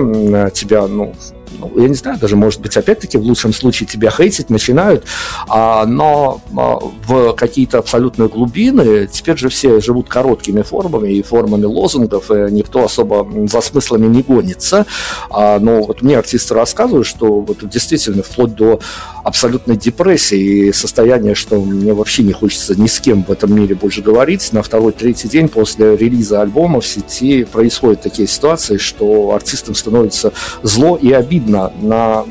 тебя, 0.52 0.86
ну, 0.86 1.14
ну, 1.58 1.72
я 1.80 1.88
не 1.88 1.94
знаю, 1.94 2.18
даже, 2.18 2.36
может 2.36 2.60
быть, 2.60 2.76
опять-таки, 2.76 3.18
в 3.18 3.22
лучшем 3.22 3.52
случае 3.52 3.86
тебя 3.86 4.10
хейтить 4.10 4.50
начинают, 4.50 5.04
а, 5.48 5.86
но 5.86 6.40
а, 6.56 6.78
в 7.06 7.32
какие-то 7.34 7.78
абсолютные 7.78 8.28
глубины 8.28 9.08
теперь 9.10 9.36
же 9.36 9.48
все 9.48 9.80
живут 9.80 10.08
короткими 10.08 10.62
формами 10.62 11.12
и 11.12 11.22
формами 11.22 11.64
лозунгов, 11.64 12.30
и 12.30 12.50
никто 12.50 12.84
особо 12.84 13.26
за 13.48 13.60
смыслами 13.60 14.06
не 14.06 14.22
гонится. 14.22 14.86
А, 15.30 15.58
но 15.58 15.82
вот 15.82 16.02
мне 16.02 16.18
артисты 16.18 16.54
рассказывают, 16.54 17.06
что 17.06 17.40
вот 17.40 17.68
действительно 17.68 18.22
вплоть 18.22 18.54
до 18.54 18.80
абсолютной 19.24 19.76
депрессии 19.76 20.68
и 20.68 20.72
состояния, 20.72 21.34
что 21.34 21.60
мне 21.60 21.92
вообще 21.92 22.22
не 22.22 22.32
хочется 22.32 22.80
ни 22.80 22.86
с 22.86 23.00
кем 23.00 23.24
в 23.24 23.30
этом 23.30 23.54
мире 23.54 23.74
больше 23.74 24.02
говорить. 24.02 24.52
На 24.52 24.62
второй-третий 24.62 25.28
день 25.28 25.48
после 25.48 25.96
релиза 25.96 26.40
альбома 26.40 26.80
в 26.80 26.86
сети 26.86 27.44
происходят 27.44 28.02
такие 28.02 28.26
ситуации, 28.28 28.76
что 28.76 29.32
артистам 29.32 29.74
становится 29.74 30.32
зло 30.62 30.96
и 31.00 31.12
обидно 31.12 31.41
на, 31.46 32.24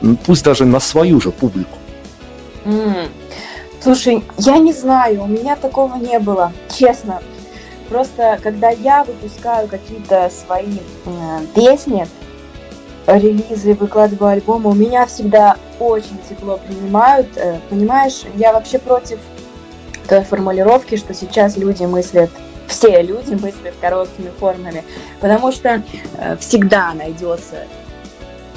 ну, 0.00 0.16
пусть 0.24 0.44
даже 0.44 0.64
на 0.64 0.80
свою 0.80 1.20
же 1.20 1.30
публику. 1.30 1.78
Mm. 2.64 3.08
Слушай, 3.80 4.24
я 4.38 4.58
не 4.58 4.72
знаю, 4.72 5.22
у 5.22 5.26
меня 5.26 5.56
такого 5.56 5.94
не 5.96 6.18
было, 6.18 6.52
честно. 6.76 7.20
Просто 7.88 8.38
когда 8.42 8.70
я 8.70 9.04
выпускаю 9.04 9.68
какие-то 9.68 10.28
свои 10.30 10.78
э, 11.04 11.10
песни, 11.54 12.08
релизы, 13.06 13.74
выкладываю 13.74 14.32
альбомы, 14.32 14.70
у 14.70 14.74
меня 14.74 15.06
всегда 15.06 15.56
очень 15.78 16.18
тепло 16.28 16.58
принимают. 16.58 17.28
Э, 17.36 17.60
понимаешь, 17.70 18.22
я 18.34 18.52
вообще 18.52 18.80
против 18.80 19.20
той 20.08 20.24
формулировки, 20.24 20.96
что 20.96 21.14
сейчас 21.14 21.56
люди 21.56 21.84
мыслят 21.84 22.30
все 22.66 23.00
люди 23.02 23.34
мыслят 23.34 23.74
короткими 23.80 24.30
формами, 24.38 24.84
потому 25.20 25.52
что 25.52 25.82
э, 26.18 26.36
всегда 26.38 26.92
найдется 26.94 27.66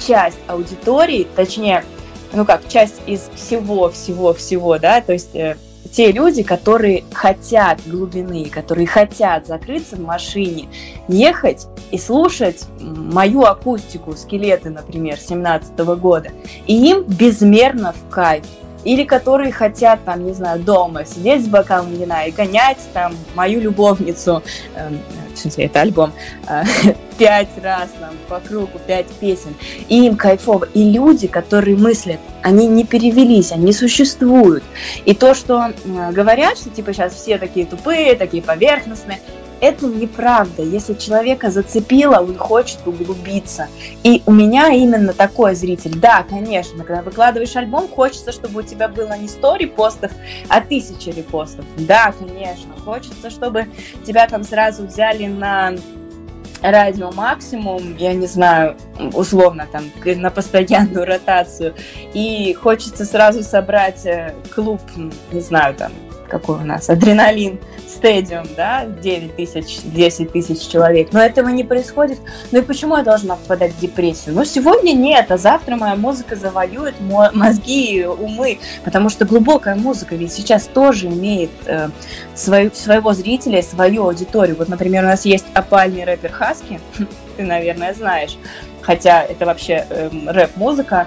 часть 0.06 0.38
аудитории, 0.46 1.26
точнее, 1.36 1.84
ну 2.32 2.44
как, 2.44 2.68
часть 2.68 3.00
из 3.06 3.28
всего-всего-всего, 3.34 4.78
да, 4.78 5.00
то 5.00 5.12
есть 5.12 5.34
э, 5.34 5.56
те 5.92 6.12
люди, 6.12 6.42
которые 6.42 7.04
хотят 7.12 7.80
глубины, 7.86 8.48
которые 8.48 8.86
хотят 8.86 9.46
закрыться 9.46 9.96
в 9.96 10.00
машине, 10.00 10.68
ехать 11.08 11.66
и 11.90 11.98
слушать 11.98 12.64
мою 12.78 13.44
акустику 13.44 14.14
скелеты, 14.14 14.70
например, 14.70 15.18
17 15.18 15.76
года, 15.78 16.30
и 16.66 16.90
им 16.90 17.02
безмерно 17.04 17.92
в 17.92 18.10
кайф. 18.10 18.44
Или 18.82 19.04
которые 19.04 19.52
хотят, 19.52 20.02
там, 20.06 20.24
не 20.24 20.32
знаю, 20.32 20.60
дома 20.60 21.04
сидеть 21.04 21.44
с 21.44 21.48
бокалом 21.48 21.92
вина 21.92 22.24
и 22.24 22.30
гонять 22.30 22.78
там 22.94 23.12
мою 23.34 23.60
любовницу, 23.60 24.42
э, 24.74 24.90
в 25.29 25.29
смысле, 25.40 25.66
это 25.66 25.80
альбом, 25.80 26.12
э, 26.48 26.62
пять 27.18 27.48
раз 27.62 27.90
там 27.98 28.14
по 28.28 28.40
кругу, 28.40 28.78
пять 28.86 29.06
песен. 29.20 29.54
И 29.88 30.06
им 30.06 30.16
кайфово. 30.16 30.68
И 30.74 30.90
люди, 30.90 31.26
которые 31.26 31.76
мыслят, 31.76 32.20
они 32.42 32.66
не 32.66 32.84
перевелись, 32.84 33.52
они 33.52 33.72
существуют. 33.72 34.64
И 35.04 35.14
то, 35.14 35.34
что 35.34 35.72
э, 35.72 36.12
говорят, 36.12 36.58
что 36.58 36.70
типа 36.70 36.92
сейчас 36.92 37.14
все 37.14 37.38
такие 37.38 37.66
тупые, 37.66 38.14
такие 38.14 38.42
поверхностные, 38.42 39.20
это 39.60 39.86
неправда. 39.86 40.62
Если 40.62 40.94
человека 40.94 41.50
зацепило, 41.50 42.20
он 42.20 42.36
хочет 42.36 42.78
углубиться. 42.86 43.68
И 44.02 44.22
у 44.26 44.32
меня 44.32 44.68
именно 44.68 45.12
такой 45.12 45.54
зритель. 45.54 45.98
Да, 45.98 46.24
конечно, 46.28 46.84
когда 46.84 47.02
выкладываешь 47.02 47.54
альбом, 47.56 47.88
хочется, 47.88 48.32
чтобы 48.32 48.60
у 48.60 48.62
тебя 48.62 48.88
было 48.88 49.16
не 49.16 49.28
100 49.28 49.56
репостов, 49.56 50.10
а 50.48 50.60
тысячи 50.60 51.10
репостов. 51.10 51.64
Да, 51.76 52.12
конечно, 52.18 52.72
хочется, 52.84 53.30
чтобы 53.30 53.66
тебя 54.04 54.26
там 54.26 54.44
сразу 54.44 54.86
взяли 54.86 55.26
на 55.26 55.74
радио 56.62 57.10
максимум, 57.12 57.96
я 57.96 58.12
не 58.12 58.26
знаю, 58.26 58.76
условно 59.14 59.66
там 59.70 59.84
на 60.04 60.30
постоянную 60.30 61.06
ротацию, 61.06 61.74
и 62.12 62.54
хочется 62.54 63.04
сразу 63.04 63.42
собрать 63.42 64.04
э, 64.04 64.34
клуб, 64.54 64.80
не 65.32 65.40
знаю, 65.40 65.74
там, 65.74 65.92
какой 66.30 66.56
у 66.56 66.64
нас, 66.64 66.88
адреналин, 66.88 67.58
стадиум, 67.86 68.46
да, 68.56 68.86
9 68.86 69.36
тысяч, 69.36 69.80
10 69.84 70.32
тысяч 70.32 70.66
человек. 70.66 71.08
Но 71.12 71.20
этого 71.20 71.48
не 71.48 71.64
происходит. 71.64 72.18
Ну 72.52 72.60
и 72.60 72.62
почему 72.62 72.96
я 72.96 73.02
должна 73.02 73.36
впадать 73.36 73.72
в 73.72 73.80
депрессию? 73.80 74.34
Ну 74.34 74.44
сегодня 74.44 74.92
нет, 74.92 75.30
а 75.30 75.36
завтра 75.36 75.76
моя 75.76 75.96
музыка 75.96 76.36
завоюет 76.36 76.94
мозги 77.00 77.98
и 77.98 78.04
умы, 78.04 78.58
потому 78.84 79.10
что 79.10 79.24
глубокая 79.24 79.74
музыка 79.74 80.14
ведь 80.14 80.32
сейчас 80.32 80.66
тоже 80.66 81.08
имеет 81.08 81.50
э, 81.66 81.88
свою, 82.34 82.70
своего 82.72 83.12
зрителя, 83.12 83.62
свою 83.62 84.04
аудиторию. 84.04 84.56
Вот, 84.56 84.68
например, 84.68 85.04
у 85.04 85.08
нас 85.08 85.24
есть 85.24 85.46
опальный 85.52 86.04
рэпер 86.04 86.30
Хаски, 86.30 86.80
ты, 87.36 87.42
наверное, 87.42 87.92
знаешь, 87.94 88.38
хотя 88.80 89.22
это 89.22 89.46
вообще 89.46 89.86
э, 89.88 90.10
рэп-музыка, 90.26 91.06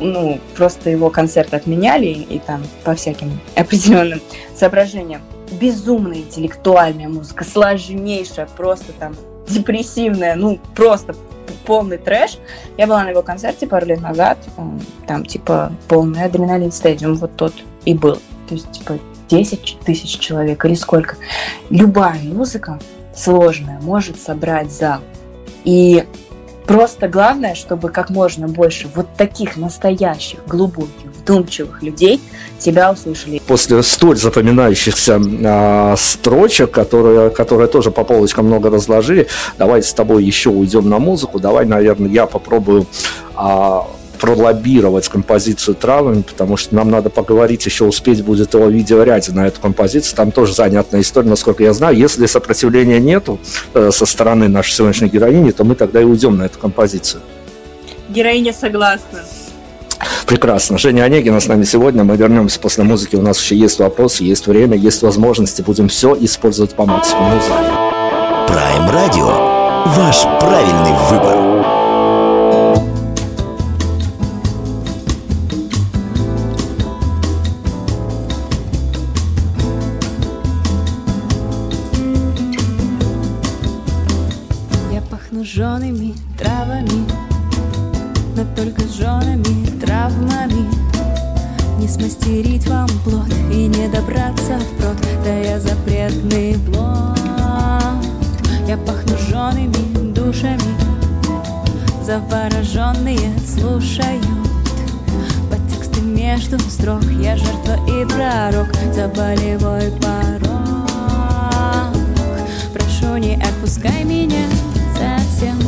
ну, 0.00 0.40
просто 0.56 0.90
его 0.90 1.10
концерт 1.10 1.54
отменяли 1.54 2.06
и, 2.06 2.38
там 2.38 2.62
по 2.84 2.94
всяким 2.94 3.40
определенным 3.56 4.20
соображениям. 4.54 5.22
Безумная 5.60 6.18
интеллектуальная 6.18 7.08
музыка, 7.08 7.44
сложнейшая, 7.44 8.48
просто 8.56 8.92
там 8.98 9.14
депрессивная, 9.48 10.34
ну, 10.34 10.58
просто 10.74 11.14
полный 11.64 11.98
трэш. 11.98 12.38
Я 12.76 12.86
была 12.86 13.04
на 13.04 13.10
его 13.10 13.22
концерте 13.22 13.66
пару 13.66 13.86
лет 13.86 14.00
назад, 14.00 14.38
там, 15.06 15.24
типа, 15.24 15.72
полный 15.88 16.24
адреналин 16.24 16.72
стадиум, 16.72 17.14
вот 17.14 17.36
тот 17.36 17.52
и 17.84 17.94
был. 17.94 18.16
То 18.48 18.54
есть, 18.54 18.70
типа, 18.72 18.98
10 19.28 19.78
тысяч 19.84 20.18
человек 20.18 20.64
или 20.64 20.74
сколько. 20.74 21.16
Любая 21.70 22.20
музыка 22.22 22.78
сложная 23.14 23.80
может 23.80 24.20
собрать 24.20 24.70
зал. 24.70 25.00
И 25.64 26.04
Просто 26.66 27.08
главное, 27.08 27.54
чтобы 27.54 27.90
как 27.90 28.10
можно 28.10 28.48
больше 28.48 28.88
вот 28.94 29.06
таких 29.16 29.56
настоящих, 29.56 30.40
глубоких, 30.46 31.10
вдумчивых 31.18 31.82
людей 31.82 32.20
тебя 32.58 32.90
услышали. 32.90 33.40
После 33.46 33.82
столь 33.82 34.16
запоминающихся 34.16 35.20
а, 35.44 35.94
строчек, 35.96 36.72
которые, 36.72 37.30
которые 37.30 37.68
тоже 37.68 37.90
по 37.90 38.04
полочкам 38.04 38.46
много 38.46 38.70
разложили, 38.70 39.28
давай 39.58 39.82
с 39.82 39.92
тобой 39.92 40.24
еще 40.24 40.50
уйдем 40.50 40.88
на 40.88 40.98
музыку. 40.98 41.38
Давай, 41.38 41.66
наверное, 41.66 42.10
я 42.10 42.26
попробую 42.26 42.86
а, 43.34 43.86
пролоббировать 44.16 45.08
композицию 45.08 45.74
травами, 45.74 46.22
потому 46.22 46.56
что 46.56 46.74
нам 46.74 46.90
надо 46.90 47.10
поговорить, 47.10 47.64
еще 47.66 47.84
успеть 47.84 48.24
будет 48.24 48.54
о 48.54 48.66
видеоряде 48.68 49.32
на 49.32 49.46
эту 49.46 49.60
композицию. 49.60 50.16
Там 50.16 50.32
тоже 50.32 50.54
занятная 50.54 51.00
история, 51.00 51.28
насколько 51.28 51.62
я 51.62 51.72
знаю. 51.72 51.96
Если 51.96 52.26
сопротивления 52.26 52.98
нету 52.98 53.38
э, 53.74 53.90
со 53.92 54.06
стороны 54.06 54.48
нашей 54.48 54.72
сегодняшней 54.72 55.08
героини, 55.08 55.50
то 55.50 55.64
мы 55.64 55.74
тогда 55.74 56.00
и 56.00 56.04
уйдем 56.04 56.36
на 56.36 56.44
эту 56.44 56.58
композицию. 56.58 57.22
Героиня 58.08 58.52
согласна. 58.52 59.24
Прекрасно. 60.26 60.76
Женя 60.78 61.04
Онегина 61.04 61.40
с 61.40 61.46
нами 61.46 61.64
сегодня. 61.64 62.04
Мы 62.04 62.16
вернемся 62.16 62.60
после 62.60 62.84
музыки. 62.84 63.16
У 63.16 63.22
нас 63.22 63.40
еще 63.40 63.56
есть 63.56 63.78
вопросы, 63.78 64.24
есть 64.24 64.46
время, 64.46 64.76
есть 64.76 65.02
возможности. 65.02 65.62
Будем 65.62 65.88
все 65.88 66.16
использовать 66.18 66.74
по 66.74 66.84
максимуму. 66.84 67.40
Prime 68.48 68.90
Radio. 68.92 69.56
Ваш 69.86 70.22
правильный 70.40 70.92
выбор. 71.10 71.85
Жжеными 85.56 86.14
травами 86.36 87.08
Но 88.36 88.44
только 88.54 88.82
жжеными 88.82 89.64
травмами. 89.80 90.68
Не 91.78 91.88
смастерить 91.88 92.68
вам 92.68 92.88
плод 93.04 93.32
И 93.50 93.66
не 93.66 93.88
добраться 93.88 94.58
впрод 94.58 94.98
Да 95.24 95.34
я 95.34 95.58
запретный 95.58 96.58
плод. 96.58 97.16
Я 98.68 98.76
пахну 98.76 99.16
жжеными 99.16 100.12
душами 100.12 100.60
Завороженные 102.04 103.32
слушают. 103.46 104.26
Под 105.50 105.66
тексты 105.70 106.02
между 106.02 106.58
строк 106.58 107.02
Я 107.18 107.34
жертва 107.38 107.78
и 107.88 108.04
пророк 108.04 108.68
За 108.94 109.08
болевой 109.08 109.90
порог. 110.02 110.76
Прошу, 112.74 113.16
не 113.16 113.36
отпускай 113.36 114.04
меня 114.04 114.44
совсем 115.36 115.58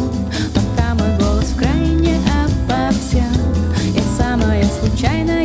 Пока 0.54 0.94
мой 0.94 1.16
голос 1.18 1.46
в 1.46 1.56
крайне 1.56 2.16
обо 2.42 2.90
всем. 2.90 3.24
Я 3.94 4.02
самая 4.16 4.64
случайная 4.64 5.44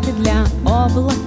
для 0.00 0.44
облака. 0.64 1.17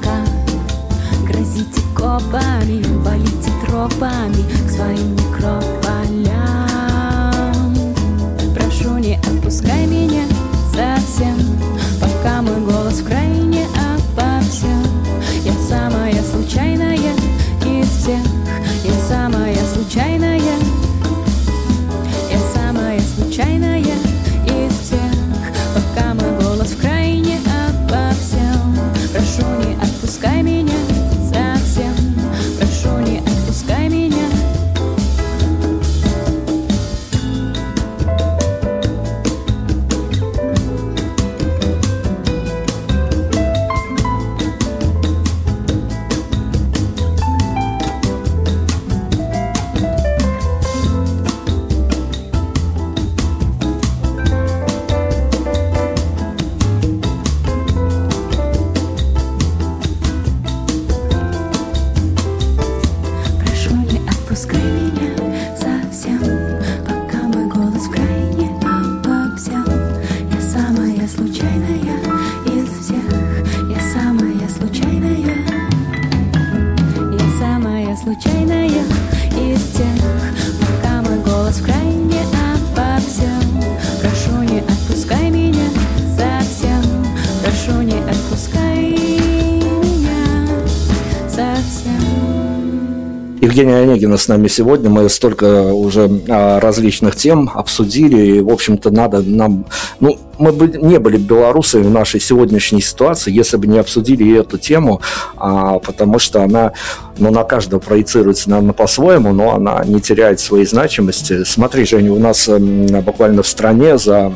Евгения 93.62 93.84
Онегина 93.84 94.18
с 94.18 94.28
нами 94.28 94.48
сегодня. 94.48 94.90
Мы 94.90 95.08
столько 95.08 95.72
уже 95.72 96.10
а, 96.28 96.60
различных 96.60 97.16
тем 97.16 97.52
обсудили. 97.54 98.38
И, 98.38 98.42
в 98.42 98.50
общем-то, 98.50 98.90
надо 98.90 99.22
нам... 99.22 99.66
Ну, 100.00 100.18
мы 100.40 100.52
бы 100.52 100.68
не 100.68 100.98
были 100.98 101.18
белорусами 101.18 101.84
в 101.84 101.92
нашей 101.92 102.20
сегодняшней 102.20 102.82
ситуации, 102.82 103.32
если 103.32 103.58
бы 103.58 103.68
не 103.68 103.78
обсудили 103.78 104.40
эту 104.40 104.58
тему, 104.58 105.02
а, 105.38 105.78
потому 105.78 106.18
что 106.18 106.42
она 106.42 106.74
ну, 107.20 107.30
на 107.30 107.44
каждого 107.44 107.80
проецируется, 107.80 108.50
наверное, 108.50 108.74
по-своему, 108.74 109.32
но 109.32 109.54
она 109.54 109.84
не 109.86 110.02
теряет 110.02 110.40
своей 110.40 110.66
значимости. 110.66 111.44
Смотри, 111.44 111.86
Женя, 111.86 112.14
у 112.14 112.20
нас 112.20 112.50
буквально 112.50 113.44
в 113.44 113.48
стране 113.48 114.00
за 114.00 114.34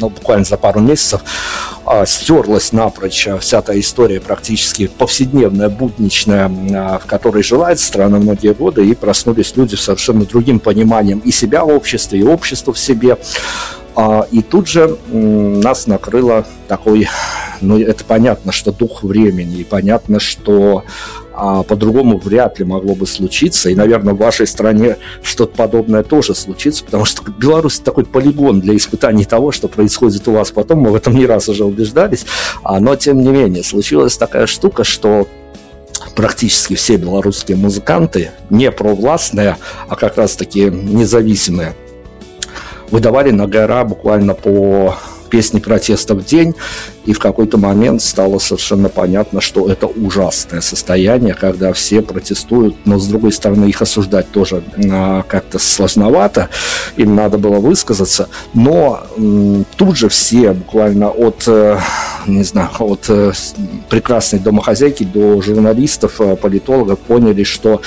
ну, 0.00 0.08
буквально 0.08 0.44
за 0.44 0.56
пару 0.56 0.80
месяцев 0.80 1.20
а, 1.84 2.06
стерлась 2.06 2.72
напрочь 2.72 3.28
вся 3.40 3.62
та 3.62 3.78
история 3.78 4.20
практически 4.20 4.86
повседневная, 4.86 5.68
будничная, 5.68 6.50
а, 6.74 6.98
в 6.98 7.06
которой 7.06 7.42
желает 7.42 7.80
страна 7.80 8.18
многие 8.18 8.54
годы, 8.54 8.86
и 8.86 8.94
проснулись 8.94 9.56
люди 9.56 9.74
с 9.74 9.82
совершенно 9.82 10.24
другим 10.24 10.60
пониманием 10.60 11.18
и 11.20 11.30
себя 11.30 11.64
в 11.64 11.68
обществе, 11.68 12.20
и 12.20 12.24
общества 12.24 12.72
в 12.72 12.78
себе. 12.78 13.18
А, 13.94 14.26
и 14.30 14.42
тут 14.42 14.68
же 14.68 14.98
нас 15.12 15.86
накрыло 15.86 16.44
такой, 16.68 17.08
ну 17.60 17.80
это 17.80 18.04
понятно, 18.04 18.52
что 18.52 18.72
дух 18.72 19.02
времени, 19.02 19.60
и 19.60 19.64
понятно, 19.64 20.20
что 20.20 20.84
а 21.36 21.62
по-другому 21.62 22.18
вряд 22.18 22.58
ли 22.58 22.64
могло 22.64 22.94
бы 22.94 23.06
случиться. 23.06 23.68
И, 23.68 23.74
наверное, 23.74 24.14
в 24.14 24.18
вашей 24.18 24.46
стране 24.46 24.96
что-то 25.22 25.54
подобное 25.54 26.02
тоже 26.02 26.34
случится, 26.34 26.82
потому 26.82 27.04
что 27.04 27.30
Беларусь 27.30 27.78
такой 27.78 28.06
полигон 28.06 28.60
для 28.60 28.74
испытаний 28.74 29.26
того, 29.26 29.52
что 29.52 29.68
происходит 29.68 30.26
у 30.28 30.32
вас 30.32 30.50
потом. 30.50 30.80
Мы 30.80 30.90
в 30.90 30.94
этом 30.94 31.14
не 31.14 31.26
раз 31.26 31.48
уже 31.50 31.64
убеждались. 31.64 32.24
А, 32.62 32.80
но, 32.80 32.96
тем 32.96 33.20
не 33.20 33.28
менее, 33.28 33.62
случилась 33.62 34.16
такая 34.16 34.46
штука, 34.46 34.82
что 34.82 35.28
практически 36.14 36.74
все 36.74 36.96
белорусские 36.96 37.58
музыканты, 37.58 38.30
не 38.48 38.72
провластные, 38.72 39.58
а 39.88 39.96
как 39.96 40.16
раз-таки 40.16 40.64
независимые, 40.70 41.74
выдавали 42.90 43.30
на 43.30 43.46
гора 43.46 43.84
буквально 43.84 44.32
по 44.34 44.96
песни 45.26 45.60
протеста 45.60 46.14
в 46.14 46.24
день, 46.24 46.54
и 47.04 47.12
в 47.12 47.18
какой-то 47.18 47.56
момент 47.58 48.02
стало 48.02 48.38
совершенно 48.38 48.88
понятно, 48.88 49.40
что 49.40 49.70
это 49.70 49.86
ужасное 49.86 50.60
состояние, 50.60 51.34
когда 51.34 51.72
все 51.72 52.02
протестуют, 52.02 52.76
но 52.84 52.98
с 52.98 53.06
другой 53.06 53.32
стороны 53.32 53.66
их 53.66 53.80
осуждать 53.80 54.30
тоже 54.30 54.62
а, 54.90 55.22
как-то 55.22 55.58
сложновато, 55.58 56.48
им 56.96 57.14
надо 57.14 57.38
было 57.38 57.58
высказаться, 57.58 58.28
но 58.54 59.06
тут 59.76 59.96
же 59.96 60.08
все 60.08 60.52
буквально 60.52 61.10
от, 61.10 61.44
э, 61.46 61.78
не 62.26 62.42
знаю, 62.42 62.70
от 62.78 63.06
э, 63.08 63.32
прекрасной 63.88 64.40
домохозяйки 64.40 65.04
до 65.04 65.40
журналистов, 65.40 66.20
э, 66.20 66.36
политологов 66.36 66.98
поняли, 66.98 67.44
что 67.44 67.80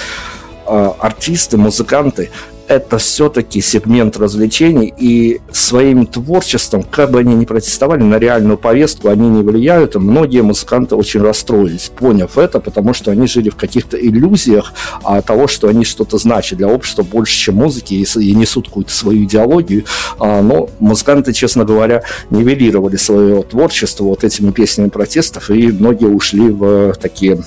артисты, 0.66 1.58
музыканты 1.58 2.30
это 2.70 2.99
все-таки 2.99 3.61
сегмент 3.61 4.15
развлечений, 4.17 4.93
и 4.95 5.41
своим 5.51 6.05
творчеством, 6.05 6.84
как 6.84 7.09
бы 7.11 7.20
они 7.20 7.34
ни 7.34 7.45
протестовали 7.45 8.03
на 8.03 8.20
реальную 8.20 8.57
повестку, 8.57 9.09
они 9.09 9.28
не 9.28 9.41
влияют, 9.41 9.95
и 9.95 9.99
многие 9.99 10.43
музыканты 10.43 10.95
очень 10.95 11.22
расстроились, 11.22 11.91
поняв 11.97 12.38
это, 12.38 12.59
потому 12.59 12.93
что 12.93 13.09
они 13.09 13.26
жили 13.26 13.49
в 13.49 13.55
каких-то 13.55 13.97
иллюзиях 13.97 14.74
а, 15.03 15.24
того, 15.24 15.47
что 15.47 15.67
они 15.67 15.84
что-то 15.84 16.20
значат 16.20 16.59
для 16.59 16.67
общества 16.67 17.01
больше, 17.01 17.36
чем 17.36 17.55
музыки, 17.55 17.95
и, 17.95 18.05
и 18.20 18.36
несут 18.36 18.67
какую-то 18.67 18.93
свою 18.93 19.24
идеологию, 19.24 19.86
а, 20.20 20.43
но 20.43 20.70
музыканты, 20.80 21.34
честно 21.34 21.65
говоря, 21.65 22.03
нивелировали 22.30 22.97
свое 22.97 23.41
творчество 23.41 24.03
вот 24.03 24.24
этими 24.24 24.51
песнями 24.51 24.89
протестов, 24.89 25.49
и 25.49 25.72
многие 25.72 26.07
ушли 26.07 26.49
в 26.51 26.93
такие 27.01 27.43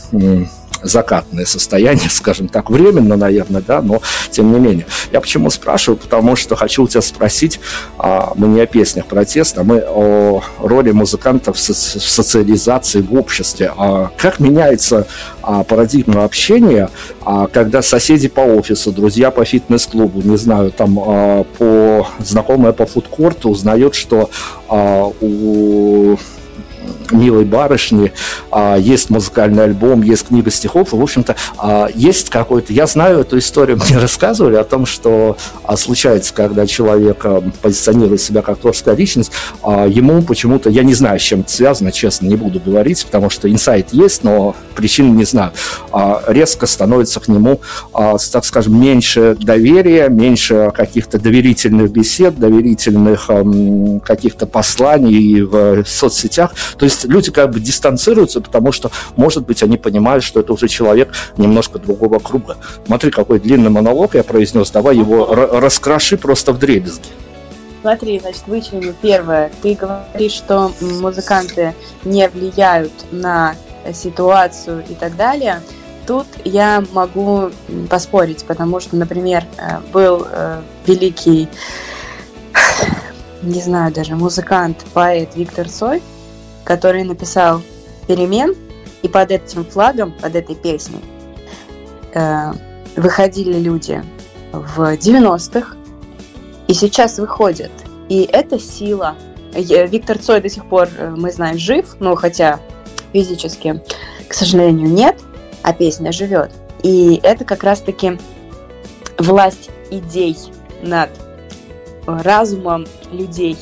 закатное 0.82 1.44
состояние, 1.44 2.08
скажем 2.10 2.48
так, 2.48 2.70
временно, 2.70 3.16
наверное, 3.16 3.62
да, 3.62 3.82
но 3.82 4.00
тем 4.30 4.52
не 4.52 4.58
менее. 4.58 4.86
Я 5.12 5.20
почему 5.20 5.50
спрашиваю? 5.50 5.98
Потому 5.98 6.36
что 6.36 6.56
хочу 6.56 6.84
у 6.84 6.88
тебя 6.88 7.02
спросить, 7.02 7.60
а, 7.98 8.32
мы 8.34 8.48
не 8.48 8.60
о 8.60 8.66
песнях 8.66 9.06
протеста, 9.06 9.64
мы 9.64 9.84
о 9.86 10.42
роли 10.58 10.90
музыкантов 10.90 11.56
в, 11.56 11.60
соци- 11.60 11.98
в 11.98 12.08
социализации 12.08 13.00
в 13.00 13.14
обществе. 13.14 13.72
А 13.76 14.10
как 14.16 14.40
меняется 14.40 15.06
а, 15.42 15.64
парадигма 15.64 16.24
общения, 16.24 16.90
а, 17.24 17.46
когда 17.46 17.82
соседи 17.82 18.28
по 18.28 18.40
офису, 18.40 18.92
друзья 18.92 19.30
по 19.30 19.44
фитнес-клубу, 19.44 20.22
не 20.22 20.36
знаю, 20.36 20.70
там 20.70 20.98
а, 20.98 21.44
по 21.58 22.06
знакомая 22.18 22.72
по 22.72 22.86
фудкорту 22.86 23.50
узнает, 23.50 23.94
что 23.94 24.30
а, 24.68 25.10
у 25.20 26.16
милой 27.10 27.44
барышни, 27.44 28.12
а, 28.50 28.76
есть 28.76 29.10
музыкальный 29.10 29.64
альбом, 29.64 30.02
есть 30.02 30.28
книга 30.28 30.50
стихов, 30.50 30.92
и, 30.92 30.96
в 30.96 31.02
общем-то, 31.02 31.36
а, 31.58 31.88
есть 31.94 32.30
какой-то... 32.30 32.72
Я 32.72 32.86
знаю 32.86 33.20
эту 33.20 33.38
историю, 33.38 33.78
мне 33.88 33.98
рассказывали 33.98 34.56
о 34.56 34.64
том, 34.64 34.86
что 34.86 35.36
а, 35.64 35.76
случается, 35.76 36.34
когда 36.34 36.66
человек 36.66 37.24
позиционирует 37.60 38.20
себя 38.20 38.42
как 38.42 38.58
творческая 38.58 38.94
личность, 38.94 39.32
ему 39.64 40.22
почему-то, 40.22 40.70
я 40.70 40.82
не 40.82 40.94
знаю, 40.94 41.18
с 41.18 41.22
чем 41.22 41.40
это 41.40 41.52
связано, 41.52 41.92
честно, 41.92 42.26
не 42.26 42.36
буду 42.36 42.60
говорить, 42.60 43.04
потому 43.04 43.30
что 43.30 43.50
инсайт 43.50 43.88
есть, 43.92 44.24
но 44.24 44.54
причин 44.74 45.16
не 45.16 45.24
знаю. 45.24 45.52
Резко 46.26 46.66
становится 46.66 47.20
к 47.20 47.28
нему, 47.28 47.60
так 47.92 48.44
скажем, 48.44 48.80
меньше 48.80 49.36
доверия, 49.38 50.08
меньше 50.08 50.72
каких-то 50.74 51.18
доверительных 51.18 51.90
бесед, 51.90 52.38
доверительных 52.38 53.30
каких-то 54.04 54.46
посланий 54.46 55.42
в 55.42 55.84
соцсетях. 55.86 56.52
То 56.82 56.86
есть 56.86 57.04
люди 57.04 57.30
как 57.30 57.48
бы 57.52 57.60
дистанцируются, 57.60 58.40
потому 58.40 58.72
что, 58.72 58.90
может 59.14 59.46
быть, 59.46 59.62
они 59.62 59.76
понимают, 59.76 60.24
что 60.24 60.40
это 60.40 60.52
уже 60.52 60.66
человек 60.66 61.12
немножко 61.36 61.78
другого 61.78 62.18
круга. 62.18 62.56
Смотри, 62.84 63.12
какой 63.12 63.38
длинный 63.38 63.70
монолог 63.70 64.16
я 64.16 64.24
произнес, 64.24 64.68
давай 64.72 64.96
его 64.96 65.32
раскроши 65.32 66.16
просто 66.16 66.52
в 66.52 66.58
дребезги. 66.58 67.06
Смотри, 67.82 68.18
значит, 68.18 68.42
вычленю 68.48 68.96
первое. 69.00 69.52
Ты 69.62 69.76
говоришь, 69.76 70.32
что 70.32 70.72
музыканты 70.80 71.72
не 72.02 72.28
влияют 72.28 72.90
на 73.12 73.54
ситуацию 73.94 74.82
и 74.88 74.94
так 74.94 75.14
далее. 75.14 75.60
Тут 76.04 76.26
я 76.44 76.82
могу 76.90 77.52
поспорить, 77.88 78.44
потому 78.44 78.80
что, 78.80 78.96
например, 78.96 79.44
э, 79.56 79.78
был 79.92 80.26
э, 80.28 80.60
великий, 80.84 81.48
не 83.42 83.60
знаю 83.60 83.92
даже, 83.92 84.16
музыкант, 84.16 84.84
поэт 84.92 85.36
Виктор 85.36 85.68
Цой, 85.68 86.02
который 86.64 87.04
написал 87.04 87.62
«Перемен», 88.06 88.54
и 89.02 89.08
под 89.08 89.30
этим 89.32 89.64
флагом, 89.64 90.12
под 90.12 90.36
этой 90.36 90.54
песней 90.54 91.00
э, 92.14 92.52
выходили 92.96 93.58
люди 93.58 94.02
в 94.52 94.94
90-х, 94.94 95.76
и 96.68 96.74
сейчас 96.74 97.18
выходят. 97.18 97.72
И 98.08 98.28
это 98.32 98.58
сила. 98.58 99.16
Виктор 99.54 100.18
Цой 100.18 100.40
до 100.40 100.48
сих 100.48 100.66
пор, 100.66 100.88
э, 100.96 101.14
мы 101.16 101.32
знаем, 101.32 101.58
жив, 101.58 101.96
но 101.98 102.14
хотя 102.14 102.60
физически, 103.12 103.82
к 104.28 104.34
сожалению, 104.34 104.88
нет, 104.88 105.20
а 105.62 105.72
песня 105.72 106.12
живет. 106.12 106.52
И 106.82 107.20
это 107.22 107.44
как 107.44 107.62
раз-таки 107.62 108.18
власть 109.18 109.70
идей 109.90 110.36
над 110.82 111.10
разумом 112.06 112.86
людей. 113.10 113.56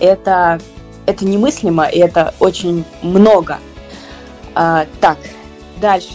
Это 0.00 0.60
это 1.06 1.24
немыслимо, 1.24 1.86
и 1.86 1.98
это 1.98 2.34
очень 2.38 2.84
много. 3.02 3.58
А, 4.54 4.86
так, 5.00 5.18
дальше. 5.80 6.14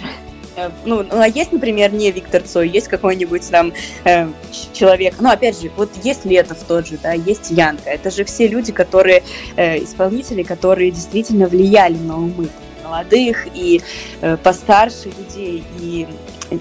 Э, 0.56 0.70
ну, 0.86 1.04
ну, 1.04 1.22
а 1.22 1.28
есть, 1.28 1.52
например, 1.52 1.94
не 1.94 2.12
Виктор 2.12 2.42
Цой, 2.44 2.70
есть 2.70 2.88
какой-нибудь 2.88 3.50
там 3.50 3.74
э, 4.04 4.28
человек, 4.74 5.16
ну, 5.20 5.30
опять 5.30 5.62
же, 5.62 5.72
вот 5.78 5.90
есть 6.04 6.26
Летов 6.26 6.58
тот 6.68 6.88
же, 6.88 6.98
да, 7.02 7.14
есть 7.14 7.52
Янка, 7.52 7.90
это 7.90 8.12
же 8.12 8.26
все 8.26 8.48
люди, 8.48 8.72
которые, 8.72 9.24
э, 9.56 9.84
исполнители, 9.84 10.44
которые 10.44 10.92
действительно 10.92 11.48
влияли 11.48 11.98
на 11.98 12.18
умы 12.18 12.50
молодых 12.84 13.48
и 13.54 13.82
э, 14.22 14.38
постарше 14.38 15.10
людей, 15.18 15.64
и 15.80 16.08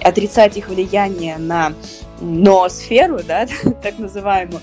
отрицать 0.03 0.55
их 0.55 0.69
влияние 0.69 1.37
на 1.37 1.73
ноосферу, 2.21 3.19
да, 3.27 3.47
так 3.83 3.99
называемую, 3.99 4.61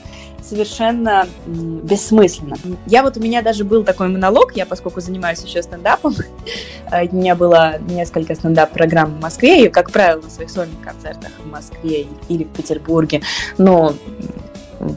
совершенно 0.49 1.27
бессмысленно. 1.47 2.57
Я 2.87 3.03
вот, 3.03 3.17
у 3.17 3.21
меня 3.21 3.43
даже 3.43 3.65
был 3.65 3.85
такой 3.85 4.09
монолог, 4.09 4.57
я 4.57 4.67
поскольку 4.67 5.01
занимаюсь 5.01 5.43
еще 5.43 5.63
стендапом, 5.63 6.15
э, 6.91 7.09
у 7.13 7.17
меня 7.17 7.35
было 7.35 7.79
несколько 7.89 8.35
стендап-программ 8.35 9.15
в 9.17 9.21
Москве, 9.21 9.67
и, 9.67 9.69
как 9.69 9.91
правило, 9.91 10.23
на 10.23 10.31
своих 10.31 10.51
сольных 10.51 10.81
концертах 10.83 11.31
в 11.45 11.51
Москве 11.51 12.07
или 12.29 12.45
в 12.45 12.49
Петербурге, 12.49 13.23
но 13.59 13.95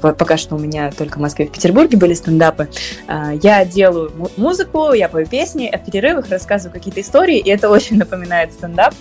пока 0.01 0.37
что 0.37 0.55
у 0.55 0.59
меня 0.59 0.91
только 0.91 1.17
в 1.17 1.21
Москве 1.21 1.45
и 1.45 1.47
в 1.47 1.51
Петербурге 1.51 1.97
были 1.97 2.13
стендапы. 2.13 2.69
А, 3.07 3.33
я 3.33 3.65
делаю 3.65 4.11
музыку, 4.37 4.93
я 4.93 5.09
пою 5.09 5.25
песни, 5.25 5.69
а 5.71 5.77
в 5.77 5.85
перерывах 5.85 6.29
рассказываю 6.29 6.73
какие-то 6.73 7.01
истории, 7.01 7.37
и 7.37 7.49
это 7.49 7.69
очень 7.71 7.97
напоминает 7.97 8.53
стендап. 8.53 8.93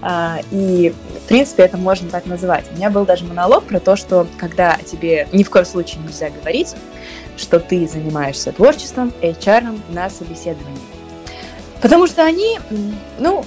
А, 0.00 0.38
и, 0.50 0.94
в 1.24 1.28
принципе, 1.28 1.64
это 1.64 1.76
можно 1.76 2.08
так 2.08 2.26
называть. 2.26 2.64
У 2.72 2.76
меня 2.76 2.90
был 2.90 3.04
даже 3.04 3.24
монолог 3.24 3.64
про 3.64 3.80
то, 3.80 3.96
что 3.96 4.26
когда 4.38 4.76
тебе 4.78 5.28
ни 5.32 5.42
в 5.42 5.50
коем 5.50 5.64
случае 5.64 6.02
нельзя 6.02 6.30
говорить, 6.30 6.74
что 7.36 7.60
ты 7.60 7.86
занимаешься 7.88 8.52
творчеством, 8.52 9.12
HR 9.22 9.80
на 9.90 10.10
собеседовании. 10.10 10.80
Потому 11.80 12.06
что 12.06 12.24
они, 12.24 12.60
ну, 13.18 13.44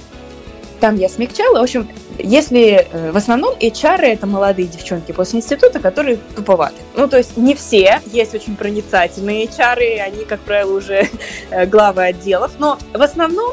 там 0.80 0.96
я 0.96 1.08
смягчала. 1.08 1.60
В 1.60 1.62
общем, 1.62 1.88
если 2.18 2.86
э, 2.90 3.10
в 3.12 3.16
основном 3.16 3.54
HR 3.58 4.00
это 4.02 4.26
молодые 4.26 4.68
девчонки 4.68 5.12
после 5.12 5.38
института, 5.38 5.80
которые 5.80 6.18
туповаты. 6.34 6.76
Ну, 6.94 7.08
то 7.08 7.18
есть 7.18 7.36
не 7.36 7.54
все, 7.54 8.00
есть 8.06 8.34
очень 8.34 8.56
проницательные 8.56 9.46
HR, 9.46 10.00
они, 10.00 10.24
как 10.24 10.40
правило, 10.40 10.76
уже 10.76 11.08
э, 11.50 11.66
главы 11.66 12.04
отделов, 12.04 12.52
но 12.58 12.78
в 12.92 13.02
основном 13.02 13.52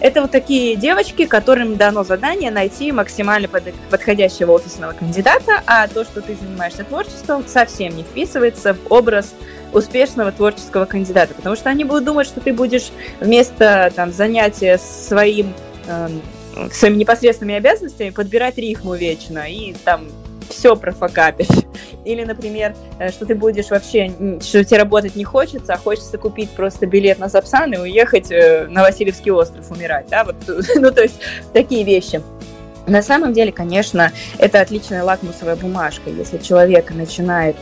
это 0.00 0.22
вот 0.22 0.30
такие 0.30 0.76
девочки, 0.76 1.26
которым 1.26 1.76
дано 1.76 2.04
задание 2.04 2.50
найти 2.50 2.90
максимально 2.90 3.48
подходящего 3.90 4.52
офисного 4.52 4.92
кандидата, 4.92 5.62
а 5.66 5.86
то, 5.88 6.04
что 6.04 6.22
ты 6.22 6.34
занимаешься 6.34 6.84
творчеством, 6.84 7.44
совсем 7.46 7.94
не 7.94 8.02
вписывается 8.02 8.74
в 8.74 8.90
образ 8.90 9.34
успешного 9.72 10.32
творческого 10.32 10.86
кандидата, 10.86 11.34
потому 11.34 11.54
что 11.54 11.68
они 11.68 11.84
будут 11.84 12.04
думать, 12.04 12.26
что 12.26 12.40
ты 12.40 12.52
будешь 12.52 12.90
вместо 13.20 13.92
там, 13.94 14.10
занятия 14.12 14.78
своим 14.78 15.52
э, 15.86 16.08
своими 16.72 16.96
непосредственными 16.96 17.58
обязанностями 17.58 18.10
подбирать 18.10 18.58
рифму 18.58 18.94
вечно 18.94 19.44
и 19.48 19.74
там 19.84 20.08
все 20.48 20.76
профокапишь. 20.76 21.46
Или, 22.04 22.24
например, 22.24 22.74
э, 22.98 23.10
что 23.10 23.26
ты 23.26 23.34
будешь 23.34 23.70
вообще, 23.70 24.12
что 24.42 24.64
тебе 24.64 24.78
работать 24.78 25.16
не 25.16 25.24
хочется, 25.24 25.74
а 25.74 25.78
хочется 25.78 26.18
купить 26.18 26.50
просто 26.50 26.86
билет 26.86 27.18
на 27.18 27.28
Сапсан 27.28 27.72
и 27.72 27.78
уехать 27.78 28.30
э, 28.30 28.66
на 28.68 28.82
Васильевский 28.82 29.30
остров 29.30 29.70
умирать, 29.70 30.06
да, 30.10 30.24
вот, 30.24 30.36
ну, 30.76 30.90
то 30.90 31.02
есть 31.02 31.20
такие 31.52 31.84
вещи. 31.84 32.22
На 32.86 33.02
самом 33.02 33.32
деле, 33.32 33.52
конечно, 33.52 34.10
это 34.38 34.60
отличная 34.60 35.04
лакмусовая 35.04 35.54
бумажка. 35.54 36.10
Если 36.10 36.38
человек 36.38 36.90
начинает 36.90 37.56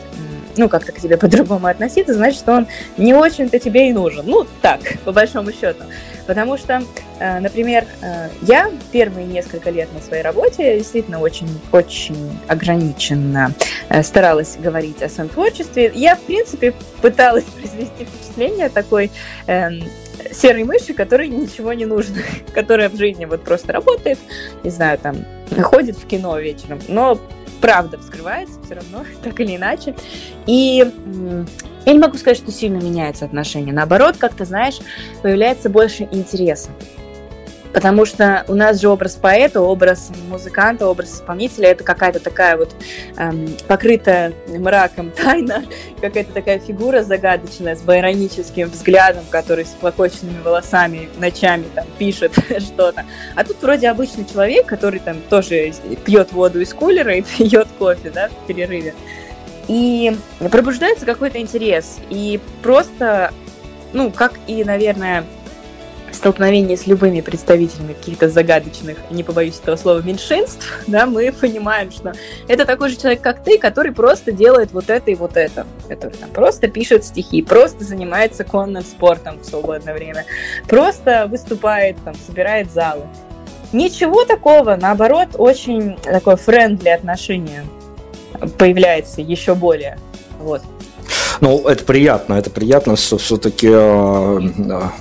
ну, 0.57 0.69
как-то 0.69 0.91
к 0.91 0.99
тебе 0.99 1.17
по-другому 1.17 1.67
относиться, 1.67 2.13
значит, 2.13 2.47
он 2.47 2.67
не 2.97 3.13
очень-то 3.13 3.59
тебе 3.59 3.89
и 3.89 3.93
нужен. 3.93 4.25
Ну, 4.25 4.45
так, 4.61 4.79
по 5.05 5.11
большому 5.11 5.51
счету. 5.51 5.83
Потому 6.29 6.57
что, 6.57 6.83
э, 7.17 7.39
например, 7.39 7.85
э, 8.03 8.29
я 8.43 8.69
первые 8.91 9.25
несколько 9.25 9.71
лет 9.71 9.91
на 9.95 9.99
своей 9.99 10.21
работе 10.21 10.77
действительно 10.77 11.19
очень-очень 11.19 12.39
ограниченно 12.47 13.51
э, 13.89 14.03
старалась 14.03 14.55
говорить 14.57 15.01
о 15.01 15.09
своем 15.09 15.27
творчестве. 15.31 15.91
Я, 15.95 16.15
в 16.15 16.21
принципе, 16.21 16.75
пыталась 17.01 17.45
произвести 17.59 18.05
впечатление 18.05 18.69
такой 18.69 19.09
эм, 19.47 19.81
серой 20.31 20.65
мыши, 20.65 20.93
которой 20.93 21.29
ничего 21.29 21.73
не 21.73 21.87
нужно, 21.87 22.17
которая 22.53 22.89
в 22.89 22.95
жизни 22.95 23.25
вот 23.25 23.43
просто 23.43 23.73
работает, 23.73 24.19
не 24.63 24.69
знаю, 24.69 24.99
там, 24.99 25.25
ходит 25.63 25.97
в 25.97 26.05
кино 26.05 26.37
вечером, 26.37 26.79
но 26.87 27.19
правда 27.59 27.97
вскрывается 27.97 28.53
все 28.63 28.75
равно, 28.75 29.03
так 29.23 29.39
или 29.39 29.55
иначе. 29.55 29.95
И 30.45 30.85
я 31.85 31.93
не 31.93 31.99
могу 31.99 32.17
сказать, 32.17 32.37
что 32.37 32.51
сильно 32.51 32.77
меняется 32.77 33.25
отношение. 33.25 33.73
Наоборот, 33.73 34.17
как-то, 34.17 34.45
знаешь, 34.45 34.79
появляется 35.21 35.69
больше 35.69 36.07
интереса. 36.11 36.69
Потому 37.73 38.05
что 38.05 38.45
у 38.47 38.55
нас 38.55 38.81
же 38.81 38.89
образ 38.89 39.15
поэта, 39.15 39.61
образ 39.61 40.11
музыканта, 40.27 40.87
образ 40.87 41.15
исполнителя 41.15 41.69
это 41.69 41.83
какая-то 41.83 42.19
такая 42.19 42.57
вот 42.57 42.75
эм, 43.17 43.47
покрытая 43.67 44.33
мраком 44.47 45.11
тайна, 45.11 45.63
какая-то 46.01 46.33
такая 46.33 46.59
фигура 46.59 47.03
загадочная 47.03 47.75
с 47.75 47.81
байроническим 47.81 48.69
взглядом, 48.69 49.23
который 49.29 49.65
с 49.65 49.69
плакоченными 49.69 50.41
волосами 50.41 51.09
ночами 51.19 51.65
там 51.75 51.85
пишет 51.99 52.33
что-то. 52.59 53.05
А 53.35 53.43
тут 53.43 53.61
вроде 53.61 53.89
обычный 53.89 54.25
человек, 54.25 54.65
который 54.65 54.99
там 54.99 55.17
тоже 55.29 55.71
пьет 56.05 56.31
воду 56.31 56.61
из 56.61 56.73
кулера 56.73 57.15
и 57.15 57.21
пьет 57.37 57.67
кофе, 57.77 58.09
да, 58.09 58.29
в 58.29 58.47
перерыве. 58.47 58.95
И 59.69 60.17
пробуждается 60.51 61.05
какой-то 61.05 61.39
интерес. 61.39 61.99
И 62.09 62.41
просто, 62.63 63.31
ну, 63.93 64.11
как 64.11 64.33
и, 64.47 64.63
наверное, 64.63 65.23
столкновение 66.11 66.75
с 66.75 66.87
любыми 66.87 67.21
представителями 67.21 67.93
каких-то 67.93 68.29
загадочных, 68.29 68.97
не 69.11 69.23
побоюсь 69.23 69.59
этого 69.61 69.75
слова, 69.75 70.01
меньшинств, 70.01 70.83
да, 70.87 71.05
мы 71.05 71.31
понимаем, 71.31 71.91
что 71.91 72.13
это 72.47 72.65
такой 72.65 72.89
же 72.89 72.97
человек, 72.97 73.21
как 73.21 73.43
ты, 73.43 73.59
который 73.59 73.91
просто 73.91 74.31
делает 74.31 74.71
вот 74.71 74.89
это 74.89 75.11
и 75.11 75.15
вот 75.15 75.37
это, 75.37 75.67
который 75.87 76.17
там 76.17 76.31
просто 76.31 76.67
пишет 76.67 77.05
стихи, 77.05 77.43
просто 77.43 77.83
занимается 77.83 78.43
конным 78.43 78.83
спортом 78.83 79.37
в 79.37 79.45
свободное 79.45 79.93
время, 79.93 80.25
просто 80.67 81.27
выступает, 81.29 81.95
там, 82.03 82.15
собирает 82.15 82.71
залы. 82.71 83.03
Ничего 83.71 84.25
такого, 84.25 84.75
наоборот, 84.75 85.29
очень 85.37 85.95
такое 85.97 86.37
френдли 86.37 86.89
отношение 86.89 87.65
появляется 88.57 89.21
еще 89.21 89.55
более. 89.55 89.97
Вот. 90.39 90.61
Ну, 91.41 91.67
это 91.67 91.83
приятно, 91.85 92.33
это 92.33 92.49
приятно, 92.49 92.97
что 92.97 93.17
все-таки 93.17 93.69
э, 93.71 94.39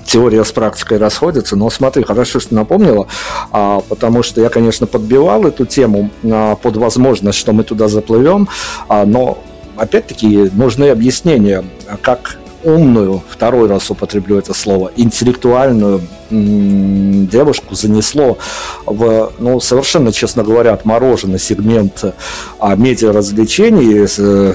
теория 0.07 0.45
с 0.45 0.53
практикой 0.53 0.99
расходится. 0.99 1.57
Но 1.57 1.69
смотри, 1.69 2.05
хорошо, 2.05 2.39
что 2.39 2.55
напомнила, 2.55 3.09
э, 3.53 3.81
потому 3.89 4.23
что 4.23 4.41
я, 4.41 4.49
конечно, 4.49 4.87
подбивал 4.87 5.47
эту 5.47 5.67
тему 5.67 6.11
э, 6.23 6.57
под 6.63 6.77
возможность, 6.77 7.39
что 7.39 7.53
мы 7.53 7.65
туда 7.65 7.89
заплывем, 7.89 8.49
э, 8.89 9.05
но 9.05 9.39
опять-таки 9.77 10.51
нужны 10.55 10.91
объяснения, 10.91 11.65
как 12.03 12.39
умную, 12.65 13.23
второй 13.29 13.69
раз 13.69 13.91
употреблю 13.91 14.39
это 14.39 14.55
слово, 14.55 14.91
интеллектуальную 14.97 16.03
девушку 16.31 17.75
занесло 17.75 18.39
в, 18.85 19.33
ну, 19.39 19.61
совершенно, 19.61 20.13
честно 20.13 20.43
говоря, 20.43 20.75
отмороженный 20.75 21.39
сегмент 21.39 22.05
а, 22.59 22.77
медиа 22.77 23.13
развлечений, 23.13 24.07
э, 24.19 24.55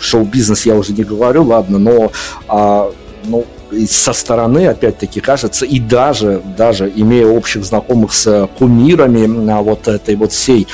шоу-бизнес 0.00 0.66
я 0.66 0.74
уже 0.74 0.92
не 0.92 1.04
говорю, 1.04 1.44
ладно, 1.44 1.78
но 1.78 2.10
а, 2.48 2.90
ну, 3.24 3.44
со 3.88 4.12
стороны, 4.12 4.68
опять-таки, 4.68 5.20
кажется, 5.20 5.66
и 5.66 5.80
даже, 5.80 6.40
даже 6.56 6.90
имея 6.94 7.26
общих 7.26 7.64
знакомых 7.64 8.12
с 8.12 8.48
кумирами 8.58 9.50
а, 9.50 9.62
вот 9.62 9.88
этой 9.88 10.16
вот 10.16 10.32
всей 10.32 10.66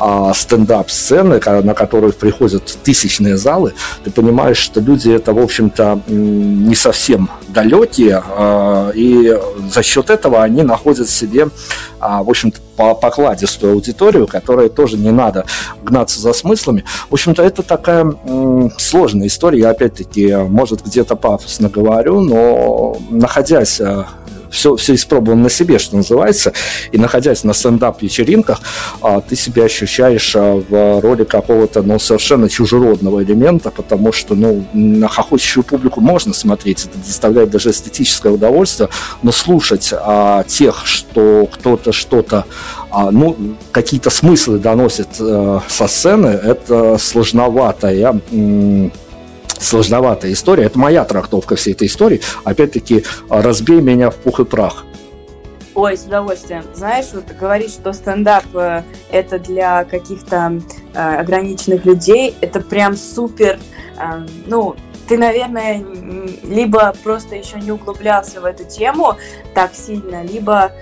а, 0.00 0.32
стендап-сцены, 0.32 1.40
на 1.62 1.74
которую 1.74 2.14
приходят 2.14 2.64
тысячные 2.82 3.36
залы, 3.36 3.74
ты 4.02 4.10
понимаешь, 4.10 4.56
что 4.56 4.80
люди 4.80 5.10
это, 5.10 5.34
в 5.34 5.38
общем-то, 5.38 6.00
не 6.08 6.74
совсем 6.74 7.28
далекие, 7.48 8.22
а, 8.26 8.92
и 8.94 9.38
за 9.70 9.82
счет 9.82 10.08
этого 10.08 10.42
они 10.42 10.62
находят 10.62 11.08
себе, 11.10 11.48
а, 12.00 12.22
в 12.22 12.30
общем-то, 12.30 12.60
покладистую 12.94 13.74
аудиторию, 13.74 14.26
которой 14.26 14.70
тоже 14.70 14.96
не 14.96 15.10
надо 15.10 15.44
гнаться 15.82 16.18
за 16.18 16.32
смыслами. 16.32 16.84
В 17.10 17.12
общем-то, 17.12 17.42
это 17.42 17.62
такая 17.62 18.10
сложная 18.78 19.26
история. 19.26 19.58
Я, 19.58 19.70
опять-таки, 19.70 20.34
может, 20.34 20.82
где-то 20.82 21.14
пафосно 21.14 21.68
говорю, 21.68 22.20
но 22.20 22.96
находясь 23.10 23.82
все, 24.50 24.76
все 24.76 24.94
испробовал 24.94 25.38
на 25.38 25.50
себе, 25.50 25.78
что 25.78 25.96
называется, 25.96 26.52
и 26.92 26.98
находясь 26.98 27.44
на 27.44 27.52
стендап-вечеринках, 27.52 28.60
а, 29.00 29.20
ты 29.20 29.36
себя 29.36 29.64
ощущаешь 29.64 30.34
а, 30.36 30.62
в 30.68 31.00
роли 31.00 31.24
какого-то, 31.24 31.82
ну, 31.82 31.98
совершенно 31.98 32.48
чужеродного 32.48 33.22
элемента, 33.22 33.70
потому 33.70 34.12
что, 34.12 34.34
ну, 34.34 34.64
на 34.72 35.08
хохочущую 35.08 35.64
публику 35.64 36.00
можно 36.00 36.34
смотреть, 36.34 36.86
это 36.86 36.98
доставляет 36.98 37.50
даже 37.50 37.70
эстетическое 37.70 38.32
удовольствие, 38.32 38.88
но 39.22 39.32
слушать 39.32 39.92
а, 39.92 40.44
тех, 40.44 40.86
что 40.86 41.48
кто-то 41.52 41.92
что-то 41.92 42.44
а, 42.90 43.10
ну, 43.10 43.36
какие-то 43.70 44.10
смыслы 44.10 44.58
доносит 44.58 45.08
э, 45.20 45.60
со 45.68 45.86
сцены, 45.86 46.26
это 46.26 46.98
сложновато. 46.98 47.88
Я 47.88 48.18
сложноватая 49.60 50.32
история. 50.32 50.64
Это 50.64 50.78
моя 50.78 51.04
трактовка 51.04 51.56
всей 51.56 51.74
этой 51.74 51.86
истории. 51.86 52.20
Опять-таки, 52.44 53.04
разбей 53.28 53.80
меня 53.80 54.10
в 54.10 54.16
пух 54.16 54.40
и 54.40 54.44
прах. 54.44 54.84
Ой, 55.74 55.96
с 55.96 56.02
удовольствием. 56.02 56.64
Знаешь, 56.74 57.06
вот 57.12 57.24
говорить, 57.38 57.70
что 57.70 57.92
стендап 57.92 58.44
э, 58.54 58.82
это 59.10 59.38
для 59.38 59.84
каких-то 59.84 60.60
э, 60.92 60.98
ограниченных 60.98 61.84
людей, 61.84 62.34
это 62.40 62.60
прям 62.60 62.96
супер, 62.96 63.58
э, 63.96 64.26
ну, 64.46 64.74
ты, 65.08 65.16
наверное, 65.16 65.84
либо 66.42 66.92
просто 67.02 67.36
еще 67.36 67.58
не 67.60 67.72
углублялся 67.72 68.40
в 68.40 68.44
эту 68.44 68.64
тему 68.64 69.16
так 69.54 69.74
сильно, 69.74 70.22
либо 70.22 70.72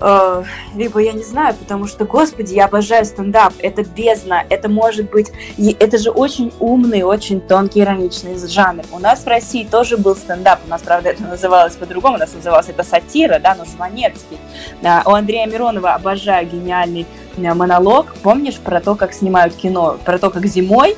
э, 0.00 0.44
либо 0.74 1.00
я 1.00 1.12
не 1.12 1.22
знаю, 1.22 1.54
потому 1.54 1.86
что, 1.86 2.04
господи, 2.04 2.54
я 2.54 2.66
обожаю 2.66 3.04
стендап, 3.04 3.54
это 3.58 3.84
бездна, 3.84 4.44
это 4.48 4.68
может 4.68 5.10
быть, 5.10 5.32
это 5.78 5.98
же 5.98 6.10
очень 6.10 6.52
умный, 6.60 7.02
очень 7.02 7.40
тонкий, 7.40 7.80
ироничный 7.80 8.36
жанр. 8.36 8.84
У 8.92 8.98
нас 8.98 9.24
в 9.24 9.26
России 9.26 9.64
тоже 9.64 9.96
был 9.96 10.16
стендап, 10.16 10.60
у 10.66 10.70
нас, 10.70 10.82
правда, 10.82 11.10
это 11.10 11.22
называлось 11.22 11.76
по-другому, 11.76 12.16
у 12.16 12.18
нас 12.18 12.34
называлось 12.34 12.68
это 12.68 12.82
сатира, 12.82 13.38
да, 13.38 13.54
но 13.54 13.64
жванецкий. 13.64 14.38
А, 14.82 15.02
у 15.06 15.10
Андрея 15.10 15.46
Миронова 15.46 15.94
обожаю 15.94 16.48
гениальный 16.48 17.06
э, 17.36 17.54
монолог, 17.54 18.14
помнишь, 18.22 18.56
про 18.56 18.80
то, 18.80 18.94
как 18.94 19.12
снимают 19.12 19.54
кино, 19.54 19.98
про 20.04 20.18
то, 20.18 20.30
как 20.30 20.46
зимой 20.46 20.96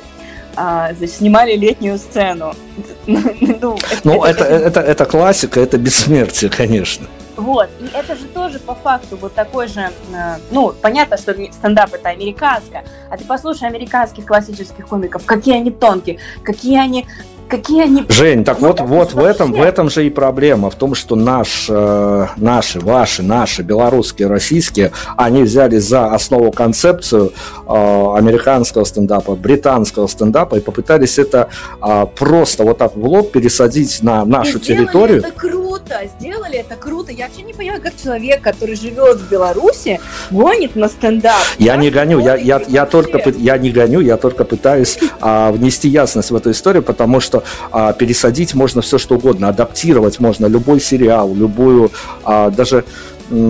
а, 0.61 0.93
снимали 1.07 1.55
летнюю 1.55 1.97
сцену. 1.97 2.53
ну, 3.07 3.77
ну 4.03 4.23
это, 4.25 4.43
это, 4.43 4.65
это, 4.67 4.79
это 4.81 5.05
классика, 5.05 5.61
это 5.61 5.77
бессмертие, 5.77 6.51
конечно. 6.51 7.07
Вот, 7.37 7.69
и 7.79 7.85
это 7.95 8.17
же 8.17 8.25
тоже 8.25 8.59
по 8.59 8.75
факту 8.75 9.15
вот 9.15 9.33
такой 9.33 9.69
же, 9.69 9.79
э, 9.79 10.35
ну, 10.51 10.73
понятно, 10.81 11.15
что 11.15 11.33
стендап 11.53 11.93
это 11.93 12.09
американское, 12.09 12.83
а 13.09 13.15
ты 13.15 13.23
послушай 13.23 13.69
американских 13.69 14.25
классических 14.25 14.85
комиков, 14.85 15.23
какие 15.25 15.55
они 15.55 15.71
тонкие, 15.71 16.19
какие 16.43 16.77
они 16.77 17.07
какие 17.49 17.83
они... 17.83 18.05
Жень, 18.07 18.45
так 18.45 18.61
вот, 18.61 18.79
вот 18.79 19.13
в 19.13 19.19
этом, 19.19 19.51
в 19.51 19.61
этом 19.61 19.89
же 19.89 20.05
и 20.05 20.09
проблема, 20.09 20.69
в 20.69 20.75
том, 20.75 20.95
что 20.95 21.15
наш, 21.15 21.65
э, 21.69 22.27
наши, 22.37 22.79
ваши, 22.79 23.23
наши, 23.23 23.63
белорусские, 23.63 24.27
российские, 24.27 24.91
они 25.17 25.43
взяли 25.43 25.77
за 25.77 26.13
основу 26.13 26.51
концепцию 26.51 27.33
э, 27.67 27.71
американского 28.15 28.85
стендапа, 28.85 29.35
британского 29.35 30.07
стендапа 30.07 30.55
и 30.55 30.59
попытались 30.59 31.17
это 31.17 31.49
э, 31.81 32.05
просто 32.15 32.63
вот 32.63 32.77
так 32.77 32.95
в 32.95 33.05
лоб 33.05 33.31
пересадить 33.31 34.01
на 34.03 34.23
нашу 34.25 34.59
и 34.59 34.61
территорию. 34.61 35.19
это 35.19 35.31
круто, 35.31 35.95
сделали 36.19 36.59
это 36.59 36.75
круто. 36.75 37.11
Я 37.11 37.27
вообще 37.27 37.41
не 37.41 37.53
понимаю, 37.53 37.81
как 37.81 37.93
человек, 38.01 38.41
который 38.41 38.75
живет 38.75 39.17
в 39.17 39.29
Беларуси, 39.29 39.99
гонит 40.29 40.75
на 40.75 40.87
стендап. 40.87 41.41
Я 41.57 41.75
не 41.75 41.89
гоню, 41.89 42.19
я, 42.19 42.35
я, 42.35 42.61
я, 42.67 42.85
только, 42.85 43.29
я 43.37 43.57
не 43.57 43.71
гоню, 43.71 44.01
я 44.01 44.17
только 44.17 44.45
пытаюсь 44.45 44.99
а, 45.19 45.51
внести 45.51 45.89
ясность 45.89 46.31
в 46.31 46.35
эту 46.35 46.51
историю, 46.51 46.83
потому 46.83 47.19
что 47.19 47.38
а, 47.71 47.93
пересадить 47.93 48.53
можно 48.53 48.81
все 48.81 48.97
что 48.97 49.15
угодно, 49.15 49.49
адаптировать 49.49 50.19
можно 50.19 50.45
любой 50.47 50.79
сериал, 50.79 51.33
любую, 51.33 51.91
а, 52.23 52.49
даже 52.49 52.85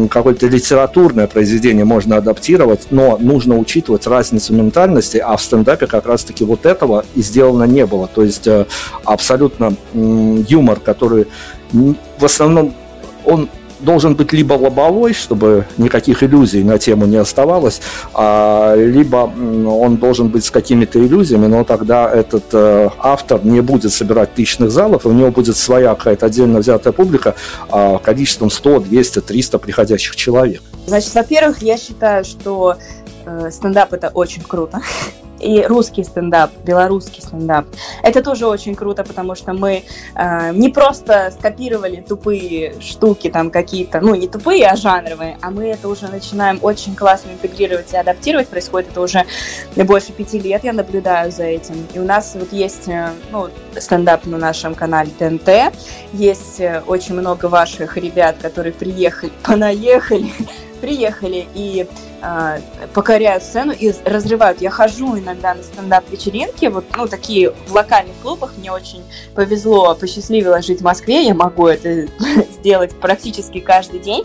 какое-то 0.10 0.48
литературное 0.48 1.28
произведение 1.28 1.86
можно 1.86 2.18
адаптировать, 2.18 2.88
но 2.92 3.18
нужно 3.18 3.58
учитывать 3.58 4.08
разницу 4.08 4.54
ментальности, 4.54 5.18
а 5.18 5.38
в 5.38 5.42
стендапе 5.42 5.88
как 5.88 6.06
раз-таки 6.06 6.44
вот 6.44 6.66
этого 6.66 7.06
и 7.16 7.22
сделано 7.22 7.64
не 7.64 7.86
было. 7.86 8.08
То 8.08 8.24
есть 8.24 8.46
э, 8.48 8.66
абсолютно 9.06 9.74
юмор, 9.94 10.80
который 10.82 11.28
в 11.72 12.26
основном 12.26 12.74
он 13.24 13.50
должен 13.80 14.16
быть 14.16 14.34
либо 14.34 14.54
лобовой, 14.54 15.14
чтобы 15.14 15.66
никаких 15.78 16.24
иллюзий 16.24 16.64
на 16.64 16.78
тему 16.78 17.06
не 17.06 17.18
оставалось, 17.18 17.82
а, 18.14 18.76
либо 18.76 19.32
он 19.68 19.98
должен 19.98 20.30
быть 20.30 20.46
с 20.46 20.52
какими-то 20.52 21.00
иллюзиями, 21.00 21.48
но 21.48 21.64
тогда 21.64 22.10
этот 22.12 22.46
э, 22.54 22.90
автор 23.00 23.44
не 23.44 23.62
будет 23.62 23.92
собирать 23.92 24.34
тысячных 24.34 24.72
залов, 24.72 25.06
у 25.06 25.12
него 25.12 25.32
будет 25.32 25.58
своя 25.58 25.96
какая-то 25.96 26.26
отдельно 26.26 26.60
взятая 26.60 26.94
публика 26.94 27.36
а, 27.70 27.98
количеством 27.98 28.50
100, 28.50 28.82
200, 28.82 29.22
300 29.22 29.60
приходящих 29.60 30.16
человек. 30.16 30.62
Значит, 30.88 31.14
во-первых, 31.14 31.62
я 31.62 31.78
считаю, 31.78 32.26
что 32.26 32.76
э, 33.26 33.52
стендап 33.52 33.94
это 33.94 34.10
очень 34.10 34.42
круто 34.42 34.82
и 35.40 35.64
русский 35.64 36.04
стендап, 36.04 36.52
белорусский 36.66 37.22
стендап. 37.22 37.66
Это 38.04 38.24
тоже 38.24 38.48
очень 38.48 38.76
круто, 38.76 39.04
потому 39.04 39.36
что 39.36 39.54
мы 39.54 39.84
э, 40.16 40.52
не 40.54 40.70
просто 40.70 41.32
скопировали 41.38 42.04
тупые 42.08 42.76
штуки 42.82 43.30
там 43.30 43.52
какие-то, 43.52 44.02
ну 44.02 44.16
не 44.16 44.28
тупые, 44.28 44.68
а 44.68 44.76
жанровые, 44.76 45.38
а 45.42 45.50
мы 45.50 45.68
это 45.68 45.88
уже 45.88 46.08
начинаем 46.08 46.60
очень 46.62 46.96
классно 46.96 47.32
интегрировать 47.32 47.94
и 47.94 47.98
адаптировать. 47.98 48.48
Происходит 48.48 48.92
это 48.92 49.02
уже 49.02 49.26
больше 49.76 50.12
пяти 50.12 50.40
лет, 50.40 50.64
я 50.64 50.74
наблюдаю 50.74 51.32
за 51.32 51.44
этим. 51.44 51.76
И 51.94 52.00
у 52.00 52.04
нас 52.04 52.36
вот 52.36 52.52
есть 52.52 52.88
э, 52.88 53.10
ну, 53.32 53.50
стендап 53.78 54.26
на 54.26 54.38
нашем 54.38 54.76
канале 54.76 55.12
ТНТ, 55.18 55.74
есть 56.14 56.60
э, 56.60 56.82
очень 56.86 57.16
много 57.16 57.46
ваших 57.46 57.98
ребят, 57.98 58.38
которые 58.42 58.74
приехали, 58.74 59.32
понаехали, 59.44 60.32
приехали 60.80 61.48
и 61.54 61.88
э, 62.22 62.60
покоряют 62.94 63.44
сцену 63.44 63.74
и 63.78 63.94
разрывают. 64.06 64.62
Я 64.62 64.70
хожу 64.70 65.18
иногда 65.18 65.54
на 65.54 65.64
стендап-вечеринки, 65.64 66.66
вот, 66.66 66.86
ну, 66.96 67.08
такие 67.08 67.52
в 67.68 67.74
локальных 67.74 68.16
клубах. 68.22 68.54
Мне 68.58 68.72
очень 68.72 69.04
повезло, 69.36 69.96
посчастливилось 69.96 70.66
жить 70.66 70.80
в 70.80 70.84
Москве. 70.84 71.24
Я 71.26 71.34
могу 71.34 71.68
это 71.68 72.08
сделать 72.52 72.94
практически 73.00 73.60
каждый 73.60 74.00
день. 74.00 74.24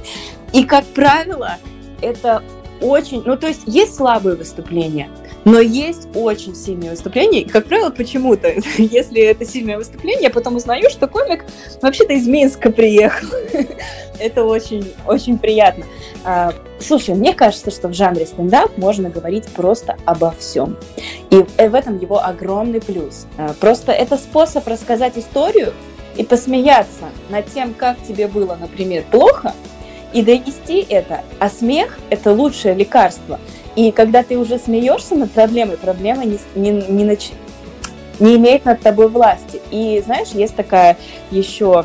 И, 0.52 0.64
как 0.64 0.84
правило, 0.86 1.56
это 2.00 2.42
очень... 2.80 3.22
Ну, 3.24 3.36
то 3.36 3.48
есть 3.48 3.62
есть 3.66 3.94
слабые 3.94 4.36
выступления, 4.36 5.10
но 5.44 5.60
есть 5.60 6.08
очень 6.14 6.54
сильные 6.54 6.90
выступления. 6.90 7.40
И, 7.40 7.48
как 7.48 7.66
правило, 7.66 7.90
почему-то, 7.90 8.48
если 8.78 9.22
это 9.22 9.44
сильное 9.44 9.76
выступление, 9.76 10.24
я 10.24 10.30
потом 10.30 10.56
узнаю, 10.56 10.90
что 10.90 11.06
комик 11.06 11.44
вообще-то 11.82 12.14
из 12.14 12.26
Минска 12.26 12.70
приехал. 12.70 13.28
это 14.18 14.44
очень, 14.44 14.92
очень 15.06 15.38
приятно. 15.38 15.84
А, 16.24 16.52
слушай, 16.80 17.14
мне 17.14 17.34
кажется, 17.34 17.70
что 17.70 17.88
в 17.88 17.94
жанре 17.94 18.26
стендап 18.26 18.76
можно 18.78 19.10
говорить 19.10 19.46
просто 19.48 19.96
обо 20.04 20.34
всем. 20.38 20.76
И 21.30 21.36
в 21.36 21.74
этом 21.74 21.98
его 21.98 22.24
огромный 22.24 22.80
плюс. 22.80 23.26
А, 23.36 23.54
просто 23.60 23.92
это 23.92 24.16
способ 24.16 24.66
рассказать 24.66 25.18
историю 25.18 25.72
и 26.16 26.24
посмеяться 26.24 27.10
над 27.28 27.52
тем, 27.52 27.74
как 27.74 27.96
тебе 28.06 28.28
было, 28.28 28.56
например, 28.60 29.04
плохо, 29.10 29.52
и 30.12 30.22
донести 30.22 30.86
это. 30.88 31.22
А 31.40 31.50
смех– 31.50 31.98
это 32.10 32.32
лучшее 32.32 32.74
лекарство. 32.74 33.40
И 33.76 33.90
когда 33.90 34.22
ты 34.22 34.38
уже 34.38 34.58
смеешься 34.58 35.14
над 35.14 35.30
проблемой, 35.32 35.76
проблема 35.76 36.24
не, 36.24 36.38
не, 36.54 36.70
не, 36.70 37.04
нач... 37.04 37.30
не 38.20 38.36
имеет 38.36 38.64
над 38.64 38.80
тобой 38.80 39.08
власти. 39.08 39.60
И 39.70 40.00
знаешь, 40.04 40.28
есть 40.28 40.54
такая 40.54 40.96
еще 41.30 41.84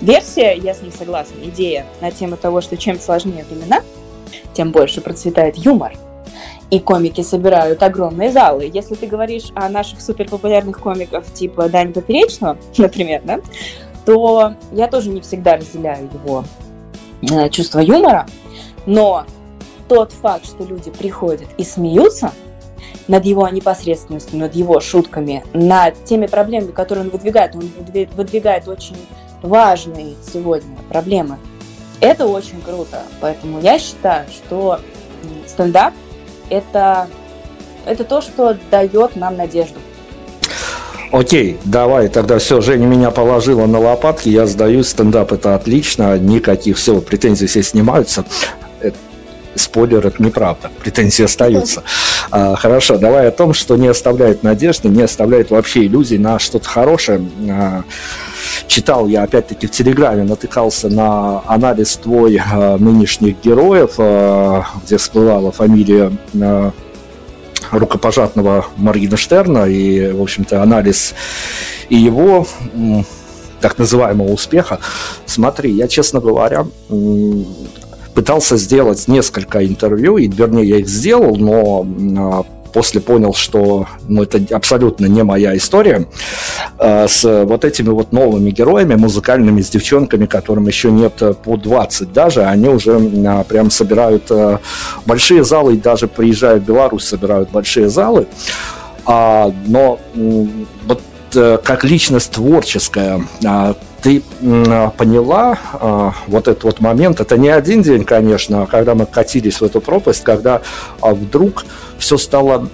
версия, 0.00 0.54
я 0.54 0.74
с 0.74 0.80
ней 0.80 0.92
согласна, 0.92 1.34
идея 1.44 1.84
на 2.00 2.10
тему 2.10 2.36
того, 2.36 2.60
что 2.60 2.76
чем 2.76 2.98
сложнее 2.98 3.44
времена, 3.48 3.82
тем 4.54 4.72
больше 4.72 5.00
процветает 5.00 5.56
юмор. 5.56 5.92
И 6.70 6.78
комики 6.78 7.20
собирают 7.22 7.82
огромные 7.82 8.30
залы. 8.30 8.70
Если 8.72 8.94
ты 8.94 9.06
говоришь 9.06 9.50
о 9.56 9.68
наших 9.68 10.00
суперпопулярных 10.00 10.78
комиках 10.78 11.24
типа 11.26 11.68
Дани 11.68 11.92
Поперечного, 11.92 12.56
например, 12.78 13.22
да, 13.24 13.40
то 14.06 14.54
я 14.72 14.86
тоже 14.86 15.10
не 15.10 15.20
всегда 15.20 15.56
разделяю 15.56 16.08
его 16.24 16.44
э, 17.30 17.50
чувство 17.50 17.80
юмора, 17.80 18.26
но 18.86 19.24
тот 19.90 20.12
факт, 20.12 20.46
что 20.46 20.62
люди 20.62 20.88
приходят 20.88 21.48
и 21.58 21.64
смеются 21.64 22.30
над 23.08 23.24
его 23.24 23.48
непосредственностью, 23.48 24.38
над 24.38 24.54
его 24.54 24.78
шутками, 24.78 25.42
над 25.52 26.04
теми 26.04 26.26
проблемами, 26.28 26.70
которые 26.70 27.06
он 27.06 27.10
выдвигает, 27.10 27.56
он 27.56 27.68
выдвигает 28.14 28.68
очень 28.68 28.94
важные 29.42 30.14
сегодня 30.32 30.76
проблемы. 30.88 31.38
Это 31.98 32.28
очень 32.28 32.60
круто. 32.60 33.02
Поэтому 33.20 33.60
я 33.60 33.80
считаю, 33.80 34.26
что 34.30 34.78
стендап 35.44 35.92
это, 36.50 37.08
это 37.84 38.04
то, 38.04 38.20
что 38.20 38.56
дает 38.70 39.16
нам 39.16 39.36
надежду. 39.36 39.80
Окей, 41.10 41.58
давай, 41.64 42.06
тогда 42.08 42.38
все, 42.38 42.60
Женя 42.60 42.86
меня 42.86 43.10
положила 43.10 43.66
на 43.66 43.80
лопатки, 43.80 44.28
я 44.28 44.46
сдаюсь, 44.46 44.86
стендап 44.86 45.32
это 45.32 45.56
отлично, 45.56 46.16
никаких, 46.16 46.76
все, 46.76 47.00
претензии 47.00 47.46
все 47.46 47.64
снимаются. 47.64 48.24
Спойлер, 49.54 50.06
это 50.06 50.22
неправда, 50.22 50.70
претензии 50.82 51.24
остаются. 51.24 51.82
А, 52.30 52.54
хорошо, 52.54 52.98
давай 52.98 53.28
о 53.28 53.30
том, 53.32 53.52
что 53.52 53.76
не 53.76 53.88
оставляет 53.88 54.42
надежды, 54.42 54.88
не 54.88 55.02
оставляет 55.02 55.50
вообще 55.50 55.86
иллюзий 55.86 56.18
на 56.18 56.38
что-то 56.38 56.68
хорошее. 56.68 57.28
А, 57.48 57.82
читал 58.66 59.08
я, 59.08 59.24
опять-таки, 59.24 59.66
в 59.66 59.70
Телеграме, 59.70 60.22
натыкался 60.22 60.88
на 60.88 61.42
анализ 61.46 61.96
твой 61.96 62.36
э, 62.36 62.76
нынешних 62.76 63.40
героев, 63.42 63.94
э, 63.98 64.62
где 64.84 64.96
всплывала 64.96 65.50
фамилия 65.50 66.12
э, 66.34 66.70
рукопожатного 67.72 68.66
Моргенштерна 68.76 69.66
и, 69.66 70.12
в 70.12 70.22
общем-то, 70.22 70.62
анализ 70.62 71.14
и 71.88 71.96
его 71.96 72.46
так 73.60 73.78
называемого 73.78 74.30
успеха. 74.32 74.78
Смотри, 75.26 75.70
я, 75.72 75.88
честно 75.88 76.20
говоря, 76.20 76.66
пытался 78.14 78.56
сделать 78.56 79.08
несколько 79.08 79.66
интервью, 79.66 80.18
и, 80.18 80.28
вернее, 80.28 80.64
я 80.64 80.76
их 80.78 80.88
сделал, 80.88 81.36
но 81.36 81.86
после 82.70 83.00
понял, 83.00 83.34
что 83.34 83.86
ну, 84.08 84.22
это 84.22 84.40
абсолютно 84.54 85.06
не 85.06 85.22
моя 85.22 85.56
история, 85.56 86.06
э, 86.78 87.08
с 87.08 87.44
вот 87.44 87.64
этими 87.64 87.88
вот 87.88 88.12
новыми 88.12 88.50
героями, 88.50 88.94
музыкальными, 88.94 89.60
с 89.60 89.68
девчонками, 89.68 90.26
которым 90.26 90.66
еще 90.66 90.90
нет 90.90 91.14
э, 91.20 91.34
по 91.34 91.56
20 91.56 92.12
даже, 92.12 92.44
они 92.44 92.68
уже 92.68 92.98
э, 92.98 93.44
прям 93.48 93.70
собирают 93.70 94.30
большие 95.06 95.44
залы, 95.44 95.74
и 95.74 95.78
даже 95.78 96.08
приезжая 96.08 96.58
в 96.58 96.64
Беларусь, 96.64 97.04
собирают 97.04 97.50
большие 97.50 97.88
залы. 97.88 98.26
А, 99.06 99.52
но 99.66 99.98
вот 100.86 101.00
как 101.32 101.84
личность 101.84 102.32
творческая, 102.32 103.24
а, 103.44 103.74
ты 104.02 104.22
поняла 104.96 105.58
а, 105.72 106.14
вот 106.26 106.48
этот 106.48 106.64
вот 106.64 106.80
момент, 106.80 107.20
это 107.20 107.36
не 107.36 107.48
один 107.48 107.82
день, 107.82 108.04
конечно, 108.04 108.66
когда 108.66 108.94
мы 108.94 109.06
катились 109.06 109.60
в 109.60 109.64
эту 109.64 109.80
пропасть, 109.80 110.22
когда 110.22 110.62
а, 111.00 111.14
вдруг 111.14 111.64
все 111.98 112.16
стало 112.16 112.68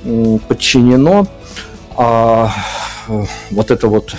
подчинено 0.48 1.26
а, 1.96 2.50
вот 3.50 3.70
это 3.70 3.88
вот 3.88 4.14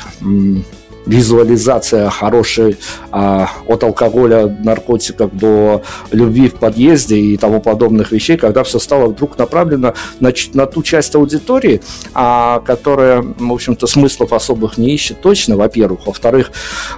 визуализация 1.08 2.10
хорошей 2.10 2.78
а, 3.12 3.50
от 3.68 3.84
алкоголя, 3.84 4.48
наркотиков 4.64 5.36
до 5.36 5.82
любви 6.12 6.50
в 6.50 6.56
подъезде 6.56 7.16
и 7.18 7.38
тому 7.38 7.62
подобных 7.62 8.12
вещей, 8.12 8.38
когда 8.38 8.64
все 8.64 8.80
стало 8.80 9.08
вдруг 9.08 9.38
направлено 9.38 9.94
на, 10.20 10.34
на 10.54 10.66
ту 10.66 10.84
часть 10.84 11.16
аудитории, 11.16 11.82
а, 12.14 12.60
которая, 12.60 13.22
в 13.22 13.54
общем-то, 13.54 13.88
смыслов 13.88 14.34
особых 14.34 14.78
не 14.78 14.94
ищет 14.94 15.22
точно, 15.22 15.56
во-первых. 15.56 16.08
Во-вторых, 16.08 16.52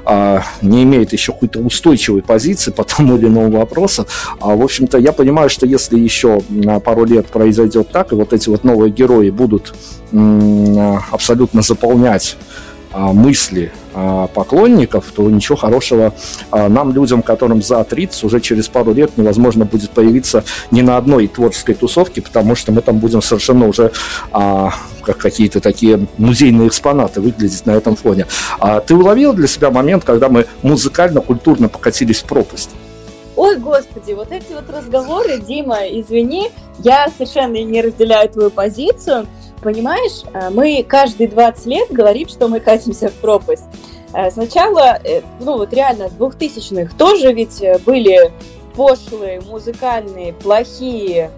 а, 0.05 0.43
не 0.61 0.83
имеет 0.83 1.13
еще 1.13 1.31
какой-то 1.31 1.59
устойчивой 1.59 2.21
позиции 2.21 2.71
по 2.71 2.83
тому 2.97 3.17
или 3.17 3.27
иному 3.27 3.59
вопросу. 3.59 4.07
А, 4.41 4.55
в 4.55 4.61
общем-то, 4.61 4.97
я 4.97 5.13
понимаю, 5.13 5.49
что 5.49 5.65
если 5.65 5.99
еще 5.99 6.41
на 6.49 6.79
пару 6.79 7.05
лет 7.05 7.27
произойдет 7.27 7.91
так, 7.91 8.11
и 8.11 8.15
вот 8.15 8.33
эти 8.33 8.49
вот 8.49 8.63
новые 8.63 8.91
герои 8.91 9.29
будут 9.29 9.73
м- 10.11 10.99
абсолютно 11.11 11.61
заполнять 11.61 12.37
а, 12.41 12.68
мысли 12.93 13.71
а, 13.93 14.27
поклонников, 14.27 15.05
то 15.15 15.29
ничего 15.29 15.55
хорошего 15.55 16.13
а, 16.51 16.69
нам, 16.69 16.93
людям, 16.93 17.21
которым 17.21 17.61
за 17.61 17.83
30, 17.83 18.23
уже 18.23 18.39
через 18.39 18.67
пару 18.67 18.93
лет 18.93 19.17
невозможно 19.17 19.65
будет 19.65 19.91
появиться 19.91 20.43
ни 20.71 20.81
на 20.81 20.97
одной 20.97 21.27
творческой 21.27 21.73
тусовке, 21.73 22.21
потому 22.21 22.55
что 22.55 22.71
мы 22.71 22.81
там 22.81 22.99
будем 22.99 23.21
совершенно 23.21 23.67
уже 23.67 23.91
как 24.31 25.17
какие-то 25.17 25.59
такие 25.59 26.07
музейные 26.17 26.67
экспонаты 26.67 27.21
выглядеть 27.21 27.65
на 27.65 27.71
этом 27.71 27.95
фоне. 27.95 28.27
Ты 28.85 28.95
уловил 28.95 29.33
для 29.33 29.47
себя 29.47 29.71
момент, 29.71 30.03
когда 30.03 30.29
мы 30.29 30.45
музыкально, 30.61 31.21
культурно 31.21 31.67
покатились 31.67 32.19
в 32.19 32.25
пропасть? 32.25 32.69
Ой, 33.39 33.55
господи, 33.55 34.11
вот 34.11 34.33
эти 34.33 34.51
вот 34.51 34.69
разговоры, 34.69 35.39
Дима, 35.39 35.87
извини, 35.87 36.51
я 36.79 37.07
совершенно 37.07 37.55
не 37.55 37.81
разделяю 37.81 38.27
твою 38.27 38.51
позицию. 38.51 39.27
Понимаешь, 39.61 40.23
э, 40.33 40.49
мы 40.49 40.83
каждые 40.83 41.29
20 41.29 41.65
лет 41.67 41.87
говорим, 41.89 42.27
что 42.27 42.49
мы 42.49 42.59
катимся 42.59 43.07
в 43.07 43.13
пропасть. 43.13 43.63
Э, 44.13 44.29
сначала, 44.29 44.99
э, 45.05 45.21
ну 45.39 45.57
вот 45.57 45.71
реально, 45.71 46.09
2000-х 46.09 46.97
тоже 46.97 47.31
ведь 47.31 47.63
были 47.85 48.33
пошлые, 48.75 49.39
музыкальные, 49.39 50.33
плохие 50.33 51.31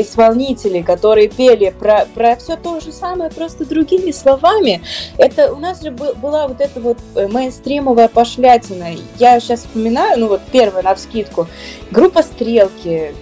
исполнители, 0.00 0.82
которые 0.82 1.28
пели 1.28 1.74
про, 1.78 2.06
про 2.14 2.36
все 2.36 2.56
то 2.56 2.80
же 2.80 2.92
самое, 2.92 3.30
просто 3.30 3.64
другими 3.64 4.10
словами. 4.10 4.82
Это 5.18 5.52
у 5.52 5.58
нас 5.58 5.82
же 5.82 5.90
была 5.90 6.48
вот 6.48 6.60
эта 6.60 6.80
вот 6.80 6.98
мейнстримовая 7.14 8.08
пошлятина. 8.08 8.88
Я 9.18 9.40
сейчас 9.40 9.60
вспоминаю, 9.60 10.20
ну 10.20 10.28
вот 10.28 10.42
первая 10.52 10.82
на 10.82 10.94
вскидку, 10.94 11.48
группа 11.90 12.22
«Стрелки», 12.22 13.14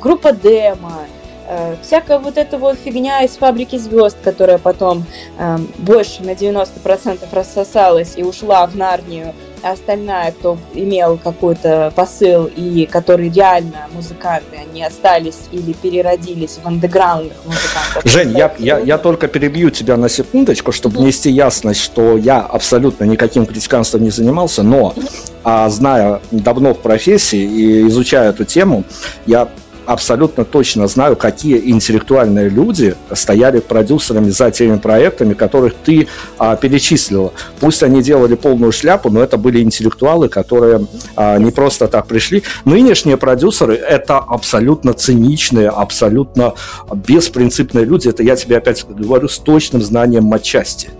группа 0.00 0.32
«Демо», 0.32 1.06
Э, 1.54 1.76
всякая 1.82 2.18
вот 2.18 2.38
эта 2.38 2.56
вот 2.56 2.78
фигня 2.78 3.22
из 3.22 3.32
фабрики 3.32 3.76
звезд, 3.76 4.16
которая 4.22 4.58
потом 4.58 5.04
э, 5.38 5.58
больше 5.78 6.22
на 6.22 6.30
90% 6.30 7.18
рассосалась 7.32 8.14
и 8.16 8.22
ушла 8.22 8.66
в 8.66 8.76
Нарнию, 8.76 9.34
остальная, 9.62 10.32
кто 10.32 10.58
имел 10.74 11.18
какой-то 11.18 11.92
посыл 11.94 12.50
и 12.54 12.86
которые 12.86 13.30
реально 13.30 13.88
музыканты, 13.92 14.56
они 14.56 14.82
остались 14.82 15.42
или 15.52 15.72
переродились 15.72 16.58
в 16.62 16.66
андеграундных 16.66 17.36
музыкантов. 17.44 18.02
Жень, 18.04 18.36
я, 18.36 18.54
я, 18.58 18.78
я 18.78 18.98
только 18.98 19.28
перебью 19.28 19.70
тебя 19.70 19.96
на 19.96 20.08
секундочку, 20.08 20.72
чтобы 20.72 20.96
mm-hmm. 20.96 21.02
внести 21.02 21.30
ясность, 21.30 21.80
что 21.80 22.16
я 22.16 22.40
абсолютно 22.40 23.04
никаким 23.04 23.46
критиканством 23.46 24.02
не 24.02 24.10
занимался, 24.10 24.62
но 24.62 24.94
а, 25.44 25.68
зная 25.68 26.20
давно 26.30 26.74
в 26.74 26.78
профессии 26.78 27.42
и 27.42 27.88
изучая 27.88 28.30
эту 28.30 28.44
тему, 28.44 28.84
я 29.26 29.48
абсолютно 29.86 30.44
точно 30.44 30.86
знаю, 30.86 31.16
какие 31.16 31.70
интеллектуальные 31.70 32.48
люди 32.48 32.94
стояли 33.12 33.60
продюсерами 33.60 34.30
за 34.30 34.50
теми 34.50 34.76
проектами, 34.78 35.34
которых 35.34 35.74
ты 35.74 36.08
а, 36.38 36.56
перечислила. 36.56 37.32
Пусть 37.60 37.82
они 37.82 38.02
делали 38.02 38.34
полную 38.34 38.72
шляпу, 38.72 39.10
но 39.10 39.22
это 39.22 39.36
были 39.36 39.60
интеллектуалы, 39.62 40.28
которые 40.28 40.86
а, 41.16 41.38
не 41.38 41.50
просто 41.50 41.88
так 41.88 42.06
пришли. 42.06 42.42
Нынешние 42.64 43.16
продюсеры– 43.16 43.74
это 43.76 44.18
абсолютно 44.18 44.92
циничные, 44.92 45.68
абсолютно 45.68 46.54
беспринципные 46.94 47.84
люди. 47.84 48.08
Это 48.08 48.22
я 48.22 48.36
тебе 48.36 48.58
опять 48.58 48.84
говорю 48.88 49.28
с 49.28 49.38
точным 49.38 49.82
знанием 49.82 50.24
матчасти. 50.24 50.90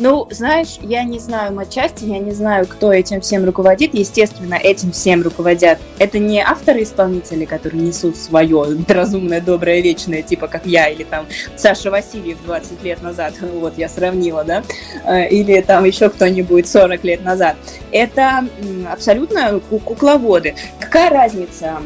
Ну, 0.00 0.28
знаешь, 0.30 0.78
я 0.80 1.02
не 1.02 1.18
знаю 1.18 1.52
матчасти, 1.52 2.04
я 2.04 2.18
не 2.18 2.30
знаю, 2.30 2.66
кто 2.68 2.92
этим 2.92 3.20
всем 3.20 3.44
руководит. 3.44 3.94
Естественно, 3.94 4.54
этим 4.54 4.92
всем 4.92 5.22
руководят. 5.22 5.80
Это 5.98 6.20
не 6.20 6.40
авторы-исполнители, 6.40 7.44
которые 7.44 7.82
несут 7.82 8.16
свое 8.16 8.64
разумное, 8.88 9.40
доброе, 9.40 9.80
вечное, 9.80 10.22
типа 10.22 10.46
как 10.46 10.66
я 10.66 10.88
или 10.88 11.02
там 11.02 11.26
Саша 11.56 11.90
Васильев 11.90 12.38
20 12.44 12.82
лет 12.84 13.02
назад. 13.02 13.34
Вот 13.58 13.76
я 13.76 13.88
сравнила, 13.88 14.44
да? 14.44 14.62
Э, 15.04 15.28
или 15.28 15.60
там 15.62 15.84
еще 15.84 16.10
кто-нибудь 16.10 16.68
40 16.68 17.02
лет 17.02 17.24
назад. 17.24 17.56
Это 17.90 18.46
абсолютно 18.90 19.58
кукловоды. 19.58 20.54
Какая 20.78 21.10
разница, 21.10 21.78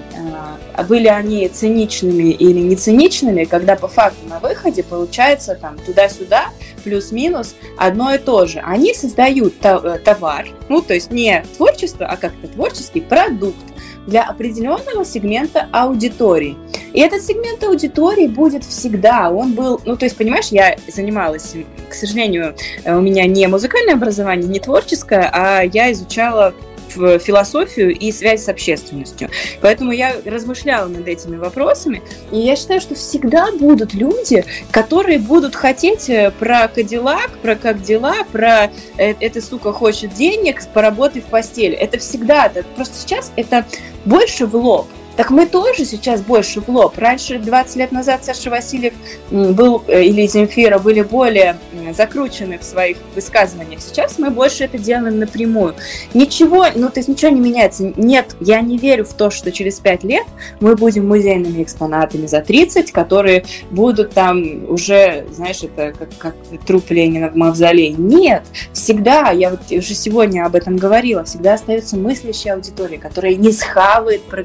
э, 0.77 0.85
были 0.85 1.07
они 1.07 1.49
циничными 1.49 2.31
или 2.31 2.59
не 2.61 2.77
циничными, 2.77 3.45
когда 3.45 3.77
по 3.77 3.89
факту 3.89 4.29
на 4.29 4.39
выходе 4.39 4.83
получается 4.83 5.55
там 5.55 5.79
туда-сюда, 5.79 6.51
плюс-минус 6.83 7.55
одно 7.79 8.15
и 8.15 8.19
то 8.19 8.47
же. 8.47 8.61
Они 8.61 8.95
создают 8.95 9.55
э, 9.63 9.99
товар, 10.05 10.49
ну, 10.69 10.83
то 10.83 10.95
есть 10.95 11.11
не 11.11 11.45
творчество, 11.57 12.07
а 12.07 12.17
как-то 12.17 12.49
творческий 12.49 13.01
продукт 13.01 13.57
для 14.07 14.25
определенного 14.25 15.05
сегмента 15.05 15.69
аудитории. 15.73 16.57
И 16.93 17.01
этот 17.01 17.23
сегмент 17.23 17.63
аудитории 17.65 18.27
будет 18.27 18.65
всегда. 18.65 19.31
Он 19.31 19.53
был, 19.55 19.81
ну, 19.85 19.97
то 19.97 20.05
есть, 20.05 20.17
понимаешь, 20.17 20.49
я 20.49 20.77
занималась, 20.89 21.55
к 21.89 21.95
сожалению, 21.95 22.55
э, 22.85 22.97
у 22.97 23.01
меня 23.01 23.27
не 23.27 23.47
музыкальное 23.47 23.95
образование, 23.95 24.49
не 24.49 24.61
творческое, 24.61 25.31
а 25.33 25.63
я 25.63 25.93
изучала 25.93 26.55
в 26.97 27.19
философию 27.19 27.97
и 27.97 28.13
связь 28.13 28.45
с 28.45 28.49
общественностью. 28.49 29.31
Поэтому 29.61 29.93
я 29.93 30.17
размышляла 30.25 30.89
над 30.89 31.07
этими 31.07 31.37
вопросами, 31.37 32.03
и 32.31 32.39
я 32.39 32.57
считаю, 32.57 32.81
что 32.81 32.95
всегда 32.95 33.53
будут 33.53 33.95
люди, 33.95 34.45
которые 34.71 35.19
будут 35.19 35.55
хотеть 35.55 36.09
э, 36.09 36.33
про 36.39 36.69
Кадиллак, 36.69 37.31
про 37.43 37.57
как 37.57 37.83
дела, 37.83 38.17
про 38.31 38.71
э, 38.97 39.15
эта 39.21 39.41
сука 39.41 39.73
хочет 39.73 40.15
денег, 40.15 40.63
поработай 40.73 41.23
в 41.23 41.27
постели. 41.27 41.75
Это 41.75 41.99
всегда, 41.99 42.47
это, 42.47 42.65
просто 42.75 42.97
сейчас 42.99 43.33
это 43.37 43.67
больше 44.05 44.47
в 44.47 44.57
лоб. 44.57 44.89
Так 45.17 45.31
мы 45.31 45.47
тоже 45.47 45.85
сейчас 45.85 46.23
больше 46.23 46.61
в 46.61 46.69
лоб. 46.69 46.97
Раньше, 46.97 47.39
20 47.39 47.77
лет 47.77 47.93
назад, 47.93 48.25
Саша 48.25 48.51
Васильев 48.51 48.95
был, 49.31 49.83
э, 49.87 50.05
или 50.05 50.27
Земфира 50.27 50.79
были 50.79 51.03
более 51.03 51.59
закручены 51.95 52.59
в 52.59 52.65
своих 52.65 52.97
высказываниях. 53.15 53.81
Сейчас 53.81 54.19
мы 54.19 54.31
больше 54.31 54.65
это 54.65 54.79
делаем 54.79 55.19
напрямую. 55.19 55.75
Ничего, 56.15 56.67
ну 56.75 56.89
то 56.89 57.01
есть 57.01 57.09
ничего 57.09 57.31
не 57.31 57.41
меняется. 57.41 57.93
Нет, 57.97 58.37
я 58.41 58.61
не 58.61 58.79
верю 58.79 59.05
в 59.05 59.13
то, 59.13 59.31
что 59.31 59.53
через 59.53 59.79
5 59.81 60.05
лет 60.05 60.27
мы 60.61 60.77
будем 60.77 61.07
музейными 61.07 61.63
экспонатами 61.63 62.27
за 62.27 62.41
30, 62.41 62.93
которые 62.93 63.45
будут 63.71 64.13
там 64.13 64.71
уже, 64.71 65.27
знаешь, 65.33 65.63
это 65.63 65.93
как, 65.99 66.09
как 66.19 66.35
труп 66.67 66.91
Ленина 66.91 67.29
в 67.29 67.37
мавзолее. 67.37 67.91
Нет, 67.91 68.45
всегда, 68.73 69.31
я 69.31 69.51
вот 69.51 69.61
уже 69.71 69.95
сегодня 69.95 70.47
об 70.47 70.55
этом 70.55 70.77
говорила, 70.77 71.25
всегда 71.25 71.55
остается 71.55 71.97
мыслящая 71.97 72.55
аудитория, 72.55 72.99
которая 72.99 73.35
не 73.35 73.53
схавает 73.53 74.23
про 74.23 74.43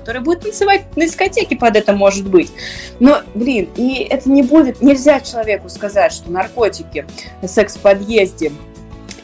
Которая 0.00 0.22
будет 0.22 0.40
танцевать 0.40 0.84
на 0.96 1.06
дискотеке 1.06 1.56
под 1.56 1.76
это 1.76 1.92
может 1.92 2.26
быть. 2.26 2.50
Но, 2.98 3.20
блин, 3.34 3.68
и 3.76 4.06
это 4.08 4.28
не 4.30 4.42
будет, 4.42 4.82
нельзя 4.82 5.20
человеку 5.20 5.68
сказать, 5.68 6.12
что 6.12 6.30
наркотики, 6.30 7.06
секс 7.46 7.76
в 7.76 7.80
подъезде, 7.80 8.52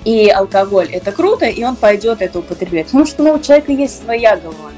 и 0.04 0.28
алкоголь 0.28 0.88
это 0.92 1.10
круто, 1.10 1.46
и 1.46 1.64
он 1.64 1.74
пойдет 1.74 2.22
это 2.22 2.38
употреблять. 2.38 2.86
Потому 2.86 3.06
что 3.06 3.22
ну, 3.24 3.32
у 3.32 3.40
человека 3.40 3.72
есть 3.72 4.02
своя 4.04 4.36
голова. 4.36 4.70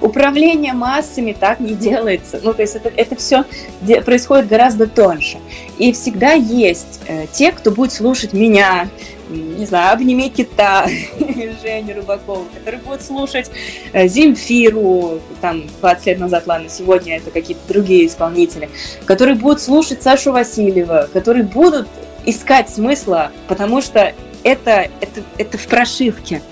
Управление 0.00 0.72
массами 0.72 1.36
так 1.38 1.60
не 1.60 1.74
делается. 1.74 2.40
Ну, 2.42 2.54
то 2.54 2.62
есть 2.62 2.76
это, 2.76 2.90
это 2.94 3.16
все 3.16 3.44
происходит 4.04 4.48
гораздо 4.48 4.86
тоньше. 4.86 5.38
И 5.78 5.92
всегда 5.92 6.32
есть 6.32 7.00
э, 7.06 7.26
те, 7.32 7.52
кто 7.52 7.70
будет 7.70 7.92
слушать 7.92 8.32
меня, 8.32 8.88
не 9.28 9.66
знаю, 9.66 9.92
«Обними 9.92 10.30
кита» 10.30 10.86
Женю 11.62 11.94
Рыбакову, 11.96 12.46
который 12.54 12.80
будет 12.80 13.02
слушать 13.02 13.50
э, 13.92 14.08
Земфиру, 14.08 15.20
там, 15.40 15.64
20 15.80 16.06
лет 16.06 16.18
назад, 16.18 16.44
ладно, 16.46 16.68
сегодня 16.68 17.16
это 17.16 17.30
какие-то 17.30 17.62
другие 17.68 18.06
исполнители, 18.06 18.68
которые 19.04 19.36
будут 19.36 19.60
слушать 19.60 20.02
Сашу 20.02 20.32
Васильева, 20.32 21.08
которые 21.12 21.44
будут 21.44 21.88
искать 22.24 22.70
смысла, 22.70 23.30
потому 23.48 23.80
что 23.80 24.12
это, 24.42 24.88
это, 25.00 25.22
это 25.38 25.58
в 25.58 25.66
прошивке. 25.66 26.42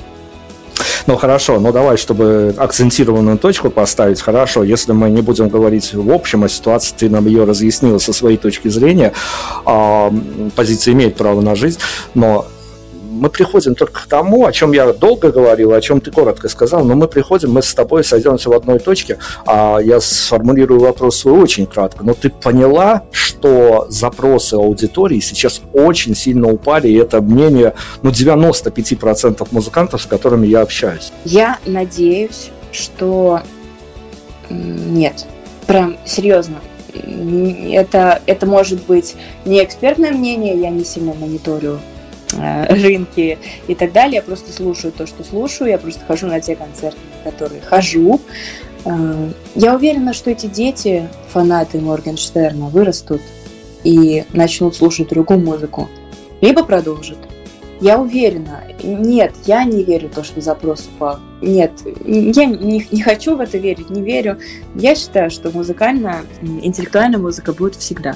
Ну 1.07 1.17
хорошо, 1.17 1.61
ну 1.61 1.71
давай, 1.71 1.99
чтобы 1.99 2.55
акцентированную 2.57 3.37
точку 3.39 3.71
поставить, 3.71 4.23
хорошо, 4.23 4.65
если 4.65 4.93
мы 4.93 5.11
не 5.11 5.21
будем 5.21 5.49
говорить 5.49 5.93
в 5.93 6.11
общем 6.11 6.45
о 6.45 6.49
ситуации, 6.49 6.95
ты 6.97 7.11
нам 7.11 7.27
ее 7.27 7.45
разъяснила 7.45 7.99
со 7.99 8.13
своей 8.13 8.39
точки 8.39 8.69
зрения, 8.69 9.13
э, 9.67 10.11
позиция 10.57 10.95
имеет 10.95 11.17
право 11.17 11.43
на 11.43 11.55
жизнь, 11.55 11.79
но 12.15 12.47
мы 13.15 13.29
приходим 13.29 13.75
только 13.75 14.03
к 14.03 14.07
тому, 14.07 14.47
о 14.47 14.53
чем 14.53 14.73
я 14.73 14.93
долго 14.93 15.31
говорил, 15.31 15.73
о 15.73 15.81
чем 15.81 16.01
ты 16.01 16.11
коротко 16.11 16.49
сказал, 16.49 16.85
но 16.85 16.95
мы 16.95 17.09
приходим, 17.09 17.53
мы 17.53 17.63
с 17.63 17.75
тобой 17.75 18.05
сойдемся 18.05 18.51
в 18.51 18.53
одной 18.53 18.79
точке, 18.79 19.19
а 19.47 19.79
я 19.79 20.01
сформулирую 20.01 20.81
вопрос 20.81 21.19
свой 21.19 21.41
очень 21.41 21.67
кратко. 21.67 22.05
Но 22.05 22.15
ты 22.15 22.31
поняла, 22.31 23.05
что 23.11 23.87
запросы 23.89 24.55
аудитории 24.55 25.21
сейчас 25.21 25.63
очень 25.73 26.15
сильно 26.15 26.51
упали, 26.51 26.89
и 26.89 26.97
это 26.97 27.21
мнение 27.21 27.75
ну, 28.03 28.11
95% 28.11 29.49
музыкантов, 29.51 30.03
с 30.03 30.07
которыми 30.07 30.47
я 30.47 30.61
общаюсь? 30.61 31.13
Я 31.25 31.59
надеюсь, 31.67 32.51
что 32.73 33.41
нет. 34.51 35.27
Прям 35.67 35.97
серьезно 36.05 36.57
это, 37.73 38.23
это 38.27 38.47
может 38.47 38.85
быть 38.87 39.17
не 39.45 39.63
экспертное 39.65 40.13
мнение, 40.13 40.57
я 40.61 40.71
не 40.71 40.85
сильно 40.85 41.15
мониторю 41.15 41.81
рынки 42.33 43.39
и 43.69 43.75
так 43.75 43.93
далее. 43.93 44.17
Я 44.17 44.23
просто 44.23 44.53
слушаю 44.53 44.93
то, 44.93 45.07
что 45.07 45.25
слушаю, 45.25 45.71
я 45.71 45.79
просто 45.79 46.05
хожу 46.07 46.27
на 46.27 46.41
те 46.41 46.57
концерты, 46.57 46.99
на 47.25 47.31
которые 47.31 47.61
хожу. 47.61 48.21
Э, 48.85 49.31
я 49.55 49.75
уверена, 49.75 50.13
что 50.13 50.31
эти 50.31 50.47
дети, 50.47 51.09
фанаты 51.29 51.81
Моргенштерна, 51.81 52.67
вырастут 52.67 53.21
и 53.83 54.25
начнут 54.33 54.77
слушать 54.77 55.09
другую 55.09 55.41
музыку. 55.41 55.89
либо 56.41 56.65
продолжит. 56.65 57.19
Я 57.81 58.01
уверена. 58.01 58.65
Нет, 58.83 59.33
я 59.47 59.65
не 59.65 59.83
верю 59.83 60.09
в 60.09 60.15
то, 60.15 60.25
что 60.25 60.41
запрос 60.41 60.89
упал. 60.95 61.19
Нет, 61.43 61.73
я 62.05 62.45
не, 62.47 62.87
не 62.91 63.03
хочу 63.03 63.37
в 63.37 63.41
это 63.41 63.59
верить, 63.59 63.91
не 63.91 64.01
верю. 64.03 64.39
Я 64.75 64.95
считаю, 64.95 65.31
что 65.31 65.51
музыкальная, 65.51 66.23
интеллектуальная 66.43 67.19
музыка 67.19 67.53
будет 67.53 67.77
всегда. 67.77 68.15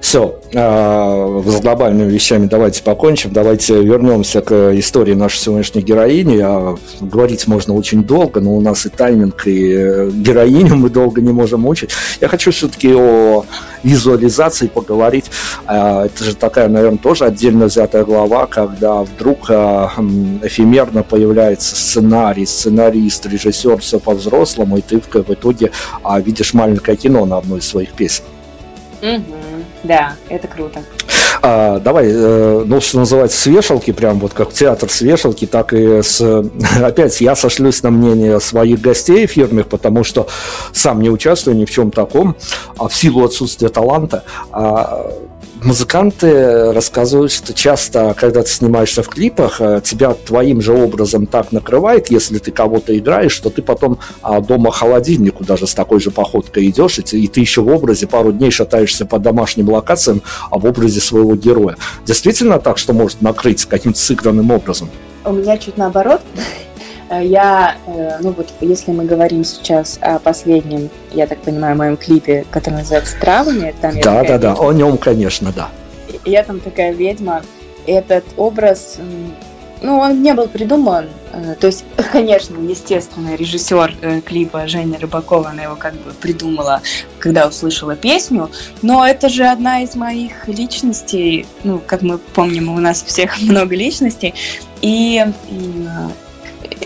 Все, 0.00 0.40
а, 0.54 1.42
с 1.44 1.60
глобальными 1.60 2.10
вещами 2.10 2.46
давайте 2.46 2.82
покончим, 2.82 3.32
давайте 3.32 3.82
вернемся 3.82 4.40
к 4.40 4.78
истории 4.78 5.14
нашей 5.14 5.38
сегодняшней 5.38 5.82
героини. 5.82 6.40
А, 6.40 6.76
говорить 7.00 7.46
можно 7.48 7.74
очень 7.74 8.04
долго, 8.04 8.40
но 8.40 8.54
у 8.54 8.60
нас 8.60 8.86
и 8.86 8.90
тайминг, 8.90 9.46
и 9.46 9.74
э, 9.76 10.10
героиню 10.10 10.76
мы 10.76 10.88
долго 10.88 11.20
не 11.20 11.32
можем 11.32 11.62
мучить. 11.62 11.90
Я 12.20 12.28
хочу 12.28 12.52
все-таки 12.52 12.94
о 12.94 13.44
визуализации 13.82 14.68
поговорить. 14.68 15.26
А, 15.66 16.06
это 16.06 16.24
же 16.24 16.36
такая, 16.36 16.68
наверное, 16.68 16.98
тоже 16.98 17.24
отдельно 17.24 17.66
взятая 17.66 18.04
глава, 18.04 18.46
когда 18.46 19.02
вдруг 19.02 19.50
эфемерно 19.50 21.02
появляется 21.02 21.74
сценарий, 21.74 22.46
сценарист, 22.46 23.26
режиссер, 23.26 23.78
все 23.78 23.98
по-взрослому, 23.98 24.78
и 24.78 24.80
ты 24.80 25.00
в 25.00 25.30
итоге 25.30 25.72
видишь 26.24 26.54
маленькое 26.54 26.96
кино 26.96 27.26
на 27.26 27.38
одной 27.38 27.58
из 27.58 27.68
своих 27.68 27.92
песен. 27.92 28.24
Угу. 29.02 29.47
Да, 29.82 30.14
это 30.28 30.48
круто. 30.48 30.80
А, 31.40 31.78
давай, 31.78 32.08
э, 32.10 32.64
ну, 32.66 32.80
что 32.80 32.98
называется, 32.98 33.38
с 33.40 33.46
вешалки, 33.46 33.92
прям 33.92 34.18
вот 34.18 34.32
как 34.32 34.52
театр 34.52 34.90
с 34.90 35.00
вешалки, 35.00 35.46
так 35.46 35.72
и 35.72 36.02
с... 36.02 36.20
Опять 36.82 37.20
я 37.20 37.36
сошлюсь 37.36 37.82
на 37.82 37.90
мнение 37.90 38.40
своих 38.40 38.80
гостей 38.80 39.26
фирменных, 39.26 39.68
потому 39.68 40.02
что 40.04 40.26
сам 40.72 41.00
не 41.00 41.10
участвую 41.10 41.56
ни 41.56 41.64
в 41.64 41.70
чем 41.70 41.90
таком, 41.90 42.36
а 42.76 42.88
в 42.88 42.94
силу 42.94 43.24
отсутствия 43.24 43.68
таланта. 43.68 44.24
А, 44.50 45.12
музыканты 45.62 46.72
рассказывают, 46.72 47.32
что 47.32 47.54
часто, 47.54 48.14
когда 48.18 48.42
ты 48.42 48.48
снимаешься 48.48 49.02
в 49.02 49.08
клипах, 49.08 49.60
э, 49.60 49.80
тебя 49.84 50.14
твоим 50.14 50.60
же 50.60 50.72
образом 50.72 51.26
так 51.26 51.52
накрывает, 51.52 52.10
если 52.10 52.38
ты 52.38 52.50
кого-то 52.50 52.96
играешь, 52.96 53.32
что 53.32 53.50
ты 53.50 53.62
потом 53.62 53.98
а, 54.22 54.40
дома 54.40 54.70
холодильнику 54.70 55.44
даже 55.44 55.66
с 55.66 55.74
такой 55.74 56.00
же 56.00 56.10
походкой 56.10 56.68
идешь, 56.68 56.98
и 56.98 57.28
ты 57.28 57.40
еще 57.40 57.62
в 57.62 57.68
образе 57.68 58.06
пару 58.06 58.32
дней 58.32 58.50
шатаешься 58.50 59.06
по 59.06 59.18
домашним 59.18 59.68
локациям, 59.70 60.22
а 60.50 60.58
в 60.58 60.66
образе 60.66 61.00
своего 61.00 61.34
героя. 61.34 61.76
Действительно 62.06 62.58
так, 62.58 62.78
что 62.78 62.92
может 62.92 63.22
накрыть 63.22 63.64
каким-то 63.64 63.98
сыгранным 63.98 64.50
образом? 64.50 64.88
У 65.24 65.32
меня 65.32 65.58
чуть 65.58 65.76
наоборот. 65.76 66.20
Э, 67.08 67.24
я, 67.24 67.76
э, 67.86 68.18
ну 68.20 68.32
вот, 68.32 68.48
если 68.60 68.92
мы 68.92 69.04
говорим 69.04 69.44
сейчас 69.44 69.98
о 70.00 70.18
последнем, 70.18 70.90
я 71.12 71.26
так 71.26 71.38
понимаю, 71.38 71.76
моем 71.76 71.96
клипе, 71.96 72.44
который 72.50 72.74
называется 72.74 73.16
«Травами», 73.20 73.74
там 73.80 73.96
я 73.96 74.02
Да, 74.02 74.24
да, 74.24 74.38
да, 74.38 74.54
о 74.54 74.72
нем, 74.72 74.98
конечно, 74.98 75.52
да. 75.52 75.68
Я 76.24 76.42
там 76.42 76.60
такая 76.60 76.92
ведьма. 76.92 77.42
Этот 77.86 78.24
образ, 78.36 78.98
ну, 79.80 79.98
он 79.98 80.22
не 80.22 80.34
был 80.34 80.48
придуман. 80.48 81.06
Э, 81.32 81.54
то 81.58 81.68
есть, 81.68 81.84
конечно, 82.12 82.56
естественно, 82.58 83.34
режиссер 83.34 84.22
клипа 84.26 84.66
Женя 84.68 84.98
Рыбакова, 84.98 85.48
она 85.48 85.62
его 85.62 85.76
как 85.76 85.94
бы 85.94 86.12
придумала, 86.12 86.82
когда 87.18 87.46
услышала 87.46 87.96
песню. 87.96 88.50
Но 88.82 89.06
это 89.06 89.30
же 89.30 89.46
одна 89.46 89.80
из 89.80 89.94
моих 89.94 90.46
личностей. 90.46 91.46
Ну, 91.64 91.80
как 91.86 92.02
мы 92.02 92.18
помним, 92.18 92.68
у 92.68 92.78
нас 92.78 93.02
всех 93.02 93.40
много 93.40 93.74
личностей. 93.74 94.34
И 94.82 95.24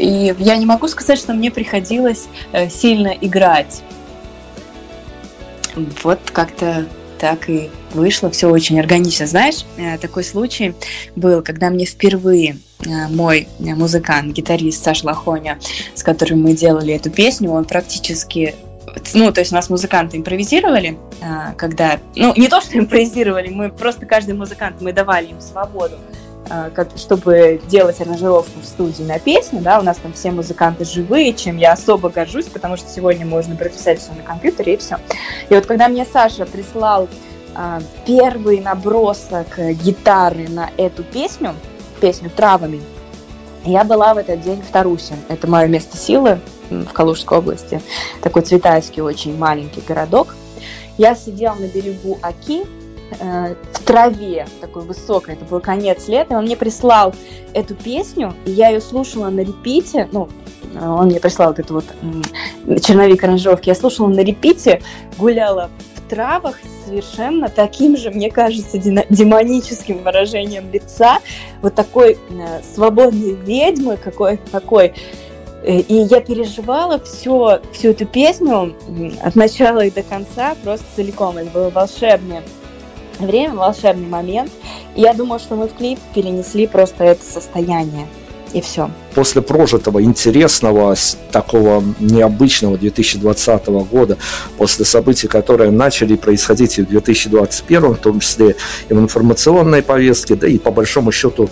и 0.02 0.34
я 0.38 0.56
не 0.56 0.66
могу 0.66 0.88
сказать, 0.88 1.18
что 1.18 1.32
мне 1.32 1.50
приходилось 1.50 2.26
э, 2.52 2.68
сильно 2.68 3.08
играть. 3.08 3.82
Вот 6.02 6.18
как-то 6.32 6.86
так 7.18 7.48
и 7.48 7.70
вышло, 7.94 8.28
все 8.30 8.48
очень 8.48 8.80
органично. 8.80 9.26
Знаешь, 9.26 9.64
э, 9.76 9.96
такой 9.98 10.24
случай 10.24 10.74
был, 11.14 11.40
когда 11.42 11.70
мне 11.70 11.84
впервые 11.84 12.58
э, 12.84 13.08
мой 13.08 13.46
музыкант, 13.60 14.32
гитарист 14.32 14.82
Саша 14.82 15.06
Лохоня, 15.06 15.60
с 15.94 16.02
которым 16.02 16.42
мы 16.42 16.54
делали 16.54 16.92
эту 16.92 17.10
песню, 17.10 17.50
он 17.50 17.64
практически 17.64 18.56
ну, 19.14 19.32
то 19.32 19.40
есть 19.40 19.52
у 19.52 19.54
нас 19.54 19.70
музыканты 19.70 20.18
импровизировали, 20.18 20.98
когда, 21.56 21.98
ну, 22.14 22.34
не 22.36 22.48
то, 22.48 22.60
что 22.60 22.78
импровизировали, 22.78 23.48
мы 23.48 23.70
просто 23.70 24.04
каждый 24.04 24.34
музыкант, 24.34 24.82
мы 24.82 24.92
давали 24.92 25.28
им 25.28 25.40
свободу 25.40 25.96
Э, 26.50 26.70
чтобы 26.96 27.60
делать 27.68 28.00
аранжировку 28.00 28.60
в 28.60 28.64
студии 28.64 29.04
на 29.04 29.18
песню, 29.18 29.60
да, 29.60 29.78
у 29.78 29.82
нас 29.82 29.98
там 29.98 30.12
все 30.12 30.30
музыканты 30.32 30.84
живые, 30.84 31.32
чем 31.34 31.56
я 31.56 31.72
особо 31.72 32.10
горжусь, 32.10 32.46
потому 32.46 32.76
что 32.76 32.88
сегодня 32.88 33.24
можно 33.24 33.54
прописать 33.54 34.00
все 34.00 34.12
на 34.12 34.22
компьютере 34.22 34.74
и 34.74 34.76
все. 34.76 34.98
И 35.48 35.54
вот 35.54 35.66
когда 35.66 35.88
мне 35.88 36.04
Саша 36.04 36.44
прислал 36.44 37.08
а, 37.54 37.80
первый 38.06 38.60
набросок 38.60 39.58
гитары 39.58 40.48
на 40.48 40.70
эту 40.76 41.04
песню, 41.04 41.54
песню 42.00 42.28
«Травами», 42.30 42.80
я 43.64 43.84
была 43.84 44.12
в 44.12 44.18
этот 44.18 44.40
день 44.40 44.60
в 44.60 44.72
Тарусе. 44.72 45.14
Это 45.28 45.46
мое 45.46 45.68
место 45.68 45.96
силы 45.96 46.40
в 46.68 46.92
Калужской 46.92 47.38
области. 47.38 47.80
Такой 48.20 48.42
цветайский 48.42 49.02
очень 49.02 49.38
маленький 49.38 49.80
городок. 49.80 50.34
Я 50.98 51.14
сидела 51.14 51.54
на 51.54 51.68
берегу 51.68 52.18
Аки, 52.22 52.64
э, 53.18 53.54
в 53.72 53.78
траве, 53.84 54.46
такой 54.60 54.82
высокой, 54.82 55.34
это 55.34 55.44
был 55.44 55.60
конец 55.60 56.08
лета, 56.08 56.34
и 56.34 56.36
он 56.36 56.44
мне 56.44 56.56
прислал 56.56 57.14
эту 57.54 57.74
песню, 57.74 58.34
и 58.44 58.50
я 58.50 58.68
ее 58.68 58.80
слушала 58.80 59.28
на 59.30 59.40
репите, 59.40 60.08
ну, 60.12 60.28
он 60.80 61.06
мне 61.06 61.20
прислал 61.20 61.48
вот 61.48 61.58
эту 61.58 61.74
вот 61.74 61.84
черновик 62.82 63.22
аранжировки, 63.24 63.68
я 63.68 63.74
слушала 63.74 64.08
на 64.08 64.20
репите, 64.20 64.82
гуляла 65.18 65.70
в 65.96 66.08
травах 66.08 66.58
совершенно 66.86 67.48
таким 67.48 67.96
же, 67.96 68.10
мне 68.10 68.30
кажется, 68.30 68.78
демоническим 68.78 70.02
выражением 70.02 70.70
лица, 70.72 71.18
вот 71.60 71.74
такой 71.74 72.18
э, 72.30 72.60
свободной 72.74 73.34
ведьмы, 73.34 73.96
какой 73.96 74.38
такой 74.50 74.94
э, 75.62 75.80
и 75.80 75.94
я 75.94 76.20
переживала 76.20 76.98
все, 77.00 77.60
всю 77.72 77.88
эту 77.90 78.06
песню 78.06 78.74
от 79.22 79.34
начала 79.36 79.84
и 79.84 79.90
до 79.90 80.02
конца 80.02 80.54
просто 80.62 80.84
целиком. 80.96 81.36
Это 81.36 81.50
было 81.50 81.70
волшебное 81.70 82.42
время, 83.26 83.54
волшебный 83.54 84.08
момент. 84.08 84.50
И 84.94 85.00
я 85.00 85.14
думаю, 85.14 85.38
что 85.38 85.54
мы 85.56 85.68
в 85.68 85.74
клип 85.74 85.98
перенесли 86.14 86.66
просто 86.66 87.04
это 87.04 87.24
состояние. 87.24 88.06
И 88.52 88.60
все 88.60 88.90
после 89.14 89.42
прожитого 89.42 90.02
интересного, 90.02 90.94
такого 91.30 91.82
необычного 92.00 92.78
2020 92.78 93.66
года, 93.90 94.16
после 94.56 94.84
событий, 94.84 95.28
которые 95.28 95.70
начали 95.70 96.16
происходить 96.16 96.78
и 96.78 96.82
в 96.82 96.88
2021, 96.88 97.94
в 97.94 97.98
том 97.98 98.20
числе 98.20 98.56
и 98.88 98.94
в 98.94 98.98
информационной 98.98 99.82
повестке, 99.82 100.34
да 100.34 100.48
и 100.48 100.58
по 100.58 100.70
большому 100.70 101.12
счету, 101.12 101.50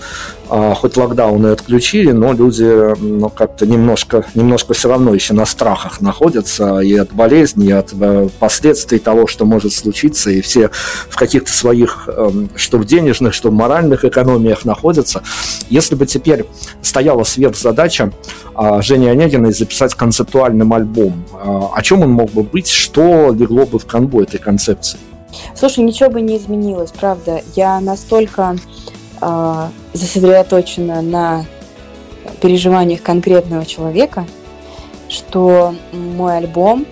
а, 0.49 0.75
хоть 0.75 0.97
локдауны 0.97 1.49
отключили, 1.49 2.13
но 2.13 2.33
люди 2.33 2.99
ну, 3.01 3.29
как-то 3.29 3.67
немножко, 3.67 4.25
немножко 4.35 4.75
все 4.75 4.89
равно 4.89 5.15
еще 5.15 5.35
на 5.35 5.47
страхах 5.47 6.01
находятся 6.01 6.81
и 6.81 6.97
от 6.97 7.13
болезни, 7.13 7.69
и 7.69 7.73
от 7.73 7.93
э, 7.93 8.29
последствий 8.39 8.99
того, 8.99 9.27
что 9.27 9.45
может 9.45 9.73
случиться, 9.73 10.31
и 10.31 10.41
все 10.41 10.71
в 11.09 11.17
каких-то 11.17 11.53
своих, 11.53 12.09
эм, 12.09 12.51
что 12.57 12.79
в 12.79 12.85
денежных, 12.85 13.33
что 13.35 13.51
в 13.51 13.53
моральных 13.53 14.05
экономиях 14.05 14.65
находятся. 14.65 15.23
Если 15.69 15.95
бы 15.95 16.07
теперь 16.07 16.47
стояла 16.91 17.23
свет 17.23 17.57
задача 17.57 18.13
а, 18.55 18.83
Жени 18.83 19.07
Онегиной 19.07 19.53
записать 19.53 19.95
концептуальным 19.95 20.73
альбом. 20.73 21.25
А, 21.33 21.71
о 21.73 21.83
чем 21.83 22.03
он 22.03 22.11
мог 22.11 22.33
бы 22.33 22.43
быть, 22.43 22.69
что 22.69 23.33
легло 23.33 23.65
бы 23.65 23.79
в 23.79 23.87
канву 23.87 24.21
этой 24.21 24.41
концепции? 24.41 24.99
Слушай, 25.55 25.85
ничего 25.85 26.11
бы 26.11 26.21
не 26.21 26.37
изменилось, 26.37 26.91
правда. 26.91 27.43
Я 27.55 27.79
настолько 27.79 28.57
э, 29.21 29.69
сосредоточена 29.95 31.03
на 31.03 31.45
переживаниях 32.43 33.01
конкретного 33.03 33.65
человека, 33.65 34.27
что 35.09 35.73
мой 35.93 36.39
альбом, 36.39 36.85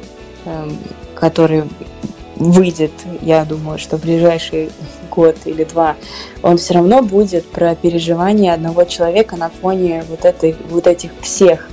э, 0.44 0.70
который 1.16 1.64
выйдет, 2.36 2.92
я 3.22 3.44
думаю, 3.44 3.80
что 3.80 3.96
в 3.96 4.02
ближайший 4.02 4.70
год 5.18 5.36
или 5.46 5.64
два, 5.64 5.96
он 6.42 6.58
все 6.58 6.74
равно 6.74 7.02
будет 7.02 7.44
про 7.46 7.74
переживания 7.74 8.54
одного 8.54 8.84
человека 8.84 9.36
на 9.36 9.50
фоне 9.50 10.04
вот, 10.08 10.24
этой, 10.24 10.54
вот 10.70 10.86
этих 10.86 11.10
всех 11.22 11.68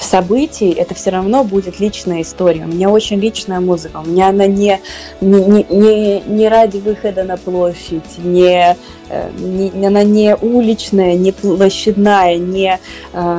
событий, 0.00 0.70
это 0.70 0.94
все 0.94 1.10
равно 1.10 1.44
будет 1.44 1.80
личная 1.80 2.22
история. 2.22 2.64
У 2.64 2.68
меня 2.68 2.88
очень 2.88 3.18
личная 3.20 3.60
музыка. 3.60 3.98
У 4.04 4.08
меня 4.08 4.28
она 4.28 4.46
не, 4.46 4.80
не, 5.20 5.66
не, 5.68 6.20
не 6.20 6.48
ради 6.48 6.78
выхода 6.78 7.24
на 7.24 7.36
площадь, 7.36 8.18
не, 8.18 8.76
э, 9.08 9.30
не, 9.38 9.86
она 9.86 10.02
не 10.02 10.34
уличная, 10.36 11.14
не 11.14 11.32
площадная, 11.32 12.36
не 12.36 12.78
э, 13.12 13.38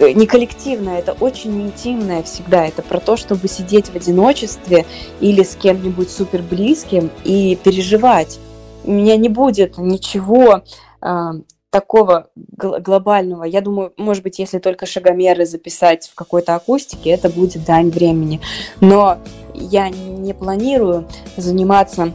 не 0.00 0.26
коллективное, 0.26 0.98
это 0.98 1.12
очень 1.12 1.60
интимное 1.62 2.22
всегда. 2.22 2.66
Это 2.66 2.82
про 2.82 3.00
то, 3.00 3.16
чтобы 3.16 3.48
сидеть 3.48 3.88
в 3.88 3.96
одиночестве 3.96 4.86
или 5.20 5.42
с 5.42 5.54
кем-нибудь 5.54 6.10
супер 6.10 6.42
близким 6.42 7.10
и 7.24 7.58
переживать. 7.62 8.38
У 8.84 8.92
меня 8.92 9.16
не 9.16 9.28
будет 9.28 9.78
ничего 9.78 10.62
э, 11.02 11.30
такого 11.70 12.28
глобального. 12.56 13.44
Я 13.44 13.60
думаю, 13.60 13.92
может 13.96 14.22
быть, 14.22 14.38
если 14.38 14.58
только 14.58 14.86
шагомеры 14.86 15.44
записать 15.44 16.08
в 16.08 16.14
какой-то 16.14 16.54
акустике, 16.54 17.10
это 17.10 17.28
будет 17.28 17.64
дань 17.64 17.90
времени. 17.90 18.40
Но 18.80 19.18
я 19.54 19.88
не 19.90 20.32
планирую 20.32 21.06
заниматься 21.36 22.12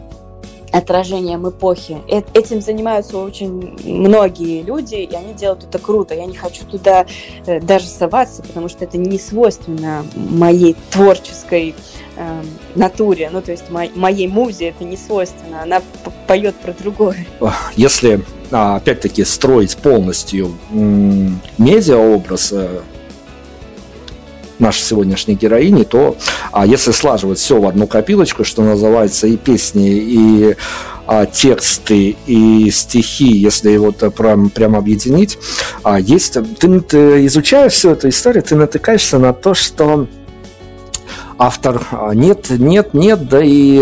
отражением 0.71 1.49
эпохи. 1.49 1.97
Э 2.07 2.21
этим 2.33 2.61
занимаются 2.61 3.17
очень 3.17 3.77
многие 3.83 4.61
люди, 4.61 4.95
и 4.95 5.13
они 5.13 5.33
делают 5.33 5.63
это 5.63 5.79
круто. 5.79 6.13
Я 6.13 6.25
не 6.25 6.35
хочу 6.35 6.65
туда 6.65 7.05
э, 7.45 7.59
даже 7.59 7.87
соваться, 7.87 8.41
потому 8.41 8.69
что 8.69 8.83
это 8.83 8.97
не 8.97 9.19
свойственно 9.19 10.05
моей 10.15 10.75
творческой 10.91 11.75
э, 12.15 12.43
натуре, 12.75 13.29
ну 13.31 13.41
то 13.41 13.51
есть 13.51 13.69
мо 13.69 13.87
моей 13.95 14.27
музе 14.27 14.69
это 14.69 14.83
не 14.83 14.97
свойственно, 14.97 15.63
она 15.63 15.81
поет 16.27 16.55
про 16.55 16.73
другое. 16.73 17.25
Если 17.75 18.23
а, 18.51 18.75
опять-таки 18.75 19.23
строить 19.23 19.77
полностью 19.77 20.57
медиаобраз 20.71 22.51
э, 22.53 22.81
нашей 24.61 24.81
сегодняшней 24.81 25.35
героини, 25.35 25.83
то 25.83 26.15
а 26.51 26.65
если 26.65 26.91
слаживать 26.91 27.39
все 27.39 27.59
в 27.59 27.67
одну 27.67 27.87
копилочку, 27.87 28.43
что 28.43 28.61
называется, 28.61 29.27
и 29.27 29.37
песни, 29.37 29.89
и 29.89 30.55
а, 31.07 31.25
тексты, 31.25 32.15
и 32.25 32.69
стихи, 32.71 33.35
если 33.35 33.75
вот 33.77 33.97
прям, 34.15 34.49
прям 34.49 34.75
объединить, 34.75 35.37
а, 35.83 35.99
есть, 35.99 36.37
ты, 36.59 36.79
ты 36.79 37.25
изучая 37.25 37.69
всю 37.69 37.89
эту 37.89 38.09
историю, 38.09 38.43
ты 38.43 38.55
натыкаешься 38.55 39.17
на 39.17 39.33
то, 39.33 39.53
что 39.53 40.07
автор 41.41 41.81
а, 41.91 42.13
нет, 42.13 42.49
нет, 42.51 42.93
нет, 42.93 43.27
да 43.27 43.41
и 43.43 43.79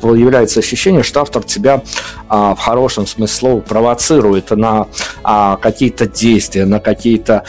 появляется 0.00 0.60
ощущение, 0.60 1.02
что 1.02 1.22
автор 1.22 1.42
тебя 1.42 1.82
а, 2.28 2.54
в 2.54 2.58
хорошем 2.58 3.06
смысле 3.06 3.34
слова 3.34 3.60
провоцирует 3.60 4.50
на 4.50 4.88
а, 5.22 5.56
какие-то 5.56 6.06
действия, 6.06 6.66
на 6.66 6.80
какие-то 6.80 7.44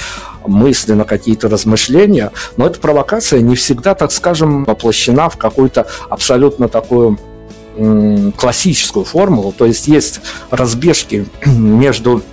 мысли, 0.48 0.94
на 0.94 1.04
какие-то 1.04 1.50
размышления, 1.50 2.32
но 2.58 2.68
эта 2.68 2.80
провокация 2.80 3.42
не 3.42 3.56
всегда, 3.56 3.96
так 3.96 4.12
скажем, 4.12 4.64
воплощена 4.66 5.30
в 5.30 5.38
какую-то 5.38 5.88
абсолютно 6.10 6.68
такую 6.68 7.20
классическую 8.38 9.06
формулу, 9.06 9.54
то 9.56 9.66
есть 9.66 9.88
есть 9.88 10.22
разбежки 10.50 11.28
между 11.46 12.24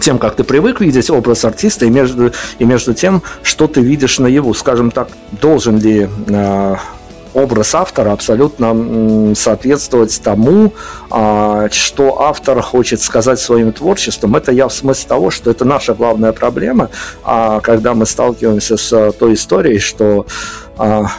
тем, 0.00 0.18
как 0.18 0.36
ты 0.36 0.44
привык 0.44 0.80
видеть 0.80 1.10
образ 1.10 1.44
артиста, 1.44 1.86
и 1.86 1.90
между, 1.90 2.32
и 2.58 2.64
между 2.64 2.94
тем, 2.94 3.22
что 3.42 3.66
ты 3.66 3.80
видишь 3.80 4.18
наяву. 4.18 4.54
Скажем 4.54 4.90
так, 4.90 5.08
должен 5.32 5.78
ли 5.78 6.08
э, 6.28 6.76
образ 7.34 7.74
автора 7.74 8.12
абсолютно 8.12 9.34
соответствовать 9.34 10.20
тому, 10.22 10.72
э, 11.10 11.68
что 11.72 12.22
автор 12.22 12.60
хочет 12.62 13.00
сказать 13.00 13.40
своим 13.40 13.72
творчеством. 13.72 14.36
Это 14.36 14.52
я 14.52 14.68
в 14.68 14.72
смысле 14.72 15.08
того, 15.08 15.30
что 15.30 15.50
это 15.50 15.64
наша 15.64 15.94
главная 15.94 16.32
проблема, 16.32 16.90
э, 17.26 17.60
когда 17.62 17.94
мы 17.94 18.06
сталкиваемся 18.06 18.76
с 18.76 19.12
той 19.12 19.34
историей, 19.34 19.78
что 19.78 20.26
а, 20.69 20.69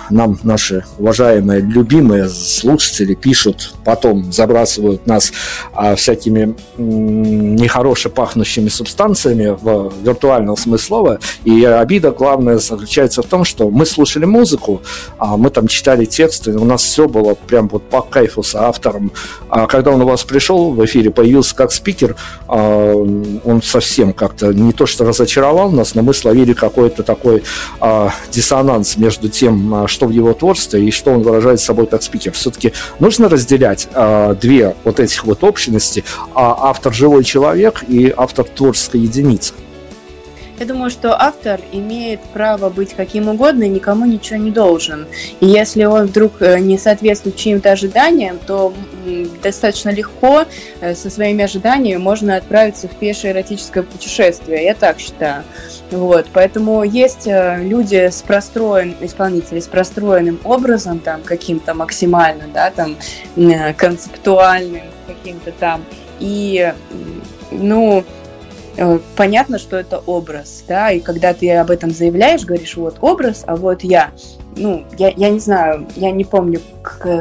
нам 0.10 0.40
наши 0.44 0.84
уважаемые, 0.98 1.62
любимые 1.62 2.28
слушатели 2.30 3.14
пишут, 3.14 3.74
потом 3.86 4.32
забрасывают 4.32 5.06
нас 5.06 5.32
а, 5.74 5.96
всякими 5.96 6.56
нехорошо 6.78 8.10
пахнущими 8.10 8.70
субстанциями 8.70 9.56
в 9.62 9.94
виртуальном 10.04 10.58
смысле. 10.58 11.20
И 11.44 11.64
обида 11.64 12.12
главная 12.12 12.58
заключается 12.58 13.22
в 13.22 13.26
том, 13.28 13.44
что 13.44 13.70
мы 13.70 13.86
слушали 13.86 14.26
музыку, 14.26 14.82
а 15.18 15.38
мы 15.38 15.50
там 15.50 15.68
читали 15.68 16.06
тексты, 16.06 16.58
у 16.58 16.66
нас 16.66 16.82
все 16.82 17.08
было 17.08 17.36
прям 17.36 17.68
вот 17.68 17.84
по 17.84 18.02
кайфу 18.02 18.42
с 18.42 18.56
автором. 18.56 19.12
А 19.50 19.68
когда 19.68 19.92
он 19.92 20.02
у 20.02 20.08
вас 20.08 20.24
пришел 20.24 20.72
в 20.72 20.84
эфире, 20.86 21.12
появился 21.12 21.56
как 21.56 21.72
спикер, 21.72 22.16
он 22.48 23.62
совсем 23.64 24.14
как-то 24.14 24.54
не 24.54 24.74
то 24.74 24.86
что 24.86 25.06
разочаровал 25.06 25.72
нас, 25.72 25.96
но 25.96 26.02
мы 26.02 26.14
словили 26.14 26.54
какой-то 26.54 27.04
такой 27.04 27.44
диссонанс 28.32 28.98
между 28.98 29.30
тем, 29.30 29.51
тем, 29.52 29.74
а, 29.74 29.88
что 29.88 30.08
в 30.08 30.12
его 30.12 30.34
творчестве 30.34 30.84
и 30.84 30.92
что 30.92 31.12
он 31.12 31.22
выражает 31.22 31.60
собой 31.60 31.88
как 31.88 32.04
спикер. 32.04 32.32
Все-таки 32.32 32.74
нужно 33.00 33.30
разделять 33.30 33.88
э, 33.94 34.36
две 34.40 34.76
вот 34.84 35.00
этих 35.00 35.26
вот 35.26 35.44
общности, 35.44 36.04
а 36.34 36.70
автор 36.70 36.94
живой 36.94 37.24
человек 37.24 37.84
и 37.88 38.14
автор 38.16 38.46
творческой 38.46 39.02
единицы. 39.02 39.54
Я 40.62 40.68
думаю, 40.68 40.92
что 40.92 41.20
автор 41.20 41.60
имеет 41.72 42.22
право 42.22 42.70
быть 42.70 42.94
каким 42.94 43.30
угодно 43.30 43.64
и 43.64 43.68
никому 43.68 44.06
ничего 44.06 44.38
не 44.38 44.52
должен. 44.52 45.08
И 45.40 45.48
если 45.48 45.86
он 45.86 46.06
вдруг 46.06 46.34
э, 46.40 46.60
не 46.60 46.78
соответствует 46.78 47.36
чьим-то 47.36 47.72
ожиданиям, 47.72 48.38
то 48.46 48.72
достаточно 49.42 49.90
легко 49.90 50.46
э, 50.80 50.94
со 50.94 51.10
своими 51.10 51.44
ожиданиями 51.44 52.00
можно 52.00 52.36
отправиться 52.36 52.88
в 52.88 52.96
пешее 52.96 53.34
эротическое 53.34 53.82
путешествие. 53.82 54.64
Я 54.66 54.76
так 54.76 55.00
считаю. 55.00 55.46
Вот, 55.90 56.28
поэтому 56.32 56.84
есть 56.84 57.26
э, 57.26 57.64
люди 57.64 58.10
с 58.12 58.22
простроенным, 58.22 58.98
исполнители 59.02 59.62
с 59.62 59.66
простроенным 59.66 60.40
образом, 60.44 61.00
там, 61.00 61.24
каким-то 61.24 61.74
максимально, 61.74 62.44
да, 62.54 62.70
там, 62.70 62.98
концептуальным 63.78 64.84
каким-то 65.08 65.54
там, 65.54 65.84
и, 66.20 66.72
ну, 67.50 68.06
понятно, 69.16 69.60
что 69.60 69.78
это 69.78 70.00
образ, 70.00 70.64
да, 70.68 70.92
и 70.92 71.00
когда 71.00 71.34
ты 71.34 71.52
об 71.52 71.72
этом 71.72 71.92
заявляешь, 71.92 72.46
говоришь, 72.46 72.76
вот 72.78 72.98
образ, 73.02 73.44
а 73.46 73.56
вот 73.56 73.84
я, 73.84 74.12
ну, 74.56 74.86
я, 74.98 75.10
я 75.10 75.30
не 75.30 75.40
знаю, 75.40 75.88
я 75.96 76.12
не 76.12 76.24
помню, 76.24 76.62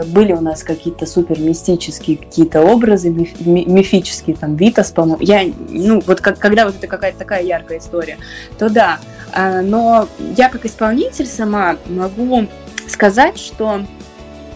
были 0.06 0.32
у 0.32 0.40
нас 0.40 0.62
какие-то 0.62 1.06
супер 1.06 1.40
мистические 1.40 2.18
какие-то 2.18 2.62
образы, 2.62 3.10
миф, 3.10 3.40
мифические, 3.40 4.36
там, 4.36 4.56
Витас, 4.56 4.90
по-моему, 4.90 5.22
я, 5.22 5.42
ну, 5.68 6.00
вот 6.06 6.20
как, 6.20 6.38
когда 6.38 6.66
вот 6.66 6.76
это 6.76 6.86
какая-то 6.86 7.18
такая 7.18 7.42
яркая 7.42 7.78
история, 7.78 8.18
то 8.58 8.68
да, 8.68 9.00
а, 9.32 9.60
но 9.62 10.08
я 10.36 10.48
как 10.48 10.64
исполнитель 10.66 11.26
сама 11.26 11.76
могу 11.86 12.46
сказать, 12.86 13.38
что 13.38 13.82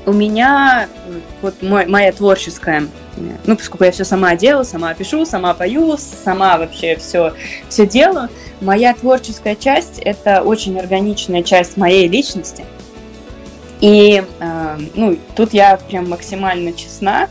у 0.07 0.13
меня 0.13 0.89
вот 1.43 1.63
мой, 1.63 1.87
моя 1.87 2.13
творческая 2.13 2.89
ну, 3.47 3.57
поскольку 3.57 3.85
я 3.85 3.93
все 3.93 4.05
сама 4.05 4.35
делаю, 4.35 4.65
сама 4.65 4.93
пишу, 4.95 5.25
сама 5.25 5.55
пою, 5.55 5.97
сама 5.97 6.59
вообще 6.59 6.97
все, 6.97 7.33
все 7.69 7.87
делаю, 7.87 8.29
моя 8.61 8.93
творческая 8.93 9.55
часть– 9.55 9.99
это 10.05 10.43
очень 10.43 10.79
органичная 10.79 11.45
часть 11.45 11.77
моей 11.77 12.09
личности. 12.09 12.65
И, 13.81 14.25
э, 14.41 14.79
ну, 14.95 15.17
тут 15.37 15.53
я 15.53 15.77
прям 15.77 16.11
максимально 16.11 16.73
честна. 16.73 17.29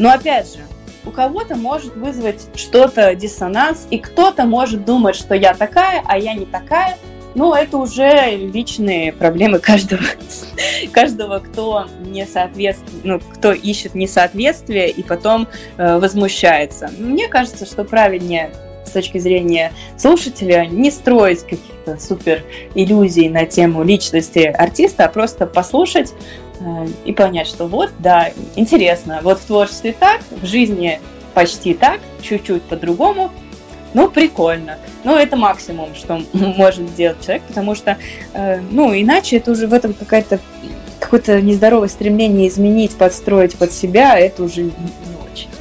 Но, 0.00 0.10
опять 0.10 0.52
же, 0.52 0.60
у 1.04 1.10
кого-то 1.10 1.54
может 1.54 1.94
вызвать 1.94 2.46
что-то 2.56 3.14
диссонанс, 3.14 3.86
и 3.90 3.98
кто-то 3.98 4.44
может 4.44 4.84
думать, 4.84 5.14
что 5.14 5.34
я 5.34 5.54
такая, 5.54 6.02
а 6.06 6.18
я 6.18 6.34
не 6.34 6.46
такая– 6.46 6.98
ну, 7.34 7.54
это 7.54 7.78
уже 7.78 8.36
личные 8.36 9.12
проблемы 9.12 9.58
каждого, 9.58 10.02
каждого 10.92 11.38
кто 11.38 11.86
не 12.06 12.26
соответствует, 12.26 13.04
ну, 13.04 13.20
кто 13.20 13.52
ищет 13.52 13.94
несоответствие 13.94 14.90
и 14.90 15.02
потом 15.02 15.48
э, 15.76 15.98
возмущается. 15.98 16.90
Мне 16.98 17.28
кажется, 17.28 17.66
что 17.66 17.84
правильнее 17.84 18.50
с 18.84 18.90
точки 18.90 19.18
зрения 19.18 19.72
слушателя 19.96 20.66
не 20.66 20.90
строить 20.90 21.42
каких-то 21.42 21.98
супер 21.98 22.44
иллюзий 22.74 23.28
на 23.28 23.46
тему 23.46 23.82
личности 23.82 24.40
артиста, 24.40 25.06
а 25.06 25.08
просто 25.08 25.46
послушать 25.46 26.12
э, 26.60 26.86
и 27.04 27.12
понять, 27.12 27.46
что 27.46 27.66
вот, 27.66 27.90
да, 27.98 28.30
интересно, 28.56 29.20
вот 29.22 29.38
в 29.38 29.46
творчестве 29.46 29.94
так, 29.98 30.20
в 30.30 30.46
жизни 30.46 31.00
почти 31.34 31.72
так, 31.72 32.00
чуть-чуть 32.20 32.62
по-другому, 32.64 33.30
ну, 33.94 34.10
прикольно. 34.10 34.78
Ну, 35.04 35.16
это 35.16 35.36
максимум, 35.36 35.94
что 35.94 36.22
может 36.32 36.88
сделать 36.88 37.24
человек, 37.24 37.42
потому 37.48 37.74
что, 37.74 37.98
э, 38.34 38.60
ну, 38.70 38.92
иначе 38.94 39.36
это 39.36 39.50
уже 39.50 39.66
в 39.66 39.74
этом 39.74 39.92
какая-то 39.94 40.40
какое-то 41.02 41.40
нездоровое 41.40 41.88
стремление 41.88 42.48
изменить, 42.48 42.92
подстроить 42.92 43.56
под 43.56 43.72
себя, 43.72 44.18
это 44.18 44.44
уже 44.44 44.70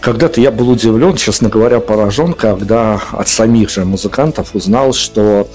когда-то 0.02 0.42
я 0.42 0.50
был 0.50 0.72
удивлен, 0.72 1.16
честно 1.16 1.48
говоря, 1.48 1.80
поражен, 1.80 2.34
когда 2.34 3.00
от 3.12 3.28
самих 3.28 3.70
же 3.70 3.86
музыкантов 3.86 4.56
узнал, 4.56 4.94
что 4.94 5.48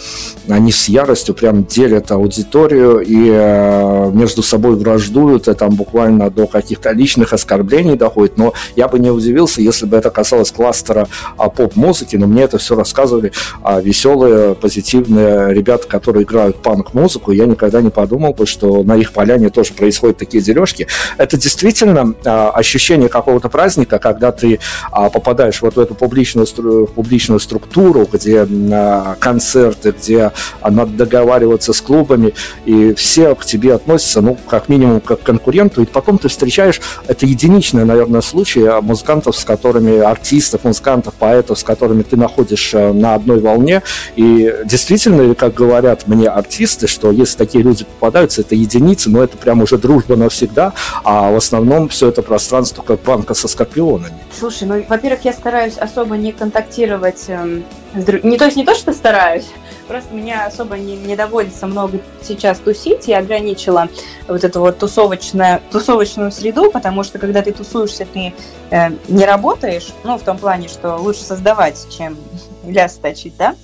они 0.49 0.71
с 0.71 0.89
яростью 0.89 1.35
прям 1.35 1.65
делят 1.65 2.13
аудиторию 2.13 3.01
и 3.01 3.29
э, 3.29 4.11
между 4.13 4.45
собой 4.45 4.77
враждуют, 4.77 5.49
и 5.49 5.55
там 5.55 5.71
буквально 5.71 6.31
до 6.31 6.47
каких-то 6.47 6.93
личных 6.93 7.33
оскорблений 7.33 7.97
доходит. 7.97 8.39
Но 8.39 8.55
я 8.77 8.87
бы 8.87 9.01
не 9.01 9.11
удивился, 9.11 9.61
если 9.61 9.85
бы 9.85 9.97
это 9.97 10.11
касалось 10.11 10.53
кластера 10.53 11.09
а, 11.37 11.49
поп-музыки, 11.49 12.15
но 12.15 12.29
мне 12.29 12.45
это 12.45 12.59
все 12.59 12.77
рассказывали 12.77 13.33
а, 13.65 13.81
веселые, 13.81 14.55
позитивные 14.55 15.53
ребята, 15.53 15.89
которые 15.89 16.23
играют 16.23 16.63
панк-музыку. 16.63 17.33
Я 17.33 17.47
никогда 17.47 17.83
не 17.83 17.91
подумал 17.91 18.33
бы, 18.33 18.47
что 18.47 18.85
на 18.85 18.97
их 18.97 19.13
поляне 19.13 19.51
тоже 19.51 19.75
происходят 19.77 20.17
такие 20.17 20.43
дележки. 20.43 20.87
Это 21.19 21.37
действительно 21.37 22.15
а, 22.25 22.51
ощущение 22.51 23.09
какого-то 23.09 23.49
праздника, 23.49 23.99
когда 23.99 24.33
ты 24.33 24.59
а, 24.91 25.11
попадаешь 25.11 25.63
вот 25.63 25.77
в 25.77 25.81
эту 25.81 25.95
публичную, 25.95 26.47
публичную 26.87 27.41
структуру, 27.41 28.09
где 28.11 28.47
а, 28.73 29.17
концерты, 29.19 29.95
где 29.97 30.33
надо 30.63 30.93
договариваться 30.93 31.73
с 31.73 31.81
клубами, 31.81 32.35
и 32.65 32.95
все 32.95 33.35
к 33.35 33.45
тебе 33.45 33.75
относятся, 33.75 34.21
ну, 34.21 34.37
как 34.49 34.69
минимум, 34.69 35.01
как 35.01 35.21
к 35.21 35.23
конкуренту, 35.23 35.83
и 35.83 35.87
потом 35.87 36.19
ты 36.19 36.29
встречаешь, 36.29 36.81
это 37.07 37.27
единичный, 37.27 37.85
наверное, 37.85 38.21
случай 38.21 38.65
музыкантов, 38.81 39.37
с 39.37 39.45
которыми, 39.45 39.99
артистов, 39.99 40.65
музыкантов, 40.65 41.15
поэтов, 41.15 41.59
с 41.59 41.65
которыми 41.65 42.03
ты 42.03 42.17
находишь 42.17 42.73
на 42.73 43.15
одной 43.15 43.41
волне, 43.41 43.83
и 44.17 44.55
действительно, 44.65 45.35
как 45.35 45.55
говорят 45.55 46.07
мне 46.07 46.29
артисты, 46.29 46.87
что 46.87 47.11
если 47.11 47.37
такие 47.37 47.63
люди 47.63 47.85
попадаются, 47.85 48.41
это 48.41 48.55
единицы, 48.55 49.11
но 49.11 49.23
это 49.23 49.37
прям 49.37 49.63
уже 49.67 49.79
дружба 49.79 50.17
навсегда, 50.17 50.73
а 51.05 51.31
в 51.31 51.37
основном 51.37 51.89
все 51.89 52.09
это 52.09 52.23
пространство 52.23 52.83
как 52.83 53.03
банка 53.03 53.35
со 53.35 53.49
скорпионами. 53.49 54.15
Слушай, 54.33 54.69
ну, 54.69 54.85
во-первых, 54.89 55.25
я 55.25 55.33
стараюсь 55.33 55.77
особо 55.77 56.17
не 56.17 56.33
контактировать 56.33 57.25
э, 57.29 57.63
с 57.95 58.05
друг... 58.05 58.23
Не 58.25 58.39
то 58.39 58.45
есть 58.45 58.57
не 58.57 58.65
то, 58.65 58.75
что 58.75 58.93
стараюсь, 58.93 59.47
просто 59.89 60.15
меня 60.15 60.47
особо 60.47 60.79
не, 60.79 60.97
не 60.97 61.17
доводится 61.17 61.67
много 61.67 61.99
сейчас 62.23 62.59
тусить. 62.59 63.09
Я 63.09 63.19
ограничила 63.19 63.89
вот 64.29 64.45
эту 64.45 64.61
вот 64.61 64.79
тусовочную, 64.79 65.61
тусовочную 65.73 66.31
среду, 66.31 66.71
потому 66.71 67.03
что 67.03 67.19
когда 67.19 67.43
ты 67.43 67.53
тусуешься, 67.53 68.07
ты 68.07 68.33
э, 68.71 68.91
не 69.09 69.25
работаешь, 69.25 69.89
ну, 70.05 70.17
в 70.17 70.23
том 70.23 70.39
плане, 70.39 70.69
что 70.69 70.97
лучше 70.97 71.23
создавать, 71.23 71.87
чем 71.97 72.17
ляс 72.65 72.95
точить, 72.95 73.37
да. 73.37 73.57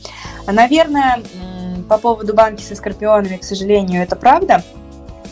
Наверное, 0.47 1.23
по 1.89 1.99
поводу 1.99 2.35
банки 2.35 2.63
со 2.63 2.75
скорпионами, 2.75 3.37
к 3.37 3.45
сожалению, 3.45 4.03
это 4.03 4.17
правда. 4.17 4.65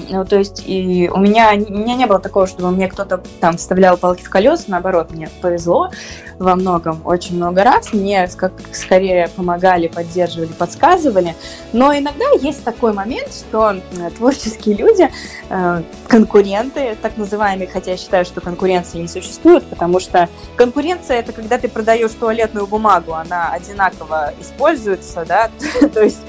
Ну, 0.09 0.24
то 0.24 0.36
есть 0.36 0.62
и 0.66 1.10
у 1.12 1.18
меня, 1.18 1.51
у 1.52 1.72
меня 1.72 1.94
не 1.94 2.06
было 2.06 2.18
такого, 2.18 2.47
чтобы 2.47 2.70
мне 2.70 2.89
кто-то 2.89 3.22
там 3.40 3.56
вставлял 3.56 3.97
палки 3.97 4.22
в 4.22 4.31
колеса, 4.31 4.64
наоборот, 4.68 5.10
мне 5.10 5.28
повезло 5.40 5.90
во 6.39 6.56
многом, 6.56 7.02
очень 7.05 7.36
много 7.36 7.62
раз. 7.64 7.93
Мне 7.93 8.27
как, 8.35 8.52
скорее 8.72 9.28
помогали, 9.28 9.89
поддерживали, 9.89 10.48
подсказывали. 10.48 11.36
Но 11.72 11.97
иногда 11.97 12.24
есть 12.40 12.64
такой 12.64 12.94
момент, 12.94 13.28
что 13.32 13.77
творческие 14.16 14.77
люди, 14.77 15.10
э, 15.51 15.82
конкуренты, 16.09 16.97
так 17.01 17.18
называемые, 17.18 17.68
хотя 17.68 17.93
я 17.93 17.97
считаю, 17.97 18.24
что 18.24 18.40
конкуренции 18.40 18.98
не 18.98 19.09
существует, 19.09 19.64
потому 19.66 20.01
что 20.01 20.28
конкуренция 20.56 21.18
это 21.18 21.32
когда 21.32 21.59
ты 21.59 21.68
продаешь 21.68 22.12
туалетную 22.12 22.66
бумагу, 22.66 23.12
она 23.12 23.51
одинаково 23.52 24.32
используется, 24.40 25.24
да, 25.27 25.51
то 25.94 26.02
есть 26.02 26.20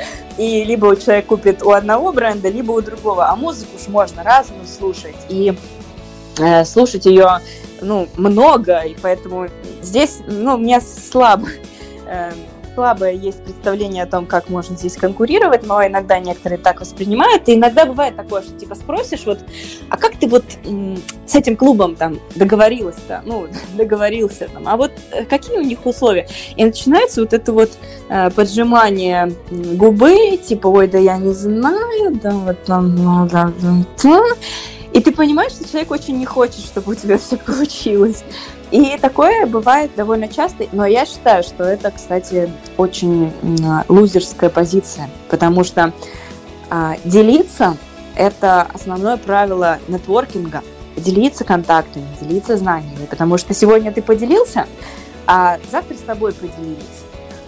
и 0.41 0.63
либо 0.63 0.95
человек 0.95 1.27
купит 1.27 1.61
у 1.61 1.69
одного 1.71 2.11
бренда, 2.11 2.49
либо 2.49 2.71
у 2.71 2.81
другого, 2.81 3.29
а 3.29 3.35
музыку 3.35 3.73
уж 3.79 3.87
можно 3.87 4.23
разную 4.23 4.65
слушать, 4.65 5.15
и 5.29 5.53
э, 6.39 6.65
слушать 6.65 7.05
ее 7.05 7.41
ну, 7.79 8.07
много, 8.17 8.79
и 8.79 8.95
поэтому 8.99 9.49
здесь, 9.83 10.17
ну, 10.25 10.55
у 10.55 10.57
меня 10.57 10.81
слабо, 10.81 11.47
э, 12.07 12.31
слабое 12.73 13.13
есть 13.13 13.43
представление 13.43 14.03
о 14.03 14.07
том, 14.07 14.25
как 14.25 14.49
можно 14.49 14.75
здесь 14.75 14.95
конкурировать, 14.95 15.65
но 15.65 15.85
иногда 15.85 16.19
некоторые 16.19 16.57
так 16.57 16.81
воспринимают, 16.81 17.47
и 17.47 17.55
иногда 17.55 17.85
бывает 17.85 18.15
такое, 18.15 18.41
что 18.41 18.53
типа 18.53 18.75
спросишь, 18.75 19.25
вот, 19.25 19.39
а 19.89 19.97
как 19.97 20.15
ты 20.17 20.27
вот 20.27 20.45
с 21.25 21.35
этим 21.35 21.55
клубом 21.55 21.95
там 21.95 22.19
договорилась-то, 22.35 23.21
ну, 23.25 23.47
договорился 23.77 24.47
там, 24.47 24.67
а 24.67 24.77
вот 24.77 24.91
э, 25.11 25.25
какие 25.25 25.57
у 25.57 25.63
них 25.63 25.85
условия? 25.85 26.27
И 26.55 26.63
начинается 26.63 27.21
вот 27.21 27.33
это 27.33 27.51
вот 27.53 27.71
э, 28.09 28.29
поджимание 28.31 29.33
губы, 29.49 30.37
типа, 30.37 30.67
ой, 30.67 30.87
да 30.87 30.97
я 30.97 31.17
не 31.17 31.33
знаю, 31.33 32.19
да, 32.21 32.31
вот 32.31 32.63
там, 32.63 32.95
ну, 32.95 33.27
да, 33.27 33.51
да, 33.61 33.83
да. 34.03 34.21
И 34.93 34.99
ты 34.99 35.11
понимаешь, 35.13 35.53
что 35.53 35.67
человек 35.67 35.91
очень 35.91 36.17
не 36.17 36.25
хочет, 36.25 36.59
чтобы 36.59 36.91
у 36.91 36.95
тебя 36.95 37.17
все 37.17 37.37
получилось. 37.37 38.23
И 38.71 38.97
такое 38.97 39.45
бывает 39.45 39.91
довольно 39.95 40.29
часто, 40.29 40.65
но 40.71 40.85
я 40.85 41.05
считаю, 41.05 41.43
что 41.43 41.63
это, 41.63 41.91
кстати, 41.91 42.49
очень 42.77 43.31
лузерская 43.89 44.49
позиция, 44.49 45.09
потому 45.29 45.63
что 45.63 45.91
а, 46.69 46.95
делиться– 47.03 47.77
это 48.15 48.61
основное 48.73 49.17
правило 49.17 49.79
нетворкинга. 49.87 50.63
Делиться 50.95 51.43
контактами, 51.43 52.05
делиться 52.19 52.57
знаниями, 52.57 53.05
потому 53.09 53.37
что 53.37 53.53
сегодня 53.53 53.91
ты 53.93 54.01
поделился, 54.01 54.67
а 55.25 55.57
завтра 55.71 55.95
с 55.95 56.01
тобой 56.01 56.33
поделились. 56.33 57.05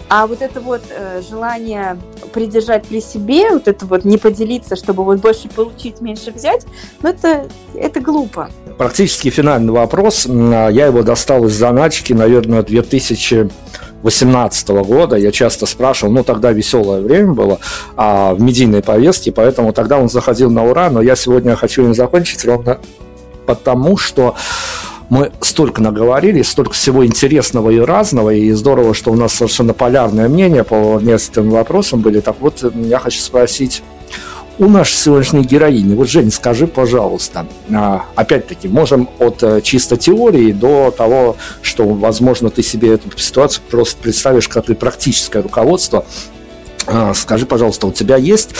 А 0.08 0.26
вот 0.26 0.42
это 0.42 0.60
вот 0.60 0.82
э, 0.90 1.22
желание 1.28 1.96
придержать 2.32 2.86
при 2.86 3.00
себе, 3.00 3.50
вот 3.50 3.68
это 3.68 3.86
вот 3.86 4.04
не 4.04 4.18
поделиться, 4.18 4.76
чтобы 4.76 5.04
вот 5.04 5.20
больше 5.20 5.48
получить, 5.48 6.00
меньше 6.00 6.30
взять, 6.30 6.66
ну 7.02 7.08
это, 7.08 7.48
это 7.74 8.00
глупо. 8.00 8.50
Практически 8.76 9.30
финальный 9.30 9.72
вопрос. 9.72 10.26
Я 10.26 10.86
его 10.86 11.02
достал 11.02 11.46
из 11.46 11.54
заначки, 11.54 12.12
наверное, 12.12 12.62
2018 12.62 14.68
года. 14.68 15.16
Я 15.16 15.32
часто 15.32 15.66
спрашивал, 15.66 16.12
ну 16.12 16.22
тогда 16.22 16.52
веселое 16.52 17.00
время 17.00 17.32
было 17.32 17.58
а, 17.96 18.34
в 18.34 18.40
медийной 18.40 18.82
повестке, 18.82 19.32
поэтому 19.32 19.72
тогда 19.72 19.98
он 19.98 20.08
заходил 20.08 20.50
на 20.50 20.64
ура, 20.64 20.90
но 20.90 21.00
я 21.00 21.16
сегодня 21.16 21.56
хочу 21.56 21.84
им 21.84 21.94
закончить 21.94 22.44
ровно 22.44 22.78
потому, 23.46 23.96
что 23.96 24.34
мы 25.10 25.32
столько 25.40 25.82
наговорили, 25.82 26.42
столько 26.42 26.72
всего 26.72 27.04
интересного 27.04 27.70
и 27.70 27.78
разного, 27.78 28.30
и 28.30 28.50
здорово, 28.52 28.94
что 28.94 29.12
у 29.12 29.16
нас 29.16 29.34
совершенно 29.34 29.74
полярное 29.74 30.28
мнение 30.28 30.64
по 30.64 30.98
нескольким 31.00 31.50
вопросам 31.50 32.00
были. 32.00 32.20
Так 32.20 32.36
вот, 32.40 32.64
я 32.74 32.98
хочу 32.98 33.20
спросить 33.20 33.82
у 34.58 34.68
нашей 34.68 34.94
сегодняшней 34.94 35.42
героини. 35.42 35.94
Вот, 35.94 36.08
Жень, 36.08 36.30
скажи, 36.30 36.66
пожалуйста, 36.66 37.46
а, 37.72 38.04
опять-таки, 38.14 38.68
можем 38.68 39.08
от 39.18 39.42
э, 39.42 39.60
чисто 39.62 39.96
теории 39.96 40.52
до 40.52 40.94
того, 40.96 41.36
что, 41.60 41.86
возможно, 41.86 42.50
ты 42.50 42.62
себе 42.62 42.94
эту 42.94 43.16
ситуацию 43.18 43.64
просто 43.68 44.00
представишь 44.00 44.48
как 44.48 44.70
и 44.70 44.74
практическое 44.74 45.42
руководство. 45.42 46.04
А, 46.86 47.14
скажи, 47.14 47.46
пожалуйста, 47.46 47.86
у 47.86 47.92
тебя 47.92 48.16
есть 48.16 48.50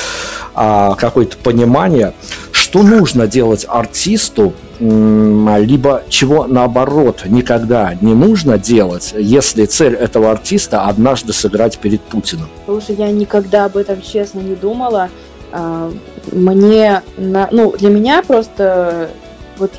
а, 0.55 0.95
какое-то 0.95 1.37
понимание, 1.37 2.15
что 2.53 2.83
нужно 2.83 3.27
делать 3.27 3.67
артисту, 3.69 4.55
либо 4.81 6.03
чего 6.09 6.47
наоборот 6.47 7.23
никогда 7.27 7.95
не 8.01 8.13
нужно 8.13 8.59
делать, 8.59 9.15
если 9.17 9.67
цель 9.67 9.95
этого 9.95 10.33
артиста 10.33 10.87
однажды 10.87 11.33
сыграть 11.33 11.79
перед 11.79 12.01
Путиным? 12.01 12.49
Слушай, 12.67 12.97
я 12.97 13.11
никогда 13.13 13.67
об 13.67 13.77
этом 13.77 14.03
честно 14.03 14.41
не 14.41 14.57
думала. 14.57 15.11
А, 15.53 15.93
мне, 16.33 17.03
ну, 17.17 17.75
для 17.79 17.91
меня 17.91 18.23
просто 18.27 19.11
вот 19.59 19.71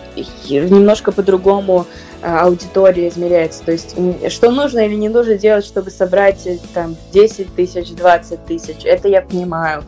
немножко 0.47 1.11
по-другому 1.11 1.85
а, 2.27 2.45
аудитория 2.45 3.07
измеряется. 3.09 3.63
То 3.63 3.71
есть, 3.71 3.95
что 4.29 4.49
нужно 4.49 4.79
или 4.79 4.95
не 4.95 5.09
нужно 5.09 5.35
делать, 5.35 5.63
чтобы 5.63 5.91
собрать 5.91 6.47
э, 6.47 6.57
там 6.73 6.95
10 7.13 7.53
тысяч, 7.55 7.91
20 7.91 8.45
тысяч, 8.45 8.77
это 8.83 9.07
я 9.07 9.21
понимаю. 9.21 9.83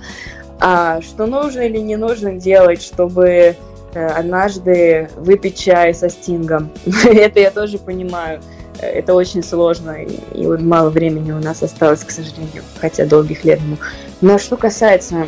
А 0.59 1.01
что 1.01 1.25
нужно 1.25 1.61
или 1.61 1.79
не 1.79 1.95
нужно 1.95 2.33
делать, 2.33 2.83
чтобы 2.83 3.55
э, 3.93 4.05
однажды 4.05 5.09
выпить 5.15 5.57
чай 5.57 5.95
со 5.95 6.09
стингом, 6.09 6.69
это 7.05 7.39
я 7.39 7.49
тоже 7.49 7.79
понимаю. 7.79 8.39
Это 8.79 9.15
очень 9.15 9.41
сложно, 9.41 10.03
и, 10.03 10.45
вот 10.45 10.61
мало 10.61 10.91
времени 10.91 11.31
у 11.31 11.39
нас 11.39 11.63
осталось, 11.63 12.03
к 12.03 12.11
сожалению, 12.11 12.61
хотя 12.79 13.07
долгих 13.07 13.43
лет 13.45 13.59
ему. 13.59 13.77
Но 14.21 14.37
что 14.37 14.57
касается 14.57 15.25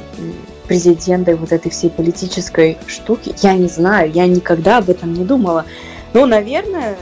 президента 0.68 1.32
и 1.32 1.34
вот 1.34 1.52
этой 1.52 1.72
всей 1.72 1.90
политической 1.90 2.78
штуки, 2.86 3.34
я 3.42 3.56
не 3.56 3.68
знаю, 3.68 4.12
я 4.12 4.28
никогда 4.28 4.78
об 4.78 4.92
этом 4.92 5.14
не 5.14 5.26
думала. 5.26 5.66
Ну, 6.14 6.26
наверное, 6.26 6.98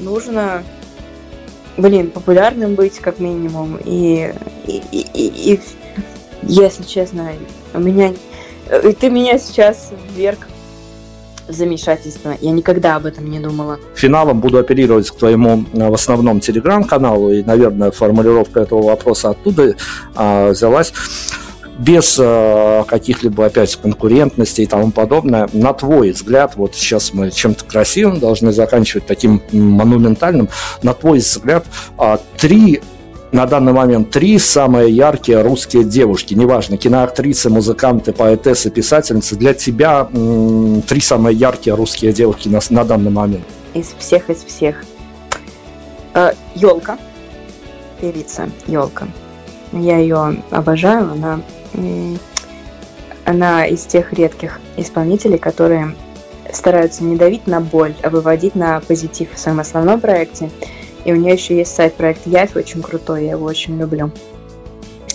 нужно, 0.00 0.62
блин, 1.76 2.10
популярным 2.10 2.74
быть 2.74 2.98
как 2.98 3.20
минимум. 3.20 3.78
И, 3.84 4.32
и, 4.66 4.82
и, 4.92 5.06
и, 5.14 5.54
и 5.54 5.60
если 6.42 6.82
честно, 6.82 7.32
у 7.74 7.80
меня... 7.80 8.12
И 8.84 8.92
ты 8.92 9.10
меня 9.10 9.38
сейчас 9.38 9.90
вверх 10.14 10.46
замешательство. 11.52 12.36
Я 12.40 12.52
никогда 12.52 12.96
об 12.96 13.06
этом 13.06 13.28
не 13.30 13.40
думала. 13.40 13.78
Финалом 13.94 14.40
буду 14.40 14.58
оперировать 14.58 15.10
к 15.10 15.16
твоему 15.16 15.64
э, 15.72 15.88
в 15.88 15.94
основном 15.94 16.40
телеграм-каналу, 16.40 17.32
и, 17.32 17.42
наверное, 17.42 17.90
формулировка 17.90 18.60
этого 18.60 18.82
вопроса 18.82 19.30
оттуда 19.30 19.74
а, 20.14 20.50
взялась 20.50 20.92
без 21.80 22.18
э, 22.20 22.84
каких-либо 22.86 23.46
опять 23.46 23.74
конкурентностей 23.76 24.64
и 24.64 24.66
тому 24.66 24.90
подобное, 24.90 25.48
на 25.54 25.72
твой 25.72 26.10
взгляд, 26.10 26.54
вот 26.56 26.74
сейчас 26.74 27.14
мы 27.14 27.30
чем-то 27.30 27.64
красивым 27.64 28.20
должны 28.20 28.52
заканчивать 28.52 29.06
таким 29.06 29.40
монументальным, 29.50 30.50
на 30.82 30.92
твой 30.92 31.18
взгляд, 31.20 31.64
э, 31.98 32.18
три 32.36 32.82
на 33.32 33.46
данный 33.46 33.72
момент 33.72 34.10
три 34.10 34.38
самые 34.38 34.90
яркие 34.90 35.40
русские 35.40 35.84
девушки, 35.84 36.34
неважно, 36.34 36.76
киноактрисы, 36.76 37.48
музыканты, 37.48 38.12
поэтессы, 38.12 38.70
писательницы, 38.70 39.36
для 39.36 39.54
тебя 39.54 40.08
м- 40.12 40.82
три 40.82 41.00
самые 41.00 41.36
яркие 41.36 41.76
русские 41.76 42.12
девушки 42.12 42.48
на, 42.48 42.60
на 42.70 42.84
данный 42.84 43.10
момент? 43.10 43.44
Из 43.72 43.94
всех, 43.98 44.28
из 44.28 44.44
всех. 44.44 44.84
Елка, 46.56 46.98
э, 46.98 48.00
певица 48.02 48.50
Елка. 48.66 49.06
Я 49.72 49.98
ее 49.98 50.42
обожаю, 50.50 51.12
она 51.12 51.40
она 53.24 53.66
из 53.66 53.84
тех 53.84 54.12
редких 54.12 54.60
исполнителей, 54.76 55.38
которые 55.38 55.94
стараются 56.52 57.04
не 57.04 57.16
давить 57.16 57.46
на 57.46 57.60
боль, 57.60 57.94
а 58.02 58.10
выводить 58.10 58.54
на 58.54 58.80
позитив 58.80 59.32
в 59.32 59.38
своем 59.38 59.60
основном 59.60 60.00
проекте. 60.00 60.50
И 61.04 61.12
у 61.12 61.16
нее 61.16 61.34
еще 61.34 61.56
есть 61.56 61.74
сайт-проект 61.74 62.26
Явь, 62.26 62.56
очень 62.56 62.82
крутой, 62.82 63.24
я 63.24 63.32
его 63.32 63.46
очень 63.46 63.78
люблю. 63.78 64.10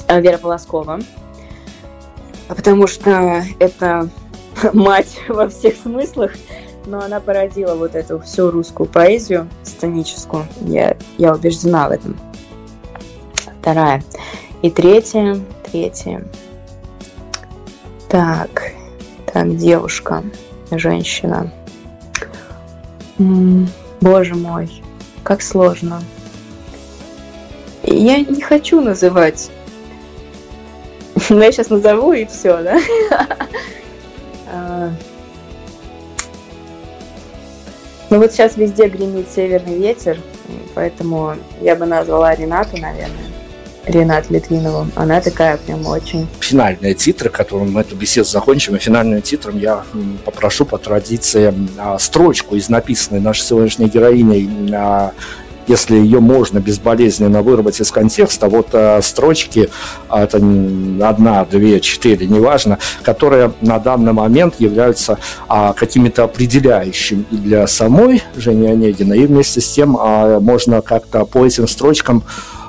А 0.08 0.20
Вера 0.20 0.38
Полоскова. 0.38 1.00
Потому 2.48 2.88
что 2.88 3.44
это 3.60 4.10
мать 4.74 5.20
во 5.28 5.50
всех 5.50 5.76
смыслах, 5.76 6.32
но 6.86 7.02
она 7.02 7.20
породила 7.20 7.76
вот 7.76 7.96
эту 7.96 8.20
всю 8.20 8.52
русскую 8.52 8.88
поэзию 8.88 9.48
сценическую. 9.64 10.46
Я, 10.62 10.98
я 11.18 11.34
убеждена 11.34 11.90
в 11.90 11.92
этом. 11.92 12.18
Вторая. 13.62 14.04
И 14.62 14.70
третья, 14.70 15.40
третья. 15.72 16.24
Так, 18.10 18.72
так, 19.34 19.58
девушка, 19.58 20.24
женщина. 20.72 21.52
Боже 23.18 24.36
мой, 24.36 24.70
как 25.24 25.42
сложно. 25.42 26.02
Я 27.84 28.20
не 28.20 28.42
хочу 28.42 28.82
называть. 28.82 29.52
Но 31.30 31.40
я 31.44 31.52
сейчас 31.52 31.70
назову 31.70 32.14
и 32.14 32.26
все, 32.26 32.62
да? 32.62 32.80
А. 34.48 34.92
Ну 38.12 38.20
вот 38.20 38.32
сейчас 38.32 38.58
везде 38.58 38.88
гремит 38.88 39.28
северный 39.30 39.80
ветер, 39.80 40.20
поэтому 40.76 41.36
я 41.60 41.76
бы 41.76 41.86
назвала 41.88 42.36
Ренату, 42.36 42.78
наверное. 42.78 43.35
Ренат 43.86 44.30
Литвинову. 44.30 44.88
Она 44.96 45.22
такая 45.22 45.58
прям 45.58 45.86
очень... 45.88 46.28
Финальные 46.40 46.94
титры, 46.94 47.30
которым 47.30 47.72
мы 47.72 47.82
эту 47.82 47.96
беседу 47.96 48.28
закончим, 48.28 48.76
и 48.76 48.80
финальным 48.80 49.22
титром 49.22 49.58
я 49.58 49.84
попрошу 50.24 50.66
по 50.66 50.78
традиции 50.78 51.54
а, 51.78 51.98
строчку 52.00 52.56
из 52.56 52.70
написанной 52.70 53.22
нашей 53.22 53.44
сегодняшней 53.44 53.88
героиней 53.88 54.50
а, 54.74 55.12
если 55.68 55.96
ее 55.96 56.20
можно 56.20 56.60
безболезненно 56.60 57.42
вырвать 57.42 57.82
из 57.82 57.92
контекста, 57.92 58.48
вот 58.50 58.70
э, 58.74 59.02
строчки, 59.02 59.70
это 60.12 60.38
одна, 60.38 61.46
две, 61.46 61.80
четыре, 61.80 62.28
неважно, 62.28 62.78
которые 63.02 63.52
на 63.62 63.80
данный 63.80 64.14
момент 64.14 64.56
являются 64.60 65.18
а, 65.48 65.74
какими-то 65.74 66.24
определяющими 66.24 67.26
и 67.32 67.36
для 67.38 67.68
самой 67.68 68.24
Жени 68.36 68.68
Онегина, 68.68 69.14
и 69.14 69.26
вместе 69.26 69.62
с 69.62 69.72
тем 69.72 69.98
а, 70.00 70.40
можно 70.40 70.82
как-то 70.82 71.26
по 71.26 71.46
этим 71.46 71.68
строчкам 71.68 72.24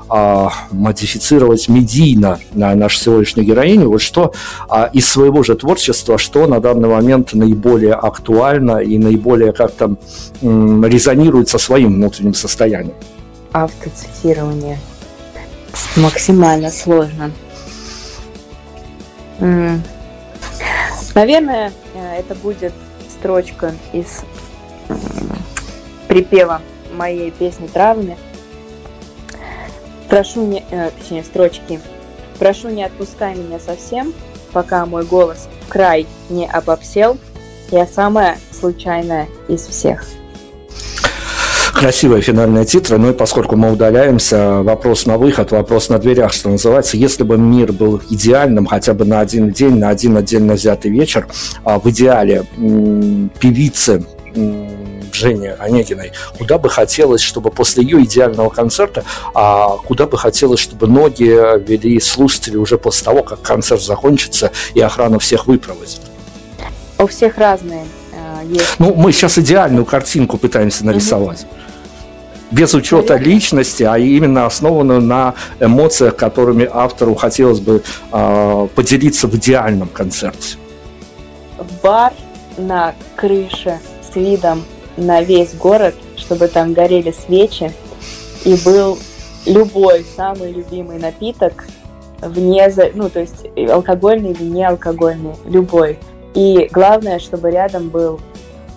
а, 0.08 0.52
модифицировать 0.70 1.68
медийно 1.68 2.38
на 2.52 2.74
нашу 2.74 2.98
сегодняшнюю 2.98 3.46
героиню, 3.46 3.88
вот 3.88 4.02
что 4.02 4.32
а, 4.68 4.90
из 4.92 5.08
своего 5.08 5.42
же 5.42 5.54
творчества, 5.54 6.18
что 6.18 6.46
на 6.46 6.60
данный 6.60 6.88
момент 6.88 7.32
наиболее 7.34 7.94
актуально 7.94 8.78
и 8.78 8.98
наиболее 8.98 9.52
как-то 9.52 9.96
м, 10.42 10.84
резонирует 10.84 11.48
со 11.48 11.58
своим 11.58 11.94
внутренним 11.94 12.34
состоянием. 12.34 12.94
Автоцитирование 13.52 14.78
максимально 15.96 16.70
сложно. 16.70 17.30
Наверное, 21.14 21.72
э, 21.94 22.18
это 22.18 22.34
будет 22.34 22.74
строчка 23.08 23.74
из 23.92 24.22
припева 26.08 26.60
моей 26.92 27.30
песни 27.30 27.66
«Травами», 27.66 28.16
Прошу 30.08 30.46
не, 30.46 30.64
э, 30.70 30.90
точнее, 30.98 31.24
строчки. 31.24 31.80
Прошу, 32.38 32.68
не 32.68 32.84
отпускай 32.84 33.34
меня 33.34 33.58
совсем, 33.58 34.12
пока 34.52 34.86
мой 34.86 35.04
голос 35.04 35.48
в 35.66 35.68
край 35.68 36.06
не 36.28 36.46
обобсел. 36.46 37.18
Я 37.70 37.86
самая 37.86 38.38
случайная 38.52 39.28
из 39.48 39.62
всех. 39.62 40.04
Красивые 41.74 42.22
финальные 42.22 42.64
титры, 42.64 42.96
ну 42.96 43.10
и 43.10 43.12
поскольку 43.12 43.56
мы 43.56 43.70
удаляемся, 43.70 44.62
вопрос 44.62 45.04
на 45.04 45.18
выход, 45.18 45.50
вопрос 45.50 45.90
на 45.90 45.98
дверях, 45.98 46.32
что 46.32 46.48
называется. 46.48 46.96
Если 46.96 47.22
бы 47.22 47.36
мир 47.36 47.72
был 47.72 48.00
идеальным 48.08 48.64
хотя 48.64 48.94
бы 48.94 49.04
на 49.04 49.20
один 49.20 49.50
день, 49.50 49.76
на 49.76 49.90
один 49.90 50.16
отдельно 50.16 50.54
взятый 50.54 50.90
вечер, 50.90 51.28
а 51.64 51.78
в 51.78 51.90
идеале 51.90 52.44
певицы 53.40 54.06
Жене 55.16 55.54
Онегиной, 55.54 56.12
куда 56.38 56.58
бы 56.58 56.68
хотелось, 56.68 57.20
чтобы 57.20 57.50
после 57.50 57.82
ее 57.82 58.02
идеального 58.04 58.50
концерта, 58.50 59.04
а 59.34 59.76
куда 59.76 60.06
бы 60.06 60.18
хотелось, 60.18 60.60
чтобы 60.60 60.86
ноги 60.86 61.24
вели 61.66 61.98
слушатели 62.00 62.56
уже 62.56 62.78
после 62.78 63.04
того, 63.04 63.22
как 63.22 63.42
концерт 63.42 63.82
закончится 63.82 64.52
и 64.74 64.80
охрана 64.80 65.18
всех 65.18 65.46
выпроводит? 65.46 66.00
У 66.98 67.06
всех 67.06 67.36
разные 67.38 67.86
э, 68.12 68.46
есть. 68.46 68.76
Ну, 68.78 68.94
мы 68.94 69.12
сейчас 69.12 69.38
идеальную 69.38 69.84
картинку 69.84 70.38
пытаемся 70.38 70.84
нарисовать. 70.84 71.42
Угу 71.42 71.66
без 72.50 72.74
учета 72.74 73.16
личности, 73.16 73.82
а 73.82 73.98
именно 73.98 74.46
основанную 74.46 75.00
на 75.00 75.34
эмоциях, 75.60 76.16
которыми 76.16 76.68
автору 76.72 77.14
хотелось 77.14 77.60
бы 77.60 77.82
э, 78.12 78.68
поделиться 78.74 79.26
в 79.26 79.34
идеальном 79.36 79.88
концерте. 79.88 80.56
Бар 81.82 82.12
на 82.56 82.94
крыше 83.16 83.78
с 84.00 84.14
видом 84.14 84.64
на 84.96 85.22
весь 85.22 85.54
город, 85.54 85.94
чтобы 86.16 86.48
там 86.48 86.72
горели 86.72 87.12
свечи, 87.12 87.72
и 88.44 88.54
был 88.64 88.98
любой 89.44 90.04
самый 90.16 90.52
любимый 90.52 90.98
напиток 90.98 91.66
вне, 92.20 92.72
ну, 92.94 93.08
то 93.08 93.20
есть 93.20 93.46
алкогольный 93.70 94.32
или 94.32 94.44
не 94.44 94.64
алкогольный, 94.64 95.34
любой. 95.46 95.98
И 96.34 96.68
главное, 96.72 97.18
чтобы 97.18 97.50
рядом 97.50 97.88
был 97.88 98.20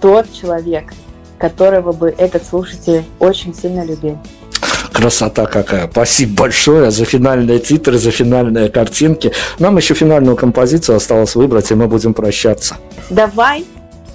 тот 0.01 0.31
человек, 0.31 0.93
которого 1.37 1.91
бы 1.91 2.13
этот 2.17 2.45
слушатель 2.45 3.03
очень 3.19 3.53
сильно 3.53 3.83
любил. 3.83 4.17
Красота 4.91 5.45
какая. 5.45 5.87
Спасибо 5.89 6.43
большое 6.43 6.91
за 6.91 7.05
финальные 7.05 7.59
титры, 7.59 7.97
за 7.97 8.11
финальные 8.11 8.69
картинки. 8.69 9.31
Нам 9.57 9.77
еще 9.77 9.93
финальную 9.93 10.35
композицию 10.35 10.97
осталось 10.97 11.35
выбрать, 11.35 11.71
и 11.71 11.75
мы 11.75 11.87
будем 11.87 12.13
прощаться. 12.13 12.75
Давай 13.09 13.65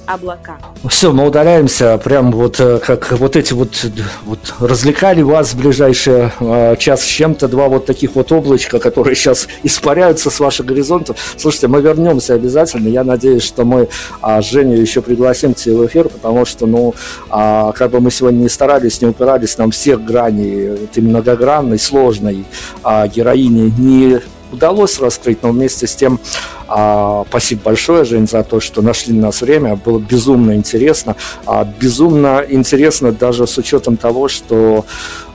облака. 0.06 0.58
Все, 0.88 1.12
мы 1.12 1.26
удаляемся, 1.26 1.98
прям 1.98 2.32
вот 2.32 2.60
э, 2.60 2.78
как 2.78 3.12
вот 3.12 3.36
эти 3.36 3.52
вот, 3.52 3.86
вот 4.24 4.54
развлекали 4.60 5.22
вас 5.22 5.54
в 5.54 5.58
ближайший 5.58 6.30
э, 6.40 6.76
час 6.78 7.02
с 7.02 7.06
чем-то, 7.06 7.48
два 7.48 7.68
вот 7.68 7.86
таких 7.86 8.14
вот 8.14 8.32
облачка, 8.32 8.78
которые 8.78 9.14
сейчас 9.14 9.48
испаряются 9.62 10.30
с 10.30 10.40
ваших 10.40 10.66
горизонтов. 10.66 11.16
Слушайте, 11.36 11.68
мы 11.68 11.80
вернемся 11.80 12.34
обязательно, 12.34 12.88
я 12.88 13.04
надеюсь, 13.04 13.42
что 13.42 13.64
мы 13.64 13.88
а, 14.20 14.40
Женю 14.42 14.80
еще 14.80 15.00
пригласим 15.02 15.54
к 15.54 15.58
себе 15.58 15.76
в 15.76 15.86
эфир, 15.86 16.08
потому 16.08 16.44
что, 16.44 16.66
ну, 16.66 16.94
а, 17.30 17.72
как 17.72 17.90
бы 17.90 18.00
мы 18.00 18.10
сегодня 18.10 18.38
не 18.38 18.48
старались, 18.48 19.00
не 19.00 19.08
упирались, 19.08 19.58
нам 19.58 19.70
всех 19.70 20.04
граней 20.04 20.84
этой 20.84 21.02
многогранной, 21.02 21.78
сложной 21.78 22.44
а, 22.82 23.06
героини 23.08 23.72
не 23.78 24.20
удалось 24.54 24.98
раскрыть, 24.98 25.42
но 25.42 25.50
вместе 25.50 25.86
с 25.86 25.94
тем 25.94 26.18
а, 26.66 27.24
спасибо 27.28 27.62
большое, 27.66 28.04
Жень, 28.04 28.26
за 28.26 28.42
то, 28.42 28.60
что 28.60 28.82
нашли 28.82 29.12
на 29.12 29.26
нас 29.26 29.42
время. 29.42 29.76
Было 29.76 29.98
безумно 29.98 30.54
интересно. 30.54 31.16
А, 31.46 31.64
безумно 31.64 32.44
интересно 32.48 33.12
даже 33.12 33.46
с 33.46 33.58
учетом 33.58 33.96
того, 33.96 34.28
что 34.28 34.84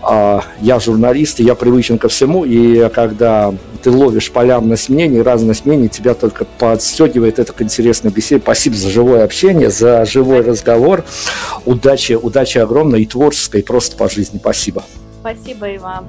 а, 0.01 0.43
я 0.61 0.79
журналист, 0.79 1.39
и 1.39 1.43
я 1.43 1.55
привычен 1.55 1.97
ко 1.97 2.07
всему, 2.09 2.45
и 2.45 2.89
когда 2.89 3.53
ты 3.83 3.91
ловишь 3.91 4.31
полярность 4.31 4.89
мнений, 4.89 5.21
разность 5.21 5.65
мнений, 5.65 5.87
тебя 5.87 6.13
только 6.13 6.45
подстегивает 6.45 7.39
это 7.39 7.53
к 7.53 7.61
интересной 7.61 8.11
беседе. 8.11 8.41
Спасибо 8.41 8.75
за 8.75 8.89
живое 8.89 9.23
общение, 9.23 9.69
за 9.69 10.05
живой 10.05 10.41
разговор. 10.41 11.03
Удачи, 11.65 12.13
удачи 12.13 12.57
огромной 12.57 13.03
и 13.03 13.05
творческой, 13.05 13.61
и 13.61 13.63
просто 13.63 13.95
по 13.95 14.09
жизни. 14.09 14.39
Спасибо. 14.39 14.83
Спасибо 15.21 15.69
и 15.69 15.77
вам. 15.77 16.07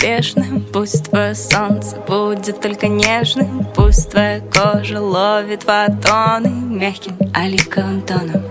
Неспешным 0.00 0.64
Пусть 0.72 1.10
твое 1.10 1.34
солнце 1.34 1.96
будет 2.06 2.60
только 2.60 2.88
нежным. 2.88 3.66
Пусть 3.74 4.10
твоя 4.10 4.40
кожа 4.40 5.00
ловит 5.00 5.64
фотоны 5.64 6.50
Мягким 6.50 7.16
оливковым 7.34 8.02
тоном 8.02 8.42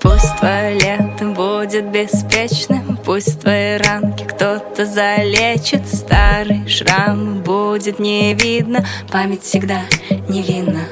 Пусть 0.00 0.36
твое 0.38 0.74
лето 0.74 1.24
будет 1.26 1.90
беспечным. 1.90 2.96
Пусть 3.04 3.40
твои 3.40 3.78
ранки 3.78 4.22
кто-то 4.22 4.86
залечит. 4.86 5.88
Старые 5.88 6.68
шрамы 6.68 7.40
будет 7.40 7.98
не 7.98 8.32
видно. 8.34 8.86
Память 9.10 9.42
всегда 9.42 9.80
невинна 10.28 10.82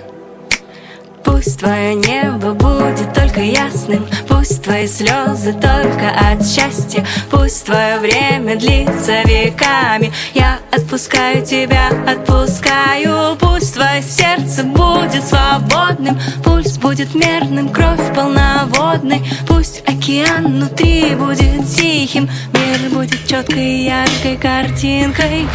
Пусть 1.27 1.59
твое 1.59 1.95
небо 1.95 2.53
будет 2.53 3.13
только 3.13 3.41
ясным 3.41 4.07
Пусть 4.29 4.63
твои 4.63 4.87
слезы 4.87 5.53
только 5.53 6.09
от 6.31 6.47
счастья 6.47 7.05
Пусть 7.31 7.67
твое 7.67 7.99
время 7.99 8.57
длится 8.57 9.23
веками. 9.25 10.13
Я 10.35 10.61
отпускаю 10.71 11.45
тебя, 11.45 11.89
отпускаю 12.07 13.37
Пусть 13.37 13.75
твое 13.75 14.03
сердце 14.03 14.63
будет 14.63 15.25
свободным 15.25 16.19
Пульс 16.45 16.79
будет 16.79 17.15
мерным, 17.15 17.71
кровь 17.71 18.15
полноводной 18.15 19.23
Пусть 19.49 19.83
океан 19.89 20.47
внутри 20.47 21.17
будет 21.17 21.67
тихим 21.69 22.31
Мир 22.53 22.91
будет 22.93 23.27
четкой, 23.27 23.85
яркой 23.85 24.37
картинкой 24.37 25.49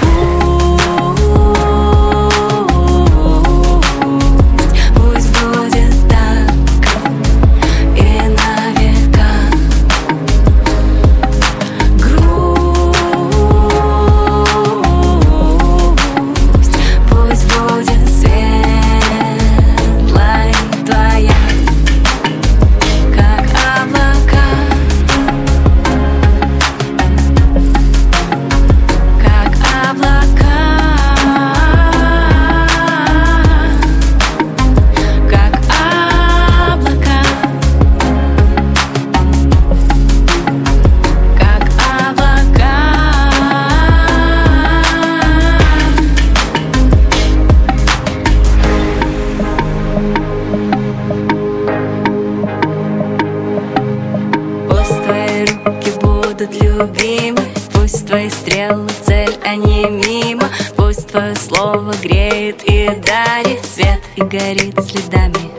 горит 64.17 64.75
следами. 64.83 65.51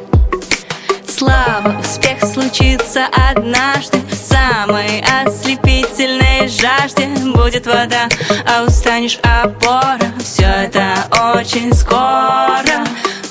Слава, 1.07 1.79
успех 1.81 2.21
случится 2.23 3.07
однажды 3.31 3.99
В 4.11 4.15
самой 4.15 5.03
ослепительной 5.03 6.49
жажде. 6.49 7.09
Будет 7.35 7.67
вода, 7.67 8.09
а 8.47 8.65
устанешь 8.65 9.19
опора. 9.23 10.13
Все 10.19 10.45
это 10.45 10.95
очень 11.37 11.73
скоро. 11.75 12.85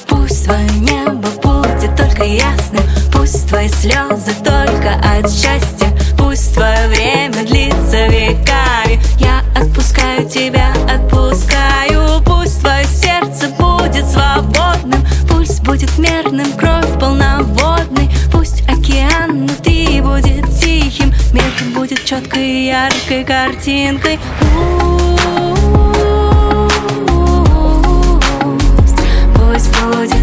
Пусть 0.08 0.46
твое 0.46 0.70
небо 0.80 1.28
будет 1.42 1.96
только 1.96 2.24
ясным 2.24 2.84
Пусть 3.12 3.48
твои 3.48 3.70
слезы 3.70 4.34
только 4.44 4.96
от 4.96 5.30
счастья 5.30 5.71
яркой 22.72 23.26
картинкой. 23.26 24.18
Пусть 29.36 29.70
будет 29.82 30.21